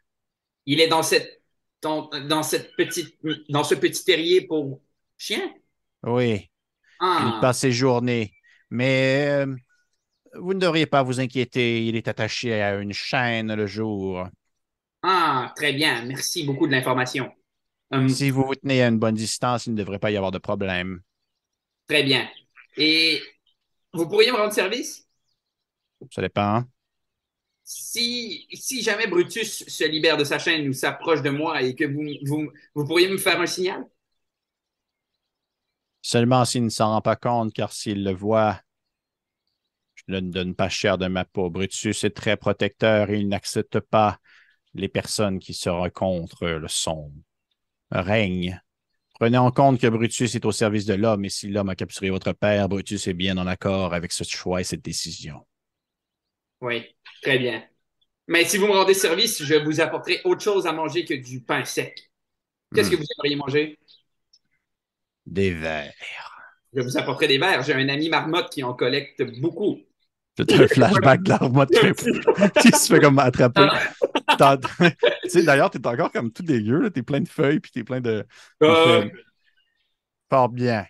Il 0.65 0.79
est 0.79 0.87
dans 0.87 1.03
cette, 1.03 1.41
dans, 1.81 2.09
dans 2.27 2.43
cette 2.43 2.75
petite, 2.75 3.17
dans 3.49 3.63
ce 3.63 3.75
petit 3.75 4.03
terrier 4.05 4.41
pour 4.41 4.81
chien? 5.17 5.51
Oui. 6.03 6.49
Ah, 6.99 7.33
Il 7.35 7.41
passe 7.41 7.59
ses 7.59 7.71
journées. 7.71 8.33
Mais 8.69 9.25
euh, 9.27 9.55
vous 10.35 10.53
ne 10.53 10.59
devriez 10.59 10.85
pas 10.85 11.03
vous 11.03 11.19
inquiéter. 11.19 11.85
Il 11.85 11.95
est 11.95 12.07
attaché 12.07 12.61
à 12.61 12.75
une 12.79 12.93
chaîne 12.93 13.53
le 13.53 13.67
jour. 13.67 14.27
ah, 15.03 15.53
très 15.55 15.73
bien. 15.73 16.05
Merci 16.05 16.43
beaucoup 16.45 16.67
de 16.67 16.71
l'information. 16.73 17.31
Hum, 17.91 18.15
Si 18.15 18.29
vous 18.29 18.43
vous 18.45 18.53
tenez 18.53 18.83
à 18.83 18.89
une 18.89 18.99
bonne 18.99 19.15
distance, 19.15 19.65
il 19.65 19.71
ne 19.73 19.77
devrait 19.79 19.97
pas 19.97 20.11
y 20.11 20.15
avoir 20.15 20.29
de 20.29 20.37
problème. 20.37 21.01
très 21.87 22.03
bien. 22.03 22.27
Et 22.77 23.21
vous 23.93 24.07
pourriez 24.07 24.31
me 24.31 24.37
rendre 24.37 24.53
service? 24.53 25.07
Ça 26.11 26.21
dépend. 26.21 26.65
Si, 27.63 28.47
si 28.53 28.81
jamais 28.83 29.07
Brutus 29.07 29.63
se 29.67 29.83
libère 29.85 30.17
de 30.17 30.23
sa 30.23 30.37
chaîne 30.39 30.67
ou 30.69 30.73
s'approche 30.73 31.21
de 31.23 31.29
moi 31.31 31.61
et 31.61 31.73
que 31.75 31.85
vous, 31.85 32.03
vous, 32.25 32.51
vous 32.75 32.85
pourriez 32.85 33.07
me 33.09 33.17
faire 33.17 33.39
un 33.41 33.45
signal? 33.47 33.85
Seulement 36.03 36.45
s'il 36.45 36.63
ne 36.63 36.69
s'en 36.69 36.89
rend 36.91 37.01
pas 37.01 37.15
compte, 37.15 37.53
car 37.53 37.71
s'il 37.73 38.03
le 38.03 38.13
voit, 38.13 38.61
ne 40.19 40.31
donne 40.31 40.55
pas 40.55 40.69
cher 40.69 40.97
de 40.97 41.07
ma 41.07 41.25
peau. 41.25 41.49
Brutus 41.49 42.03
est 42.03 42.11
très 42.15 42.37
protecteur 42.37 43.09
et 43.09 43.19
il 43.19 43.27
n'accepte 43.29 43.79
pas 43.79 44.19
les 44.73 44.87
personnes 44.89 45.39
qui 45.39 45.53
se 45.53 45.89
contre 45.89 46.47
le 46.47 46.67
son 46.67 47.11
règne. 47.91 48.61
Prenez 49.15 49.37
en 49.37 49.51
compte 49.51 49.79
que 49.81 49.87
Brutus 49.87 50.35
est 50.35 50.45
au 50.45 50.51
service 50.51 50.85
de 50.85 50.95
l'homme 50.95 51.25
et 51.25 51.29
si 51.29 51.49
l'homme 51.49 51.69
a 51.69 51.75
capturé 51.75 52.09
votre 52.09 52.33
père, 52.33 52.69
Brutus 52.69 53.07
est 53.07 53.13
bien 53.13 53.37
en 53.37 53.47
accord 53.47 53.93
avec 53.93 54.11
ce 54.11 54.23
choix 54.25 54.61
et 54.61 54.65
cette 54.65 54.83
décision. 54.83 55.45
Oui, 56.61 56.83
très 57.21 57.39
bien. 57.39 57.63
Mais 58.27 58.45
si 58.45 58.57
vous 58.57 58.67
me 58.67 58.73
rendez 58.73 58.93
service, 58.95 59.43
je 59.43 59.55
vous 59.55 59.81
apporterai 59.81 60.21
autre 60.25 60.43
chose 60.43 60.67
à 60.67 60.73
manger 60.73 61.05
que 61.05 61.13
du 61.15 61.41
pain 61.43 61.65
sec. 61.65 62.11
Qu'est-ce 62.73 62.89
Hmm. 62.89 62.91
que 62.91 62.97
vous 62.97 63.05
aimeriez 63.19 63.37
manger? 63.37 63.79
Des 65.25 65.51
vers. 65.55 65.93
Je 66.73 66.81
vous 66.81 66.97
apporterai 66.97 67.29
des 67.29 67.37
verres. 67.37 67.63
J'ai 67.63 67.73
un 67.73 67.87
ami 67.87 68.09
marmotte 68.09 68.49
qui 68.51 68.61
en 68.63 68.73
collecte 68.73 69.23
beaucoup. 69.39 69.79
C'est 70.37 70.51
un 70.53 70.67
flashback 70.67 71.23
de 71.23 71.29
la 71.29 71.37
remote 71.37 71.69
qui, 71.69 72.61
qui 72.61 72.71
se 72.71 72.93
fait 72.93 72.99
comme 72.99 73.19
attraper. 73.19 73.67
Sais, 75.27 75.43
d'ailleurs, 75.43 75.69
t'es 75.69 75.85
encore 75.85 76.11
comme 76.11 76.31
tout 76.31 76.43
dégueu. 76.43 76.89
T'es 76.89 77.03
plein 77.03 77.21
de 77.21 77.27
feuilles, 77.27 77.59
puis 77.59 77.71
t'es 77.71 77.83
plein 77.83 78.01
de. 78.01 78.25
Euh, 78.63 79.01
fait- 79.03 79.11
Fort 80.29 80.49
bien. 80.49 80.85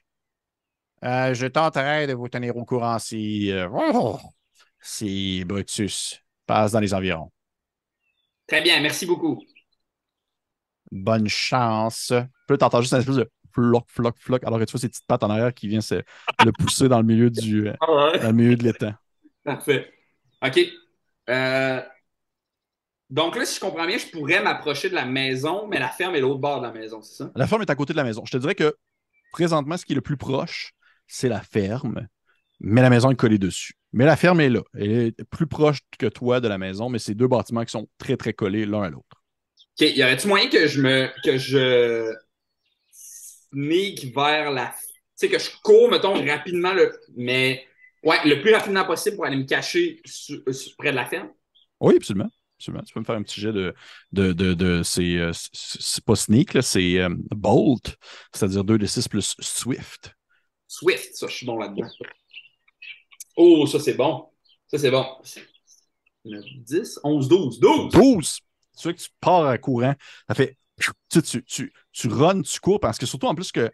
Euh, 1.04 1.34
je 1.34 1.48
tenterai 1.48 2.06
de 2.08 2.14
vous 2.14 2.30
tenir 2.30 2.56
au 2.56 2.64
courant 2.64 3.00
si, 3.00 3.52
euh, 3.52 3.68
oh, 3.74 4.20
si 4.80 5.44
Brutus 5.46 6.22
passe 6.46 6.72
dans 6.74 6.80
les 6.80 6.94
environs. 6.94 7.32
très 8.48 8.62
bien, 8.62 8.80
merci 8.82 9.06
beaucoup. 9.06 9.42
Bonne 10.92 11.28
chance. 11.28 12.08
Puis 12.12 12.52
là, 12.52 12.58
t'entends 12.58 12.82
juste 12.82 12.94
une 12.94 13.00
espèce 13.00 13.16
de 13.16 13.30
floc, 13.54 13.86
floc, 13.88 14.16
floc, 14.20 14.44
alors 14.44 14.60
que 14.60 14.66
tu 14.66 14.72
vois 14.74 14.80
ces 14.82 14.90
petites 14.90 15.08
pattes 15.08 15.24
en 15.24 15.30
arrière 15.30 15.54
qui 15.54 15.68
viennent 15.68 15.82
se, 15.82 15.96
le 16.44 16.52
pousser 16.52 16.88
dans 16.90 16.98
le 17.00 17.06
milieu 17.06 17.30
du, 17.30 17.70
euh, 17.70 17.74
dans 17.80 18.28
le 18.28 18.34
milieu 18.34 18.56
de 18.56 18.64
l'étang. 18.64 18.94
Parfait. 19.44 19.92
OK. 20.44 20.60
Euh, 21.30 21.82
donc 23.10 23.36
là, 23.36 23.46
si 23.46 23.56
je 23.56 23.60
comprends 23.60 23.86
bien, 23.86 23.98
je 23.98 24.08
pourrais 24.08 24.42
m'approcher 24.42 24.90
de 24.90 24.96
la 24.96 25.06
maison, 25.06 25.68
mais 25.68 25.80
la 25.80 25.90
ferme 25.90 26.16
est 26.16 26.22
l'autre 26.22 26.40
bord 26.40 26.62
de 26.62 26.68
la 26.68 26.72
maison, 26.72 27.02
c'est 27.02 27.24
ça? 27.24 27.32
La 27.36 27.46
ferme 27.46 27.62
est 27.62 27.70
à 27.70 27.76
côté 27.76 27.94
de 27.94 27.98
la 27.98 28.04
maison. 28.04 28.24
Je 28.26 28.32
te 28.32 28.38
dirais 28.38 28.56
que 28.56 28.76
présentement, 29.34 29.78
ce 29.78 29.86
qui 29.86 29.94
est 29.94 29.96
le 29.96 30.02
plus 30.02 30.18
proche, 30.18 30.72
c'est 31.08 31.28
la 31.28 31.42
ferme, 31.42 32.08
mais 32.62 32.82
la 32.82 32.90
maison 32.90 33.12
est 33.12 33.16
collée 33.16 33.38
dessus. 33.38 33.74
Mais 33.92 34.06
la 34.06 34.16
ferme 34.16 34.40
est 34.40 34.50
là. 34.50 34.62
Elle 34.74 34.92
est 34.92 35.24
plus 35.26 35.48
proche 35.48 35.80
que 36.00 36.06
toi 36.06 36.40
de 36.40 36.48
la 36.48 36.58
maison, 36.58 36.88
mais 36.88 37.00
c'est 37.00 37.14
deux 37.14 37.28
bâtiments 37.28 37.66
qui 37.66 37.72
sont 37.72 37.90
très, 37.98 38.16
très 38.16 38.34
collés 38.34 38.66
l'un 38.66 38.84
à 38.84 38.90
l'autre. 38.90 39.22
OK. 39.80 39.88
Y 39.88 40.04
aurait-il 40.04 40.28
moyen 40.28 40.50
que 40.50 40.68
je 40.68 40.82
me 40.82 41.10
que 41.24 41.38
je 41.38 42.14
sneak 42.92 44.16
vers 44.16 44.52
la. 44.52 44.68
Tu 44.68 45.28
sais, 45.28 45.30
que 45.30 45.38
je 45.38 45.50
cours, 45.62 45.90
mettons, 45.92 46.14
rapidement, 46.26 46.74
le... 46.74 46.98
mais 47.18 47.66
ouais, 48.04 48.18
le 48.26 48.42
plus 48.42 48.54
rapidement 48.54 48.86
possible 48.86 49.16
pour 49.16 49.26
aller 49.26 49.38
me 49.38 49.44
cacher 49.46 50.02
su- 50.06 50.42
su- 50.52 50.76
près 50.78 50.92
de 50.92 50.96
la 50.96 51.06
ferme? 51.06 51.30
Oui, 51.80 51.96
absolument. 51.96 52.30
absolument. 52.58 52.84
Tu 52.84 52.94
peux 52.94 53.00
me 53.00 53.06
faire 53.06 53.16
un 53.16 53.24
petit 53.24 53.42
jet 53.42 53.54
de. 53.54 53.74
de, 54.12 54.34
de, 54.34 54.54
de- 54.54 54.82
c'est, 54.84 55.18
euh, 55.18 55.32
c'est- 55.34 56.04
pas 56.04 56.16
sneak, 56.16 56.58
c'est 56.62 57.00
euh, 57.00 57.10
bolt, 57.32 57.96
c'est-à-dire 58.34 58.64
2 58.64 58.78
de 58.78 58.86
6 58.86 59.08
plus 59.08 59.36
swift. 59.40 60.14
Swift, 60.68 61.16
ça, 61.16 61.28
je 61.28 61.34
suis 61.36 61.46
bon 61.46 61.58
là-dedans. 61.58 61.88
Oh, 63.36 63.66
ça, 63.66 63.80
c'est 63.80 63.94
bon. 63.94 64.28
Ça, 64.68 64.78
c'est 64.78 64.92
bon. 64.92 65.06
9, 66.26 66.44
10, 66.60 67.00
11, 67.04 67.28
12. 67.28 67.60
12! 67.60 67.92
12! 67.92 68.40
Tu 68.78 68.84
vois 68.84 68.94
que 68.94 69.00
tu 69.02 69.10
pars 69.20 69.46
à 69.48 69.58
courant. 69.58 69.94
Ça 70.28 70.36
fait. 70.36 70.58
Tu, 70.80 70.90
sais, 71.12 71.22
tu, 71.22 71.44
tu, 71.44 71.74
tu 71.92 72.08
runs, 72.08 72.42
tu 72.42 72.60
cours, 72.60 72.80
parce 72.80 72.98
que 72.98 73.06
surtout 73.06 73.28
en 73.28 73.36
plus 73.36 73.52
que, 73.52 73.70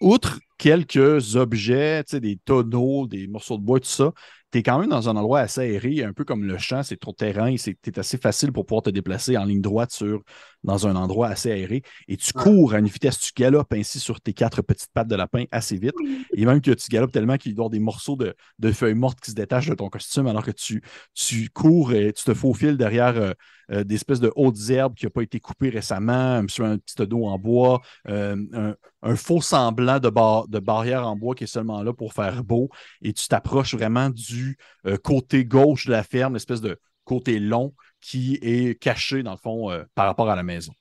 outre 0.00 0.40
quelques 0.58 1.36
objets, 1.36 2.02
des 2.12 2.38
tonneaux, 2.44 3.06
des 3.06 3.26
morceaux 3.28 3.58
de 3.58 3.62
bois, 3.62 3.80
tout 3.80 3.88
ça, 3.88 4.12
tu 4.52 4.62
quand 4.62 4.78
même 4.78 4.88
dans 4.90 5.08
un 5.08 5.16
endroit 5.16 5.40
assez 5.40 5.60
aéré, 5.62 6.04
un 6.04 6.12
peu 6.12 6.24
comme 6.24 6.44
le 6.44 6.58
champ, 6.58 6.82
c'est 6.82 6.96
trop 6.98 7.12
terrain, 7.12 7.54
c'est 7.56 7.76
assez 7.98 8.18
facile 8.18 8.52
pour 8.52 8.64
pouvoir 8.66 8.82
te 8.82 8.90
déplacer 8.90 9.36
en 9.36 9.44
ligne 9.44 9.60
droite 9.60 9.92
sur, 9.92 10.22
dans 10.66 10.86
un 10.86 10.96
endroit 10.96 11.28
assez 11.28 11.50
aéré. 11.50 11.82
Et 12.08 12.18
tu 12.18 12.32
cours 12.34 12.74
à 12.74 12.78
une 12.78 12.86
vitesse, 12.86 13.18
tu 13.18 13.32
galopes 13.34 13.72
ainsi 13.72 13.98
sur 13.98 14.20
tes 14.20 14.34
quatre 14.34 14.60
petites 14.60 14.90
pattes 14.92 15.08
de 15.08 15.16
lapin 15.16 15.44
assez 15.50 15.78
vite. 15.78 15.94
Et 16.34 16.44
même 16.44 16.60
que 16.60 16.72
tu 16.72 16.88
galopes 16.90 17.12
tellement 17.12 17.38
qu'il 17.38 17.54
doit 17.54 17.62
y 17.62 17.64
avoir 17.64 17.70
des 17.70 17.78
morceaux 17.78 18.16
de, 18.16 18.34
de 18.58 18.72
feuilles 18.72 18.94
mortes 18.94 19.20
qui 19.20 19.30
se 19.30 19.36
détachent 19.36 19.70
de 19.70 19.74
ton 19.74 19.88
costume 19.88 20.26
alors 20.26 20.44
que 20.44 20.50
tu, 20.50 20.82
tu 21.14 21.48
cours 21.48 21.94
et 21.94 22.12
tu 22.12 22.24
te 22.24 22.34
faufiles 22.34 22.76
derrière 22.76 23.16
euh, 23.16 23.32
euh, 23.70 23.84
des 23.84 23.94
espèces 23.94 24.20
de 24.20 24.30
hautes 24.36 24.68
herbes 24.68 24.94
qui 24.94 25.06
n'ont 25.06 25.10
pas 25.10 25.22
été 25.22 25.40
coupées 25.40 25.70
récemment, 25.70 26.42
sur 26.48 26.64
un 26.64 26.76
petit 26.78 26.94
tonneau 26.96 27.26
en 27.26 27.38
bois, 27.38 27.80
euh, 28.08 28.36
un, 28.52 28.74
un 29.02 29.16
faux 29.16 29.40
semblant 29.40 29.98
de, 29.98 30.10
bar- 30.10 30.48
de 30.48 30.58
barrière 30.58 31.06
en 31.06 31.16
bois 31.16 31.34
qui 31.34 31.44
est 31.44 31.48
seulement 31.48 31.82
là 31.82 31.92
pour 31.92 32.12
faire 32.12 32.44
beau. 32.44 32.68
Et 33.02 33.12
tu 33.12 33.28
t'approches 33.28 33.74
vraiment 33.74 34.10
du 34.10 34.58
côté 35.02 35.44
gauche 35.44 35.86
de 35.86 35.92
la 35.92 36.02
ferme, 36.02 36.34
l'espèce 36.34 36.60
de 36.60 36.78
côté 37.04 37.38
long 37.38 37.72
qui 38.00 38.38
est 38.42 38.80
caché, 38.80 39.22
dans 39.22 39.32
le 39.32 39.38
fond, 39.38 39.70
euh, 39.70 39.84
par 39.94 40.06
rapport 40.06 40.28
à 40.30 40.36
la 40.36 40.42
maison. 40.42 40.72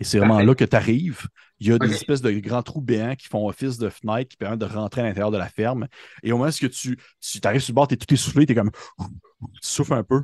Et 0.00 0.04
c'est 0.04 0.18
vraiment 0.18 0.40
là 0.40 0.54
que 0.54 0.64
tu 0.64 0.76
arrives. 0.76 1.26
Il 1.58 1.66
y 1.66 1.72
a 1.72 1.78
des 1.78 1.92
espèces 1.92 2.22
de 2.22 2.30
grands 2.30 2.62
trous 2.62 2.80
béants 2.80 3.16
qui 3.16 3.26
font 3.26 3.48
office 3.48 3.78
de 3.78 3.88
fenêtres 3.88 4.30
qui 4.30 4.36
permettent 4.36 4.60
de 4.60 4.64
rentrer 4.64 5.00
à 5.00 5.04
l'intérieur 5.04 5.32
de 5.32 5.38
la 5.38 5.48
ferme. 5.48 5.88
Et 6.22 6.30
au 6.30 6.38
moment 6.38 6.50
où 6.50 6.68
tu, 6.68 6.96
tu 7.20 7.40
arrives 7.42 7.60
sur 7.60 7.72
le 7.72 7.74
bord, 7.74 7.88
tu 7.88 7.94
es 7.94 7.96
tout 7.96 8.12
essoufflé, 8.14 8.46
tu 8.46 8.52
es 8.52 8.54
comme. 8.54 8.70
Tu 8.70 9.68
souffles 9.68 9.94
un 9.94 10.04
peu. 10.04 10.22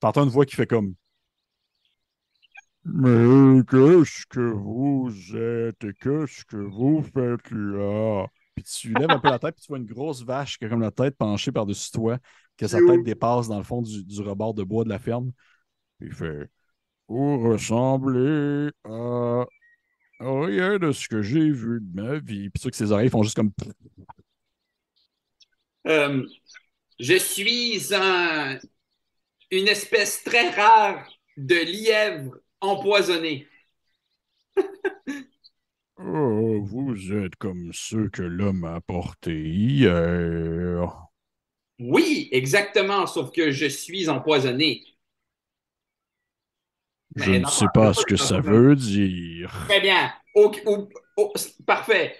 Tu 0.00 0.06
entends 0.06 0.24
une 0.24 0.30
voix 0.30 0.44
qui 0.44 0.56
fait 0.56 0.66
comme. 0.66 0.94
Mais 2.84 3.62
qu'est-ce 3.64 4.26
que 4.28 4.40
vous 4.40 5.10
êtes? 5.36 5.84
Et 5.84 5.94
qu'est-ce 5.94 6.44
que 6.44 6.56
vous 6.56 7.02
faites 7.02 7.50
là? 7.50 8.26
Puis 8.56 8.64
tu 8.64 8.92
lèves 8.92 9.10
un 9.10 9.18
peu 9.18 9.30
la 9.30 9.38
tête, 9.38 9.54
puis 9.54 9.62
tu 9.62 9.68
vois 9.68 9.78
une 9.78 9.86
grosse 9.86 10.22
vache 10.22 10.58
qui 10.58 10.64
a 10.64 10.68
comme 10.68 10.82
la 10.82 10.90
tête 10.90 11.16
penchée 11.16 11.50
par-dessus 11.50 11.90
toi, 11.92 12.18
que 12.56 12.66
sa 12.66 12.78
tête 12.78 13.02
dépasse 13.02 13.48
dans 13.48 13.58
le 13.58 13.64
fond 13.64 13.80
du, 13.80 14.04
du 14.04 14.20
rebord 14.20 14.54
de 14.54 14.62
bois 14.62 14.84
de 14.84 14.90
la 14.90 14.98
ferme. 14.98 15.32
Il 16.04 16.12
fait 16.12 16.48
Vous 17.08 17.50
ressemblez 17.50 18.70
à 18.84 19.46
rien 20.20 20.78
de 20.78 20.92
ce 20.92 21.08
que 21.08 21.22
j'ai 21.22 21.50
vu 21.50 21.80
de 21.80 22.02
ma 22.02 22.18
vie. 22.18 22.50
Puis 22.50 22.62
vois 22.62 22.70
que 22.70 22.76
ses 22.76 22.92
oreilles 22.92 23.10
font 23.10 23.22
juste 23.22 23.36
comme. 23.36 23.52
Euh, 25.86 26.26
je 27.00 27.16
suis 27.18 27.94
un, 27.94 28.58
une 29.50 29.68
espèce 29.68 30.22
très 30.24 30.50
rare 30.50 31.08
de 31.36 31.56
lièvre 31.56 32.38
empoisonné. 32.60 33.48
Oh, 35.98 36.60
vous 36.62 37.12
êtes 37.12 37.34
comme 37.34 37.72
ceux 37.72 38.08
que 38.08 38.22
l'homme 38.22 38.62
a 38.62 38.76
apportés 38.76 39.42
hier. 39.48 41.08
Oui, 41.78 42.28
exactement, 42.32 43.06
sauf 43.06 43.30
que 43.32 43.50
je 43.50 43.66
suis 43.66 44.08
empoisonné. 44.08 44.82
Je 47.16 47.32
Mais 47.32 47.40
ne 47.40 47.44
sais 47.46 47.68
pas 47.68 47.92
ce 47.92 48.04
que 48.04 48.16
ça 48.16 48.40
veut 48.40 48.76
dire. 48.76 49.52
Très 49.68 49.80
bien. 49.80 50.12
Au- 50.34 50.52
au- 50.66 50.88
au- 51.16 51.32
parfait. 51.66 52.16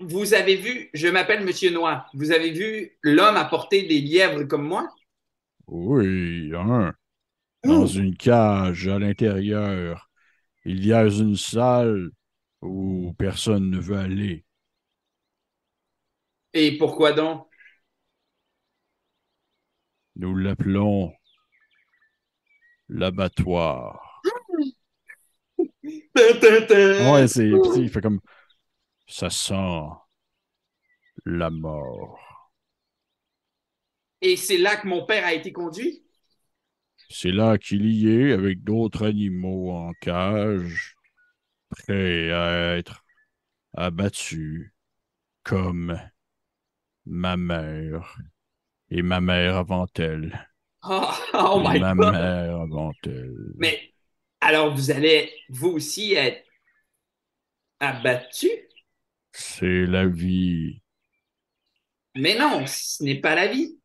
Vous 0.00 0.34
avez 0.34 0.56
vu, 0.56 0.90
je 0.94 1.08
m'appelle 1.08 1.44
Monsieur 1.44 1.70
Noir, 1.70 2.10
vous 2.14 2.32
avez 2.32 2.50
vu 2.50 2.98
l'homme 3.02 3.36
apporter 3.36 3.82
des 3.84 4.00
lièvres 4.00 4.44
comme 4.44 4.66
moi? 4.66 4.88
Oui, 5.66 6.52
hein. 6.54 6.94
Où? 7.64 7.74
Dans 7.74 7.86
une 7.86 8.16
cage 8.16 8.88
à 8.88 8.98
l'intérieur, 8.98 10.10
il 10.64 10.86
y 10.86 10.92
a 10.92 11.04
une 11.06 11.36
salle 11.36 12.10
où 12.62 13.14
personne 13.18 13.70
ne 13.70 13.80
veut 13.80 13.98
aller. 13.98 14.44
Et 16.54 16.78
pourquoi 16.78 17.12
donc? 17.12 17.46
Nous 20.16 20.34
l'appelons 20.36 21.12
l'abattoir. 22.92 24.22
Ouais, 26.14 27.26
c'est. 27.26 27.50
Il 27.76 27.90
fait 27.90 28.00
comme. 28.00 28.20
Ça 29.06 29.30
sent 29.30 29.88
la 31.24 31.50
mort. 31.50 32.18
Et 34.20 34.36
c'est 34.36 34.58
là 34.58 34.76
que 34.76 34.86
mon 34.86 35.04
père 35.04 35.24
a 35.24 35.34
été 35.34 35.52
conduit? 35.52 36.04
C'est 37.08 37.32
là 37.32 37.58
qu'il 37.58 37.86
y 37.86 38.08
est 38.08 38.32
avec 38.32 38.62
d'autres 38.62 39.06
animaux 39.06 39.70
en 39.70 39.92
cage, 40.00 40.94
prêts 41.70 42.30
à 42.30 42.76
être 42.76 43.04
abattus, 43.74 44.72
comme 45.42 46.00
ma 47.04 47.36
mère 47.36 48.18
et 48.90 49.02
ma 49.02 49.20
mère 49.20 49.56
avant 49.56 49.86
elle. 49.96 50.51
Oh, 50.84 51.10
oh 51.34 51.60
my 51.60 51.78
ma 51.78 51.94
God! 51.94 52.12
mère. 52.12 52.66
Mais 53.56 53.80
alors 54.40 54.74
vous 54.74 54.90
allez 54.90 55.32
vous 55.48 55.68
aussi 55.70 56.14
être 56.14 56.44
abattu? 57.80 58.48
C'est 59.32 59.84
la 59.84 60.06
vie. 60.06 60.80
Mais 62.14 62.36
non, 62.38 62.64
ce 62.66 63.02
n'est 63.04 63.20
pas 63.20 63.34
la 63.34 63.48
vie. 63.48 63.78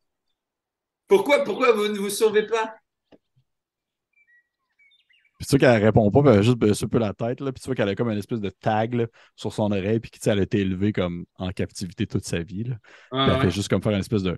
Pourquoi, 1.06 1.44
pourquoi 1.44 1.72
vous 1.72 1.88
ne 1.88 1.98
vous 1.98 2.08
sauvez 2.08 2.46
pas? 2.46 2.76
Puis 5.38 5.46
tu 5.46 5.56
vois 5.56 5.58
qu'elle 5.72 5.84
répond 5.84 6.10
pas, 6.10 6.20
puis 6.22 6.30
elle 6.32 6.38
a 6.38 6.42
juste 6.42 6.58
baissé 6.58 6.84
un 6.84 6.88
peu 6.88 6.98
la 6.98 7.14
tête, 7.14 7.40
là, 7.40 7.52
puis 7.52 7.60
tu 7.60 7.66
vois 7.66 7.76
qu'elle 7.76 7.88
a 7.88 7.94
comme 7.94 8.10
une 8.10 8.18
espèce 8.18 8.40
de 8.40 8.50
tag 8.50 8.94
là, 8.94 9.06
sur 9.36 9.52
son 9.52 9.70
oreille, 9.70 10.00
puis 10.00 10.10
que, 10.10 10.16
tu 10.16 10.22
sais, 10.24 10.30
elle 10.30 10.40
a 10.40 10.42
été 10.42 10.58
élevée 10.60 10.92
comme 10.92 11.26
en 11.36 11.50
captivité 11.52 12.06
toute 12.08 12.24
sa 12.24 12.40
vie. 12.42 12.64
Là. 12.64 12.76
Puis 13.22 13.30
Ah, 13.30 13.30
elle 13.30 13.36
ouais. 13.36 13.42
fait 13.42 13.50
juste 13.50 13.68
comme 13.68 13.82
faire 13.82 13.92
une 13.92 14.00
espèce 14.00 14.24
de. 14.24 14.36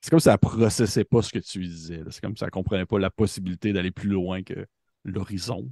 C'est 0.00 0.10
comme 0.10 0.20
si 0.20 0.28
elle 0.28 0.38
processait 0.38 1.04
pas 1.04 1.22
ce 1.22 1.32
que 1.32 1.38
tu 1.38 1.60
disais. 1.66 2.02
C'est 2.10 2.20
comme 2.20 2.36
si 2.36 2.44
elle 2.44 2.50
comprenait 2.50 2.86
pas 2.86 2.98
la 2.98 3.10
possibilité 3.10 3.72
d'aller 3.72 3.90
plus 3.90 4.08
loin 4.08 4.42
que 4.42 4.66
l'horizon. 5.04 5.70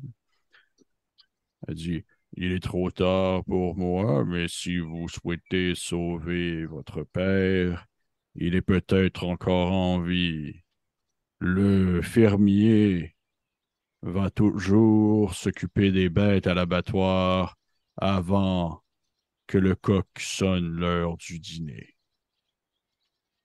Elle 1.68 1.74
dit 1.74 2.04
Il 2.36 2.52
est 2.52 2.62
trop 2.62 2.90
tard 2.90 3.44
pour 3.44 3.76
moi, 3.76 4.24
mais 4.24 4.48
si 4.48 4.78
vous 4.78 5.08
souhaitez 5.08 5.74
sauver 5.74 6.64
votre 6.66 7.02
père, 7.04 7.86
il 8.34 8.54
est 8.54 8.62
peut-être 8.62 9.24
encore 9.24 9.72
en 9.72 10.00
vie. 10.00 10.54
Le 11.40 12.02
fermier 12.02 13.16
va 14.02 14.30
toujours 14.30 15.34
s'occuper 15.34 15.92
des 15.92 16.08
bêtes 16.10 16.46
à 16.48 16.54
l'abattoir 16.54 17.56
avant 17.98 18.82
que 19.48 19.58
le 19.58 19.74
coq 19.76 20.06
sonne 20.18 20.76
l'heure 20.76 21.16
du 21.18 21.40
dîner. 21.40 21.93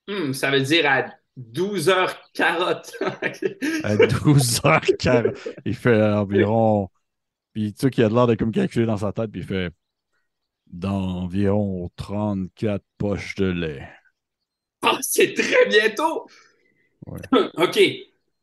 Hmm, 0.09 0.33
ça 0.33 0.51
veut 0.51 0.61
dire 0.61 0.85
à 0.89 1.05
12 1.37 1.89
heures 1.89 2.15
carotte. 2.33 2.91
À 3.83 3.95
12h40, 3.97 5.33
il 5.65 5.75
fait 5.75 6.01
environ. 6.03 6.89
Puis 7.53 7.73
tu 7.73 7.81
sais 7.81 7.91
qu'il 7.91 8.03
a 8.05 8.09
l'air 8.09 8.27
de 8.27 8.35
comme 8.35 8.51
calculer 8.51 8.85
dans 8.87 8.97
sa 8.97 9.13
tête, 9.13 9.31
puis 9.31 9.41
il 9.41 9.47
fait 9.47 9.73
d'environ 10.67 11.89
34 11.97 12.85
poches 12.97 13.35
de 13.35 13.45
lait. 13.47 13.89
Ah, 14.81 14.97
c'est 15.01 15.33
très 15.33 15.67
bientôt. 15.67 16.27
Ouais. 17.05 17.29
OK. 17.57 17.77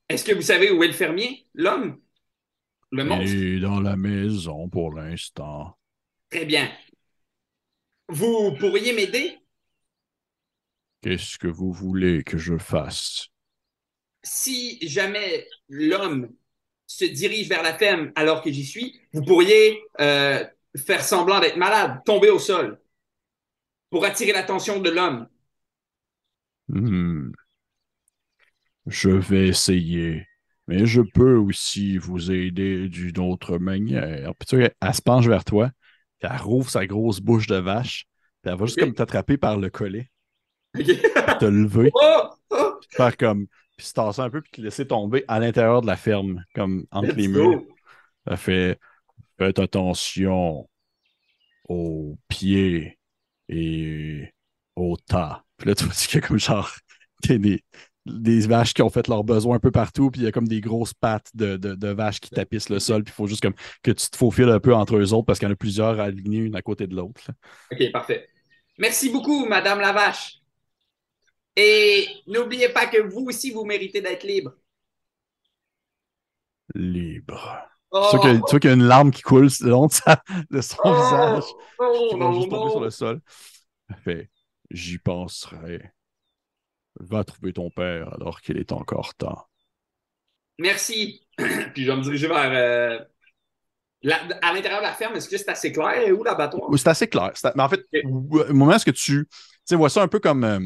Est-ce 0.08 0.24
que 0.24 0.34
vous 0.34 0.42
savez 0.42 0.70
où 0.70 0.82
est 0.82 0.88
le 0.88 0.92
fermier? 0.92 1.46
L'homme? 1.54 2.00
Le 2.92 3.04
Il 3.04 3.08
monstre? 3.08 3.44
est 3.56 3.58
dans 3.58 3.80
la 3.80 3.96
maison 3.96 4.68
pour 4.68 4.92
l'instant. 4.92 5.76
Très 6.30 6.44
bien. 6.44 6.70
Vous 8.08 8.56
pourriez 8.58 8.92
m'aider? 8.92 9.38
Qu'est-ce 11.06 11.38
que 11.38 11.46
vous 11.46 11.72
voulez 11.72 12.24
que 12.24 12.36
je 12.36 12.58
fasse? 12.58 13.28
Si 14.24 14.76
jamais 14.88 15.46
l'homme 15.68 16.32
se 16.84 17.04
dirige 17.04 17.48
vers 17.48 17.62
la 17.62 17.78
ferme 17.78 18.10
alors 18.16 18.42
que 18.42 18.50
j'y 18.50 18.66
suis, 18.66 19.00
vous 19.12 19.22
pourriez 19.22 19.80
euh, 20.00 20.44
faire 20.76 21.04
semblant 21.04 21.38
d'être 21.38 21.58
malade, 21.58 22.00
tomber 22.04 22.30
au 22.30 22.40
sol 22.40 22.80
pour 23.88 24.04
attirer 24.04 24.32
l'attention 24.32 24.80
de 24.80 24.90
l'homme. 24.90 25.28
Hmm. 26.66 27.30
Je 28.86 29.10
vais 29.10 29.46
essayer. 29.46 30.26
Mais 30.66 30.86
je 30.86 31.02
peux 31.02 31.36
aussi 31.36 31.98
vous 31.98 32.32
aider 32.32 32.88
d'une 32.88 33.20
autre 33.20 33.58
manière. 33.58 34.34
Puis 34.40 34.48
tu 34.48 34.56
sais, 34.56 34.74
elle 34.80 34.94
se 34.94 35.02
penche 35.02 35.28
vers 35.28 35.44
toi, 35.44 35.70
puis 36.18 36.28
elle 36.28 36.42
rouvre 36.42 36.68
sa 36.68 36.84
grosse 36.84 37.20
bouche 37.20 37.46
de 37.46 37.58
vache, 37.58 38.06
puis 38.42 38.50
elle 38.50 38.58
va 38.58 38.66
juste 38.66 38.80
comme 38.80 38.92
t'attraper 38.92 39.36
par 39.36 39.56
le 39.56 39.70
collet, 39.70 40.10
Te 41.38 41.44
lever, 41.46 41.90
oh! 41.94 42.30
Faire 42.90 43.16
comme, 43.16 43.46
puis 43.76 43.86
se 43.86 43.92
tasser 43.92 44.20
un 44.22 44.30
peu, 44.30 44.40
puis 44.42 44.50
te 44.52 44.60
laisser 44.60 44.86
tomber 44.86 45.24
à 45.28 45.38
l'intérieur 45.40 45.82
de 45.82 45.86
la 45.86 45.96
ferme, 45.96 46.44
comme 46.54 46.86
entre 46.90 47.08
Let's 47.08 47.16
les 47.16 47.28
go. 47.28 47.50
murs. 47.50 47.62
Ça 48.26 48.36
fait, 48.36 48.78
faites 49.38 49.58
attention 49.58 50.68
aux 51.68 52.18
pieds 52.28 52.98
et 53.48 54.32
au 54.76 54.96
tas. 54.96 55.44
Puis 55.56 55.68
là, 55.68 55.74
tu 55.74 55.84
vois 55.84 55.94
qu'il 55.94 56.20
y 56.20 56.24
a 56.24 56.26
comme 56.26 56.38
genre 56.38 56.70
des, 57.28 57.38
des, 57.38 57.62
des 58.06 58.40
vaches 58.46 58.74
qui 58.74 58.82
ont 58.82 58.90
fait 58.90 59.08
leurs 59.08 59.24
besoins 59.24 59.56
un 59.56 59.60
peu 59.60 59.70
partout, 59.70 60.10
puis 60.10 60.20
il 60.22 60.24
y 60.24 60.26
a 60.28 60.32
comme 60.32 60.48
des 60.48 60.60
grosses 60.60 60.94
pattes 60.94 61.30
de, 61.34 61.56
de, 61.56 61.74
de 61.74 61.88
vaches 61.88 62.20
qui 62.20 62.30
tapissent 62.30 62.68
le 62.68 62.78
sol, 62.78 63.04
puis 63.04 63.12
il 63.12 63.16
faut 63.16 63.26
juste 63.26 63.42
comme 63.42 63.54
que 63.82 63.90
tu 63.90 64.08
te 64.10 64.16
faufiles 64.16 64.48
un 64.50 64.60
peu 64.60 64.74
entre 64.74 64.96
eux 64.96 65.12
autres 65.12 65.26
parce 65.26 65.38
qu'il 65.38 65.48
y 65.48 65.50
en 65.50 65.54
a 65.54 65.56
plusieurs 65.56 66.00
alignés 66.00 66.38
une 66.38 66.56
à 66.56 66.62
côté 66.62 66.86
de 66.86 66.94
l'autre. 66.94 67.20
OK, 67.72 67.90
parfait. 67.92 68.28
Merci 68.78 69.10
beaucoup, 69.10 69.46
Madame 69.46 69.80
la 69.80 69.92
vache. 69.92 70.40
Et 71.56 72.08
n'oubliez 72.26 72.68
pas 72.70 72.86
que 72.86 72.98
vous 73.00 73.26
aussi, 73.26 73.50
vous 73.50 73.64
méritez 73.64 74.00
d'être 74.00 74.24
libre. 74.24 74.52
Libre. 76.74 77.58
Oh, 77.90 78.08
Tu 78.10 78.16
vois 78.16 78.20
qu'il 78.20 78.34
y 78.34 78.36
a- 78.36 78.40
tu 78.40 78.50
vois 78.50 78.60
qu'il 78.60 78.70
y 78.70 78.72
a 78.72 78.76
une 78.76 78.82
larme 78.84 79.10
qui 79.10 79.22
coule 79.22 79.48
le 79.60 79.68
long 79.70 79.86
de, 79.86 79.92
sa- 79.92 80.22
de 80.50 80.60
son 80.60 80.76
oh, 80.84 80.92
visage. 80.92 81.44
oh, 81.78 82.08
qui 82.10 82.18
va 82.18 82.32
juste 82.32 82.50
tomber 82.50 82.70
sur 82.70 82.80
le 82.80 82.90
sol. 82.90 83.20
Fait 84.04 84.30
J'y 84.70 84.98
penserai. 84.98 85.92
Va 86.98 87.24
trouver 87.24 87.52
ton 87.52 87.70
père 87.70 88.12
alors 88.14 88.40
qu'il 88.40 88.56
est 88.58 88.72
encore 88.72 89.14
temps. 89.14 89.46
Merci. 90.58 91.26
Puis 91.74 91.84
je 91.84 91.90
vais 91.90 91.96
me 91.96 92.02
diriger 92.02 92.26
vers. 92.28 92.50
euh, 92.52 92.98
la- 94.02 94.22
à 94.42 94.52
l'intérieur 94.52 94.80
de 94.80 94.86
la 94.86 94.92
ferme, 94.94 95.14
est-ce 95.16 95.28
que 95.28 95.36
c'est 95.36 95.48
assez 95.48 95.72
clair? 95.72 95.98
Et 96.06 96.12
où 96.12 96.22
l'abattoir? 96.24 96.70
Oui, 96.70 96.78
C'est 96.78 96.88
assez 96.88 97.08
clair. 97.08 97.32
C'est- 97.34 97.54
Mais 97.56 97.62
en 97.62 97.68
fait, 97.68 97.80
Ok. 97.92 98.00
au 98.04 98.52
moment 98.54 98.72
où 98.72 98.74
est-ce 98.74 98.84
que 98.84 98.90
tu. 98.90 99.26
Tu 99.68 99.74
vois 99.74 99.90
ça 99.90 100.02
un 100.02 100.08
peu 100.08 100.20
comme. 100.20 100.44
euh, 100.44 100.60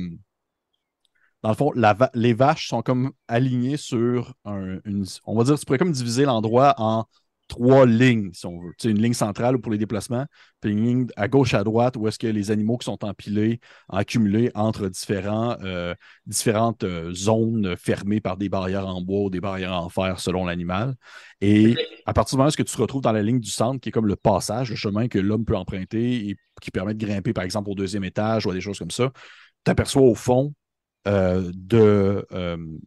dans 1.42 1.48
le 1.50 1.54
fond, 1.54 1.72
les 2.14 2.32
vaches 2.34 2.68
sont 2.68 2.82
comme 2.82 3.12
alignées 3.28 3.76
sur 3.76 4.34
un, 4.44 4.78
une. 4.84 5.06
On 5.24 5.36
va 5.36 5.44
dire, 5.44 5.58
tu 5.58 5.64
pourrais 5.64 5.78
comme 5.78 5.92
diviser 5.92 6.24
l'endroit 6.24 6.74
en 6.78 7.06
trois 7.50 7.84
lignes, 7.84 8.30
si 8.32 8.46
on 8.46 8.60
veut. 8.60 8.70
Tu 8.78 8.88
sais, 8.88 8.90
une 8.90 9.02
ligne 9.02 9.12
centrale 9.12 9.58
pour 9.58 9.72
les 9.72 9.78
déplacements, 9.78 10.24
puis 10.60 10.70
une 10.70 10.84
ligne 10.84 11.06
à 11.16 11.28
gauche, 11.28 11.52
à 11.52 11.64
droite, 11.64 11.96
où 11.96 12.06
est-ce 12.06 12.18
que 12.18 12.28
les 12.28 12.50
animaux 12.50 12.78
qui 12.78 12.84
sont 12.84 13.04
empilés, 13.04 13.60
accumulés 13.88 14.50
entre 14.54 14.88
différents, 14.88 15.56
euh, 15.62 15.94
différentes 16.26 16.84
euh, 16.84 17.12
zones 17.12 17.76
fermées 17.76 18.20
par 18.20 18.36
des 18.36 18.48
barrières 18.48 18.86
en 18.86 19.02
bois 19.02 19.22
ou 19.22 19.30
des 19.30 19.40
barrières 19.40 19.72
en 19.72 19.88
fer 19.88 20.20
selon 20.20 20.46
l'animal. 20.46 20.94
Et 21.40 21.74
à 22.06 22.12
partir 22.12 22.36
du 22.36 22.38
moment 22.38 22.50
où 22.50 22.52
que 22.52 22.62
tu 22.62 22.74
te 22.74 22.80
retrouves 22.80 23.02
dans 23.02 23.12
la 23.12 23.22
ligne 23.22 23.40
du 23.40 23.50
centre, 23.50 23.80
qui 23.80 23.88
est 23.88 23.92
comme 23.92 24.06
le 24.06 24.16
passage, 24.16 24.70
le 24.70 24.76
chemin 24.76 25.08
que 25.08 25.18
l'homme 25.18 25.44
peut 25.44 25.56
emprunter 25.56 26.28
et 26.28 26.36
qui 26.62 26.70
permet 26.70 26.94
de 26.94 27.04
grimper, 27.04 27.32
par 27.32 27.44
exemple, 27.44 27.68
au 27.68 27.74
deuxième 27.74 28.04
étage 28.04 28.46
ou 28.46 28.50
à 28.50 28.54
des 28.54 28.60
choses 28.60 28.78
comme 28.78 28.92
ça, 28.92 29.10
tu 29.64 29.70
aperçois 29.70 30.02
au 30.02 30.14
fond 30.14 30.54
de 31.06 32.26
euh, 32.32 32.78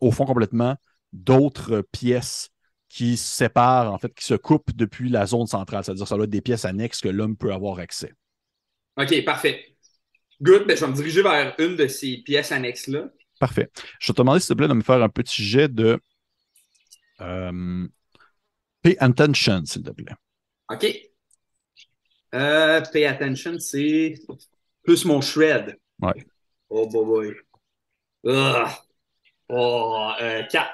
au 0.00 0.10
fond 0.10 0.24
complètement 0.24 0.76
d'autres 1.12 1.82
pièces 1.92 2.50
qui 2.88 3.16
se 3.16 3.36
séparent, 3.36 3.92
en 3.92 3.98
fait, 3.98 4.12
qui 4.14 4.24
se 4.24 4.34
coupent 4.34 4.72
depuis 4.74 5.08
la 5.08 5.24
zone 5.26 5.46
centrale. 5.46 5.84
C'est-à-dire 5.84 6.06
ça 6.06 6.16
doit 6.16 6.24
être 6.24 6.30
des 6.30 6.42
pièces 6.42 6.64
annexes 6.64 7.00
que 7.00 7.08
l'homme 7.08 7.36
peut 7.36 7.52
avoir 7.52 7.78
accès. 7.78 8.12
OK, 8.98 9.24
parfait. 9.24 9.76
Good. 10.42 10.66
Ben, 10.66 10.76
je 10.76 10.84
vais 10.84 10.90
me 10.90 10.96
diriger 10.96 11.22
vers 11.22 11.54
une 11.58 11.76
de 11.76 11.86
ces 11.86 12.18
pièces 12.18 12.52
annexes-là. 12.52 13.08
Parfait. 13.40 13.70
Je 13.98 14.08
vais 14.08 14.14
te 14.14 14.20
demander, 14.20 14.40
s'il 14.40 14.48
te 14.48 14.54
plaît, 14.54 14.68
de 14.68 14.74
me 14.74 14.82
faire 14.82 15.02
un 15.02 15.08
petit 15.08 15.42
jet 15.42 15.68
de 15.68 15.98
euh, 17.20 17.88
Pay 18.82 18.96
attention, 18.98 19.64
s'il 19.64 19.82
te 19.82 19.90
plaît. 19.90 20.12
OK. 20.70 20.86
Euh, 22.34 22.80
pay 22.92 23.04
attention, 23.04 23.58
c'est 23.58 24.14
plus 24.82 25.04
mon 25.04 25.20
shred. 25.20 25.78
Ouais. 26.00 26.26
Oh 26.68 26.88
boy 26.88 27.34
boy. 28.24 28.34
Ugh. 28.34 28.68
Oh, 29.48 30.10
euh, 30.20 30.42
4. 30.50 30.70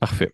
Parfait. 0.00 0.32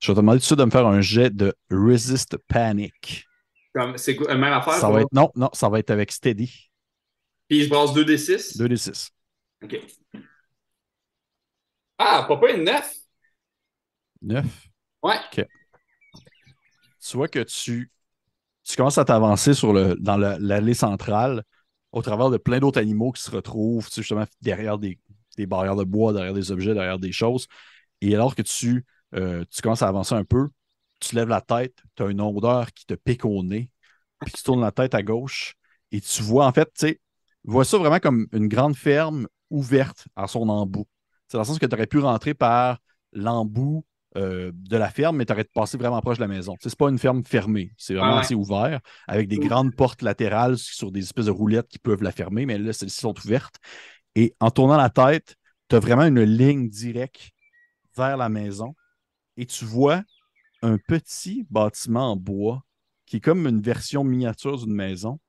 Je 0.00 0.08
vais 0.08 0.14
te 0.14 0.20
demander 0.20 0.38
tout 0.38 0.42
de 0.42 0.46
suite 0.46 0.58
de 0.58 0.64
me 0.64 0.70
faire 0.70 0.86
un 0.86 1.00
jet 1.00 1.30
de 1.30 1.54
Resist 1.70 2.36
Panic. 2.48 3.26
Comme, 3.72 3.96
c'est 3.96 4.16
quoi, 4.16 4.34
même 4.34 4.52
affaire? 4.52 4.74
Ça 4.74 4.90
va 4.90 5.02
être, 5.02 5.12
non, 5.12 5.30
non, 5.36 5.48
ça 5.52 5.68
va 5.68 5.78
être 5.78 5.90
avec 5.90 6.10
Steady. 6.10 6.70
Puis 7.48 7.62
je 7.62 7.68
brasse 7.68 7.92
2d6. 7.92 8.58
2d6. 8.58 9.10
OK. 9.62 9.80
Ah, 11.98 12.24
papa, 12.26 12.50
une 12.50 12.64
9. 12.64 12.94
9. 14.22 14.44
Ouais. 15.04 15.18
Tu 17.00 17.16
vois 17.16 17.28
que 17.28 17.40
tu, 17.40 17.90
tu 18.64 18.76
commences 18.76 18.98
à 18.98 19.04
t'avancer 19.04 19.54
sur 19.54 19.72
le, 19.72 19.94
dans 19.98 20.16
l'allée 20.16 20.74
centrale 20.74 21.44
au 21.92 22.02
travers 22.02 22.30
de 22.30 22.38
plein 22.38 22.58
d'autres 22.58 22.80
animaux 22.80 23.12
qui 23.12 23.22
se 23.22 23.30
retrouvent 23.30 23.86
tu 23.86 23.94
sais, 23.94 24.02
justement 24.02 24.24
derrière 24.40 24.78
des, 24.78 24.98
des 25.36 25.46
barrières 25.46 25.76
de 25.76 25.84
bois, 25.84 26.12
derrière 26.12 26.34
des 26.34 26.50
objets, 26.52 26.74
derrière 26.74 26.98
des 26.98 27.12
choses. 27.12 27.46
Et 28.00 28.14
alors 28.14 28.34
que 28.34 28.42
tu, 28.42 28.84
euh, 29.14 29.44
tu 29.50 29.62
commences 29.62 29.82
à 29.82 29.88
avancer 29.88 30.14
un 30.14 30.24
peu, 30.24 30.48
tu 31.00 31.14
lèves 31.16 31.28
la 31.28 31.40
tête, 31.40 31.76
tu 31.96 32.02
as 32.02 32.06
une 32.06 32.20
odeur 32.20 32.72
qui 32.72 32.86
te 32.86 32.94
pique 32.94 33.24
au 33.24 33.42
nez, 33.42 33.70
puis 34.24 34.32
tu 34.32 34.42
tournes 34.42 34.60
la 34.60 34.72
tête 34.72 34.94
à 34.94 35.02
gauche 35.02 35.54
et 35.90 36.00
tu 36.00 36.22
vois, 36.22 36.46
en 36.46 36.52
fait, 36.52 36.66
tu 36.66 36.86
sais, 36.86 37.00
vois 37.44 37.64
ça 37.64 37.78
vraiment 37.78 37.98
comme 37.98 38.26
une 38.32 38.48
grande 38.48 38.76
ferme 38.76 39.28
ouverte 39.50 40.06
à 40.16 40.26
son 40.26 40.48
embout. 40.48 40.86
C'est 41.28 41.36
dans 41.36 41.42
le 41.42 41.46
sens 41.46 41.58
que 41.58 41.66
tu 41.66 41.74
aurais 41.74 41.86
pu 41.86 41.98
rentrer 41.98 42.34
par 42.34 42.78
l'embout 43.12 43.84
euh, 44.16 44.50
de 44.54 44.76
la 44.76 44.90
ferme, 44.90 45.16
mais 45.16 45.24
tu 45.24 45.32
aurais 45.32 45.44
passé 45.44 45.76
vraiment 45.78 46.00
proche 46.00 46.18
de 46.18 46.22
la 46.22 46.28
maison. 46.28 46.54
Sais, 46.60 46.68
C'est 46.70 46.78
pas 46.78 46.88
une 46.88 46.98
ferme 46.98 47.24
fermée, 47.24 47.72
c'est 47.76 47.94
vraiment 47.94 48.14
ouais. 48.14 48.20
assez 48.20 48.34
ouvert, 48.34 48.80
avec 49.06 49.28
des 49.28 49.38
grandes 49.38 49.74
portes 49.74 50.02
latérales 50.02 50.58
sur 50.58 50.90
des 50.92 51.00
espèces 51.00 51.26
de 51.26 51.30
roulettes 51.30 51.68
qui 51.68 51.78
peuvent 51.78 52.02
la 52.02 52.12
fermer, 52.12 52.46
mais 52.46 52.58
là, 52.58 52.72
celles-ci 52.72 53.00
sont 53.00 53.14
ouvertes. 53.24 53.56
Et 54.14 54.34
en 54.40 54.50
tournant 54.50 54.76
la 54.76 54.90
tête, 54.90 55.36
tu 55.68 55.76
as 55.76 55.80
vraiment 55.80 56.04
une 56.04 56.22
ligne 56.22 56.68
directe 56.68 57.30
vers 57.96 58.16
la 58.16 58.28
maison 58.28 58.74
et 59.36 59.46
tu 59.46 59.64
vois 59.64 60.02
un 60.62 60.78
petit 60.78 61.46
bâtiment 61.50 62.12
en 62.12 62.16
bois 62.16 62.64
qui 63.06 63.16
est 63.18 63.20
comme 63.20 63.46
une 63.46 63.60
version 63.62 64.04
miniature 64.04 64.58
d'une 64.58 64.74
maison 64.74 65.20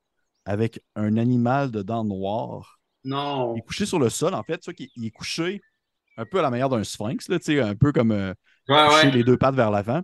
avec 0.45 0.83
un 0.95 1.17
animal 1.17 1.71
de 1.71 1.81
dents 1.83 2.05
noires. 2.05 2.79
Non. 3.03 3.55
Il 3.55 3.59
est 3.59 3.61
couché 3.61 3.85
sur 3.85 3.99
le 3.99 4.09
sol, 4.09 4.33
en 4.33 4.43
fait. 4.43 4.59
Tu 4.59 4.65
vois 4.65 4.73
qu'il 4.73 4.89
il 4.95 5.05
est 5.05 5.11
couché 5.11 5.61
un 6.17 6.25
peu 6.25 6.39
à 6.39 6.41
la 6.41 6.49
manière 6.51 6.69
d'un 6.69 6.83
sphinx, 6.83 7.29
là, 7.29 7.39
un 7.67 7.75
peu 7.75 7.91
comme 7.91 8.11
euh, 8.11 8.33
Ouais, 8.67 8.75
couché 8.87 9.07
ouais. 9.07 9.11
les 9.11 9.23
deux 9.23 9.37
pattes 9.37 9.55
vers 9.55 9.71
l'avant. 9.71 10.01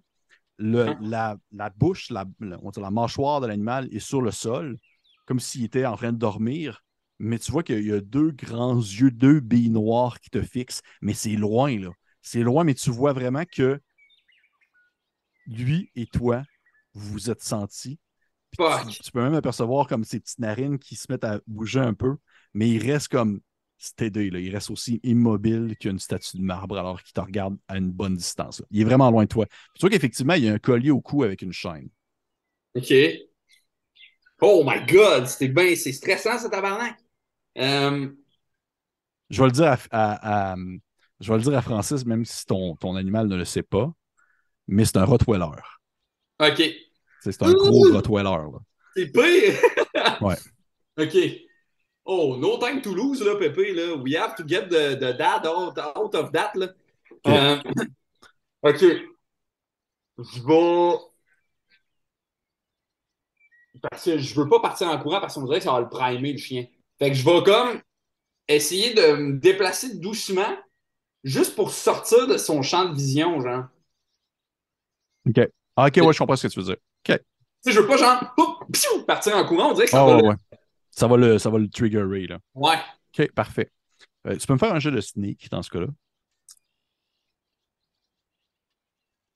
Le- 0.58 0.86
Hein? 0.86 1.00
la, 1.00 1.38
la 1.52 1.70
bouche, 1.70 2.10
la, 2.12 2.26
la- 2.40 2.60
on 2.64 2.72
la 2.82 2.92
mâchoire 2.92 3.42
de 3.42 3.48
l'animal 3.48 3.88
est 3.94 4.00
sur 4.00 4.22
le 4.22 4.32
sol, 4.32 4.78
comme 5.26 5.40
s'il 5.40 5.66
était 5.66 5.86
en 5.86 5.98
train 5.98 6.12
de 6.14 6.18
dormir. 6.18 6.84
Mais 7.20 7.38
tu 7.38 7.52
vois 7.52 7.64
qu'il 7.64 7.86
y 7.86 7.92
a 7.92 8.02
deux 8.02 8.32
grands 8.32 8.78
yeux, 8.78 9.12
deux 9.12 9.40
billes 9.40 9.70
noires 9.70 10.20
qui 10.20 10.30
te 10.30 10.42
fixent. 10.42 10.82
Mais 11.02 11.14
c'est 11.14 11.36
loin, 11.36 11.78
là. 11.78 11.92
C'est 12.22 12.42
loin, 12.42 12.64
mais 12.64 12.74
tu 12.74 12.90
vois 12.92 13.14
vraiment 13.14 13.44
que 13.46 13.80
lui 15.48 15.92
et 15.96 16.06
toi, 16.06 16.44
vous 16.94 17.14
vous 17.14 17.30
êtes 17.30 17.44
sentis. 17.44 18.00
Tu, 18.58 19.02
tu 19.04 19.12
peux 19.12 19.22
même 19.22 19.36
apercevoir 19.36 19.88
comme 19.88 20.04
ses 20.04 20.20
petites 20.20 20.40
narines 20.40 20.80
qui 20.80 20.96
se 20.96 21.06
mettent 21.10 21.24
à 21.24 21.40
bouger 21.46 21.80
un 21.80 21.94
peu, 21.94 22.18
mais 22.54 22.70
il 22.70 22.80
reste 22.92 23.10
comme 23.10 23.42
steady, 23.78 24.30
là. 24.30 24.40
Il 24.40 24.54
reste 24.54 24.70
aussi 24.70 25.00
immobile 25.04 25.76
qu'une 25.80 26.00
statue 26.00 26.38
de 26.38 26.42
marbre 26.42 26.78
alors 26.78 27.02
qu'il 27.02 27.14
te 27.14 27.22
regarde 27.22 27.58
à 27.68 27.78
une 27.78 27.92
bonne 27.92 28.16
distance. 28.16 28.60
là. 28.60 28.66
Il 28.72 28.82
est 28.82 28.86
vraiment 28.86 29.10
loin 29.10 29.24
de 29.24 29.30
toi. 29.30 29.46
Tu 29.76 29.82
vois 29.82 29.90
qu'effectivement, 29.90 30.34
il 30.34 30.46
y 30.46 30.50
a 30.50 30.54
un 30.54 30.60
collier 30.60 30.92
au 30.92 31.02
cou 31.02 31.24
avec 31.24 31.42
une 31.42 31.54
chaîne. 31.54 31.90
OK. 32.76 32.94
Oh 34.42 34.64
my 34.66 34.86
God, 34.86 35.28
c'était 35.28 35.50
bien, 35.50 35.76
c'est 35.76 35.92
stressant, 35.92 36.38
ce 36.40 36.48
tabarnak. 36.48 36.98
Euh, 37.60 38.08
Je 39.30 39.42
vais 39.42 39.48
le 39.48 39.52
dire 39.54 39.66
à, 39.68 39.78
à- 39.92 40.52
à- 40.54 40.56
je 41.20 41.32
vais 41.32 41.38
le 41.38 41.44
dire 41.44 41.58
à 41.58 41.62
Francis, 41.62 42.06
même 42.06 42.26
si 42.26 42.46
ton, 42.46 42.76
ton 42.76 42.96
animal 42.96 43.28
ne 43.28 43.36
le 43.36 43.46
sait 43.46 43.64
pas, 43.64 43.92
mais 44.68 44.86
c'est 44.86 44.98
un 44.98 45.06
Rottweiler. 45.06 45.46
OK. 46.40 46.64
C'est 47.22 47.44
un 47.44 47.52
gros 47.52 47.92
Rottweiler. 47.94 48.30
là. 48.30 48.60
C'est 48.96 49.08
pire. 49.12 49.56
Ouais. 50.22 50.36
OK. 50.98 51.16
Oh, 52.06 52.38
no 52.40 52.58
time 52.58 52.82
to 52.82 52.94
lose, 52.96 53.22
là, 53.24 53.36
Pépé, 53.36 53.74
là. 53.74 53.96
We 53.96 54.16
have 54.16 54.36
to 54.36 54.44
get 54.48 54.70
the, 54.70 54.96
the 54.98 55.16
dad 55.18 55.46
out, 55.46 55.78
out 55.78 56.16
of 56.16 56.32
that, 56.32 56.52
là. 56.56 56.68
Euh, 57.28 57.58
OK. 58.64 58.82
Je 60.18 60.42
vais... 60.46 60.98
Parce 63.82 64.04
que 64.06 64.18
je 64.18 64.36
veux 64.36 64.48
pas 64.50 64.60
partir 64.60 64.88
en 64.88 64.98
courant 65.00 65.20
parce 65.22 65.36
qu'on 65.36 65.46
dirait 65.46 65.60
que 65.60 65.64
ça 65.66 65.72
va 65.74 65.82
le 65.82 65.90
primer, 65.90 66.34
le 66.34 66.38
chien. 66.38 66.66
Fait 67.00 67.10
que 67.10 67.16
je 67.16 67.24
vais 67.26 67.44
comme 67.44 67.82
essayer 68.48 68.94
de 68.94 69.16
me 69.16 69.40
déplacer 69.40 69.98
doucement 69.98 70.58
juste 71.24 71.56
pour 71.56 71.72
sortir 71.72 72.28
de 72.28 72.38
son 72.38 72.62
champ 72.64 72.86
de 72.90 72.96
vision, 72.96 73.42
genre. 73.42 73.66
OK. 75.28 75.40
Ah, 75.76 75.88
OK, 75.88 75.98
ouais, 75.98 76.14
je 76.14 76.18
comprends 76.20 76.36
ce 76.36 76.48
que 76.48 76.54
tu 76.54 76.60
veux 76.60 76.66
dire. 76.66 76.78
Tu 77.04 77.14
sais, 77.62 77.72
je 77.72 77.80
veux 77.82 77.88
pas, 77.88 77.98
genre, 77.98 78.34
poup, 78.36 78.66
pfiou, 78.72 79.04
partir 79.04 79.36
en 79.36 79.46
courant. 79.46 79.72
On 79.72 79.74
dirait 79.74 79.86
que 79.86 79.92
ça 79.92 80.02
Ah, 80.02 80.06
va 80.06 80.16
ouais, 80.16 80.22
le- 80.24 80.30
ouais. 80.30 80.36
Ça 80.92 81.08
va 81.08 81.18
le, 81.18 81.40
ça 81.40 81.50
va 81.50 81.60
le 81.60 81.70
triggerer, 81.70 82.28
là. 82.28 82.40
Ouais. 82.56 82.78
OK, 83.18 83.32
parfait. 83.34 83.72
Euh, 84.28 84.38
tu 84.38 84.48
peux 84.48 84.54
me 84.54 84.60
faire 84.60 84.74
un 84.74 84.80
jeu 84.80 84.92
de 84.92 85.02
sneak 85.02 85.50
dans 85.52 85.64
ce 85.64 85.70
cas-là? 85.70 85.88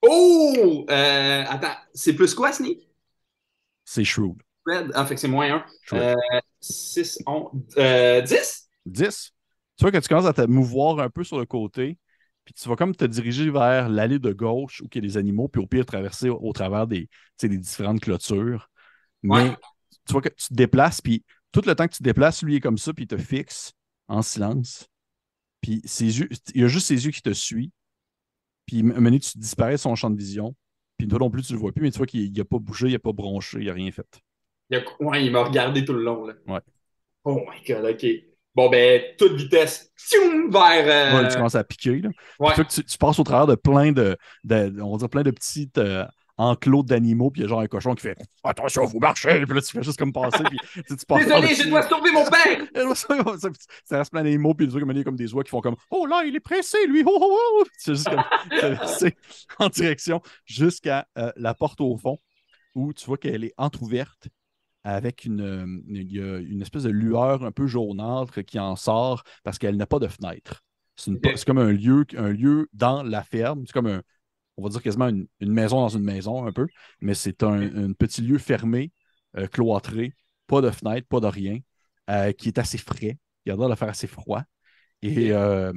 Oh! 0.02 0.84
Euh, 0.90 1.44
attends, 1.48 1.74
c'est 1.94 2.14
plus 2.14 2.34
quoi, 2.34 2.52
Sneak? 2.52 2.88
C'est 3.84 4.04
Shrewd. 4.04 4.42
Ah, 4.94 5.04
fait 5.06 5.14
que 5.14 5.20
c'est 5.20 5.28
moins 5.28 5.50
1. 5.54 5.64
Shrewd. 5.82 6.02
Euh, 6.02 6.14
6, 6.64 7.18
11, 7.26 7.52
euh, 7.78 8.20
10? 8.22 8.68
10. 8.86 9.32
Tu 9.76 9.82
vois 9.84 9.90
que 9.92 9.98
tu 9.98 10.08
commences 10.08 10.26
à 10.26 10.32
te 10.32 10.42
mouvoir 10.42 11.00
un 11.00 11.10
peu 11.10 11.24
sur 11.24 11.38
le 11.38 11.46
côté, 11.46 11.98
puis 12.44 12.54
tu 12.54 12.68
vas 12.68 12.76
comme 12.76 12.94
te 12.94 13.04
diriger 13.04 13.50
vers 13.50 13.88
l'allée 13.88 14.18
de 14.18 14.32
gauche 14.32 14.80
où 14.82 14.86
il 14.92 14.96
y 14.96 14.98
a 14.98 15.00
des 15.02 15.16
animaux, 15.16 15.48
puis 15.48 15.60
au 15.62 15.66
pire 15.66 15.86
traverser 15.86 16.28
au, 16.28 16.38
au 16.40 16.52
travers 16.52 16.86
des, 16.86 17.08
des 17.42 17.58
différentes 17.58 18.00
clôtures. 18.00 18.70
Mais 19.22 19.50
Ouais. 19.50 19.56
tu 20.06 20.12
vois 20.12 20.22
que 20.22 20.28
tu 20.30 20.48
te 20.48 20.54
déplaces, 20.54 21.00
puis 21.00 21.24
tout 21.52 21.62
le 21.66 21.74
temps 21.74 21.86
que 21.88 21.92
tu 21.94 21.98
te 21.98 22.04
déplaces, 22.04 22.42
lui 22.42 22.56
est 22.56 22.60
comme 22.60 22.78
ça, 22.78 22.92
puis 22.94 23.04
il 23.04 23.08
te 23.08 23.16
fixe 23.18 23.72
en 24.08 24.22
silence. 24.22 24.88
Puis 25.62 25.82
ses 25.86 26.20
yeux, 26.20 26.28
il 26.54 26.62
y 26.62 26.64
a 26.64 26.68
juste 26.68 26.88
ses 26.88 27.04
yeux 27.06 27.12
qui 27.12 27.22
te 27.22 27.32
suivent. 27.32 27.70
Puis 28.66 28.78
à 28.78 28.80
un 28.80 28.84
moment 28.84 29.02
donné, 29.02 29.20
tu 29.20 29.38
disparais 29.38 29.72
de 29.72 29.76
son 29.78 29.94
champ 29.94 30.10
de 30.10 30.18
vision. 30.18 30.54
Puis 30.98 31.08
toi 31.08 31.18
non 31.18 31.30
plus, 31.30 31.42
tu 31.42 31.52
le 31.54 31.58
vois 31.58 31.72
plus, 31.72 31.82
mais 31.82 31.90
tu 31.90 31.98
vois 31.98 32.06
qu'il 32.06 32.32
n'a 32.32 32.44
pas 32.44 32.58
bougé, 32.58 32.88
il 32.88 32.92
n'a 32.92 32.98
pas 32.98 33.12
bronché, 33.12 33.58
il 33.60 33.66
n'a 33.66 33.72
rien 33.74 33.90
fait. 33.92 34.06
Il 34.70 34.76
a- 34.78 34.82
ouais, 35.04 35.24
il 35.24 35.32
m'a 35.32 35.44
regardé 35.44 35.84
tout 35.84 35.92
le 35.92 36.02
long, 36.02 36.26
là. 36.26 36.34
Ouais. 36.46 36.60
Oh 37.24 37.40
my 37.50 37.64
God, 37.66 37.84
OK. 37.84 38.06
Bon, 38.54 38.70
ben, 38.70 39.02
toute 39.18 39.32
vitesse. 39.34 39.90
Tioum, 39.96 40.50
vers... 40.50 41.14
euh, 41.16 41.22
Ouais, 41.22 41.28
tu 41.28 41.36
commences 41.36 41.54
à 41.56 41.64
piquer. 41.64 42.00
Là. 42.00 42.10
ouais. 42.38 42.52
Tu, 42.68 42.98
passes 42.98 43.18
au 43.18 43.24
travers 43.24 43.46
de 43.46 43.56
plein 43.56 43.92
de, 43.92 44.16
de- 44.44 44.80
on 44.80 44.92
va 44.92 44.98
dire 44.98 45.08
plein 45.08 45.22
de 45.22 45.32
petites 45.32 45.78
euh, 45.78 46.04
enclos 46.36 46.82
d'animaux, 46.82 47.30
puis 47.30 47.40
il 47.40 47.44
y 47.44 47.46
a 47.46 47.48
genre 47.48 47.60
un 47.60 47.66
cochon 47.66 47.94
qui 47.94 48.02
fait 48.02 48.16
Attention, 48.42 48.84
vous 48.84 48.98
marchez, 48.98 49.44
puis 49.44 49.54
là 49.54 49.60
tu 49.60 49.70
fais 49.70 49.82
juste 49.82 49.98
comme 49.98 50.12
passer, 50.12 50.42
puis 50.44 50.58
tu, 50.72 50.82
sais, 50.88 50.96
tu 50.96 51.06
passes 51.06 51.24
Désolé, 51.26 51.54
je 51.54 51.68
dois 51.68 51.82
sauver 51.82 52.10
mon 52.12 52.24
père! 52.24 52.94
Ça, 53.84 53.98
reste 53.98 54.10
plein 54.10 54.22
d'animaux, 54.22 54.54
puis 54.54 54.68
trucs 54.68 54.84
comme, 54.84 55.04
comme 55.04 55.16
des 55.16 55.32
oies 55.32 55.44
qui 55.44 55.50
font 55.50 55.60
comme 55.60 55.76
Oh 55.90 56.06
là, 56.06 56.22
il 56.24 56.34
est 56.34 56.40
pressé, 56.40 56.78
lui, 56.86 57.02
oh 57.06 57.18
oh 57.20 57.60
oh! 57.60 57.64
Juste 57.84 58.08
comme 58.08 58.24
traverser 58.58 59.16
en 59.58 59.68
direction 59.68 60.20
jusqu'à 60.44 61.06
euh, 61.18 61.30
la 61.36 61.54
porte 61.54 61.80
au 61.80 61.96
fond, 61.96 62.18
où 62.74 62.92
tu 62.92 63.06
vois 63.06 63.18
qu'elle 63.18 63.44
est 63.44 63.54
entr'ouverte 63.56 64.28
avec 64.84 65.24
une, 65.24 65.40
euh, 65.42 66.42
une 66.42 66.62
espèce 66.62 66.84
de 66.84 66.90
lueur 66.90 67.44
un 67.44 67.52
peu 67.52 67.66
jaunâtre 67.66 68.42
qui 68.42 68.58
en 68.58 68.76
sort 68.76 69.24
parce 69.42 69.58
qu'elle 69.58 69.76
n'a 69.76 69.86
pas 69.86 69.98
de 69.98 70.08
fenêtre. 70.08 70.62
C'est 71.34 71.44
comme 71.46 71.58
un 71.58 71.72
lieu, 71.72 72.04
un 72.16 72.30
lieu 72.32 72.68
dans 72.72 73.02
la 73.02 73.22
ferme. 73.22 73.64
C'est 73.66 73.72
comme 73.72 73.86
un, 73.86 74.02
on 74.56 74.64
va 74.64 74.68
dire 74.70 74.82
quasiment 74.82 75.08
une, 75.08 75.26
une 75.40 75.52
maison 75.52 75.80
dans 75.80 75.88
une 75.88 76.04
maison 76.04 76.46
un 76.46 76.52
peu, 76.52 76.66
mais 77.00 77.14
c'est 77.14 77.42
un, 77.42 77.60
un 77.88 77.92
petit 77.92 78.22
lieu 78.22 78.38
fermé, 78.38 78.92
euh, 79.36 79.46
cloîtré, 79.48 80.14
pas 80.46 80.60
de 80.60 80.70
fenêtre, 80.70 81.08
pas 81.08 81.20
de 81.20 81.26
rien, 81.26 81.58
euh, 82.10 82.32
qui 82.32 82.48
est 82.48 82.58
assez 82.58 82.78
frais. 82.78 83.18
Il 83.46 83.52
a 83.52 83.56
l'air 83.56 83.68
de 83.68 83.74
faire 83.74 83.88
assez 83.88 84.06
froid. 84.06 84.42
Et 85.02 85.32
euh, 85.32 85.72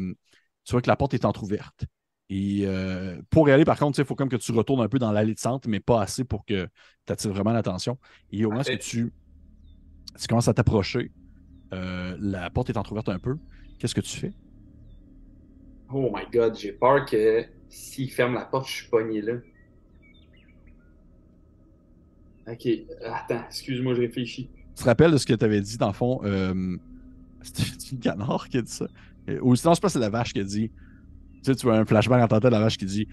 tu 0.66 0.72
vois 0.72 0.82
que 0.82 0.90
la 0.90 0.96
porte 0.98 1.14
est 1.14 1.26
entr'ouverte. 1.26 1.86
Et 2.30 2.64
euh, 2.66 3.22
pour 3.30 3.48
y 3.48 3.52
aller, 3.52 3.64
par 3.64 3.80
contre, 3.80 4.00
il 4.00 4.06
faut 4.06 4.16
comme 4.16 4.30
que 4.30 4.36
tu 4.36 4.52
retournes 4.52 4.82
un 4.82 4.90
peu 4.90 5.00
dans 5.00 5.12
l'allée 5.12 5.34
de 5.34 5.40
centre, 5.40 5.70
mais 5.70 5.80
pas 5.80 6.02
assez 6.02 6.24
pour 6.24 6.46
que 6.46 6.68
tu 7.06 7.14
attires 7.14 7.32
vraiment 7.32 7.54
l'attention. 7.54 7.98
Et 8.32 8.46
au 8.46 8.50
moment 8.50 8.62
où 8.62 8.78
tu, 8.78 9.14
tu 10.20 10.28
commences 10.28 10.50
à 10.50 10.54
t'approcher, 10.54 11.12
euh, 11.74 12.18
la 12.20 12.50
porte 12.50 12.70
est 12.70 12.78
entr'ouverte 12.78 13.10
un 13.10 13.20
peu. 13.20 13.38
Qu'est-ce 13.80 13.96
que 13.96 14.02
tu 14.02 14.18
fais? 14.18 14.34
Oh 15.94 16.12
my 16.14 16.24
God, 16.32 16.58
j'ai 16.58 16.74
peur 16.74 17.06
que 17.06 17.46
s'il 17.70 18.12
ferme 18.12 18.34
la 18.34 18.46
porte, 18.46 18.68
je 18.68 18.74
suis 18.74 18.90
pogné 18.90 19.22
là. 19.22 19.34
OK. 22.48 22.68
Attends, 23.06 23.44
excuse-moi, 23.48 23.94
je 23.94 24.02
réfléchis. 24.02 24.50
Tu 24.76 24.84
te 24.84 24.90
rappelles 24.90 25.12
de 25.12 25.18
ce 25.18 25.26
que 25.26 25.34
tu 25.34 25.46
avais 25.46 25.62
dit, 25.62 25.78
dans 25.78 25.88
le 25.88 25.94
fond? 25.94 26.20
Euh, 26.24 26.78
C'était 27.42 27.64
le 27.94 27.98
canard 28.00 28.50
qui 28.50 28.58
a 28.58 28.62
dit 28.62 28.72
ça. 28.72 28.88
Ou 29.42 29.56
sinon, 29.56 29.74
je 29.74 29.82
pense 29.82 29.82
que 29.82 29.90
c'est 29.90 30.00
la 30.00 30.10
vache 30.10 30.34
qui 30.34 30.40
a 30.40 30.44
dit. 30.44 30.72
Tu 31.48 31.54
sais, 31.54 31.60
tu 31.60 31.66
vois 31.68 31.78
un 31.78 31.86
flashback 31.86 32.30
en 32.30 32.40
de 32.40 32.48
la 32.50 32.60
vache 32.60 32.78
qui 32.78 32.84
dit 32.86 33.08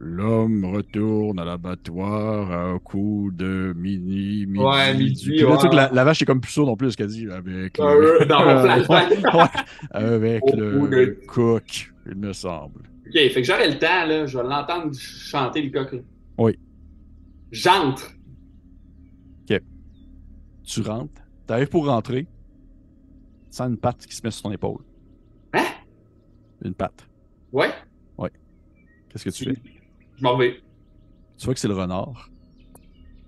L'homme 0.00 0.64
retourne 0.64 1.38
à 1.38 1.44
l'abattoir 1.44 2.50
à 2.50 2.64
un 2.72 2.78
coup 2.80 3.30
de 3.32 3.72
mini, 3.76 4.46
midi. 4.46 4.58
Ouais, 4.64 4.94
midi, 4.96 5.44
ouais. 5.44 5.74
la, 5.76 5.90
la 5.92 6.04
vache 6.04 6.22
est 6.22 6.24
comme 6.24 6.40
plus 6.40 6.50
sourde 6.50 6.68
non 6.68 6.76
plus, 6.76 6.90
ce 6.90 6.96
qu'elle 6.96 7.06
dit. 7.06 7.30
Avec 7.30 7.76
dans 7.76 8.44
mon 8.44 8.62
flashback. 8.64 9.10
Ouais, 9.32 9.62
avec 9.92 10.42
Au 10.42 10.56
le 10.56 10.88
de- 10.88 11.20
cook, 11.28 11.92
il 12.06 12.16
me 12.16 12.32
semble. 12.32 12.80
OK, 13.06 13.12
fait 13.12 13.30
que 13.30 13.44
j'aurai 13.44 13.68
le 13.70 13.78
temps, 13.78 14.06
là. 14.06 14.26
Je 14.26 14.36
vais 14.38 14.42
l'entendre 14.44 14.92
chanter 14.98 15.62
le 15.62 15.70
coq. 15.70 15.92
là. 15.92 15.98
Oui. 16.38 16.58
J'entre. 17.52 18.10
Tu 20.64 20.82
rentres, 20.82 21.22
tu 21.46 21.52
arrives 21.52 21.68
pour 21.68 21.86
rentrer, 21.86 22.22
tu 22.22 22.28
sens 23.56 23.68
une 23.68 23.76
patte 23.76 24.06
qui 24.06 24.14
se 24.14 24.20
met 24.24 24.30
sur 24.30 24.42
ton 24.44 24.52
épaule. 24.52 24.82
Hein? 25.52 25.64
Une 26.64 26.74
patte. 26.74 27.08
Ouais. 27.52 27.70
Qu'est-ce 29.10 29.24
que 29.24 29.30
tu 29.30 29.44
fais? 29.44 29.60
Je 30.16 30.22
m'en 30.22 30.36
vais. 30.36 30.60
Tu 31.36 31.44
vois 31.44 31.54
que 31.54 31.58
c'est 31.60 31.68
le 31.68 31.74
renard 31.74 32.30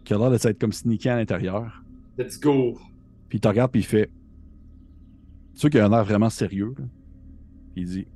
qui 0.05 0.15
a 0.15 0.19
l'air 0.19 0.31
de 0.31 0.39
s'être 0.39 0.61
comme 0.61 0.73
sneaké 0.73 1.11
à 1.11 1.17
l'intérieur. 1.17 1.83
Let's 2.17 2.39
go. 2.39 2.79
Puis 3.29 3.39
il 3.39 3.41
te 3.41 3.49
regarde 3.49 3.73
puis 3.73 3.81
il 3.81 3.85
fait. 3.85 4.11
Tu 5.55 5.61
vois 5.63 5.71
qu'il 5.71 5.81
a 5.81 5.87
un 5.87 5.93
air 5.93 6.05
vraiment 6.05 6.31
sérieux. 6.31 6.75
là. 6.79 6.85
Puis 7.73 7.83
il 7.83 7.87
dit 7.87 8.07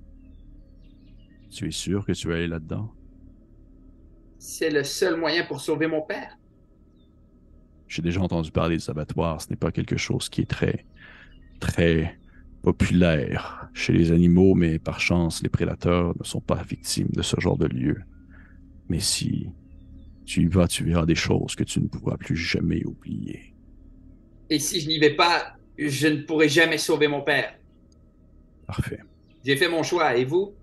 Tu 1.51 1.66
es 1.66 1.70
sûr 1.73 2.05
que 2.05 2.12
tu 2.12 2.28
vas 2.28 2.35
aller 2.35 2.47
là-dedans? 2.49 2.93
C'est 4.39 4.70
le 4.70 4.85
seul 4.85 5.19
moyen 5.19 5.45
pour 5.45 5.61
sauver 5.61 5.89
mon 5.89 6.03
père. 6.03 6.39
J'ai 7.89 8.03
déjà 8.03 8.20
entendu 8.20 8.51
parler 8.53 8.77
des 8.77 8.91
abattoirs. 8.91 9.41
Ce 9.41 9.51
n'est 9.51 9.57
pas 9.57 9.73
quelque 9.73 9.97
chose 9.97 10.28
qui 10.28 10.43
est 10.43 10.51
très, 10.51 10.87
très 11.59 12.16
populaire 12.62 13.65
chez 13.77 13.93
les 13.93 14.11
animaux, 14.11 14.55
mais 14.55 14.78
par 14.78 15.01
chance, 15.01 15.43
les 15.43 15.51
prédateurs 15.51 16.15
ne 16.19 16.24
sont 16.24 16.40
pas 16.40 16.62
victimes 16.62 17.11
de 17.12 17.20
ce 17.20 17.39
genre 17.39 17.59
de 17.59 17.66
lieu. 17.66 17.98
Mais 18.89 19.01
si 19.01 19.51
tu 20.24 20.44
y 20.44 20.47
vas, 20.47 20.66
tu 20.66 20.82
verras 20.85 21.05
des 21.05 21.15
choses 21.15 21.55
que 21.55 21.62
tu 21.62 21.81
ne 21.81 21.86
pourras 21.86 22.16
plus 22.16 22.36
jamais 22.36 22.82
oublier. 22.86 23.55
Et 24.48 24.59
si 24.59 24.81
je 24.81 24.89
n'y 24.89 24.98
vais 24.98 25.15
pas, 25.15 25.57
je 25.77 26.09
ne 26.09 26.23
pourrai 26.23 26.48
jamais 26.48 26.78
sauver 26.78 27.07
mon 27.07 27.20
père. 27.20 27.55
Parfait. 28.66 29.01
J'ai 29.44 29.57
fait 29.57 29.69
mon 29.69 29.82
choix. 29.82 30.16
Et 30.16 30.24
vous? 30.24 30.55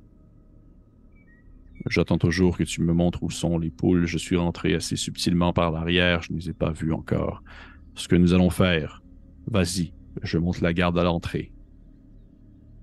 J'attends 1.90 2.18
toujours 2.18 2.58
que 2.58 2.64
tu 2.64 2.82
me 2.82 2.94
montres 2.94 3.22
où 3.22 3.30
sont 3.30 3.60
les 3.60 3.70
poules. 3.70 4.08
Je 4.08 4.18
suis 4.18 4.38
rentré 4.38 4.74
assez 4.74 4.96
subtilement 4.96 5.54
par 5.54 5.72
l'arrière. 5.72 6.24
Je 6.24 6.34
ne 6.34 6.40
les 6.40 6.50
ai 6.50 6.54
pas 6.54 6.72
vues 6.72 6.94
encore. 6.94 7.44
Ce 7.94 8.08
que 8.08 8.16
nous 8.16 8.34
allons 8.34 8.50
faire, 8.50 9.04
vas-y, 9.46 9.94
je 10.24 10.40
monte 10.40 10.62
la 10.62 10.74
garde 10.74 10.98
à 10.98 11.04
l'entrée. 11.04 11.53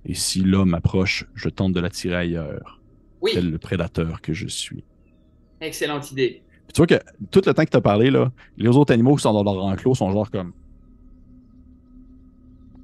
Et 0.06 0.14
si 0.14 0.40
l'homme 0.40 0.74
approche, 0.74 1.26
je 1.34 1.48
tente 1.48 1.72
de 1.72 1.80
l'attirer 1.80 2.16
ailleurs, 2.16 2.80
Oui. 3.20 3.32
tel 3.34 3.50
le 3.50 3.58
prédateur 3.58 4.20
que 4.20 4.32
je 4.32 4.46
suis. 4.48 4.84
Excellente 5.60 6.10
idée. 6.10 6.42
Puis 6.66 6.72
tu 6.74 6.78
vois 6.78 6.86
que 6.86 6.94
tout 7.30 7.42
le 7.44 7.52
temps 7.52 7.64
que 7.64 7.70
tu 7.70 7.76
as 7.76 7.80
parlé, 7.80 8.10
là, 8.10 8.32
les 8.56 8.68
autres 8.76 8.92
animaux 8.94 9.16
qui 9.16 9.22
sont 9.22 9.32
dans 9.32 9.42
leur 9.54 9.64
enclos 9.64 9.94
sont 9.94 10.10
genre 10.10 10.30
comme. 10.30 10.52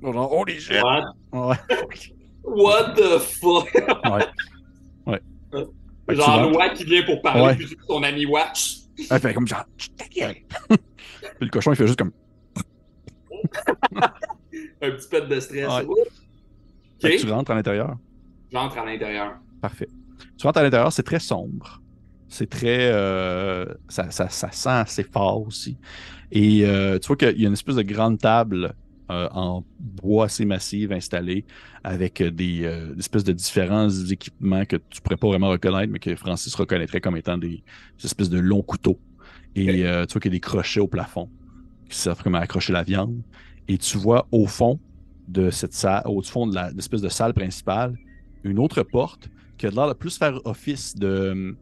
Genre, 0.02 0.44
shit! 0.48 0.82
What? 0.82 1.04
Ouais. 1.32 1.56
What 2.44 2.94
the 2.94 3.18
fuck? 3.18 3.72
Ouais. 5.06 5.20
Ouais. 5.54 6.14
Genre. 6.14 6.50
Noah 6.50 6.68
qui 6.70 6.84
vient 6.84 7.02
pour 7.04 7.20
parler, 7.22 7.42
Ouais. 7.42 7.54
puis 7.56 7.76
son 7.88 8.02
ami 8.02 8.26
Watch. 8.26 8.76
Elle 9.10 9.20
fait 9.20 9.34
comme 9.34 9.46
genre, 9.48 9.64
Chut, 9.76 9.94
ta 9.96 10.06
gueule. 10.06 10.36
Puis 10.68 10.78
le 11.40 11.48
cochon, 11.48 11.72
il 11.72 11.76
fait 11.76 11.86
juste 11.86 11.98
comme. 11.98 12.12
Un 14.80 14.90
petit 14.90 15.08
peu 15.08 15.20
de 15.22 15.40
stress. 15.40 15.66
Ouais. 15.68 15.86
Tu 17.00 17.30
rentres 17.30 17.50
à 17.50 17.54
l'intérieur. 17.54 17.96
J'entre 18.52 18.78
à 18.78 18.84
l'intérieur. 18.84 19.34
Parfait. 19.60 19.88
Tu 20.38 20.46
rentres 20.46 20.58
à 20.58 20.62
l'intérieur, 20.62 20.92
c'est 20.92 21.02
très 21.02 21.20
sombre. 21.20 21.82
C'est 22.28 22.48
très. 22.48 22.90
euh, 22.92 23.66
ça, 23.88 24.10
ça, 24.10 24.28
ça 24.28 24.50
sent 24.50 24.68
assez 24.68 25.04
fort 25.04 25.46
aussi. 25.46 25.76
Et 26.32 26.64
euh, 26.64 26.98
tu 26.98 27.06
vois 27.06 27.16
qu'il 27.16 27.40
y 27.40 27.44
a 27.44 27.48
une 27.48 27.52
espèce 27.52 27.76
de 27.76 27.82
grande 27.82 28.18
table 28.18 28.74
euh, 29.10 29.28
en 29.32 29.64
bois 29.78 30.24
assez 30.24 30.44
massive 30.44 30.92
installée 30.92 31.44
avec 31.84 32.20
des, 32.22 32.64
espèces 32.98 33.22
de 33.22 33.32
différents 33.32 33.88
équipements 33.88 34.64
que 34.64 34.76
tu 34.90 35.00
pourrais 35.00 35.16
pas 35.16 35.28
vraiment 35.28 35.50
reconnaître, 35.50 35.92
mais 35.92 36.00
que 36.00 36.16
Francis 36.16 36.52
reconnaîtrait 36.56 37.00
comme 37.00 37.16
étant 37.16 37.38
des, 37.38 37.62
des 37.98 38.04
espèces 38.04 38.30
de 38.30 38.40
longs 38.40 38.62
couteaux. 38.62 38.98
Et 39.54 39.66
tu 39.66 39.82
vois 39.82 40.06
qu'il 40.06 40.26
y 40.26 40.28
a 40.28 40.30
des 40.30 40.40
crochets 40.40 40.80
au 40.80 40.88
plafond 40.88 41.30
qui 41.88 41.96
servent 41.96 42.22
comme 42.22 42.34
à 42.34 42.40
accrocher 42.40 42.72
la 42.72 42.82
viande. 42.82 43.22
Et 43.68 43.78
tu 43.78 43.96
vois 43.98 44.26
au 44.32 44.46
fond 44.46 44.80
de 45.28 45.50
cette 45.50 45.74
salle, 45.74 46.02
au 46.06 46.22
fond 46.22 46.46
de 46.46 46.56
l'espèce 46.74 47.00
de 47.00 47.08
salle 47.08 47.34
principale, 47.34 47.96
une 48.44 48.58
autre 48.58 48.82
porte 48.82 49.28
qui 49.58 49.66
a 49.66 49.70
l'air 49.70 49.88
de 49.88 49.94
plus 49.94 50.18
faire 50.18 50.40
office 50.44 50.94
de, 50.94 51.56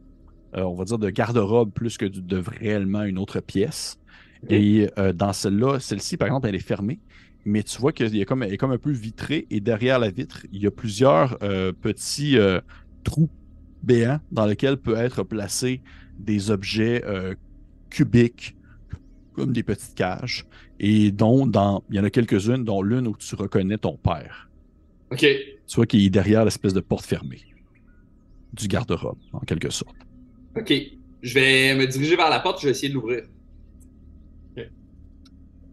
euh, 0.55 0.61
on 0.61 0.75
va 0.75 0.85
dire, 0.85 0.97
de 0.97 1.09
garde-robe 1.09 1.71
plus 1.71 1.97
que 1.97 2.05
de, 2.05 2.37
réellement 2.37 3.03
une 3.03 3.17
autre 3.17 3.39
pièce. 3.39 3.99
Et 4.49 4.89
euh, 4.97 5.11
dans 5.11 5.33
celle-là, 5.33 5.79
celle-ci, 5.79 6.17
par 6.17 6.27
exemple, 6.27 6.47
elle 6.47 6.55
est 6.55 6.59
fermée, 6.59 6.99
mais 7.45 7.63
tu 7.63 7.79
vois 7.79 7.91
qu'elle 7.91 8.15
est 8.15 8.25
comme, 8.25 8.43
elle 8.43 8.53
est 8.53 8.57
comme 8.57 8.71
un 8.71 8.77
peu 8.77 8.91
vitrée 8.91 9.47
et 9.49 9.59
derrière 9.59 9.99
la 9.99 10.09
vitre, 10.09 10.45
il 10.51 10.61
y 10.61 10.67
a 10.67 10.71
plusieurs 10.71 11.37
euh, 11.43 11.71
petits 11.73 12.37
trous 13.03 13.29
béants 13.83 14.19
dans 14.31 14.45
lesquels 14.45 14.77
peut 14.77 14.95
être 14.95 15.23
placés 15.23 15.81
des 16.19 16.51
objets 16.51 17.03
cubiques, 17.89 18.55
comme 19.35 19.53
des 19.53 19.63
petites 19.63 19.95
cages, 19.95 20.45
et 20.79 21.11
dont, 21.11 21.45
dans, 21.45 21.83
il 21.89 21.97
y 21.97 21.99
en 21.99 22.03
a 22.03 22.09
quelques-unes, 22.09 22.63
dont 22.63 22.81
l'une 22.81 23.07
où 23.07 23.15
tu 23.17 23.35
reconnais 23.35 23.77
ton 23.77 23.97
père. 23.97 24.49
OK. 25.11 25.19
Tu 25.19 25.75
vois 25.75 25.85
qu'il 25.85 26.05
est 26.05 26.09
derrière 26.09 26.45
l'espèce 26.45 26.73
de 26.73 26.79
porte 26.79 27.05
fermée 27.05 27.41
du 28.53 28.67
garde-robe, 28.67 29.17
en 29.33 29.39
quelque 29.39 29.69
sorte. 29.69 29.95
OK. 30.57 30.73
Je 31.21 31.33
vais 31.33 31.75
me 31.75 31.85
diriger 31.87 32.15
vers 32.15 32.29
la 32.29 32.39
porte, 32.39 32.61
je 32.61 32.67
vais 32.67 32.71
essayer 32.71 32.89
de 32.89 32.93
l'ouvrir. 32.93 33.23
Ok. 34.55 34.69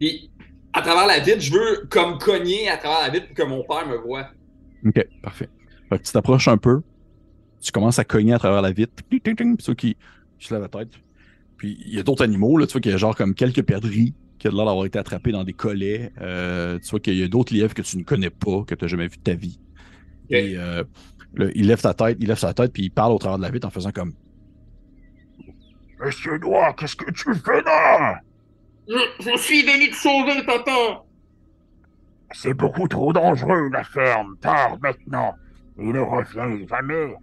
Puis, 0.00 0.30
à 0.72 0.82
travers 0.82 1.06
la 1.06 1.20
vitre, 1.20 1.40
je 1.40 1.52
veux 1.52 1.86
comme 1.88 2.18
cogner 2.18 2.68
à 2.68 2.76
travers 2.76 3.00
la 3.02 3.10
vitre 3.10 3.26
pour 3.28 3.36
que 3.36 3.42
mon 3.42 3.62
père 3.62 3.86
me 3.86 3.96
voie. 3.96 4.28
OK, 4.84 5.06
parfait. 5.22 5.48
Fait 5.88 5.98
que 5.98 6.04
tu 6.04 6.12
t'approches 6.12 6.48
un 6.48 6.56
peu, 6.56 6.80
tu 7.60 7.70
commences 7.70 7.98
à 7.98 8.04
cogner 8.04 8.32
à 8.32 8.38
travers 8.38 8.62
la 8.62 8.72
vitre, 8.72 8.92
puis 9.08 9.22
ceux 9.60 9.74
qui, 9.74 9.96
qui 10.38 10.48
se 10.48 10.54
lèvent 10.54 10.62
la 10.62 10.68
tête. 10.68 10.92
Puis 11.62 11.78
il 11.86 11.94
y 11.94 12.00
a 12.00 12.02
d'autres 12.02 12.24
animaux, 12.24 12.58
là, 12.58 12.66
tu 12.66 12.72
vois 12.72 12.80
qu'il 12.80 12.90
y 12.90 12.94
a 12.94 12.98
genre 12.98 13.14
comme 13.14 13.36
quelques 13.36 13.62
perdrix 13.62 14.16
qui 14.40 14.48
ont 14.48 14.50
l'air 14.50 14.66
d'avoir 14.66 14.84
été 14.84 14.98
attrapés 14.98 15.30
dans 15.30 15.44
des 15.44 15.52
collets. 15.52 16.10
Euh, 16.20 16.76
tu 16.80 16.90
vois 16.90 16.98
qu'il 16.98 17.16
y 17.16 17.22
a 17.22 17.28
d'autres 17.28 17.54
lièvres 17.54 17.72
que 17.72 17.82
tu 17.82 17.98
ne 17.98 18.02
connais 18.02 18.30
pas, 18.30 18.64
que 18.66 18.74
tu 18.74 18.84
n'as 18.84 18.88
jamais 18.88 19.06
vu 19.06 19.16
de 19.16 19.22
ta 19.22 19.34
vie. 19.34 19.60
Et 20.28 20.56
euh, 20.56 20.82
là, 21.36 21.46
il 21.54 21.68
lève 21.68 21.78
sa 21.78 21.94
tête, 21.94 22.16
il 22.18 22.26
lève 22.26 22.38
sa 22.38 22.52
tête, 22.52 22.72
puis 22.72 22.86
il 22.86 22.90
parle 22.90 23.12
au 23.12 23.18
travers 23.18 23.38
de 23.38 23.44
la 23.44 23.50
vitre 23.50 23.68
en 23.68 23.70
faisant 23.70 23.92
comme 23.92 24.12
Monsieur 26.00 26.36
Noir, 26.38 26.74
qu'est-ce 26.74 26.96
que 26.96 27.12
tu 27.12 27.32
fais 27.32 27.62
là? 27.62 28.18
Je, 28.88 28.98
je 29.20 29.36
suis 29.38 29.62
venu 29.62 29.88
te 29.88 29.94
sauver, 29.94 30.42
papa! 30.44 31.04
C'est 32.32 32.54
beaucoup 32.54 32.88
trop 32.88 33.12
dangereux, 33.12 33.70
la 33.72 33.84
ferme. 33.84 34.34
Pars 34.40 34.78
maintenant. 34.82 35.32
Il 35.78 35.92
ne 35.92 36.00
revient 36.00 36.66
jamais. 36.68 37.14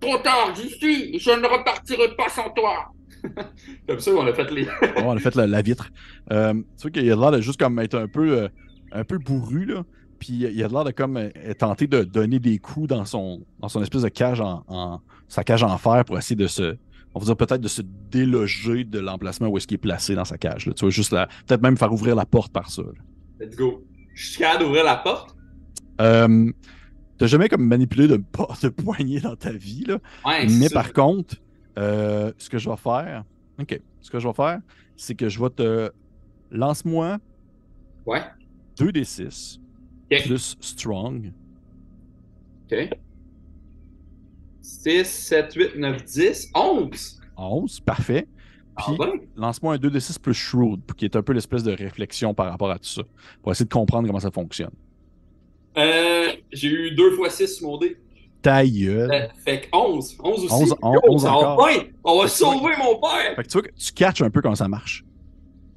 Trop 0.00 0.18
tard, 0.18 0.52
j'y 0.56 0.68
suis! 0.68 1.16
Je 1.20 1.30
ne 1.30 1.46
repartirai 1.46 2.16
pas 2.16 2.28
sans 2.28 2.50
toi! 2.50 2.90
Comme 3.88 4.00
ça, 4.00 4.10
on 4.12 4.26
a 4.26 4.32
fait 4.32 4.50
les. 4.50 4.64
Ouais, 4.64 5.02
on 5.04 5.16
a 5.16 5.18
fait 5.18 5.34
la, 5.34 5.46
la 5.46 5.62
vitre. 5.62 5.90
Euh, 6.32 6.54
tu 6.54 6.82
vois 6.82 6.90
qu'il 6.90 7.10
a 7.10 7.16
l'air 7.16 7.30
de 7.32 7.40
juste 7.40 7.58
comme 7.60 7.78
être 7.78 7.94
un 7.96 8.08
peu, 8.08 8.38
euh, 8.42 8.48
un 8.92 9.04
peu 9.04 9.18
bourru, 9.18 9.64
là. 9.66 9.84
Puis 10.18 10.32
il 10.32 10.62
a 10.64 10.68
l'air 10.68 10.84
de 10.84 10.90
comme 10.92 11.16
euh, 11.18 11.30
tenter 11.58 11.86
de 11.86 12.02
donner 12.02 12.38
des 12.38 12.58
coups 12.58 12.88
dans 12.88 13.04
son, 13.04 13.44
dans 13.60 13.68
son 13.68 13.82
espèce 13.82 14.02
de 14.02 14.08
cage 14.08 14.40
en, 14.40 14.64
en- 14.68 15.00
sa 15.28 15.44
cage 15.44 15.62
en 15.62 15.76
fer 15.78 16.04
pour 16.06 16.16
essayer 16.16 16.36
de 16.36 16.46
se, 16.46 16.76
on 17.14 17.18
va 17.18 17.24
dire 17.26 17.36
peut-être 17.36 17.60
de 17.60 17.68
se 17.68 17.82
déloger 18.10 18.84
de 18.84 18.98
l'emplacement 18.98 19.48
où 19.48 19.56
est-ce 19.58 19.66
qu'il 19.66 19.74
est 19.74 19.78
placé 19.78 20.14
dans 20.14 20.24
sa 20.24 20.38
cage. 20.38 20.66
Là. 20.66 20.72
Tu 20.72 20.80
vois, 20.80 20.90
juste 20.90 21.12
la, 21.12 21.26
peut-être 21.46 21.62
même 21.62 21.76
faire 21.76 21.92
ouvrir 21.92 22.14
la 22.16 22.24
porte 22.24 22.50
par 22.52 22.70
ça. 22.70 22.82
là. 22.82 22.88
Let's 23.46 23.56
go. 23.56 23.84
Je 24.14 24.26
suis 24.30 24.38
capable 24.38 24.64
d'ouvrir 24.64 24.84
la 24.84 24.96
porte? 24.96 25.36
Euh, 26.00 26.50
T'as 27.18 27.26
jamais 27.26 27.48
comme 27.48 27.66
manipulé 27.66 28.08
de 28.08 28.16
porte 28.32 28.68
poignée 28.70 29.20
dans 29.20 29.36
ta 29.36 29.50
vie, 29.50 29.84
là. 29.86 29.98
Ouais, 30.24 30.46
Mais 30.48 30.68
par 30.70 30.92
contre, 30.92 31.36
euh, 31.78 32.32
ce 32.38 32.48
que 32.48 32.58
je 32.58 32.68
vais 32.70 32.76
faire, 32.76 33.24
ok, 33.60 33.80
ce 34.00 34.10
que 34.10 34.18
je 34.18 34.26
vais 34.28 34.34
faire, 34.34 34.60
c'est 34.96 35.14
que 35.14 35.28
je 35.28 35.40
vais 35.40 35.50
te 35.50 35.90
lance-moi 36.50 37.18
Ouais. 38.06 38.22
2d6 38.78 39.58
Ok. 40.12 40.22
plus 40.24 40.56
strong. 40.60 41.32
OK. 42.70 42.90
6, 44.62 45.04
7, 45.04 45.54
8, 45.54 45.76
9, 45.76 46.04
10, 46.04 46.50
11! 46.54 47.20
11, 47.36 47.80
parfait. 47.80 48.28
Puis 48.76 48.86
Ah 48.88 48.94
ben? 48.98 49.12
lance-moi 49.36 49.74
un 49.74 49.78
2d6 49.78 50.18
plus 50.20 50.34
shrewd, 50.34 50.80
qui 50.96 51.04
est 51.06 51.16
un 51.16 51.22
peu 51.22 51.32
l'espèce 51.32 51.62
de 51.62 51.72
réflexion 51.72 52.34
par 52.34 52.50
rapport 52.50 52.70
à 52.70 52.78
tout 52.78 52.88
ça, 52.88 53.02
pour 53.42 53.52
essayer 53.52 53.64
de 53.66 53.72
comprendre 53.72 54.06
comment 54.06 54.20
ça 54.20 54.30
fonctionne. 54.30 54.70
Euh, 55.78 56.32
j'ai 56.52 56.68
eu 56.68 56.90
2 56.94 57.12
fois 57.12 57.30
6 57.30 57.56
sur 57.56 57.68
mon 57.68 57.78
dé. 57.78 57.96
Ta 58.46 58.64
gueule. 58.64 59.10
Euh, 59.12 59.26
fait 59.44 59.62
que 59.62 59.66
11. 59.72 60.18
11 60.22 60.44
aussi. 60.44 60.54
11, 60.54 60.68
Yo, 60.68 61.00
11 61.08 61.22
ça 61.22 61.28
va 61.30 61.36
encore. 61.36 61.66
bien. 61.66 61.82
On 62.04 62.16
va 62.18 62.22
Fait 62.28 62.30
que 62.30 62.36
sauver 62.36 62.76
mon 62.78 63.00
père! 63.00 63.34
Fait 63.34 63.42
que 63.42 63.48
tu 63.48 63.52
vois 63.54 63.62
que 63.62 63.74
tu 63.76 63.92
catches 63.92 64.22
un 64.22 64.30
peu 64.30 64.40
comment 64.40 64.54
ça 64.54 64.68
marche. 64.68 65.04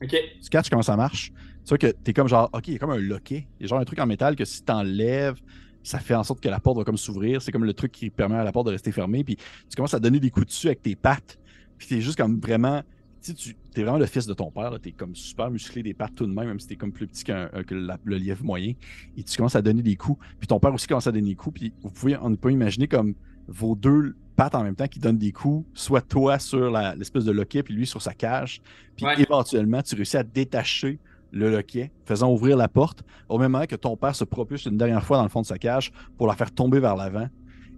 OK. 0.03 0.09
tu 0.09 0.49
catches 0.49 0.69
comment 0.69 0.83
ça 0.83 0.95
marche. 0.95 1.31
Tu 1.65 1.69
vois 1.69 1.77
que 1.79 1.87
t'es 1.87 2.13
comme 2.13 2.27
genre, 2.27 2.47
OK, 2.53 2.67
il 2.67 2.73
y 2.73 2.75
a 2.75 2.79
comme 2.79 2.91
un 2.91 2.97
loquet. 2.97 3.47
Il 3.59 3.63
y 3.63 3.65
a 3.65 3.69
genre 3.69 3.79
un 3.79 3.85
truc 3.85 3.97
en 3.97 4.05
métal 4.05 4.35
que 4.35 4.45
si 4.45 4.61
t'enlèves, 4.63 5.39
ça 5.81 5.97
fait 5.97 6.13
en 6.13 6.23
sorte 6.23 6.41
que 6.41 6.49
la 6.49 6.59
porte 6.59 6.77
va 6.77 6.83
comme 6.83 6.97
s'ouvrir. 6.97 7.41
C'est 7.41 7.51
comme 7.51 7.65
le 7.65 7.73
truc 7.73 7.91
qui 7.91 8.11
permet 8.11 8.35
à 8.35 8.43
la 8.43 8.51
porte 8.51 8.67
de 8.67 8.71
rester 8.71 8.91
fermée. 8.91 9.23
Puis 9.23 9.35
tu 9.35 9.75
commences 9.75 9.95
à 9.95 9.99
donner 9.99 10.19
des 10.19 10.29
coups 10.29 10.45
dessus 10.45 10.67
avec 10.67 10.83
tes 10.83 10.95
pattes. 10.95 11.39
Puis 11.79 11.87
t'es 11.87 12.01
juste 12.01 12.17
comme 12.19 12.39
vraiment. 12.39 12.83
Tu 13.21 13.31
sais, 13.31 13.33
tu 13.33 13.55
es 13.75 13.83
vraiment 13.83 13.97
le 13.97 14.05
fils 14.05 14.25
de 14.25 14.33
ton 14.33 14.49
père. 14.51 14.71
Tu 14.81 14.89
es 14.89 14.91
comme 14.93 15.15
super 15.15 15.51
musclé 15.51 15.83
des 15.83 15.93
pattes 15.93 16.15
tout 16.15 16.25
de 16.25 16.31
même, 16.33 16.47
même 16.47 16.59
si 16.59 16.67
t'es 16.67 16.75
comme 16.75 16.91
plus 16.93 17.07
petit 17.07 17.23
qu'un- 17.23 17.49
euh, 17.53 17.63
que 17.63 17.75
la- 17.75 17.97
le 18.03 18.17
lièvre 18.17 18.43
moyen. 18.45 18.73
Et 19.17 19.23
tu 19.23 19.35
commences 19.35 19.55
à 19.55 19.61
donner 19.61 19.81
des 19.81 19.95
coups. 19.95 20.23
Puis 20.39 20.47
ton 20.47 20.59
père 20.59 20.73
aussi 20.73 20.87
commence 20.87 21.07
à 21.07 21.11
donner 21.11 21.29
des 21.29 21.35
coups. 21.35 21.59
Puis 21.59 21.73
vous 21.81 21.89
pouvez, 21.89 22.17
on 22.21 22.35
peut 22.35 22.51
imaginer 22.51 22.87
comme 22.87 23.15
vos 23.47 23.75
deux 23.75 24.15
pattes 24.35 24.55
en 24.55 24.63
même 24.63 24.75
temps 24.75 24.87
qui 24.87 24.99
donnent 24.99 25.17
des 25.17 25.31
coups, 25.33 25.67
soit 25.73 26.01
toi 26.01 26.39
sur 26.39 26.71
la- 26.71 26.95
l'espèce 26.95 27.25
de 27.25 27.31
loquet, 27.31 27.61
puis 27.63 27.73
lui 27.73 27.85
sur 27.85 28.01
sa 28.01 28.13
cage. 28.13 28.61
Puis 28.95 29.05
Ouais. 29.05 29.21
éventuellement, 29.21 29.81
tu 29.81 29.95
réussis 29.95 30.15
à 30.17 30.23
détacher 30.23 30.99
le 31.31 31.51
loquet, 31.51 31.91
faisant 32.05 32.31
ouvrir 32.31 32.55
la 32.57 32.67
porte, 32.69 33.03
au 33.27 33.37
même 33.37 33.51
moment 33.51 33.65
que 33.65 33.75
ton 33.75 33.97
père 33.97 34.15
se 34.15 34.23
propulse 34.23 34.65
une 34.65 34.77
dernière 34.77 35.03
fois 35.03 35.17
dans 35.17 35.23
le 35.23 35.29
fond 35.29 35.41
de 35.41 35.45
sa 35.45 35.57
cage 35.59 35.91
pour 36.17 36.25
la 36.27 36.33
faire 36.35 36.51
tomber 36.51 36.79
vers 36.79 36.95
l'avant. 36.95 37.27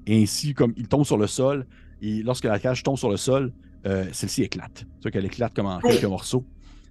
Et 0.05 0.21
ainsi, 0.21 0.53
comme 0.53 0.73
il 0.77 0.87
tombe 0.87 1.03
sur 1.03 1.17
le 1.17 1.27
sol, 1.27 1.65
et 2.01 2.21
lorsque 2.23 2.45
la 2.45 2.59
cage 2.59 2.83
tombe 2.83 2.97
sur 2.97 3.09
le 3.09 3.17
sol, 3.17 3.51
euh, 3.85 4.05
celle-ci 4.11 4.43
éclate. 4.43 4.73
Tu 4.79 4.85
vois 5.03 5.11
qu'elle 5.11 5.25
éclate 5.25 5.53
comme 5.55 5.65
en 5.67 5.79
quelques 5.79 6.03
morceaux. 6.05 6.45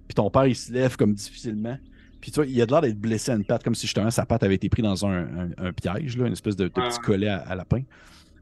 Puis 0.07 0.15
ton 0.15 0.29
père, 0.29 0.45
il 0.47 0.55
se 0.55 0.71
lève 0.71 0.95
comme 0.97 1.13
difficilement. 1.13 1.77
Puis 2.19 2.31
tu 2.31 2.35
vois, 2.35 2.45
il 2.45 2.61
a 2.61 2.65
de 2.65 2.71
l'air 2.71 2.81
d'être 2.81 2.99
blessé 2.99 3.31
à 3.31 3.35
une 3.35 3.45
patte, 3.45 3.63
comme 3.63 3.73
si 3.75 3.87
justement 3.87 4.11
sa 4.11 4.25
patte 4.25 4.43
avait 4.43 4.55
été 4.55 4.69
prise 4.69 4.83
dans 4.83 5.05
un, 5.05 5.23
un- 5.47 5.49
un 5.57 5.73
piège, 5.73 6.17
là, 6.17 6.27
une 6.27 6.33
espèce 6.33 6.55
de, 6.55 6.65
de 6.65 6.69
petit 6.69 6.97
Ah. 6.99 7.05
collet 7.05 7.27
à, 7.29 7.37
à 7.39 7.55
lapin, 7.55 7.81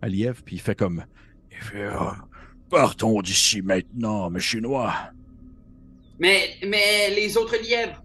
à 0.02 0.08
lièvre. 0.10 0.42
Puis 0.44 0.56
il 0.58 0.60
fait 0.60 0.76
comme 0.76 1.04
Il 1.52 1.58
fait, 1.58 1.88
Ah, 1.92 2.18
partons 2.70 3.22
d'ici 3.22 3.62
maintenant, 3.62 4.30
mes 4.30 4.40
Chinois. 4.40 4.94
Mais, 6.20 6.56
mais 6.68 7.10
les 7.16 7.38
autres 7.38 7.56
lièvres, 7.64 8.04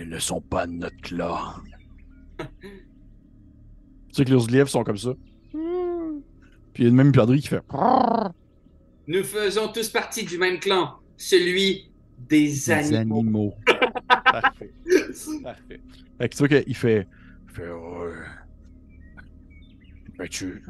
Ils 0.00 0.08
ne 0.08 0.18
sont 0.18 0.40
pas 0.40 0.66
de 0.66 0.72
notre 0.72 0.96
clan. 1.00 1.38
Tu 2.38 2.46
sais 4.12 4.24
que 4.24 4.30
les 4.30 4.36
autres 4.36 4.52
lièvres 4.52 4.68
sont 4.68 4.84
comme 4.84 4.98
ça. 4.98 5.12
Puis 5.52 6.82
il 6.82 6.82
y 6.82 6.86
a 6.86 6.88
une 6.90 6.96
même 6.96 7.12
perdrix 7.12 7.40
qui 7.40 7.48
fait. 7.48 7.62
Nous 9.06 9.22
faisons 9.24 9.68
tous 9.68 9.88
partie 9.88 10.24
du 10.24 10.38
même 10.38 10.58
clan, 10.58 10.94
celui 11.16 11.90
des 12.18 12.46
Des 12.48 12.70
animaux. 12.72 13.18
animaux. 13.20 13.54
Parfait. 14.24 14.70
Parfait. 15.42 15.80
Fait 16.18 16.28
que 16.28 16.34
tu 16.34 16.38
vois 16.38 16.48
qu'il 16.62 16.74
fait. 16.76 17.06
Il 17.48 17.54
fait. 17.54 17.70
Mais 20.18 20.28
tu, 20.28 20.62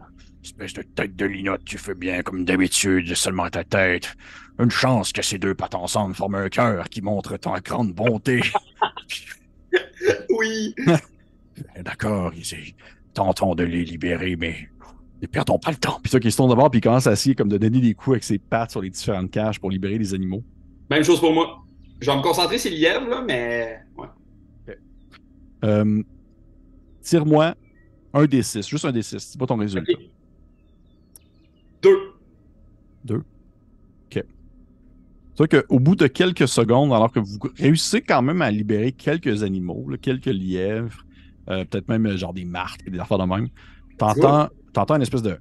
espèce 0.43 0.73
de 0.73 0.83
tête 0.83 1.15
de 1.17 1.27
linotte, 1.27 1.65
tu 1.65 1.77
fais 1.79 1.95
bien 1.95 2.23
comme 2.23 2.45
d'habitude, 2.45 3.15
seulement 3.15 3.49
ta 3.51 3.63
tête. 3.65 4.15
Une 4.59 4.71
chance 4.71 5.13
que 5.13 5.21
ces 5.23 5.39
deux 5.39 5.55
pattes 5.55 5.75
ensemble 5.75 6.15
forment 6.15 6.37
un 6.37 6.49
cœur 6.49 6.89
qui 6.89 7.03
montre 7.03 7.37
ta 7.37 7.61
grande 7.61 7.93
bonté. 7.93 8.41
Oui. 10.31 10.75
D'accord, 11.81 12.33
ils- 12.35 12.75
tentons 13.15 13.55
de 13.55 13.65
les 13.65 13.85
libérer, 13.85 14.37
mais 14.37 14.69
ne 15.27 15.33
perdons 15.33 15.59
pas 15.59 15.71
le 15.71 15.77
temps. 15.77 15.99
Puis 16.03 16.11
ça, 16.11 16.21
qu'il 16.21 16.31
se 16.31 16.37
tourne 16.37 16.51
d'abord, 16.51 16.71
puis 16.71 16.79
il 16.79 16.83
commence 16.83 17.07
à 17.07 17.13
essayer 17.13 17.35
comme 17.35 17.49
de 17.49 17.59
donner 17.59 17.81
des 17.81 17.95
coups 17.95 18.15
avec 18.15 18.25
ses 18.25 18.39
pattes 18.39 18.71
sur 18.71 18.81
les 18.81 18.91
différentes 18.91 19.31
cages 19.31 19.61
pour 19.61 19.71
libérer 19.71 19.99
les 19.99 20.15
animaux. 20.15 20.43
Même 20.91 21.05
chose 21.05 21.21
pour 21.21 21.33
moi. 21.33 21.65
Je 22.01 22.11
vais 22.11 22.17
me 22.17 22.23
concentrer 22.23 22.59
sur 22.59 22.71
le 22.71 22.77
lièvre, 22.77 23.09
là, 23.09 23.23
mais. 23.27 23.81
Ouais. 23.97 24.79
Euh, 25.65 26.03
Tire-moi 27.03 27.55
un 28.13 28.27
des 28.27 28.43
six, 28.43 28.67
juste 28.69 28.85
un 28.85 28.93
des 28.93 29.03
six. 29.03 29.19
C'est 29.19 29.39
pas 29.39 29.47
ton 29.47 29.57
résultat. 29.57 29.93
Ok. 29.93 29.99
Deux. 31.83 32.15
C'est 35.35 35.51
vrai 35.51 35.63
qu'au 35.63 35.81
bout 35.81 35.97
de 35.97 36.07
quelques 36.07 36.47
secondes, 36.47 36.93
alors 36.93 37.11
que 37.11 37.19
vous 37.19 37.39
réussissez 37.59 38.01
quand 38.01 38.23
même 38.23 38.41
à 38.41 38.53
libérer 38.53 38.93
quelques 38.93 39.43
animaux, 39.43 39.85
là, 39.89 39.97
quelques 39.97 40.27
lièvres, 40.27 41.05
euh, 41.51 41.65
peut-être 41.65 41.89
même 41.89 42.07
euh, 42.07 42.17
genre 42.17 42.33
des 42.33 42.45
martres 42.45 42.85
et 42.87 42.91
des 42.91 43.01
affaires 43.01 43.19
de 43.19 43.25
même, 43.25 43.49
t'entends, 43.99 44.49
t'entends 44.75 44.97
une 44.97 45.03
espèce 45.03 45.23
de. 45.23 45.39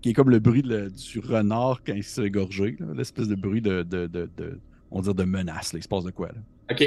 qui 0.00 0.10
est 0.10 0.12
comme 0.14 0.30
le 0.30 0.38
bruit 0.38 0.62
de- 0.62 0.88
du 0.88 1.18
renard 1.20 1.82
quand 1.86 1.92
il 1.94 2.02
se 2.04 2.20
fait 2.20 2.26
égorger, 2.28 2.76
là, 2.80 2.86
l'espèce 2.94 3.28
de 3.28 3.34
bruit 3.34 3.60
de, 3.60 3.82
de, 3.82 4.06
de, 4.06 4.60
on 4.90 4.96
va 5.00 5.02
dire 5.02 5.14
de 5.14 5.24
menace. 5.24 5.72
Là. 5.72 5.78
Il 5.78 5.82
se 5.82 5.88
passe 5.88 6.04
de 6.04 6.10
quoi 6.10 6.28
là? 6.28 6.40
OK. 6.70 6.84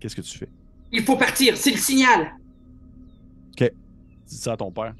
Qu'est-ce 0.00 0.16
que 0.16 0.20
tu 0.20 0.36
fais? 0.38 0.48
Il 0.92 1.02
faut 1.02 1.16
partir, 1.16 1.56
c'est 1.56 1.70
le 1.72 1.76
signal. 1.78 2.34
Tu 3.56 3.68
dis 4.26 4.36
ça 4.36 4.52
à 4.52 4.56
ton 4.56 4.70
père. 4.72 4.94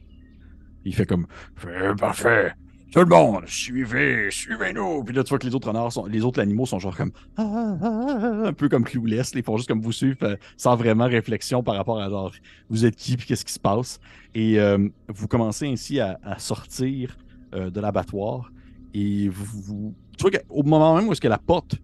Il 0.85 0.95
fait 0.95 1.07
comme. 1.07 1.27
Fait, 1.57 1.95
parfait. 1.99 2.53
Tout 2.95 3.01
le 3.01 3.07
monde, 3.07 3.43
suivez, 3.49 4.31
suivez-nous. 4.31 5.03
Puis 5.03 5.17
là, 5.17 5.25
tu 5.25 5.31
vois 5.31 5.41
que 5.41 5.47
les 5.49 5.53
autres 5.57 5.67
renards, 5.67 5.91
sont, 5.91 6.07
les 6.07 6.25
autres 6.25 6.41
animaux 6.41 6.65
sont 6.65 6.79
genre 6.79 6.97
comme. 6.97 7.11
Ah, 7.37 7.77
ah, 7.83 8.07
ah, 8.23 8.47
un 8.47 8.53
peu 8.53 8.69
comme 8.69 8.85
Clouless. 8.85 9.33
Ils 9.35 9.43
font 9.43 9.57
juste 9.57 9.69
comme 9.69 9.81
vous 9.81 9.91
suivre 9.91 10.19
euh, 10.23 10.37
sans 10.57 10.77
vraiment 10.77 11.07
réflexion 11.07 11.65
par 11.65 11.75
rapport 11.75 12.01
à 12.01 12.09
genre, 12.09 12.31
vous 12.71 12.87
êtes 12.87 12.95
qui 12.95 13.17
puis 13.17 13.27
qu'est-ce 13.27 13.45
qui 13.45 13.53
se 13.53 13.59
passe. 13.59 13.99
Et 14.37 14.61
euh, 14.61 14.79
vous 15.09 15.27
commencez 15.27 15.67
ainsi 15.67 15.99
à, 15.99 16.17
sortir 16.39 17.17
euh, 17.53 17.69
de 17.69 17.81
l'abattoir. 17.81 18.53
Et 18.95 19.29
vous, 19.29 19.61
vous- 19.63 19.95
Tu 20.17 20.23
vois 20.23 20.31
qu'au 20.31 20.63
moment 20.63 20.95
même 20.95 21.09
où 21.09 21.13
est-ce 21.13 21.21
que 21.21 21.27
la 21.27 21.39
porte, 21.39 21.75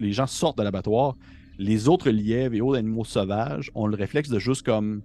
les 0.00 0.12
gens 0.12 0.26
sortent 0.26 0.58
de 0.58 0.64
l'abattoir, 0.64 1.16
les 1.56 1.88
autres 1.88 2.10
lièvres 2.10 2.54
et 2.54 2.60
autres 2.60 2.78
animaux 2.78 3.04
sauvages 3.04 3.70
ont 3.74 3.86
le 3.86 3.96
réflexe 3.96 4.28
de 4.28 4.38
juste 4.38 4.66
comme 4.66 5.00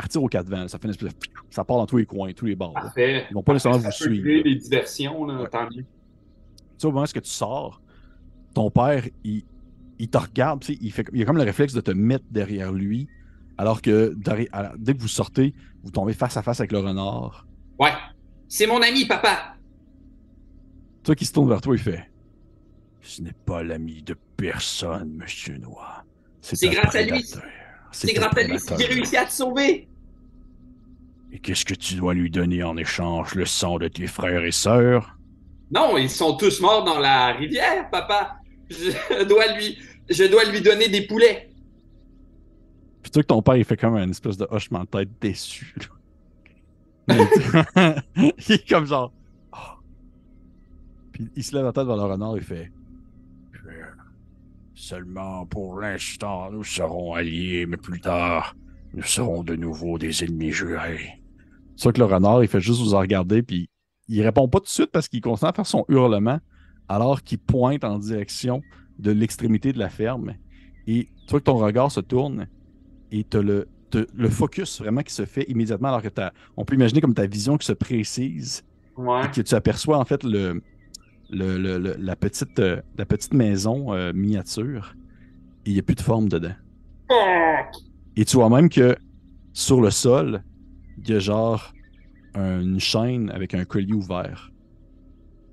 partir 0.00 0.22
quatre 0.30 0.48
vents. 0.48 0.68
Ça 0.68 0.78
fait 0.78 0.84
une 0.86 0.90
espèce 0.90 1.08
de. 1.12 1.18
Ça 1.50 1.64
part 1.64 1.76
dans 1.78 1.86
tous 1.86 1.96
les 1.98 2.06
coins, 2.06 2.32
tous 2.32 2.46
les 2.46 2.54
bords. 2.56 2.74
Parfait. 2.74 3.26
Ils 3.30 3.34
vont 3.34 3.42
pas 3.42 3.52
nécessairement 3.52 3.78
vous 3.78 3.90
suivre. 3.90 4.42
des 4.44 4.54
diversions, 4.54 5.24
là, 5.24 5.42
Ouais. 5.42 5.48
tant 5.48 5.64
mieux. 5.64 5.82
tu 5.82 5.84
sais, 6.78 6.86
au 6.86 6.92
moment 6.92 7.04
où 7.04 7.06
tu 7.20 7.20
sors, 7.24 7.80
ton 8.54 8.70
père, 8.70 9.04
il, 9.24 9.42
il 9.98 10.08
te 10.08 10.18
regarde, 10.18 10.60
tu 10.60 10.72
sais, 10.74 10.78
il, 10.80 10.92
fait, 10.92 11.06
il 11.12 11.22
a 11.22 11.24
comme 11.24 11.36
le 11.38 11.42
réflexe 11.42 11.72
de 11.72 11.80
te 11.80 11.90
mettre 11.90 12.24
derrière 12.30 12.72
lui, 12.72 13.08
alors 13.56 13.82
que 13.82 14.14
derrière- 14.16 14.74
dès 14.78 14.94
que 14.94 15.00
vous 15.00 15.08
sortez, 15.08 15.54
vous 15.82 15.90
tombez 15.90 16.12
face 16.12 16.36
à 16.36 16.42
face 16.42 16.60
avec 16.60 16.70
le 16.72 16.78
renard. 16.78 17.46
Ouais. 17.80 17.92
C'est 18.46 18.66
mon 18.66 18.80
ami, 18.80 19.04
papa. 19.06 19.54
Toi 21.02 21.14
qui 21.14 21.24
se 21.24 21.32
tourne 21.32 21.48
vers 21.48 21.60
toi, 21.60 21.74
il 21.74 21.80
fait 21.82 22.08
Ce 23.00 23.22
n'est 23.22 23.32
pas 23.46 23.62
l'ami 23.62 24.02
de 24.02 24.14
personne, 24.36 25.14
monsieur 25.16 25.56
Noir. 25.58 26.04
C'est 26.40 26.68
grâce 26.68 26.94
à 26.94 27.02
lui. 27.02 27.24
C'est 27.92 28.12
grâce 28.12 28.36
à 28.36 28.42
lui 28.42 28.58
si 28.60 28.72
j'ai 28.78 28.86
réussi 28.86 29.16
à 29.16 29.24
te 29.24 29.32
sauver. 29.32 29.88
Et 31.32 31.38
qu'est-ce 31.38 31.64
que 31.64 31.74
tu 31.74 31.94
dois 31.94 32.14
lui 32.14 32.30
donner 32.30 32.62
en 32.62 32.76
échange 32.76 33.34
Le 33.34 33.44
sang 33.44 33.78
de 33.78 33.88
tes 33.88 34.06
frères 34.06 34.44
et 34.44 34.52
sœurs? 34.52 35.16
Non, 35.70 35.98
ils 35.98 36.10
sont 36.10 36.36
tous 36.36 36.60
morts 36.60 36.84
dans 36.84 36.98
la 36.98 37.32
rivière, 37.32 37.90
papa. 37.90 38.38
Je 38.70 39.24
dois 39.24 39.52
lui, 39.54 39.78
je 40.08 40.24
dois 40.24 40.44
lui 40.44 40.60
donner 40.60 40.88
des 40.88 41.06
poulets. 41.06 41.50
Puis 43.02 43.10
tu 43.10 43.20
que 43.20 43.26
ton 43.26 43.42
père, 43.42 43.56
il 43.56 43.64
fait 43.64 43.76
comme 43.76 43.96
un 43.96 44.08
espèce 44.08 44.36
de 44.36 44.46
hochement 44.50 44.80
de 44.80 44.86
tête 44.86 45.08
déçu. 45.20 45.74
il 47.08 47.14
est 48.48 48.68
comme 48.68 48.86
genre. 48.86 49.12
Ah. 49.52 49.76
Puis 51.12 51.30
il 51.34 51.44
se 51.44 51.54
lève 51.54 51.64
la 51.64 51.72
tête 51.72 51.86
vers 51.86 51.96
le 51.96 52.02
renard 52.02 52.36
et 52.36 52.40
fait 52.40 52.70
Seulement 54.80 55.44
pour 55.44 55.80
l'instant, 55.80 56.52
nous 56.52 56.62
serons 56.62 57.12
alliés, 57.12 57.66
mais 57.66 57.76
plus 57.76 58.00
tard, 58.00 58.54
nous 58.94 59.02
serons 59.02 59.42
de 59.42 59.56
nouveau 59.56 59.98
des 59.98 60.22
ennemis 60.22 60.52
jurés. 60.52 61.20
Tu 61.76 61.82
vois 61.82 61.92
que 61.92 61.98
le 61.98 62.04
renard, 62.04 62.44
il 62.44 62.48
fait 62.48 62.60
juste 62.60 62.80
vous 62.80 62.94
en 62.94 63.00
regarder, 63.00 63.42
puis 63.42 63.68
il 64.06 64.22
répond 64.22 64.46
pas 64.46 64.58
tout 64.60 64.66
de 64.66 64.70
suite 64.70 64.92
parce 64.92 65.08
qu'il 65.08 65.20
continue 65.20 65.48
à 65.48 65.52
faire 65.52 65.66
son 65.66 65.84
hurlement, 65.88 66.38
alors 66.88 67.24
qu'il 67.24 67.40
pointe 67.40 67.82
en 67.82 67.98
direction 67.98 68.62
de 69.00 69.10
l'extrémité 69.10 69.72
de 69.72 69.80
la 69.80 69.88
ferme. 69.88 70.34
Et 70.86 71.08
tu 71.26 71.30
vois 71.30 71.40
que 71.40 71.44
ton 71.46 71.56
regard 71.56 71.90
se 71.90 71.98
tourne 71.98 72.46
et 73.10 73.24
tu 73.24 73.42
le, 73.42 73.66
t'as 73.90 74.02
le 74.14 74.28
focus 74.30 74.80
vraiment 74.80 75.02
qui 75.02 75.12
se 75.12 75.24
fait 75.24 75.42
immédiatement, 75.50 75.88
alors 75.88 76.02
que 76.02 76.08
t'as- 76.08 76.32
on 76.56 76.64
peut 76.64 76.76
imaginer 76.76 77.00
comme 77.00 77.14
ta 77.14 77.26
vision 77.26 77.58
qui 77.58 77.66
se 77.66 77.72
précise 77.72 78.62
Ouais. 78.96 79.26
et 79.26 79.30
que 79.32 79.40
tu 79.40 79.54
aperçois 79.56 79.98
en 79.98 80.04
fait 80.04 80.22
le, 80.22 80.62
le- 81.30 81.58
le- 81.58 81.78
le- 81.78 81.96
la, 81.98 82.16
petite, 82.16 82.58
euh, 82.58 82.80
la 82.96 83.04
petite 83.06 83.34
maison 83.34 83.92
euh, 83.94 84.12
miniature 84.12 84.94
il 85.66 85.74
n'y 85.74 85.78
a 85.80 85.82
plus 85.82 85.94
de 85.96 86.00
forme 86.00 86.28
dedans. 86.30 86.54
Et 88.16 88.24
tu 88.24 88.36
vois 88.36 88.48
même 88.48 88.68
que 88.70 88.96
sur 89.52 89.80
le 89.80 89.90
sol, 89.90 90.42
il 90.98 91.10
y 91.10 91.14
a 91.14 91.18
genre 91.18 91.72
une 92.34 92.78
chaîne 92.80 93.30
avec 93.30 93.52
un 93.54 93.64
collier 93.64 93.92
ouvert. 93.92 94.50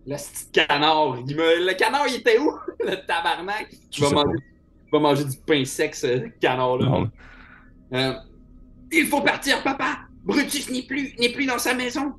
Le 0.08 0.16
petit 0.16 0.52
canard. 0.52 1.18
il 1.28 1.36
me- 1.36 1.68
Le 1.68 1.74
canard, 1.74 2.06
il 2.08 2.16
était 2.16 2.38
où? 2.38 2.52
Le 2.80 2.96
tabarnak. 3.08 3.76
Tu 3.90 4.02
vas 4.02 4.12
manger... 4.12 4.38
tu 4.86 4.92
vas 4.92 5.00
manger 5.00 5.26
du 5.26 5.38
pain 5.46 5.66
sec, 5.66 5.96
ce 5.96 6.28
canard-là. 6.40 7.10
Euh, 7.94 8.14
Il 8.92 9.08
faut 9.08 9.22
partir, 9.22 9.62
papa. 9.64 10.00
Brutus 10.24 10.70
n'est 10.72 10.84
plus, 10.84 11.14
n'est 11.20 11.30
plus 11.34 11.46
dans 11.48 11.58
sa 11.60 11.74
maison. 11.74 12.14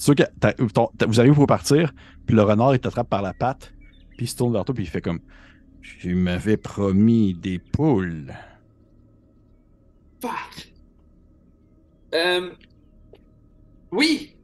Sûr 0.00 0.14
que 0.14 0.22
t'as- 0.40 0.54
ton- 0.54 0.88
t'as- 0.96 1.04
vous 1.04 1.20
arrivez 1.20 1.34
pour 1.34 1.46
partir, 1.46 1.92
puis 2.24 2.34
le 2.34 2.40
renard 2.42 2.74
il 2.74 2.78
t'attrape 2.80 3.10
par 3.10 3.20
la 3.20 3.34
patte, 3.34 3.70
puis 4.16 4.24
il 4.24 4.28
se 4.28 4.34
tourne 4.34 4.54
vers 4.54 4.64
toi, 4.64 4.74
puis 4.74 4.84
il 4.84 4.86
fait 4.86 5.02
comme 5.02 5.20
Tu 6.00 6.14
m'avais 6.14 6.56
promis 6.56 7.34
des 7.34 7.58
poules. 7.58 8.32
Fuck. 10.22 10.72
Euh... 12.14 12.50
Oui. 13.92 14.34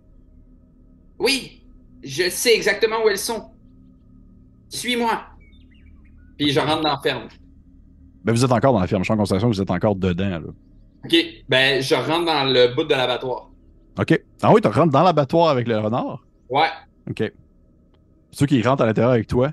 Oui. 1.18 1.62
Je 2.02 2.28
sais 2.28 2.54
exactement 2.54 2.96
où 3.04 3.08
elles 3.08 3.16
sont. 3.18 3.50
Suis-moi. 4.68 5.22
Puis 6.36 6.50
je 6.52 6.60
rentre 6.60 6.82
dans 6.82 6.90
la 6.92 7.00
ferme. 7.02 7.28
Ben, 8.24 8.32
vous 8.32 8.44
êtes 8.44 8.52
encore 8.52 8.74
dans 8.74 8.80
la 8.80 8.86
ferme. 8.86 9.02
Je 9.02 9.06
suis 9.06 9.14
en 9.14 9.16
constatation 9.16 9.48
vous 9.48 9.60
êtes 9.62 9.70
encore 9.70 9.96
dedans. 9.96 10.28
Là. 10.38 10.48
OK. 11.04 11.16
Ben, 11.48 11.80
je 11.82 11.94
rentre 11.94 12.26
dans 12.26 12.44
le 12.44 12.74
bout 12.74 12.84
de 12.84 12.90
l'abattoir. 12.90 13.50
OK. 13.98 14.22
Ah 14.42 14.52
oui, 14.52 14.60
tu 14.60 14.68
rentres 14.68 14.92
dans 14.92 15.02
l'abattoir 15.02 15.48
avec 15.48 15.66
le 15.68 15.78
renard? 15.78 16.24
Ouais. 16.48 16.68
OK. 17.08 17.32
Ceux 18.30 18.46
qui 18.46 18.60
rentrent 18.62 18.82
à 18.82 18.86
l'intérieur 18.86 19.12
avec 19.12 19.26
toi, 19.26 19.52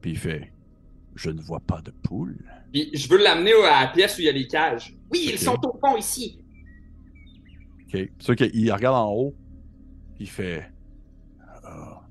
puis 0.00 0.12
il 0.12 0.18
fait 0.18 0.52
Je 1.16 1.30
ne 1.30 1.40
vois 1.40 1.60
pas 1.60 1.80
de 1.82 1.90
poule. 1.90 2.38
Puis 2.72 2.90
je 2.94 3.08
veux 3.08 3.22
l'amener 3.22 3.52
à 3.64 3.82
la 3.82 3.88
pièce 3.88 4.16
où 4.16 4.20
il 4.20 4.26
y 4.26 4.28
a 4.28 4.32
les 4.32 4.46
cages. 4.46 4.96
Oui, 5.10 5.30
ils 5.32 5.38
sont 5.38 5.58
au 5.66 5.78
fond 5.78 5.96
ici. 5.96 6.38
OK. 7.92 8.08
Ceux 8.20 8.34
qui 8.34 8.50
il 8.54 8.72
regarde 8.72 8.96
en 8.96 9.10
haut, 9.12 9.34
puis 10.14 10.24
il 10.24 10.30
fait 10.30 10.70
Ah, 11.64 12.02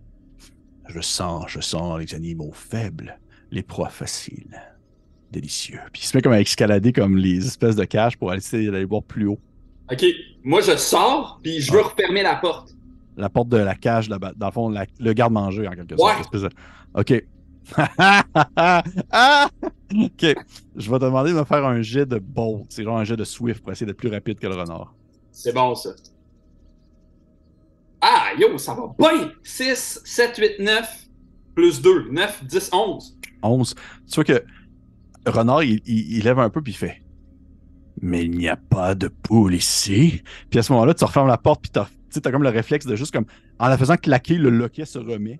Je 0.87 0.99
sens, 0.99 1.45
je 1.47 1.61
sens 1.61 1.99
les 1.99 2.13
animaux 2.13 2.51
faibles, 2.53 3.17
les 3.51 3.63
proies 3.63 3.89
faciles. 3.89 4.59
Délicieux. 5.31 5.79
Puis 5.93 6.01
il 6.01 6.05
se 6.05 6.17
met 6.17 6.21
comme 6.23 6.33
à 6.33 6.41
escalader 6.41 6.91
comme 6.91 7.15
les 7.15 7.45
espèces 7.45 7.75
de 7.75 7.85
cages 7.85 8.17
pour 8.17 8.31
aller 8.31 8.41
d'aller 8.51 8.85
voir 8.85 9.03
plus 9.03 9.27
haut. 9.27 9.39
OK. 9.91 10.05
Moi, 10.43 10.61
je 10.61 10.75
sors, 10.77 11.39
puis 11.43 11.59
je 11.61 11.71
veux 11.71 11.81
Ah. 11.83 11.87
refermer 11.87 12.23
la 12.23 12.35
porte. 12.35 12.73
La 13.17 13.29
porte 13.29 13.49
de 13.49 13.57
la 13.57 13.75
cage, 13.75 14.07
là-bas, 14.09 14.33
dans 14.37 14.47
le 14.47 14.51
fond, 14.51 14.69
la- 14.69 14.85
le 14.99 15.13
garde-manger, 15.13 15.67
en 15.67 15.71
quelque 15.71 15.95
Ouais. 15.95 16.13
sorte. 16.23 16.35
de- 16.35 16.49
OK. 16.93 17.25
ah! 18.57 19.49
OK. 19.93 20.25
Je 20.75 20.91
vais 20.91 20.99
te 20.99 21.03
demander 21.03 21.31
de 21.33 21.37
me 21.37 21.43
faire 21.43 21.65
un 21.65 21.81
jet 21.81 22.05
de 22.05 22.17
bolt. 22.19 22.65
C'est 22.69 22.83
genre 22.83 22.97
un 22.97 23.03
jet 23.03 23.17
de 23.17 23.23
swift 23.23 23.61
pour 23.61 23.71
essayer 23.71 23.85
d'être 23.85 23.97
plus 23.97 24.09
rapide 24.09 24.39
que 24.39 24.47
le 24.47 24.55
renard. 24.55 24.93
C'est 25.31 25.53
bon, 25.53 25.75
ça. 25.75 25.91
Ah, 28.01 28.29
yo, 28.39 28.57
ça 28.57 28.73
va 28.73 28.93
bien! 28.97 29.31
6, 29.43 30.01
7, 30.05 30.37
8, 30.37 30.59
9, 30.59 31.07
plus 31.53 31.81
2. 31.81 32.09
9, 32.11 32.43
10, 32.45 32.69
11. 32.73 33.17
11. 33.43 33.75
Tu 34.07 34.15
vois 34.15 34.23
que 34.23 34.43
le 35.25 35.31
renard, 35.31 35.63
il, 35.63 35.81
il- 35.85 36.17
il 36.17 36.23
lève 36.23 36.39
un 36.39 36.49
peu 36.49 36.61
puis 36.61 36.71
il 36.71 36.75
fait 36.75 37.01
Mais 38.01 38.23
il 38.25 38.31
n'y 38.31 38.47
a 38.47 38.55
pas 38.55 38.95
de 38.95 39.07
poule 39.07 39.55
ici. 39.55 40.21
Puis 40.49 40.59
à 40.59 40.63
ce 40.63 40.71
moment-là, 40.73 40.93
tu 40.93 41.03
refermes 41.03 41.27
la 41.27 41.37
porte 41.37 41.61
puis 41.61 41.71
t'as 41.71 41.87
t'as 42.21 42.31
comme 42.31 42.43
le 42.43 42.49
réflexe 42.49 42.85
de 42.85 42.95
juste 42.95 43.13
comme 43.13 43.25
en 43.59 43.67
la 43.67 43.77
faisant 43.77 43.95
claquer, 43.97 44.35
le 44.37 44.49
loquet 44.49 44.85
se 44.85 44.97
remet. 44.99 45.39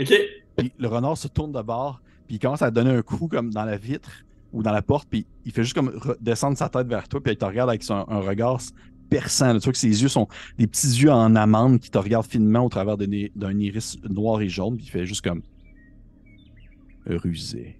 OK? 0.00 0.12
Puis 0.56 0.72
le 0.78 0.88
renard 0.88 1.16
se 1.16 1.28
tourne 1.28 1.52
de 1.52 1.62
bord, 1.62 2.00
puis 2.26 2.36
il 2.36 2.38
commence 2.38 2.62
à 2.62 2.70
donner 2.70 2.90
un 2.90 3.02
coup 3.02 3.28
comme 3.28 3.50
dans 3.50 3.64
la 3.64 3.76
vitre 3.76 4.10
ou 4.52 4.62
dans 4.62 4.72
la 4.72 4.82
porte, 4.82 5.06
puis 5.08 5.26
il 5.44 5.52
fait 5.52 5.62
juste 5.62 5.74
comme 5.74 5.90
re- 5.90 6.16
descendre 6.20 6.56
sa 6.56 6.68
tête 6.68 6.86
vers 6.88 7.06
toi, 7.06 7.20
puis 7.22 7.34
il 7.34 7.36
te 7.36 7.44
regarde 7.44 7.68
avec 7.68 7.82
son, 7.82 8.04
un 8.08 8.20
regard 8.20 8.58
perçant. 9.10 9.52
là. 9.52 9.60
Tu 9.60 9.64
vois 9.64 9.72
que 9.72 9.78
ses 9.78 10.02
yeux 10.02 10.08
sont 10.08 10.26
des 10.58 10.66
petits 10.66 10.86
yeux 11.02 11.12
en 11.12 11.36
amande 11.36 11.78
qui 11.78 11.90
te 11.90 11.98
regardent 11.98 12.26
finement 12.26 12.64
au 12.64 12.68
travers 12.68 12.96
d'un 12.96 13.58
iris 13.60 13.98
noir 14.08 14.40
et 14.40 14.48
jaune, 14.48 14.76
puis 14.76 14.86
il 14.86 14.90
fait 14.90 15.06
juste 15.06 15.22
comme 15.22 15.42
rusé, 17.06 17.78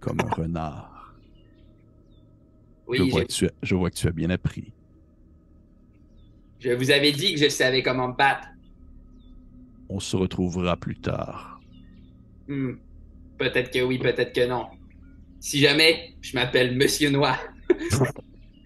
comme 0.00 0.18
un 0.20 0.30
renard. 0.34 0.95
Je, 2.92 3.02
Oui, 3.02 3.10
vois 3.10 3.20
je, 3.20 3.26
que 3.26 3.32
tu 3.32 3.46
as, 3.46 3.50
je 3.62 3.74
vois 3.74 3.90
que 3.90 3.96
tu 3.96 4.06
as 4.08 4.12
bien 4.12 4.30
appris. 4.30 4.72
je 6.60 6.70
vous 6.70 6.90
avais 6.90 7.12
dit 7.12 7.34
que 7.34 7.40
je 7.40 7.48
savais 7.48 7.82
comment 7.82 8.08
me 8.08 8.16
battre. 8.16 8.48
On 9.88 10.00
se 10.00 10.16
retrouvera 10.16 10.76
plus 10.76 10.96
tard. 10.96 11.60
Hmm. 12.48 12.72
Peut-être 13.38 13.70
que 13.70 13.82
oui, 13.82 13.98
peut-être 13.98 14.32
que 14.34 14.46
non. 14.48 14.66
Si 15.40 15.58
jamais, 15.60 16.14
je 16.20 16.34
m'appelle 16.36 16.76
Monsieur 16.76 17.10
Noir. 17.10 17.38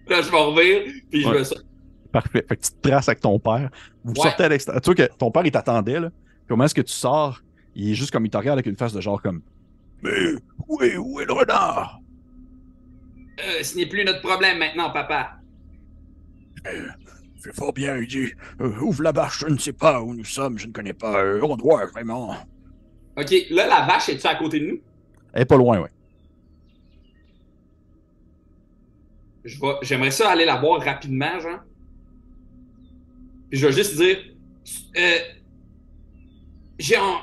Là, 0.07 0.21
je 0.21 0.29
vais 0.31 0.37
revenir, 0.37 0.93
puis 1.09 1.21
je 1.21 1.27
me 1.29 1.43
sors. 1.43 1.59
Parfait. 2.11 2.43
Fait 2.47 2.57
que 2.57 2.61
tu 2.65 2.71
te 2.71 2.87
traces 2.89 3.07
avec 3.07 3.21
ton 3.21 3.39
père. 3.39 3.69
Vous 4.03 4.13
Ouais. 4.13 4.21
sortez 4.23 4.43
à 4.43 4.49
l'extérieur. 4.49 4.81
Tu 4.81 4.87
vois 4.93 5.07
que 5.07 5.13
ton 5.17 5.31
père, 5.31 5.45
il 5.45 5.51
t'attendait, 5.51 5.99
là. 5.99 6.09
Puis 6.09 6.19
Comment 6.49 6.65
est-ce 6.65 6.75
que 6.75 6.81
tu 6.81 6.91
sors? 6.91 7.41
Il 7.75 7.91
est 7.91 7.93
juste 7.95 8.11
comme 8.11 8.25
il 8.25 8.29
te 8.29 8.35
regarde 8.37 8.57
avec 8.57 8.65
une 8.65 8.75
face 8.75 8.91
de 8.93 8.99
genre 8.99 9.21
comme 9.21 9.41
Mais 10.01 10.33
où 10.67 10.81
est, 10.81 10.97
où 10.97 11.21
est 11.21 11.25
le 11.25 11.31
renard? 11.33 12.00
Euh, 13.43 13.63
ce 13.63 13.75
n'est 13.77 13.85
plus 13.87 14.03
notre 14.05 14.21
problème 14.21 14.57
maintenant, 14.59 14.91
papa. 14.91 15.37
Fais 17.43 17.53
fort 17.53 17.73
bien, 17.73 17.97
il 17.97 18.07
dit. 18.07 18.31
euh, 18.59 18.79
ouvre 18.81 19.01
la 19.03 19.11
bâche, 19.11 19.39
je 19.39 19.47
ne 19.47 19.57
sais 19.57 19.73
pas 19.73 19.99
où 20.01 20.13
nous 20.13 20.23
sommes, 20.25 20.59
je 20.59 20.67
ne 20.67 20.71
connais 20.71 20.93
pas 20.93 21.19
euh, 21.23 21.39
l'endroit 21.39 21.85
vraiment. 21.87 22.35
OK, 23.17 23.31
là, 23.49 23.67
la 23.67 23.85
vache, 23.87 24.09
est-tu 24.09 24.27
à 24.27 24.35
côté 24.35 24.59
de 24.59 24.67
nous? 24.67 24.79
Elle 25.33 25.41
est 25.41 25.45
pas 25.45 25.57
loin, 25.57 25.81
vais- 29.43 29.77
J'aimerais 29.81 30.11
ça 30.11 30.29
aller 30.29 30.45
la 30.45 30.59
voir 30.59 30.81
rapidement, 30.81 31.39
genre. 31.39 31.59
Puis 33.49 33.59
je 33.59 33.67
vais 33.67 33.73
juste 33.73 33.97
dire. 33.97 34.17
Euh, 34.97 35.17
j'ai 36.77 36.97
en. 36.97 37.17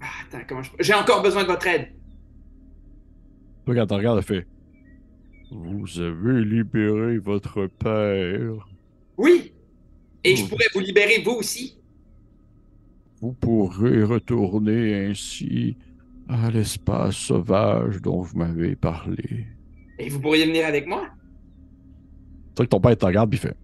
Ah, 0.00 0.06
attends, 0.26 0.44
comment 0.48 0.62
je. 0.62 0.70
J'ai 0.80 0.94
encore 0.94 1.22
besoin 1.22 1.42
de 1.42 1.48
votre 1.48 1.66
aide. 1.66 1.92
Toi, 3.64 3.74
quand 3.76 3.86
tu 3.86 3.94
regardes, 3.94 4.18
elle 4.18 4.24
fait 4.24 4.46
Vous 5.50 6.00
avez 6.00 6.44
libéré 6.44 7.18
votre 7.18 7.66
père. 7.66 8.68
Oui! 9.16 9.52
Et 10.24 10.36
je 10.36 10.46
pourrais 10.46 10.66
vous 10.72 10.80
libérer, 10.80 11.22
vous 11.22 11.32
aussi. 11.32 11.78
Vous 13.20 13.32
pourrez 13.32 14.02
retourner 14.02 15.06
ainsi 15.06 15.76
à 16.28 16.50
l'espace 16.50 17.16
sauvage 17.16 18.00
dont 18.00 18.22
vous 18.22 18.38
m'avez 18.38 18.74
parlé. 18.74 19.46
Et 19.98 20.08
vous 20.08 20.20
pourriez 20.20 20.46
venir 20.46 20.66
avec 20.66 20.86
moi. 20.86 21.08
Vois 22.56 22.66
que 22.66 22.70
ton 22.70 22.80
père 22.80 22.96
te 22.96 23.04
regarde 23.04 23.32
il 23.32 23.38
fait. 23.38 23.56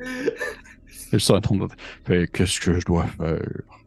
C'est 0.86 1.20
ça, 1.20 1.40
ton 1.40 1.66
fait 2.04 2.30
qu'est-ce 2.30 2.60
que 2.60 2.78
je 2.78 2.84
dois 2.84 3.06
faire? 3.06 3.79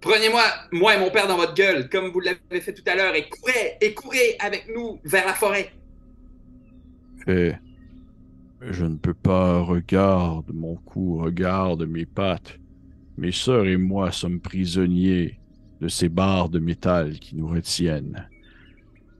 Prenez-moi, 0.00 0.42
moi 0.72 0.96
et 0.96 0.98
mon 0.98 1.10
père, 1.10 1.28
dans 1.28 1.36
votre 1.36 1.54
gueule, 1.54 1.88
comme 1.88 2.08
vous 2.08 2.20
l'avez 2.20 2.60
fait 2.60 2.72
tout 2.72 2.82
à 2.86 2.94
l'heure, 2.94 3.14
et 3.14 3.28
courez, 3.28 3.76
et 3.80 3.92
courez 3.94 4.36
avec 4.38 4.66
nous 4.74 4.98
vers 5.04 5.26
la 5.26 5.34
forêt. 5.34 5.72
Fait. 7.24 7.58
Je 8.62 8.84
ne 8.84 8.96
peux 8.96 9.14
pas, 9.14 9.60
regarde 9.60 10.52
mon 10.52 10.76
cou, 10.76 11.18
regarde 11.18 11.84
mes 11.84 12.04
pattes. 12.04 12.58
Mes 13.16 13.32
sœurs 13.32 13.66
et 13.66 13.76
moi 13.76 14.12
sommes 14.12 14.40
prisonniers 14.40 15.38
de 15.80 15.88
ces 15.88 16.08
barres 16.10 16.50
de 16.50 16.58
métal 16.58 17.18
qui 17.18 17.36
nous 17.36 17.48
retiennent. 17.48 18.28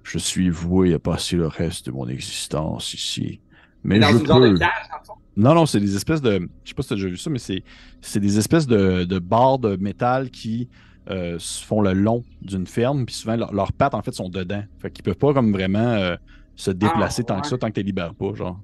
Je 0.02 0.18
suis 0.18 0.50
voué 0.50 0.92
à 0.94 0.98
passer 0.98 1.36
le 1.36 1.46
reste 1.46 1.86
de 1.86 1.92
mon 1.92 2.08
existence 2.08 2.92
ici. 2.92 3.40
Mais 3.82 3.98
dans 3.98 4.12
je 4.12 4.18
une 4.18 4.26
genre 4.26 4.40
peux. 4.40 4.50
de 4.52 4.58
cage. 4.58 4.89
Non, 5.36 5.54
non, 5.54 5.66
c'est 5.66 5.80
des 5.80 5.96
espèces 5.96 6.20
de. 6.20 6.48
Je 6.64 6.68
sais 6.70 6.74
pas 6.74 6.82
si 6.82 6.88
tu 6.88 6.94
as 6.94 6.96
déjà 6.96 7.08
vu 7.08 7.16
ça, 7.16 7.30
mais 7.30 7.38
c'est, 7.38 7.62
c'est 8.00 8.20
des 8.20 8.38
espèces 8.38 8.66
de, 8.66 9.04
de 9.04 9.18
barres 9.18 9.58
de 9.58 9.76
métal 9.76 10.30
qui 10.30 10.68
euh, 11.08 11.38
se 11.38 11.64
font 11.64 11.80
le 11.82 11.92
long 11.92 12.24
d'une 12.42 12.66
ferme, 12.66 13.06
puis 13.06 13.14
souvent 13.14 13.36
leur- 13.36 13.52
leurs 13.54 13.72
pattes 13.72 13.94
en 13.94 14.02
fait 14.02 14.12
sont 14.12 14.28
dedans. 14.28 14.62
Fait 14.78 14.90
qu'ils 14.90 15.04
peuvent 15.04 15.16
pas 15.16 15.32
comme 15.32 15.52
vraiment 15.52 15.78
euh, 15.78 16.16
se 16.56 16.70
déplacer 16.70 17.24
tant 17.24 17.40
que 17.40 17.46
ça, 17.46 17.58
tant 17.58 17.68
que 17.68 17.74
tu 17.74 17.80
les 17.80 17.84
libères 17.86 18.14
pas, 18.14 18.34
genre. 18.34 18.60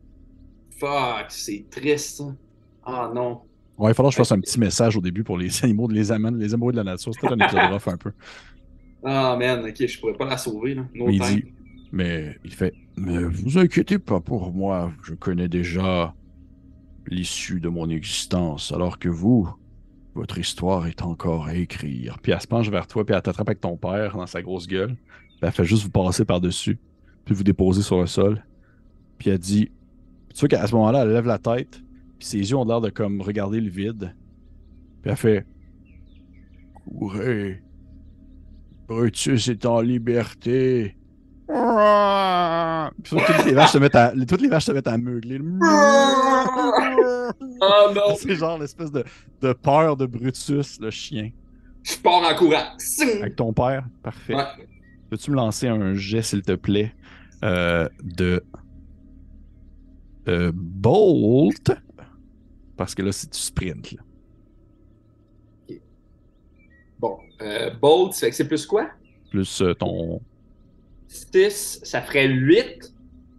Fuck, 0.79 1.27
c'est 1.31 1.67
triste, 1.71 2.19
ça. 2.19 2.37
Ah 2.85 3.11
non. 3.15 3.43
Ouais, 3.79 3.91
il 3.91 3.95
faudra 3.95 4.11
que 4.11 4.15
je 4.15 4.19
fasse 4.19 4.33
un 4.33 4.41
petit 4.41 4.59
message 4.61 4.97
au 4.97 5.01
début 5.01 5.25
pour 5.25 5.39
les 5.39 5.51
animaux 5.65 5.89
de 5.89 5.95
les 5.95 6.13
amènes, 6.13 6.39
les 6.39 6.53
animaux 6.55 6.73
de 6.73 6.77
la 6.77 6.85
nature. 6.85 7.13
C'est 7.15 7.21
peut-être 7.21 7.35
un 7.35 7.41
épisode 7.41 7.65
rough 7.65 7.89
un 7.89 7.97
peu. 7.97 8.13
Ah 9.05 9.37
man, 9.39 9.65
ok, 9.65 9.87
je 9.87 10.01
pourrais 10.01 10.15
pas 10.17 10.27
la 10.27 10.37
sauver, 10.39 10.75
là. 10.75 10.89
No 10.95 11.07
Mais 11.07 11.17
il 11.17 11.21
dit, 11.23 11.45
mais 11.93 12.39
il 12.45 12.55
fait, 12.55 12.75
mais 12.97 13.23
vous 13.25 13.59
inquiétez 13.59 13.99
pas 13.99 14.21
pour 14.21 14.53
moi, 14.53 14.93
je 15.05 15.15
connais 15.15 15.49
déjà 15.49 16.16
l'issue 17.09 17.61
de 17.61 17.69
mon 17.69 17.89
existence, 17.89 18.73
alors 18.73 18.99
que 18.99 19.09
vous, 19.09 19.49
votre 20.15 20.39
histoire 20.39 20.87
est 20.87 21.03
encore 21.03 21.47
à 21.47 21.55
écrire. 21.55 22.19
Puis 22.23 22.33
elle 22.33 22.41
se 22.41 22.47
penche 22.47 22.69
vers 22.71 22.87
toi, 22.87 23.05
puis 23.05 23.15
elle 23.15 23.23
t'attrape 23.23 23.49
avec 23.49 23.61
ton 23.61 23.77
père 23.77 24.17
dans 24.17 24.27
sa 24.27 24.43
grosse 24.43 24.67
gueule. 24.67 24.97
Puis 24.97 25.39
elle 25.43 25.53
fait 25.53 25.65
juste 25.65 25.85
vous 25.85 25.91
passer 25.91 26.25
par-dessus, 26.25 26.79
puis 27.25 27.35
vous 27.35 27.45
déposer 27.45 27.83
sur 27.83 28.01
le 28.01 28.07
sol. 28.07 28.45
Puis 29.19 29.31
elle 29.31 29.39
dit, 29.39 29.71
tu 30.35 30.41
vois 30.41 30.49
qu'à 30.49 30.67
ce 30.67 30.75
moment-là, 30.75 31.03
elle 31.03 31.13
lève 31.13 31.27
la 31.27 31.39
tête, 31.39 31.83
puis 32.19 32.29
ses 32.29 32.39
yeux 32.39 32.57
ont 32.57 32.65
l'air 32.65 32.81
de 32.81 32.91
comme 32.91 33.21
regarder 33.21 33.61
le 33.61 33.71
vide. 33.71 34.15
Puis 35.03 35.11
elle 35.11 35.17
fait, 35.17 35.47
courez. 36.85 37.63
Brutus 38.89 39.49
est 39.49 39.67
en 39.67 39.81
liberté. 39.81 40.96
Puis 41.49 43.17
toutes 43.17 43.45
les 43.45 43.53
vaches 43.53 43.73
se 43.73 43.79
mettent 43.79 43.95
à, 43.95 44.13
toutes 44.27 44.41
les 44.41 44.49
vaches 44.49 44.65
se 44.65 44.73
mettent 44.73 44.89
à 44.89 44.99
meugler. 44.99 45.41
Oh 47.61 47.93
non! 47.95 48.15
C'est 48.17 48.35
genre 48.35 48.59
l'espèce 48.59 48.91
de, 48.91 49.05
de 49.41 49.53
peur 49.53 49.97
de 49.97 50.07
Brutus, 50.07 50.81
le 50.81 50.91
chien. 50.91 51.31
Je 51.83 51.97
pars 51.99 52.23
en 52.23 52.35
courant. 52.35 52.65
Avec 53.21 53.37
ton 53.37 53.53
père, 53.53 53.87
parfait. 54.03 54.35
Ouais. 54.35 54.43
Peux-tu 55.09 55.31
me 55.31 55.37
lancer 55.37 55.69
un 55.69 55.95
jet, 55.95 56.23
s'il 56.23 56.43
te 56.43 56.53
plaît, 56.53 56.93
euh, 57.45 57.89
de 58.03 58.43
euh, 60.29 60.51
Bolt? 60.53 61.71
Parce 62.77 62.95
que 62.95 63.03
là, 63.03 63.13
c'est 63.13 63.33
du 63.33 63.39
sprint. 63.39 63.93
Là. 63.93 64.03
Bon, 66.99 67.19
euh, 67.43 67.71
Bolt, 67.71 68.15
ça 68.15 68.21
fait 68.21 68.31
que 68.31 68.37
c'est 68.37 68.49
plus 68.49 68.67
quoi? 68.67 68.91
Plus 69.31 69.63
euh, 69.63 69.75
ton. 69.75 70.21
6, 71.33 71.81
ça 71.83 72.03
ferait 72.03 72.29
8. 72.29 72.93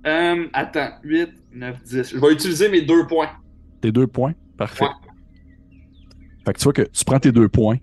Euh, 0.06 0.48
attends, 0.54 0.90
8, 1.04 1.30
9, 1.54 1.84
10. 1.84 2.10
Je 2.14 2.18
vais 2.20 2.34
utiliser 2.34 2.70
mes 2.70 2.82
deux 2.82 3.06
points. 3.08 3.30
Tes 3.82 3.92
deux 3.92 4.08
points? 4.08 4.34
Parfait. 4.58 4.86
Ouais. 4.86 4.90
Fait 6.46 6.54
que 6.54 6.60
tu 6.60 6.64
vois 6.64 6.74
que 6.74 6.82
tu 6.84 7.06
prends 7.06 7.20
tes 7.20 7.32
deux 7.32 7.50
points 7.50 7.78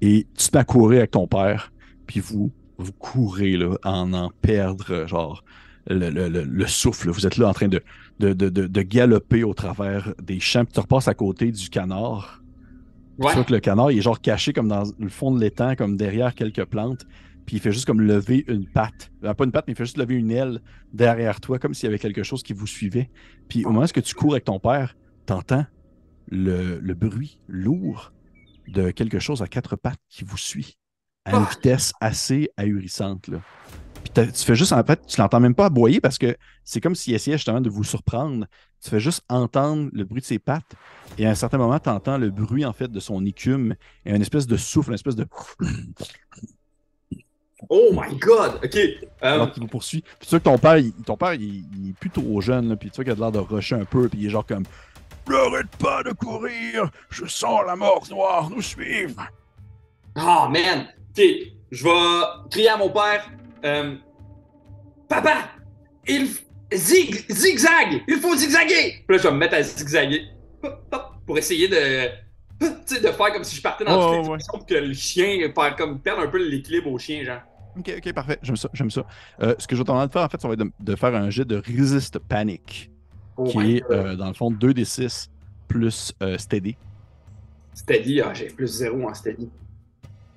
et 0.00 0.26
tu 0.36 0.48
te 0.50 0.56
mets 0.56 0.60
à 0.60 0.64
courir 0.64 0.98
avec 0.98 1.12
ton 1.12 1.26
père, 1.26 1.72
puis 2.06 2.20
vous 2.20 2.50
vous 2.78 2.92
courez 2.92 3.56
là, 3.56 3.76
en 3.84 4.12
en 4.12 4.30
perdre, 4.42 4.86
euh, 4.90 5.06
genre, 5.06 5.44
le, 5.86 6.10
le- 6.10 6.28
le- 6.28 6.42
le 6.44 6.66
souffle. 6.66 7.10
Vous 7.10 7.26
êtes 7.26 7.36
là 7.36 7.48
en 7.48 7.52
train 7.54 7.68
de, 7.68 7.80
de, 8.18 8.32
de- 8.32 8.48
de- 8.48 8.66
de 8.66 8.82
galoper 8.82 9.44
au 9.44 9.54
travers 9.54 10.12
des 10.20 10.40
champs. 10.40 10.64
Puis 10.64 10.72
tu 10.74 10.80
repasses 10.80 11.06
à 11.06 11.14
côté 11.14 11.52
du 11.52 11.68
canard. 11.70 12.42
Ouais. 13.18 13.28
Tu 13.28 13.34
vois 13.36 13.44
que 13.44 13.52
le 13.52 13.60
canard, 13.60 13.92
il 13.92 13.98
est 13.98 14.02
genre 14.02 14.20
caché 14.20 14.52
comme 14.52 14.66
dans 14.66 14.82
le 14.98 15.08
fond 15.08 15.30
de 15.30 15.40
l'étang, 15.40 15.76
comme 15.76 15.96
derrière 15.96 16.34
quelques 16.34 16.64
plantes. 16.64 17.06
Puis 17.46 17.56
il 17.56 17.60
fait 17.60 17.72
juste 17.72 17.84
comme 17.86 18.00
lever 18.00 18.44
une 18.48 18.66
patte. 18.66 19.10
Euh, 19.22 19.34
pas 19.34 19.44
une 19.44 19.52
patte, 19.52 19.66
mais 19.66 19.74
il 19.74 19.76
fait 19.76 19.84
juste 19.84 19.98
lever 19.98 20.14
une 20.14 20.30
aile 20.30 20.60
derrière 20.92 21.40
toi, 21.40 21.58
comme 21.58 21.74
s'il 21.74 21.86
y 21.86 21.88
avait 21.88 21.98
quelque 21.98 22.22
chose 22.22 22.42
qui 22.42 22.52
vous 22.52 22.66
suivait. 22.66 23.10
Puis 23.48 23.64
au 23.64 23.70
moment 23.70 23.84
où 23.86 24.00
tu 24.00 24.14
cours 24.14 24.32
avec 24.32 24.44
ton 24.44 24.58
père, 24.58 24.96
t'entends 25.26 25.66
le, 26.30 26.78
le 26.80 26.94
bruit 26.94 27.38
lourd 27.48 28.12
de 28.68 28.90
quelque 28.90 29.18
chose 29.18 29.42
à 29.42 29.46
quatre 29.46 29.76
pattes 29.76 30.00
qui 30.08 30.24
vous 30.24 30.38
suit 30.38 30.78
à 31.26 31.32
une 31.32 31.44
Ah. 31.46 31.48
vitesse 31.50 31.92
assez 32.00 32.48
ahurissante. 32.56 33.28
Là. 33.28 33.40
Puis 34.04 34.24
tu 34.32 34.44
fais 34.44 34.54
juste, 34.54 34.72
en 34.72 34.82
fait, 34.84 35.04
tu 35.06 35.20
l'entends 35.20 35.40
même 35.40 35.54
pas 35.54 35.66
aboyer 35.66 36.00
parce 36.00 36.18
que 36.18 36.36
c'est 36.62 36.80
comme 36.80 36.94
s'il 36.94 37.14
essayait 37.14 37.36
justement 37.36 37.60
de 37.60 37.70
vous 37.70 37.84
surprendre. 37.84 38.46
Tu 38.82 38.90
fais 38.90 39.00
juste 39.00 39.22
entendre 39.28 39.88
le 39.92 40.04
bruit 40.04 40.20
de 40.20 40.26
ses 40.26 40.38
pattes 40.38 40.74
et 41.18 41.26
à 41.26 41.30
un 41.30 41.34
certain 41.34 41.56
moment, 41.58 41.78
tu 41.78 41.88
entends 41.88 42.18
le 42.18 42.30
bruit 42.30 42.64
en 42.66 42.72
fait 42.74 42.88
de 42.90 43.00
son 43.00 43.24
écume 43.24 43.74
et 44.04 44.14
une 44.14 44.20
espèce 44.22 44.46
de 44.46 44.56
souffle, 44.56 44.90
une 44.90 44.94
espèce 44.94 45.16
de. 45.16 45.26
Oh 47.68 47.90
my 47.92 48.16
god! 48.18 48.60
OK. 48.64 48.76
Euh, 48.76 48.98
alors 49.22 49.52
qu'il 49.52 49.62
vous 49.62 49.68
poursuit. 49.68 50.02
Puis 50.18 50.26
tu 50.26 50.30
vois 50.30 50.38
que 50.40 50.44
ton 50.44 50.58
père, 50.58 50.76
il, 50.78 50.92
ton 50.92 51.16
père, 51.16 51.34
il, 51.34 51.64
il 51.76 51.90
est 51.90 51.98
plus 51.98 52.10
trop 52.10 52.40
jeune, 52.40 52.68
là, 52.68 52.76
puis 52.76 52.90
tu 52.90 52.96
vois 52.96 53.04
qu'il 53.04 53.12
a 53.12 53.16
l'air 53.16 53.32
de 53.32 53.38
rusher 53.38 53.76
un 53.76 53.84
peu, 53.84 54.08
puis 54.08 54.20
il 54.20 54.26
est 54.26 54.30
genre 54.30 54.46
comme. 54.46 54.64
N'arrête 55.28 55.74
pas 55.78 56.02
de 56.02 56.12
courir, 56.12 56.90
je 57.08 57.24
sens 57.26 57.60
la 57.66 57.76
mort 57.76 58.04
noire 58.10 58.50
nous 58.50 58.60
suivre. 58.60 59.26
Oh 60.16 60.46
man! 60.50 60.86
Ok, 61.16 61.24
je 61.70 61.84
vais 61.84 62.48
crier 62.50 62.68
à 62.68 62.76
mon 62.76 62.90
père. 62.90 63.30
euh, 63.64 63.94
Papa! 65.08 65.48
Il 66.06 66.28
zig, 66.72 67.24
zigzag! 67.30 68.02
Il 68.06 68.18
faut 68.20 68.36
zigzaguer! 68.36 69.02
Puis 69.06 69.16
là, 69.16 69.18
je 69.18 69.22
vais 69.22 69.32
me 69.32 69.38
mettre 69.38 69.54
à 69.54 69.62
zigzaguer. 69.62 70.26
Hop, 70.62 70.82
hop, 70.92 71.04
Pour 71.26 71.38
essayer 71.38 71.68
de. 71.68 72.08
Tu 72.60 72.66
sais, 72.86 73.00
de 73.00 73.08
faire 73.08 73.32
comme 73.32 73.44
si 73.44 73.56
je 73.56 73.62
partais 73.62 73.84
dans 73.84 74.14
toutes 74.16 74.24
les 74.24 74.28
ouais, 74.30 74.38
que 74.68 74.74
le 74.74 74.92
chien 74.94 75.50
perd, 75.54 75.76
comme, 75.76 75.98
perde 76.00 76.20
un 76.20 76.28
peu 76.28 76.38
l'équilibre 76.38 76.90
au 76.90 76.98
chien, 76.98 77.24
genre. 77.24 77.40
Ok, 77.78 77.92
ok, 77.98 78.12
parfait. 78.12 78.38
J'aime 78.42 78.56
ça, 78.56 78.68
j'aime 78.72 78.90
ça. 78.90 79.04
Euh, 79.42 79.54
ce 79.58 79.66
que 79.66 79.74
je 79.76 79.82
vais 79.82 79.84
de 79.84 80.12
faire, 80.12 80.22
en 80.22 80.28
fait, 80.28 80.40
ça 80.40 80.48
va 80.48 80.54
être 80.54 80.60
de, 80.60 80.70
de 80.80 80.96
faire 80.96 81.14
un 81.14 81.30
jet 81.30 81.44
de 81.44 81.56
Resist 81.56 82.18
Panic, 82.18 82.90
Oh 83.36 83.44
qui 83.44 83.76
est, 83.76 83.90
euh, 83.90 84.16
dans 84.16 84.28
le 84.28 84.34
fond, 84.34 84.50
2d6 84.50 85.28
plus 85.66 86.12
euh, 86.22 86.38
Steady. 86.38 86.76
Steady, 87.72 88.20
ah, 88.20 88.32
j'ai 88.32 88.46
plus 88.46 88.68
zéro 88.68 89.08
en 89.08 89.14
steady. 89.14 89.50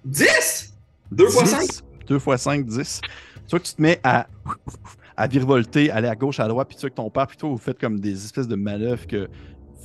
10! 0.03 0.73
2 1.11 1.29
fois 1.29 1.45
5? 1.45 1.67
2 2.07 2.19
fois 2.19 2.37
5, 2.37 2.65
10. 2.65 3.01
Tu 3.01 3.51
vois 3.51 3.59
que 3.59 3.65
tu 3.65 3.73
te 3.75 3.81
mets 3.81 3.99
à, 4.03 4.27
à 5.15 5.27
virevolter, 5.27 5.91
aller 5.91 6.07
à 6.07 6.15
gauche, 6.15 6.39
à 6.39 6.47
droite, 6.47 6.67
puis 6.67 6.77
tu 6.77 6.81
vois 6.81 6.89
que 6.89 6.95
ton 6.95 7.09
père, 7.09 7.27
puis 7.27 7.37
toi, 7.37 7.49
vous 7.49 7.57
faites 7.57 7.79
comme 7.79 7.99
des 7.99 8.25
espèces 8.25 8.47
de 8.47 8.55
manœuvres 8.55 9.05
que 9.05 9.29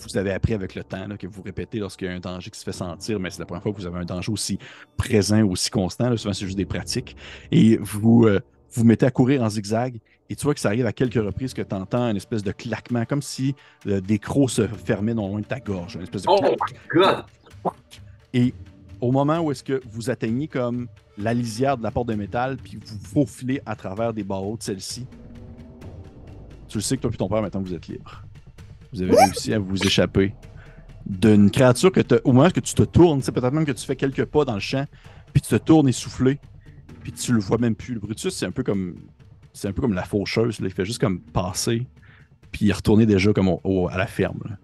vous 0.02 0.16
avez 0.16 0.32
appris 0.32 0.54
avec 0.54 0.74
le 0.74 0.84
temps, 0.84 1.06
là, 1.06 1.16
que 1.16 1.26
vous 1.26 1.42
répétez 1.42 1.78
lorsqu'il 1.78 2.08
y 2.08 2.10
a 2.10 2.14
un 2.14 2.20
danger 2.20 2.50
qui 2.50 2.58
se 2.58 2.64
fait 2.64 2.72
sentir, 2.72 3.20
mais 3.20 3.30
c'est 3.30 3.40
la 3.40 3.46
première 3.46 3.62
fois 3.62 3.72
que 3.72 3.78
vous 3.78 3.86
avez 3.86 3.98
un 3.98 4.04
danger 4.04 4.32
aussi 4.32 4.58
présent, 4.96 5.42
aussi 5.44 5.70
constant. 5.70 6.10
Là, 6.10 6.16
souvent, 6.16 6.34
c'est 6.34 6.46
juste 6.46 6.56
des 6.56 6.66
pratiques. 6.66 7.16
Et 7.50 7.76
vous 7.78 8.26
euh, 8.26 8.40
vous 8.72 8.84
mettez 8.84 9.06
à 9.06 9.10
courir 9.10 9.42
en 9.42 9.48
zigzag, 9.48 9.98
et 10.30 10.36
tu 10.36 10.44
vois 10.44 10.54
que 10.54 10.60
ça 10.60 10.68
arrive 10.68 10.86
à 10.86 10.92
quelques 10.92 11.22
reprises 11.22 11.52
que 11.52 11.62
tu 11.62 11.74
entends 11.74 12.08
une 12.08 12.16
espèce 12.16 12.42
de 12.42 12.52
claquement, 12.52 13.04
comme 13.04 13.22
si 13.22 13.54
euh, 13.86 14.00
des 14.00 14.18
crocs 14.18 14.50
se 14.50 14.66
fermaient 14.66 15.14
non 15.14 15.28
loin 15.28 15.40
de 15.40 15.46
ta 15.46 15.60
gorge. 15.60 15.96
Une 15.96 16.02
espèce 16.02 16.22
de 16.22 16.28
Oh 16.30 16.40
god! 16.90 17.24
et 18.32 18.54
au 19.00 19.12
moment 19.12 19.40
où 19.40 19.50
est-ce 19.50 19.62
que 19.62 19.82
vous 19.90 20.08
atteignez 20.08 20.48
comme 20.48 20.88
la 21.18 21.34
lisière 21.34 21.76
de 21.76 21.82
la 21.82 21.90
porte 21.90 22.08
de 22.08 22.14
métal, 22.14 22.56
puis 22.56 22.78
vous 22.82 22.98
faufilez 23.04 23.60
à 23.66 23.76
travers 23.76 24.14
des 24.14 24.24
barreaux 24.24 24.56
de 24.56 24.62
celle-ci, 24.62 25.06
tu 26.68 26.78
le 26.78 26.82
sais 26.82 26.96
que 26.96 27.02
toi 27.02 27.10
et 27.12 27.16
ton 27.16 27.28
père, 27.28 27.42
maintenant, 27.42 27.60
vous 27.60 27.74
êtes 27.74 27.88
libre. 27.88 28.22
Vous 28.92 29.02
avez 29.02 29.16
réussi 29.16 29.52
à 29.54 29.58
vous 29.58 29.82
échapper 29.84 30.34
d'une 31.06 31.50
créature 31.50 31.90
que 31.90 32.00
t'as- 32.00 32.20
au 32.24 32.32
moment 32.32 32.50
que 32.50 32.60
tu 32.60 32.74
te 32.74 32.82
tournes, 32.82 33.22
c'est 33.22 33.32
peut-être 33.32 33.52
même 33.52 33.64
que 33.64 33.72
tu 33.72 33.84
fais 33.84 33.96
quelques 33.96 34.24
pas 34.24 34.44
dans 34.44 34.54
le 34.54 34.60
champ, 34.60 34.86
puis 35.32 35.40
tu 35.42 35.48
te 35.48 35.56
tournes 35.56 35.88
essoufflé, 35.88 36.38
puis 37.02 37.12
tu 37.12 37.32
le 37.32 37.40
vois 37.40 37.58
même 37.58 37.74
plus. 37.74 37.94
Le 37.94 38.00
Brutus, 38.00 38.34
c'est 38.34 38.46
un 38.46 38.52
peu 38.52 38.62
comme 38.62 38.96
c'est 39.54 39.68
un 39.68 39.72
peu 39.72 39.82
comme 39.82 39.92
la 39.94 40.04
faucheuse, 40.04 40.60
là. 40.60 40.66
il 40.68 40.72
fait 40.72 40.84
juste 40.84 41.00
comme 41.00 41.20
passer, 41.20 41.86
puis 42.52 42.66
il 42.66 42.72
retourné 42.72 43.04
déjà 43.04 43.32
comme 43.32 43.48
au- 43.48 43.60
au- 43.64 43.88
à 43.88 43.96
la 43.98 44.06
ferme. 44.06 44.40
là 44.48 44.56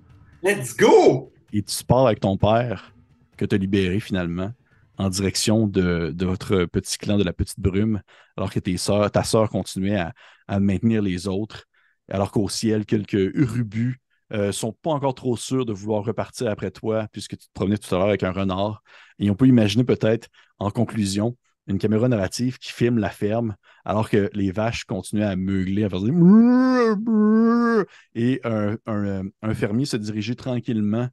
Let's 0.43 0.77
go! 0.77 1.33
et 1.53 1.63
tu 1.63 1.85
pars 1.85 2.07
avec 2.07 2.21
ton 2.21 2.37
père 2.37 2.95
que 3.37 3.45
tu 3.45 3.55
as 3.55 3.59
libéré 3.59 4.01
finalement 4.01 4.53
en 4.99 5.09
direction 5.11 5.67
de, 5.67 6.11
de 6.15 6.27
votre 6.27 6.65
petit 6.67 6.99
clan 6.99 7.17
de 7.19 7.25
la 7.25 7.33
petite 7.33 7.61
brume, 7.61 8.01
alors 8.37 8.51
que 8.53 8.61
tes 8.61 8.77
ta 9.13 9.25
sœur 9.25 9.49
continuait 9.49 9.97
à, 9.97 10.13
à 10.47 10.61
maintenir 10.61 11.03
les 11.03 11.27
autres, 11.29 11.65
alors 12.11 12.31
qu'au 12.33 12.49
ciel, 12.49 12.85
quelques 12.87 13.31
urubus 13.35 14.01
euh, 14.33 14.53
sont 14.53 14.73
pas 14.73 14.91
encore 14.91 15.15
trop 15.15 15.37
sûrs 15.37 15.67
de 15.67 15.73
vouloir 15.73 16.05
repartir 16.05 16.49
après 16.51 16.71
toi, 16.71 17.07
puisque 17.13 17.37
tu 17.37 17.47
te 17.47 17.53
promenais 17.55 17.79
tout 17.79 17.95
à 17.95 17.99
l'heure 17.99 18.09
avec 18.09 18.23
un 18.23 18.33
renard. 18.33 18.83
Et 19.19 19.31
on 19.31 19.35
peut 19.35 19.47
imaginer 19.47 19.85
peut-être, 19.85 20.29
en 20.59 20.71
conclusion, 20.71 21.37
une 21.67 21.79
caméra 21.79 22.09
narrative 22.09 22.59
qui 22.59 22.73
filme 22.73 22.99
la 22.99 23.11
ferme, 23.11 23.55
alors 23.85 24.09
que 24.09 24.31
les 24.33 24.51
vaches 24.51 24.85
continuaient 24.85 25.25
à 25.25 25.37
meugler, 25.37 25.85
à 25.85 25.91
faire 25.91 26.01
des 26.01 26.11
et 28.15 28.41
un, 28.45 28.77
un, 28.87 29.23
un 29.43 29.55
fermier 29.55 29.85
se 29.85 29.97
dirigeait 29.97 30.35
tranquillement 30.35 31.09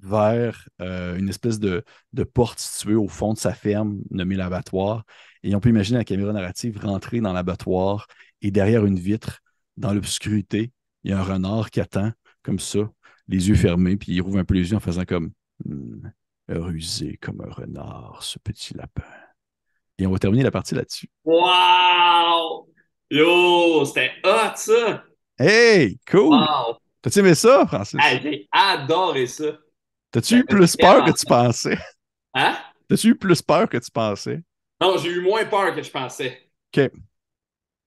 vers 0.00 0.68
euh, 0.80 1.16
une 1.16 1.28
espèce 1.28 1.58
de, 1.58 1.84
de 2.12 2.24
porte 2.24 2.58
située 2.58 2.94
au 2.94 3.08
fond 3.08 3.32
de 3.32 3.38
sa 3.38 3.52
ferme, 3.52 3.98
nommée 4.10 4.36
l'abattoir. 4.36 5.04
Et 5.42 5.54
on 5.54 5.60
peut 5.60 5.68
imaginer 5.68 5.98
la 5.98 6.04
caméra 6.04 6.32
narrative 6.32 6.78
rentrer 6.78 7.20
dans 7.20 7.32
l'abattoir 7.32 8.06
et 8.40 8.50
derrière 8.50 8.86
une 8.86 8.98
vitre, 8.98 9.40
dans 9.76 9.92
l'obscurité, 9.92 10.72
il 11.04 11.10
y 11.10 11.14
a 11.14 11.20
un 11.20 11.22
renard 11.22 11.70
qui 11.70 11.80
attend 11.80 12.10
comme 12.48 12.58
ça, 12.58 12.80
les 13.28 13.50
yeux 13.50 13.54
fermés, 13.54 13.98
puis 13.98 14.12
il 14.12 14.22
rouvre 14.22 14.38
un 14.38 14.44
peu 14.46 14.54
les 14.54 14.70
yeux 14.70 14.76
en 14.76 14.80
faisant 14.80 15.04
comme 15.04 15.32
Hmm, 15.64 16.10
rusé 16.48 17.18
comme 17.20 17.40
un 17.40 17.52
renard, 17.52 18.22
ce 18.22 18.38
petit 18.38 18.74
lapin. 18.74 19.02
Et 19.98 20.06
on 20.06 20.12
va 20.12 20.18
terminer 20.18 20.44
la 20.44 20.50
partie 20.50 20.74
là-dessus. 20.74 21.10
Wow! 21.24 22.68
Yo, 23.10 23.84
c'était 23.84 24.12
hot 24.24 24.56
ça! 24.56 25.04
Hey, 25.38 25.98
cool! 26.08 26.36
Wow! 26.36 26.76
T'as-tu 27.02 27.18
aimé 27.20 27.34
ça, 27.34 27.66
Francis? 27.66 27.98
Ah, 28.02 28.18
j'ai 28.22 28.48
adoré 28.52 29.26
ça! 29.26 29.58
T'as-tu 30.10 30.38
eu 30.38 30.44
plus 30.44 30.76
peur 30.76 31.04
que 31.04 31.10
tu 31.10 31.26
pensais? 31.26 31.78
Hein? 32.34 32.56
T'as-tu 32.88 33.08
eu 33.08 33.14
plus 33.14 33.42
peur 33.42 33.68
que 33.68 33.78
tu 33.78 33.90
pensais? 33.90 34.40
Non, 34.80 34.96
j'ai 34.96 35.10
eu 35.10 35.20
moins 35.20 35.44
peur 35.44 35.74
que 35.74 35.82
je 35.82 35.90
pensais. 35.90 36.50
OK. 36.72 36.90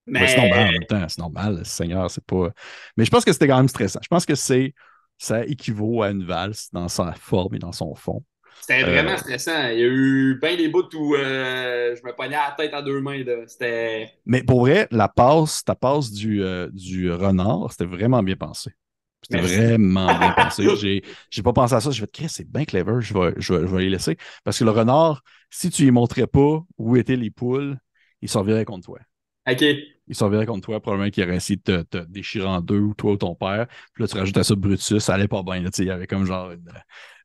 Mais 0.07 0.27
Ouais, 0.27 0.27
c'est 0.27 0.35
normal 0.39 0.67
en 0.69 0.71
même 0.71 0.85
temps, 0.85 1.07
c'est 1.09 1.19
normal, 1.19 1.65
Seigneur, 1.65 2.09
c'est 2.11 2.23
pas. 2.25 2.49
Mais 2.97 3.05
je 3.05 3.11
pense 3.11 3.23
que 3.25 3.31
c'était 3.33 3.47
quand 3.47 3.57
même 3.57 3.67
stressant. 3.69 3.99
Je 4.03 4.07
pense 4.07 4.25
que 4.25 4.35
c'est 4.35 4.73
ça 5.17 5.45
équivaut 5.45 6.01
à 6.03 6.09
une 6.11 6.25
valse 6.25 6.69
dans 6.73 6.87
sa 6.89 7.13
forme 7.13 7.55
et 7.55 7.59
dans 7.59 7.71
son 7.71 7.95
fond. 7.95 8.23
c'était 8.59 8.83
vraiment 8.83 9.17
Euh, 9.17 9.17
stressant. 9.17 9.69
Il 9.69 9.79
y 9.79 9.83
a 9.83 9.87
eu 9.87 10.39
bien 10.41 10.55
des 10.57 10.69
bouts 10.69 10.87
où 10.95 11.15
euh, 11.15 11.95
je 11.95 12.03
me 12.05 12.13
pognais 12.15 12.35
la 12.37 12.53
tête 12.57 12.73
à 12.73 12.81
deux 12.81 13.01
mains. 13.01 13.23
là. 13.23 13.47
C'était. 13.47 14.13
Mais 14.25 14.43
pour 14.43 14.61
vrai, 14.61 14.87
la 14.91 15.07
passe, 15.09 15.63
ta 15.63 15.75
passe 15.75 16.11
du, 16.11 16.43
euh, 16.43 16.69
du 16.73 17.11
renard, 17.11 17.71
c'était 17.71 17.85
vraiment 17.85 18.21
bien 18.23 18.35
pensé. 18.35 18.71
C'était 19.23 19.39
vraiment 19.39 20.15
bien 20.15 20.31
pensé. 20.33 20.75
J'ai, 20.75 21.03
j'ai 21.29 21.43
pas 21.43 21.53
pensé 21.53 21.73
à 21.75 21.81
ça. 21.81 21.91
Je 21.91 22.01
vais 22.01 22.07
te 22.07 22.27
c'est 22.27 22.49
bien 22.49 22.65
clever, 22.65 23.01
je 23.01 23.13
vais, 23.13 23.33
je, 23.37 23.53
vais, 23.53 23.61
je 23.67 23.75
vais 23.75 23.81
les 23.83 23.89
laisser. 23.89 24.17
Parce 24.43 24.59
que 24.59 24.63
le 24.63 24.71
renard, 24.71 25.23
si 25.49 25.69
tu 25.69 25.83
lui 25.83 25.91
montrais 25.91 26.27
pas 26.27 26.63
où 26.77 26.95
étaient 26.97 27.15
les 27.15 27.31
poules, 27.31 27.79
il 28.21 28.29
servirait 28.29 28.65
contre 28.65 28.85
toi. 28.87 28.99
OK. 29.47 29.61
Il 30.07 30.15
servirait 30.15 30.45
contre 30.45 30.65
toi, 30.65 30.79
probablement 30.81 31.09
qu'il 31.09 31.23
aurait 31.23 31.37
essayé 31.37 31.57
de 31.57 31.81
te, 31.83 31.97
te 31.99 32.05
déchirer 32.05 32.45
en 32.45 32.59
deux, 32.61 32.79
ou 32.79 32.93
toi 32.93 33.13
ou 33.13 33.17
ton 33.17 33.35
père. 33.35 33.67
Puis 33.93 34.03
là, 34.03 34.07
tu 34.07 34.17
rajoutes 34.17 34.37
à 34.37 34.43
ça 34.43 34.55
Brutus, 34.55 34.99
ça 34.99 35.13
allait 35.13 35.27
pas 35.27 35.43
bien. 35.43 35.61
là, 35.61 35.69
il 35.77 35.85
y 35.85 35.91
avait 35.91 36.07
comme 36.07 36.25
genre 36.25 36.51
une, 36.51 36.69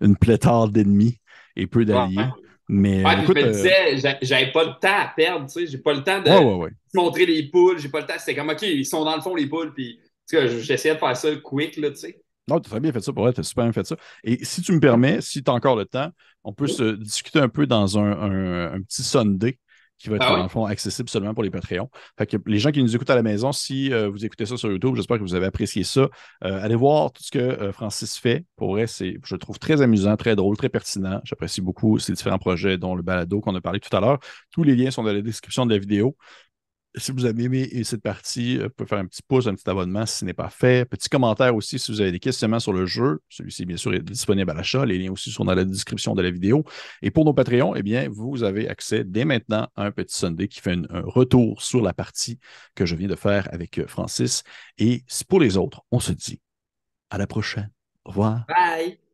une 0.00 0.16
pléthore 0.16 0.68
d'ennemis 0.70 1.20
et 1.56 1.66
peu 1.66 1.84
d'alliés. 1.84 2.34
Ouais. 2.34 2.42
Mais 2.68 3.04
Ouais, 3.04 3.22
écoute, 3.22 3.38
je 3.40 3.46
me 3.46 3.48
euh, 3.48 3.52
disais, 3.52 3.96
j'a- 3.98 4.18
j'avais 4.22 4.52
pas 4.52 4.64
le 4.64 4.72
temps 4.80 4.98
à 4.98 5.12
perdre, 5.16 5.46
tu 5.46 5.52
sais. 5.52 5.66
J'ai 5.66 5.78
pas 5.78 5.94
le 5.94 6.02
temps 6.04 6.22
de 6.22 6.28
ouais, 6.28 6.38
ouais, 6.38 6.54
ouais. 6.54 6.70
montrer 6.94 7.26
les 7.26 7.48
poules. 7.50 7.78
J'ai 7.78 7.88
pas 7.88 8.00
le 8.00 8.06
temps. 8.06 8.14
C'était 8.18 8.34
comme, 8.34 8.50
OK, 8.50 8.62
ils 8.62 8.86
sont 8.86 9.04
dans 9.04 9.16
le 9.16 9.22
fond, 9.22 9.34
les 9.34 9.46
poules. 9.48 9.72
Puis, 9.74 10.00
j'essayais 10.30 10.94
de 10.94 11.00
faire 11.00 11.16
ça 11.16 11.34
quick, 11.36 11.76
là, 11.76 11.90
tu 11.90 11.96
sais. 11.96 12.22
Non, 12.48 12.60
tu 12.60 12.68
as 12.68 12.70
très 12.70 12.80
bien 12.80 12.92
fait 12.92 13.00
ça. 13.00 13.12
Pour 13.12 13.24
vrai, 13.24 13.32
tu 13.32 13.40
as 13.40 13.42
super 13.42 13.64
bien 13.64 13.72
fait 13.72 13.84
ça. 13.86 13.96
Et 14.22 14.44
si 14.44 14.62
tu 14.62 14.72
me 14.72 14.78
permets, 14.80 15.20
si 15.20 15.42
tu 15.42 15.50
as 15.50 15.54
encore 15.54 15.74
le 15.76 15.84
temps, 15.84 16.10
on 16.44 16.52
peut 16.52 16.68
se 16.68 16.94
discuter 16.94 17.40
un 17.40 17.48
peu 17.48 17.66
dans 17.66 17.98
un, 17.98 18.12
un- 18.12 18.72
un 18.74 18.82
petit 18.82 19.02
Sunday 19.02 19.58
qui 19.98 20.08
va 20.08 20.16
être, 20.16 20.24
Ah 20.26 20.32
oui? 20.32 20.36
dans 20.38 20.42
le 20.42 20.48
fond, 20.48 20.64
accessible 20.66 21.08
seulement 21.08 21.34
pour 21.34 21.42
les 21.42 21.50
Patreons. 21.50 21.90
Fait 22.18 22.26
que 22.26 22.36
les 22.46 22.58
gens 22.58 22.70
qui 22.70 22.82
nous 22.82 22.94
écoutent 22.94 23.10
à 23.10 23.14
la 23.14 23.22
maison, 23.22 23.52
si 23.52 23.92
euh, 23.92 24.08
vous 24.08 24.24
écoutez 24.24 24.46
ça 24.46 24.56
sur 24.56 24.70
YouTube, 24.70 24.94
j'espère 24.96 25.16
que 25.18 25.22
vous 25.22 25.34
avez 25.34 25.46
apprécié 25.46 25.84
ça. 25.84 26.02
Euh, 26.44 26.62
allez 26.62 26.74
voir 26.74 27.12
tout 27.12 27.22
ce 27.22 27.30
que 27.30 27.38
euh, 27.38 27.72
Francis 27.72 28.18
fait. 28.18 28.44
Pour 28.56 28.72
vrai, 28.72 28.86
c'est, 28.86 29.18
je 29.24 29.34
le 29.34 29.38
trouve 29.38 29.58
très 29.58 29.82
amusant, 29.82 30.16
très 30.16 30.36
drôle, 30.36 30.56
très 30.56 30.68
pertinent. 30.68 31.20
J'apprécie 31.24 31.60
beaucoup 31.60 31.98
ces 31.98 32.12
différents 32.12 32.38
projets, 32.38 32.78
dont 32.78 32.94
le 32.94 33.02
balado 33.02 33.40
qu'on 33.40 33.54
a 33.54 33.60
parlé 33.60 33.80
tout 33.80 33.94
à 33.96 34.00
l'heure. 34.00 34.18
Tous 34.50 34.62
les 34.62 34.76
liens 34.76 34.90
sont 34.90 35.02
dans 35.02 35.12
la 35.12 35.22
description 35.22 35.66
de 35.66 35.72
la 35.72 35.78
vidéo. 35.78 36.16
Si 36.96 37.12
vous 37.12 37.24
avez 37.24 37.44
aimé 37.44 37.84
cette 37.84 38.02
partie, 38.02 38.58
vous 38.58 38.70
pouvez 38.70 38.88
faire 38.88 38.98
un 38.98 39.06
petit 39.06 39.22
pouce, 39.22 39.46
un 39.46 39.54
petit 39.54 39.68
abonnement 39.68 40.06
si 40.06 40.18
ce 40.18 40.24
n'est 40.24 40.34
pas 40.34 40.48
fait. 40.48 40.88
Petit 40.88 41.08
commentaire 41.08 41.54
aussi 41.54 41.78
si 41.78 41.92
vous 41.92 42.00
avez 42.00 42.12
des 42.12 42.18
questionnements 42.18 42.60
sur 42.60 42.72
le 42.72 42.86
jeu. 42.86 43.20
Celui-ci, 43.28 43.66
bien 43.66 43.76
sûr, 43.76 43.94
est 43.94 44.00
disponible 44.00 44.50
à 44.50 44.54
l'achat. 44.54 44.84
Les 44.86 44.98
liens 44.98 45.12
aussi 45.12 45.30
sont 45.30 45.44
dans 45.44 45.54
la 45.54 45.64
description 45.64 46.14
de 46.14 46.22
la 46.22 46.30
vidéo. 46.30 46.64
Et 47.02 47.10
pour 47.10 47.24
nos 47.24 47.34
Patreons, 47.34 47.74
eh 47.74 47.82
bien, 47.82 48.08
vous 48.10 48.42
avez 48.42 48.68
accès 48.68 49.04
dès 49.04 49.24
maintenant 49.24 49.68
à 49.76 49.84
un 49.84 49.90
petit 49.90 50.16
Sunday 50.16 50.48
qui 50.48 50.60
fait 50.60 50.72
un 50.72 51.02
retour 51.04 51.62
sur 51.62 51.82
la 51.82 51.92
partie 51.92 52.38
que 52.74 52.86
je 52.86 52.96
viens 52.96 53.08
de 53.08 53.16
faire 53.16 53.48
avec 53.52 53.86
Francis. 53.86 54.42
Et 54.78 55.04
pour 55.28 55.40
les 55.40 55.56
autres, 55.56 55.82
on 55.90 56.00
se 56.00 56.12
dit 56.12 56.40
à 57.10 57.18
la 57.18 57.26
prochaine. 57.26 57.70
Au 58.04 58.10
revoir. 58.10 58.44
Bye. 58.48 59.05